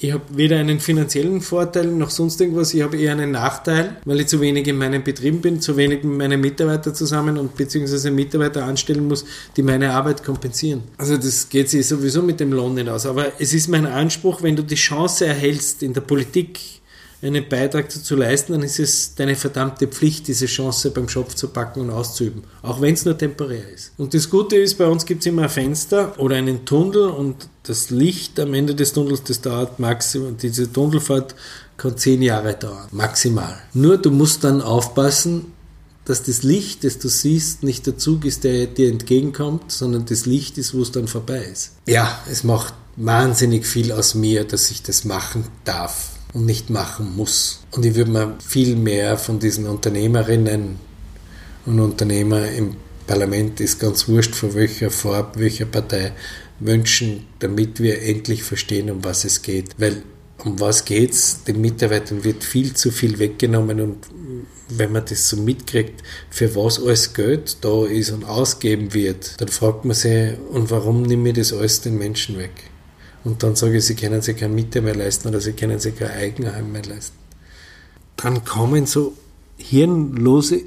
Ich 0.00 0.12
habe 0.12 0.22
weder 0.30 0.58
einen 0.58 0.78
finanziellen 0.78 1.40
Vorteil 1.40 1.88
noch 1.88 2.10
sonst 2.10 2.40
irgendwas. 2.40 2.72
Ich 2.72 2.82
habe 2.82 2.96
eher 2.96 3.10
einen 3.10 3.32
Nachteil, 3.32 3.96
weil 4.04 4.20
ich 4.20 4.28
zu 4.28 4.40
wenig 4.40 4.68
in 4.68 4.76
meinen 4.76 5.02
Betrieben 5.02 5.40
bin, 5.40 5.60
zu 5.60 5.76
wenig 5.76 6.04
mit 6.04 6.18
meinen 6.18 6.40
Mitarbeitern 6.40 6.94
zusammen 6.94 7.36
und 7.36 7.56
beziehungsweise 7.56 8.12
Mitarbeiter 8.12 8.64
anstellen 8.64 9.08
muss, 9.08 9.24
die 9.56 9.62
meine 9.62 9.90
Arbeit 9.90 10.22
kompensieren. 10.22 10.82
Also 10.98 11.16
das 11.16 11.48
geht 11.48 11.68
sich 11.68 11.84
sowieso 11.84 12.22
mit 12.22 12.38
dem 12.38 12.52
Lohn 12.52 12.74
nicht 12.74 12.88
aus. 12.88 13.06
Aber 13.06 13.32
es 13.40 13.52
ist 13.52 13.66
mein 13.66 13.86
Anspruch, 13.86 14.40
wenn 14.42 14.54
du 14.54 14.62
die 14.62 14.76
Chance 14.76 15.26
erhältst 15.26 15.82
in 15.82 15.94
der 15.94 16.02
Politik, 16.02 16.60
einen 17.20 17.48
Beitrag 17.48 17.88
dazu 17.88 18.14
leisten, 18.14 18.52
dann 18.52 18.62
ist 18.62 18.78
es 18.78 19.14
deine 19.14 19.34
verdammte 19.34 19.88
Pflicht, 19.88 20.28
diese 20.28 20.46
Chance 20.46 20.90
beim 20.90 21.08
Schopf 21.08 21.34
zu 21.34 21.48
packen 21.48 21.80
und 21.80 21.90
auszuüben. 21.90 22.44
Auch 22.62 22.80
wenn 22.80 22.94
es 22.94 23.04
nur 23.04 23.18
temporär 23.18 23.68
ist. 23.68 23.92
Und 23.98 24.14
das 24.14 24.30
Gute 24.30 24.56
ist, 24.56 24.78
bei 24.78 24.86
uns 24.86 25.04
gibt 25.04 25.22
es 25.22 25.26
immer 25.26 25.42
ein 25.42 25.48
Fenster 25.48 26.18
oder 26.18 26.36
einen 26.36 26.64
Tunnel 26.64 27.08
und 27.08 27.48
das 27.64 27.90
Licht 27.90 28.38
am 28.38 28.54
Ende 28.54 28.74
des 28.74 28.92
Tunnels, 28.92 29.24
das 29.24 29.40
dauert 29.40 29.78
maximal, 29.80 30.32
diese 30.32 30.72
Tunnelfahrt 30.72 31.34
kann 31.76 31.96
zehn 31.96 32.22
Jahre 32.22 32.54
dauern. 32.54 32.88
Maximal. 32.92 33.56
Nur 33.74 33.98
du 33.98 34.10
musst 34.10 34.44
dann 34.44 34.62
aufpassen, 34.62 35.52
dass 36.04 36.22
das 36.22 36.42
Licht, 36.42 36.84
das 36.84 36.98
du 36.98 37.08
siehst, 37.08 37.62
nicht 37.62 37.86
der 37.86 37.98
Zug 37.98 38.24
ist, 38.24 38.44
der 38.44 38.66
dir 38.66 38.90
entgegenkommt, 38.90 39.70
sondern 39.70 40.06
das 40.06 40.24
Licht 40.24 40.56
ist, 40.56 40.72
wo 40.72 40.82
es 40.82 40.90
dann 40.90 41.06
vorbei 41.06 41.46
ist. 41.52 41.72
Ja, 41.86 42.18
es 42.30 42.44
macht 42.44 42.74
wahnsinnig 42.96 43.66
viel 43.66 43.92
aus 43.92 44.14
mir, 44.14 44.44
dass 44.44 44.70
ich 44.70 44.82
das 44.82 45.04
machen 45.04 45.44
darf 45.64 46.17
und 46.32 46.46
nicht 46.46 46.70
machen 46.70 47.16
muss. 47.16 47.60
Und 47.70 47.84
ich 47.84 47.94
würde 47.94 48.10
mir 48.10 48.36
viel 48.46 48.76
mehr 48.76 49.16
von 49.16 49.38
diesen 49.38 49.66
Unternehmerinnen 49.66 50.76
und 51.66 51.80
Unternehmer 51.80 52.48
im 52.50 52.76
Parlament, 53.06 53.60
ist 53.60 53.80
ganz 53.80 54.08
wurscht 54.08 54.34
von 54.34 54.54
welcher 54.54 54.90
Farbe, 54.90 55.40
welcher 55.40 55.64
Partei, 55.64 56.12
wünschen, 56.60 57.26
damit 57.38 57.80
wir 57.80 58.02
endlich 58.02 58.42
verstehen, 58.42 58.90
um 58.90 59.04
was 59.04 59.24
es 59.24 59.42
geht. 59.42 59.70
Weil 59.78 60.02
um 60.44 60.60
was 60.60 60.84
geht's? 60.84 61.42
Den 61.44 61.60
Mitarbeitern 61.60 62.24
wird 62.24 62.44
viel 62.44 62.74
zu 62.74 62.90
viel 62.90 63.18
weggenommen 63.18 63.80
und 63.80 64.06
wenn 64.68 64.92
man 64.92 65.04
das 65.08 65.28
so 65.28 65.36
mitkriegt, 65.36 66.02
für 66.30 66.54
was 66.54 66.80
alles 66.80 67.14
Geld 67.14 67.56
da 67.62 67.86
ist 67.86 68.10
und 68.10 68.24
ausgeben 68.24 68.92
wird, 68.94 69.40
dann 69.40 69.48
fragt 69.48 69.84
man 69.84 69.96
sich, 69.96 70.34
und 70.50 70.70
warum 70.70 71.02
nehme 71.02 71.30
ich 71.30 71.36
das 71.36 71.52
alles 71.52 71.80
den 71.80 71.96
Menschen 71.98 72.38
weg? 72.38 72.70
Und 73.24 73.42
dann 73.42 73.56
sage 73.56 73.78
ich, 73.78 73.84
sie 73.84 73.94
können 73.94 74.22
sich 74.22 74.36
keine 74.36 74.54
Miete 74.54 74.80
mehr 74.80 74.94
leisten 74.94 75.28
oder 75.28 75.40
sie 75.40 75.52
können 75.52 75.78
sich 75.78 75.96
kein 75.96 76.10
Eigenheim 76.10 76.72
mehr 76.72 76.84
leisten. 76.84 77.16
Dann 78.16 78.44
kommen 78.44 78.86
so 78.86 79.14
hirnlose 79.56 80.62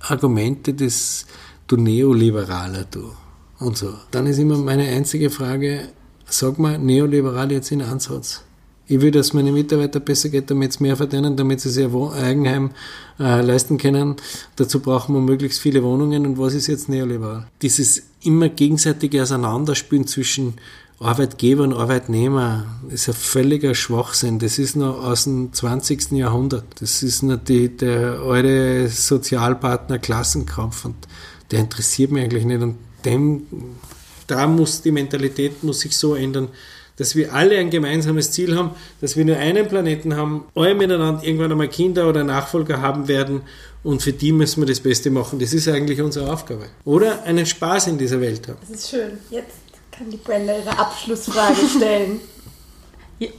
Argumente 0.00 0.74
des 0.74 1.26
du 1.66 1.76
Neoliberaler, 1.76 2.84
du 2.90 3.12
und 3.58 3.76
so. 3.76 3.94
Dann 4.10 4.26
ist 4.26 4.38
immer 4.38 4.56
meine 4.56 4.88
einzige 4.88 5.30
Frage, 5.30 5.88
sag 6.26 6.58
mal, 6.58 6.78
neoliberal 6.78 7.52
jetzt 7.52 7.70
in 7.72 7.82
Ansatz. 7.82 8.42
Ich 8.90 9.02
will, 9.02 9.10
dass 9.10 9.34
meine 9.34 9.52
Mitarbeiter 9.52 10.00
besser 10.00 10.30
geht, 10.30 10.50
damit 10.50 10.72
sie 10.72 10.82
mehr 10.82 10.96
verdienen, 10.96 11.36
damit 11.36 11.60
sie 11.60 11.68
sich 11.68 11.84
ein 11.84 12.12
Eigenheim 12.12 12.70
äh, 13.20 13.42
leisten 13.42 13.76
können. 13.76 14.16
Dazu 14.56 14.80
brauchen 14.80 15.14
wir 15.14 15.20
möglichst 15.20 15.60
viele 15.60 15.82
Wohnungen. 15.82 16.24
Und 16.24 16.38
was 16.38 16.54
ist 16.54 16.68
jetzt 16.68 16.88
neoliberal? 16.88 17.48
Dieses 17.60 18.04
immer 18.22 18.48
gegenseitige 18.48 19.22
Auseinanderspielen 19.22 20.06
zwischen 20.06 20.54
Arbeitgeber 21.00 21.62
und 21.62 21.74
Arbeitnehmer 21.74 22.66
ist 22.88 23.08
ein 23.08 23.14
völliger 23.14 23.74
Schwachsinn. 23.74 24.40
Das 24.40 24.58
ist 24.58 24.74
noch 24.74 25.04
aus 25.04 25.24
dem 25.24 25.52
20. 25.52 26.12
Jahrhundert. 26.12 26.64
Das 26.80 27.04
ist 27.04 27.22
noch 27.22 27.38
die, 27.38 27.68
der 27.68 28.20
alte 28.20 28.88
Sozialpartner 28.88 30.00
Klassenkampf 30.00 30.84
und 30.84 30.96
der 31.52 31.60
interessiert 31.60 32.10
mich 32.10 32.24
eigentlich 32.24 32.44
nicht. 32.44 32.62
Und 32.62 32.78
dem, 33.04 33.46
da 34.26 34.48
muss 34.48 34.82
die 34.82 34.90
Mentalität 34.90 35.62
muss 35.62 35.80
sich 35.80 35.96
so 35.96 36.16
ändern, 36.16 36.48
dass 36.96 37.14
wir 37.14 37.32
alle 37.32 37.58
ein 37.58 37.70
gemeinsames 37.70 38.32
Ziel 38.32 38.56
haben, 38.56 38.72
dass 39.00 39.16
wir 39.16 39.24
nur 39.24 39.36
einen 39.36 39.68
Planeten 39.68 40.16
haben, 40.16 40.46
alle 40.56 40.74
miteinander 40.74 41.22
irgendwann 41.22 41.52
einmal 41.52 41.68
Kinder 41.68 42.08
oder 42.08 42.24
Nachfolger 42.24 42.82
haben 42.82 43.06
werden 43.06 43.42
und 43.84 44.02
für 44.02 44.12
die 44.12 44.32
müssen 44.32 44.62
wir 44.62 44.66
das 44.66 44.80
Beste 44.80 45.12
machen. 45.12 45.38
Das 45.38 45.54
ist 45.54 45.68
eigentlich 45.68 46.02
unsere 46.02 46.32
Aufgabe. 46.32 46.66
Oder 46.84 47.22
einen 47.22 47.46
Spaß 47.46 47.86
in 47.86 47.98
dieser 47.98 48.20
Welt 48.20 48.48
haben. 48.48 48.58
Das 48.68 48.80
ist 48.80 48.90
schön. 48.90 49.12
Jetzt 49.30 49.67
kann 49.98 50.10
die 50.10 50.16
Brenda 50.16 50.56
ihre 50.56 50.78
Abschlussfrage 50.78 51.66
stellen. 51.76 52.20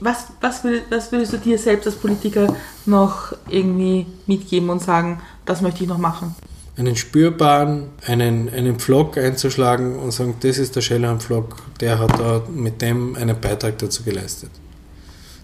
Was, 0.01 0.25
was, 0.41 0.61
würdest, 0.65 0.87
was 0.89 1.09
würdest 1.09 1.31
du 1.31 1.37
dir 1.37 1.57
selbst 1.57 1.87
als 1.87 1.95
Politiker 1.95 2.53
noch 2.85 3.31
irgendwie 3.47 4.05
mitgeben 4.27 4.69
und 4.69 4.81
sagen, 4.81 5.21
das 5.45 5.61
möchte 5.61 5.83
ich 5.83 5.89
noch 5.89 5.97
machen? 5.97 6.35
einen 6.75 6.97
spürbaren, 6.97 7.89
einen, 8.05 8.49
einen 8.49 8.77
Vlog 8.79 9.17
einzuschlagen 9.17 9.97
und 9.97 10.11
sagen, 10.11 10.35
das 10.41 10.57
ist 10.57 10.75
der 10.75 10.81
Schellhorn-Vlog, 10.81 11.55
der 11.79 11.99
hat 11.99 12.19
da 12.19 12.41
mit 12.49 12.81
dem 12.81 13.15
einen 13.15 13.39
Beitrag 13.39 13.77
dazu 13.77 14.03
geleistet. 14.03 14.51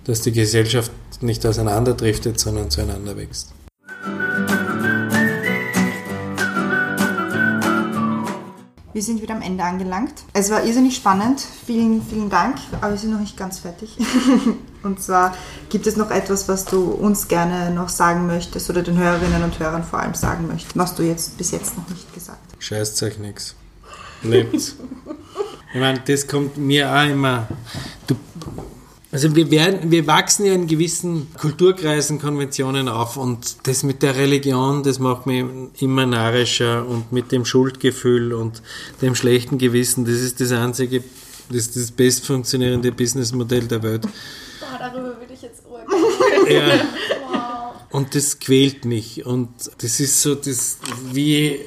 Dass 0.05 0.21
die 0.21 0.33
Gesellschaft 0.33 0.91
nicht 1.21 1.45
auseinanderdriftet, 1.45 2.37
sondern 2.37 2.69
zueinander 2.69 3.15
wächst. 3.17 3.53
Wir 8.95 9.01
sind 9.01 9.21
wieder 9.21 9.35
am 9.35 9.41
Ende 9.41 9.61
angelangt. 9.61 10.23
Es 10.31 10.49
war 10.49 10.63
irrsinnig 10.63 10.95
spannend. 10.95 11.41
Vielen, 11.65 12.01
vielen 12.01 12.29
Dank, 12.29 12.55
aber 12.79 12.91
wir 12.91 12.97
sind 12.97 13.11
noch 13.11 13.19
nicht 13.19 13.35
ganz 13.35 13.59
fertig. 13.59 13.97
und 14.83 15.01
zwar 15.03 15.35
gibt 15.67 15.85
es 15.85 15.97
noch 15.97 16.11
etwas, 16.11 16.47
was 16.47 16.63
du 16.63 16.91
uns 16.91 17.27
gerne 17.27 17.71
noch 17.71 17.89
sagen 17.89 18.25
möchtest 18.25 18.69
oder 18.69 18.83
den 18.83 18.97
Hörerinnen 18.97 19.43
und 19.43 19.59
Hörern 19.59 19.83
vor 19.83 19.99
allem 19.99 20.13
sagen 20.13 20.47
möchtest, 20.47 20.77
was 20.77 20.95
du 20.95 21.03
jetzt 21.03 21.37
bis 21.37 21.51
jetzt 21.51 21.75
noch 21.75 21.89
nicht 21.89 22.13
gesagt 22.13 22.39
hast. 22.53 22.63
Scheißt 22.63 23.03
euch 23.03 23.19
nichts. 23.19 23.55
Lebt's. 24.23 24.77
ich 25.73 25.79
meine, 25.81 25.99
das 25.99 26.25
kommt 26.25 26.55
mir 26.55 26.89
auch 26.89 27.05
immer. 27.05 27.49
Du 28.07 28.15
also 29.15 29.33
wir, 29.33 29.49
werden, 29.49 29.91
wir 29.91 30.07
wachsen 30.07 30.45
ja 30.45 30.53
in 30.53 30.67
gewissen 30.67 31.27
Kulturkreisen, 31.39 32.19
Konventionen 32.19 32.89
auf 32.89 33.15
und 33.15 33.65
das 33.65 33.83
mit 33.83 34.03
der 34.03 34.17
Religion, 34.17 34.83
das 34.83 34.99
macht 34.99 35.25
mich 35.25 35.45
immer 35.79 36.05
narrischer 36.05 36.85
und 36.85 37.13
mit 37.13 37.31
dem 37.31 37.45
Schuldgefühl 37.45 38.33
und 38.33 38.61
dem 39.01 39.15
schlechten 39.15 39.57
Gewissen, 39.57 40.03
das 40.03 40.15
ist 40.15 40.41
das 40.41 40.51
einzige, 40.51 41.01
das 41.47 41.59
ist 41.59 41.77
das 41.77 41.91
best 41.91 42.25
funktionierende 42.25 42.91
Businessmodell 42.91 43.69
der 43.69 43.83
Welt. 43.83 44.01
Boah, 44.01 44.79
darüber 44.79 45.17
würde 45.17 45.33
ich 45.33 45.41
jetzt 45.41 45.63
urteilen. 45.65 45.95
Ja. 46.49 46.85
Wow. 47.31 47.75
Und 47.91 48.15
das 48.15 48.39
quält 48.39 48.83
mich 48.83 49.25
und 49.25 49.47
das 49.77 50.01
ist 50.01 50.21
so, 50.21 50.35
das 50.35 50.77
wie, 51.13 51.61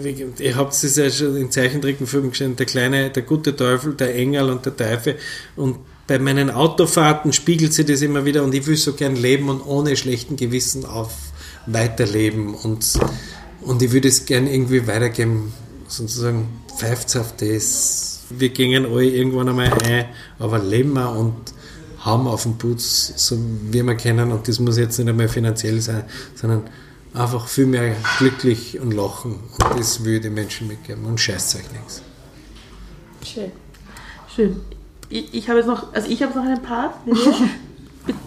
wie 0.00 0.26
ihr 0.38 0.56
habt 0.56 0.72
es 0.72 0.96
ja 0.96 1.10
schon 1.10 1.36
in 1.36 1.50
Zeichentrickenfilmen 1.50 2.30
gesehen, 2.30 2.56
der 2.56 2.64
kleine, 2.64 3.10
der 3.10 3.22
gute 3.24 3.54
Teufel, 3.54 3.92
der 3.92 4.14
Engel 4.16 4.48
und 4.48 4.64
der 4.64 4.74
Teufel 4.74 5.18
und 5.54 5.76
bei 6.08 6.18
meinen 6.18 6.50
Autofahrten 6.50 7.32
spiegelt 7.32 7.74
sich 7.74 7.86
das 7.86 8.00
immer 8.00 8.24
wieder 8.24 8.42
und 8.42 8.54
ich 8.54 8.66
will 8.66 8.76
so 8.76 8.94
gern 8.94 9.14
leben 9.14 9.50
und 9.50 9.60
ohne 9.60 9.94
schlechten 9.94 10.36
Gewissen 10.36 10.84
auf 10.86 11.12
weiterleben 11.66 12.54
und, 12.54 12.98
und 13.60 13.82
ich 13.82 13.92
würde 13.92 14.08
es 14.08 14.24
gern 14.24 14.46
irgendwie 14.46 14.86
weitergeben, 14.86 15.52
sozusagen 15.86 16.48
pfeift 16.76 17.14
auf 17.16 17.36
das. 17.36 18.20
Wir 18.30 18.48
gingen 18.48 18.86
alle 18.86 19.04
irgendwann 19.04 19.50
einmal 19.50 19.72
ein, 19.84 20.06
aber 20.38 20.58
leben 20.58 20.94
wir 20.94 21.10
und 21.10 21.34
haben 21.98 22.26
auf 22.26 22.44
den 22.44 22.56
Putz, 22.56 23.12
so 23.16 23.36
wie 23.70 23.82
wir 23.82 23.94
kennen 23.94 24.32
und 24.32 24.48
das 24.48 24.60
muss 24.60 24.78
jetzt 24.78 24.98
nicht 24.98 25.08
einmal 25.08 25.28
finanziell 25.28 25.78
sein, 25.82 26.04
sondern 26.34 26.70
einfach 27.12 27.46
viel 27.48 27.66
mehr 27.66 27.94
glücklich 28.16 28.80
und 28.80 28.92
lachen 28.92 29.32
und 29.32 29.78
das 29.78 30.04
würde 30.04 30.16
ich 30.16 30.22
den 30.22 30.34
Menschen 30.34 30.68
mitgeben 30.68 31.04
und 31.04 31.20
scheißt 31.20 31.56
euch 31.56 31.70
nichts. 31.70 32.00
Schön. 33.22 33.52
Schön 34.34 34.77
ich, 35.10 35.34
ich 35.34 35.48
habe 35.48 35.58
jetzt 35.58 35.68
noch, 35.68 35.92
also 35.92 36.08
ich 36.10 36.22
habe 36.22 36.38
noch 36.38 36.44
einen 36.44 36.62
Part. 36.62 36.94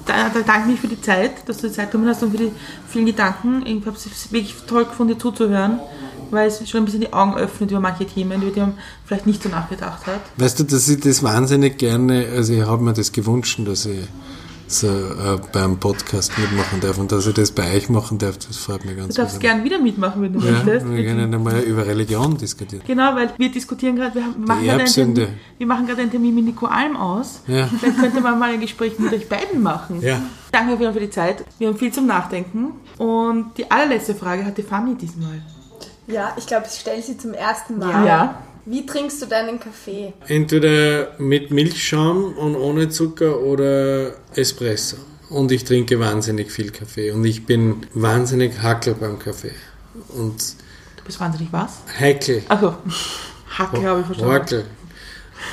Da, 0.05 0.29
da 0.29 0.41
danke 0.41 0.69
mich 0.69 0.79
für 0.79 0.87
die 0.87 1.01
Zeit, 1.01 1.49
dass 1.49 1.57
du 1.57 1.67
die 1.67 1.73
Zeit 1.73 1.89
genommen 1.89 2.07
hast 2.07 2.21
und 2.21 2.29
für 2.29 2.37
die 2.37 2.51
vielen 2.87 3.07
Gedanken. 3.07 3.65
Ich 3.65 3.83
habe 3.83 3.95
es 3.97 4.31
wirklich 4.31 4.55
toll 4.67 4.85
gefunden, 4.85 5.13
dir 5.13 5.19
zuzuhören, 5.19 5.79
weil 6.29 6.47
es 6.49 6.69
schon 6.69 6.83
ein 6.83 6.85
bisschen 6.85 7.01
die 7.01 7.11
Augen 7.11 7.35
öffnet 7.35 7.71
über 7.71 7.79
manche 7.79 8.05
Themen, 8.05 8.43
über 8.43 8.51
die 8.51 8.59
man 8.59 8.73
vielleicht 9.05 9.25
nicht 9.25 9.41
so 9.41 9.49
nachgedacht 9.49 10.05
hat. 10.05 10.21
Weißt 10.37 10.59
du, 10.59 10.65
dass 10.65 10.87
ich 10.87 10.99
das 10.99 11.23
wahnsinnig 11.23 11.79
gerne, 11.79 12.27
also 12.35 12.53
ich 12.53 12.61
habe 12.61 12.83
mir 12.83 12.93
das 12.93 13.11
gewünscht, 13.11 13.59
dass 13.65 13.87
ich 13.87 14.07
so, 14.71 14.87
äh, 14.87 15.39
beim 15.51 15.77
Podcast 15.79 16.37
mitmachen 16.37 16.81
darf 16.81 16.97
und 16.97 17.11
dass 17.11 17.27
ich 17.27 17.33
das 17.33 17.51
bei 17.51 17.75
euch 17.75 17.89
machen 17.89 18.17
darf, 18.17 18.37
das 18.37 18.57
freut 18.57 18.85
mich 18.85 18.97
ganz 18.97 19.15
Du 19.15 19.21
darfst 19.21 19.39
gern 19.39 19.63
wieder 19.63 19.79
mitmachen, 19.79 20.21
wenn 20.21 20.33
du 20.33 20.39
ja, 20.39 20.51
möchtest. 20.51 20.89
Wir 20.89 21.05
können 21.05 21.33
einmal 21.33 21.59
über 21.61 21.85
Religion 21.85 22.37
diskutieren. 22.37 22.83
Genau, 22.85 23.15
weil 23.15 23.31
wir 23.37 23.51
diskutieren 23.51 23.95
gerade, 23.95 24.15
wir 24.15 24.21
machen 24.21 24.63
gerade 24.63 24.83
einen, 24.83 24.93
Termin, 24.93 25.27
wir 25.57 25.67
machen 25.67 25.87
gerade 25.87 26.01
einen 26.01 26.11
Termin 26.11 26.35
mit 26.35 26.45
Nico 26.45 26.65
Alm 26.65 26.95
aus. 26.95 27.41
Ja. 27.47 27.67
Vielleicht 27.67 27.99
könnte 27.99 28.21
man 28.21 28.39
mal 28.39 28.51
ein 28.51 28.61
Gespräch 28.61 28.97
mit 28.99 29.13
euch 29.13 29.27
beiden 29.27 29.61
machen. 29.61 30.01
Ja. 30.01 30.21
Danke 30.51 30.77
für 30.77 30.99
die 30.99 31.09
Zeit. 31.09 31.45
Wir 31.59 31.69
haben 31.69 31.77
viel 31.77 31.91
zum 31.91 32.07
Nachdenken. 32.07 32.73
Und 32.97 33.57
die 33.57 33.69
allerletzte 33.71 34.15
Frage 34.15 34.45
hat 34.45 34.57
die 34.57 34.63
Fanny 34.63 34.95
diesmal. 34.95 35.41
Ja, 36.07 36.33
ich 36.37 36.45
glaube, 36.45 36.65
ich 36.69 36.79
stelle 36.79 37.01
sie 37.01 37.17
zum 37.17 37.33
ersten 37.33 37.77
Mal. 37.77 38.05
Ja. 38.05 38.35
Wie 38.65 38.85
trinkst 38.85 39.21
du 39.21 39.25
deinen 39.25 39.59
Kaffee? 39.59 40.13
Entweder 40.27 41.15
mit 41.17 41.51
Milchschaum 41.51 42.33
und 42.37 42.55
ohne 42.55 42.89
Zucker 42.89 43.39
oder 43.39 44.13
Espresso. 44.35 44.97
Und 45.29 45.51
ich 45.51 45.63
trinke 45.63 45.99
wahnsinnig 45.99 46.51
viel 46.51 46.71
Kaffee. 46.71 47.11
Und 47.11 47.23
ich 47.25 47.45
bin 47.45 47.87
wahnsinnig 47.93 48.61
hackel 48.61 48.95
beim 48.95 49.17
Kaffee. 49.17 49.53
Und 50.09 50.55
du 50.97 51.03
bist 51.05 51.19
wahnsinnig 51.19 51.51
was? 51.51 51.79
Heikel. 51.99 52.43
Also, 52.49 52.75
Hackel 53.57 53.83
habe 53.83 54.01
ich 54.01 54.05
verstanden. 54.05 54.33
Hackel. 54.33 54.65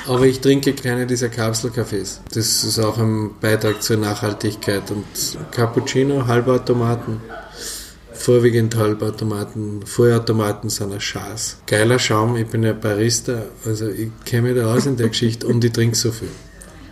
Aber 0.07 0.25
ich 0.25 0.39
trinke 0.39 0.73
keine 0.73 1.07
dieser 1.07 1.29
Kapselkaffees. 1.29 2.21
Das 2.33 2.63
ist 2.63 2.79
auch 2.79 2.97
ein 2.97 3.31
Beitrag 3.39 3.81
zur 3.81 3.97
Nachhaltigkeit. 3.97 4.91
Und 4.91 5.05
Cappuccino, 5.51 6.27
Halbautomaten, 6.27 7.21
vorwiegend 8.19 8.75
Halbautomaten, 8.75 9.85
Vollautomaten 9.85 10.69
sind 10.69 10.93
ein 10.93 11.01
Schatz. 11.01 11.57
Geiler 11.65 11.99
Schaum, 11.99 12.35
ich 12.35 12.47
bin 12.47 12.63
ja 12.63 12.73
Barista, 12.73 13.43
also 13.65 13.87
ich 13.87 14.09
kenne 14.25 14.49
mich 14.49 14.61
da 14.61 14.73
aus 14.73 14.85
in 14.85 14.97
der 14.97 15.07
Geschichte 15.07 15.47
und 15.47 15.63
ich 15.63 15.71
trinke 15.71 15.95
so 15.95 16.11
viel. 16.11 16.29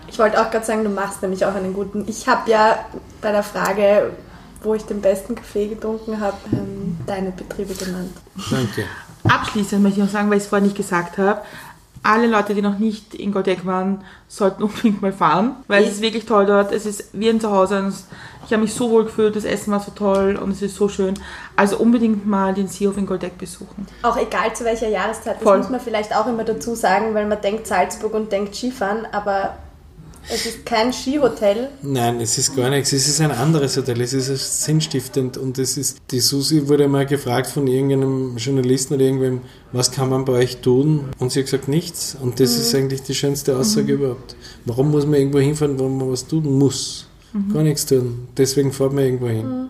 Ich 0.10 0.18
wollte 0.18 0.42
auch 0.42 0.50
gerade 0.50 0.66
sagen, 0.66 0.84
du 0.84 0.90
machst 0.90 1.22
nämlich 1.22 1.46
auch 1.46 1.54
einen 1.54 1.74
guten. 1.74 2.06
Ich 2.08 2.28
habe 2.28 2.50
ja 2.50 2.86
bei 3.22 3.32
der 3.32 3.44
Frage, 3.44 4.12
wo 4.64 4.74
ich 4.74 4.84
den 4.84 5.02
besten 5.02 5.36
Kaffee 5.36 5.68
getrunken 5.68 6.20
habe, 6.20 6.38
ähm, 6.54 6.98
deine 7.06 7.32
Betriebe 7.32 7.74
genannt. 7.74 8.16
Danke. 8.50 8.86
Abschließend 9.24 9.84
möchte 9.84 10.00
ich 10.00 10.06
noch 10.06 10.12
sagen, 10.12 10.30
weil 10.30 10.38
ich 10.38 10.44
es 10.44 10.50
vorher 10.50 10.66
nicht 10.66 10.78
gesagt 10.78 11.18
habe, 11.18 11.42
alle 12.04 12.28
Leute, 12.28 12.54
die 12.54 12.62
noch 12.62 12.80
nicht 12.80 13.14
in 13.14 13.32
Goldeck 13.32 13.66
waren, 13.66 14.04
sollten 14.28 14.64
unbedingt 14.64 15.02
mal 15.02 15.14
fahren, 15.14 15.56
weil 15.68 15.84
es 15.84 15.94
ist 15.94 16.02
wirklich 16.02 16.26
toll 16.26 16.46
dort. 16.46 16.72
Es 16.72 16.86
ist 16.86 17.10
wie 17.14 17.30
ein 17.30 17.40
Zuhause. 17.40 17.92
Ich 18.46 18.54
habe 18.54 18.62
mich 18.62 18.74
so 18.74 18.90
wohl 18.90 19.04
gefühlt, 19.04 19.36
das 19.36 19.44
Essen 19.44 19.72
war 19.72 19.82
so 19.82 19.92
toll 19.92 20.40
und 20.42 20.52
es 20.52 20.62
ist 20.62 20.76
so 20.76 20.88
schön. 20.88 21.16
Also 21.56 21.78
unbedingt 21.78 22.26
mal 22.26 22.54
den 22.54 22.68
Seehof 22.68 22.98
in 22.98 23.06
Goldeck 23.06 23.38
besuchen. 23.38 23.88
Auch 24.04 24.18
egal 24.18 24.56
zu 24.56 24.64
welcher 24.64 24.88
Jahreszeit, 24.88 25.36
das 25.36 25.44
Voll. 25.44 25.58
muss 25.58 25.70
man 25.70 25.82
vielleicht 25.82 26.16
auch 26.16 26.28
immer 26.28 26.46
dazu 26.46 26.74
sagen, 26.74 27.14
weil 27.14 27.28
man 27.28 27.42
denkt 27.42 27.68
Salzburg 27.68 28.14
und 28.14 28.32
denkt 28.32 28.56
Skifahren, 28.56 29.06
aber 29.12 29.58
es 30.30 30.46
ist 30.46 30.66
kein 30.66 30.92
Skihotel. 30.92 31.70
Nein, 31.82 32.20
es 32.22 32.38
ist 32.38 32.56
gar 32.56 32.70
nichts. 32.70 32.92
Es 32.94 33.08
ist 33.08 33.22
ein 33.22 33.32
anderes 33.32 33.78
Hotel. 33.78 34.02
Es 34.02 34.14
ist 34.14 34.64
sinnstiftend 34.64 35.38
und 35.38 35.58
es 35.58 35.78
ist. 35.78 35.98
Die 36.12 36.20
Susi 36.20 36.68
wurde 36.68 36.88
mal 36.88 37.06
gefragt 37.06 37.48
von 37.48 37.68
irgendeinem 37.68 38.38
Journalisten 38.38 38.96
oder 38.96 39.04
irgendwem, 39.04 39.42
was 39.72 39.92
kann 39.92 40.10
man 40.10 40.26
bei 40.26 40.34
euch 40.34 40.58
tun? 40.58 41.06
Und 41.20 41.32
sie 41.32 41.40
hat 41.40 41.46
gesagt 41.46 41.68
nichts. 41.68 42.18
Und 42.20 42.40
das 42.40 42.56
ist 42.56 42.74
eigentlich 42.76 43.04
die 43.04 43.16
schönste 43.16 43.58
Aussage 43.58 43.94
überhaupt. 43.94 44.36
Warum 44.66 44.92
muss 44.92 45.06
man 45.06 45.16
irgendwo 45.16 45.40
hinfahren, 45.40 45.80
wo 45.80 45.88
man 45.88 46.12
was 46.12 46.28
tun 46.28 46.58
muss? 46.58 47.08
Gar 47.54 47.64
nichts 47.64 47.86
tun. 47.86 48.28
Deswegen 48.36 48.72
fährt 48.72 48.94
man 48.94 49.04
irgendwo 49.04 49.28
hin. 49.28 49.70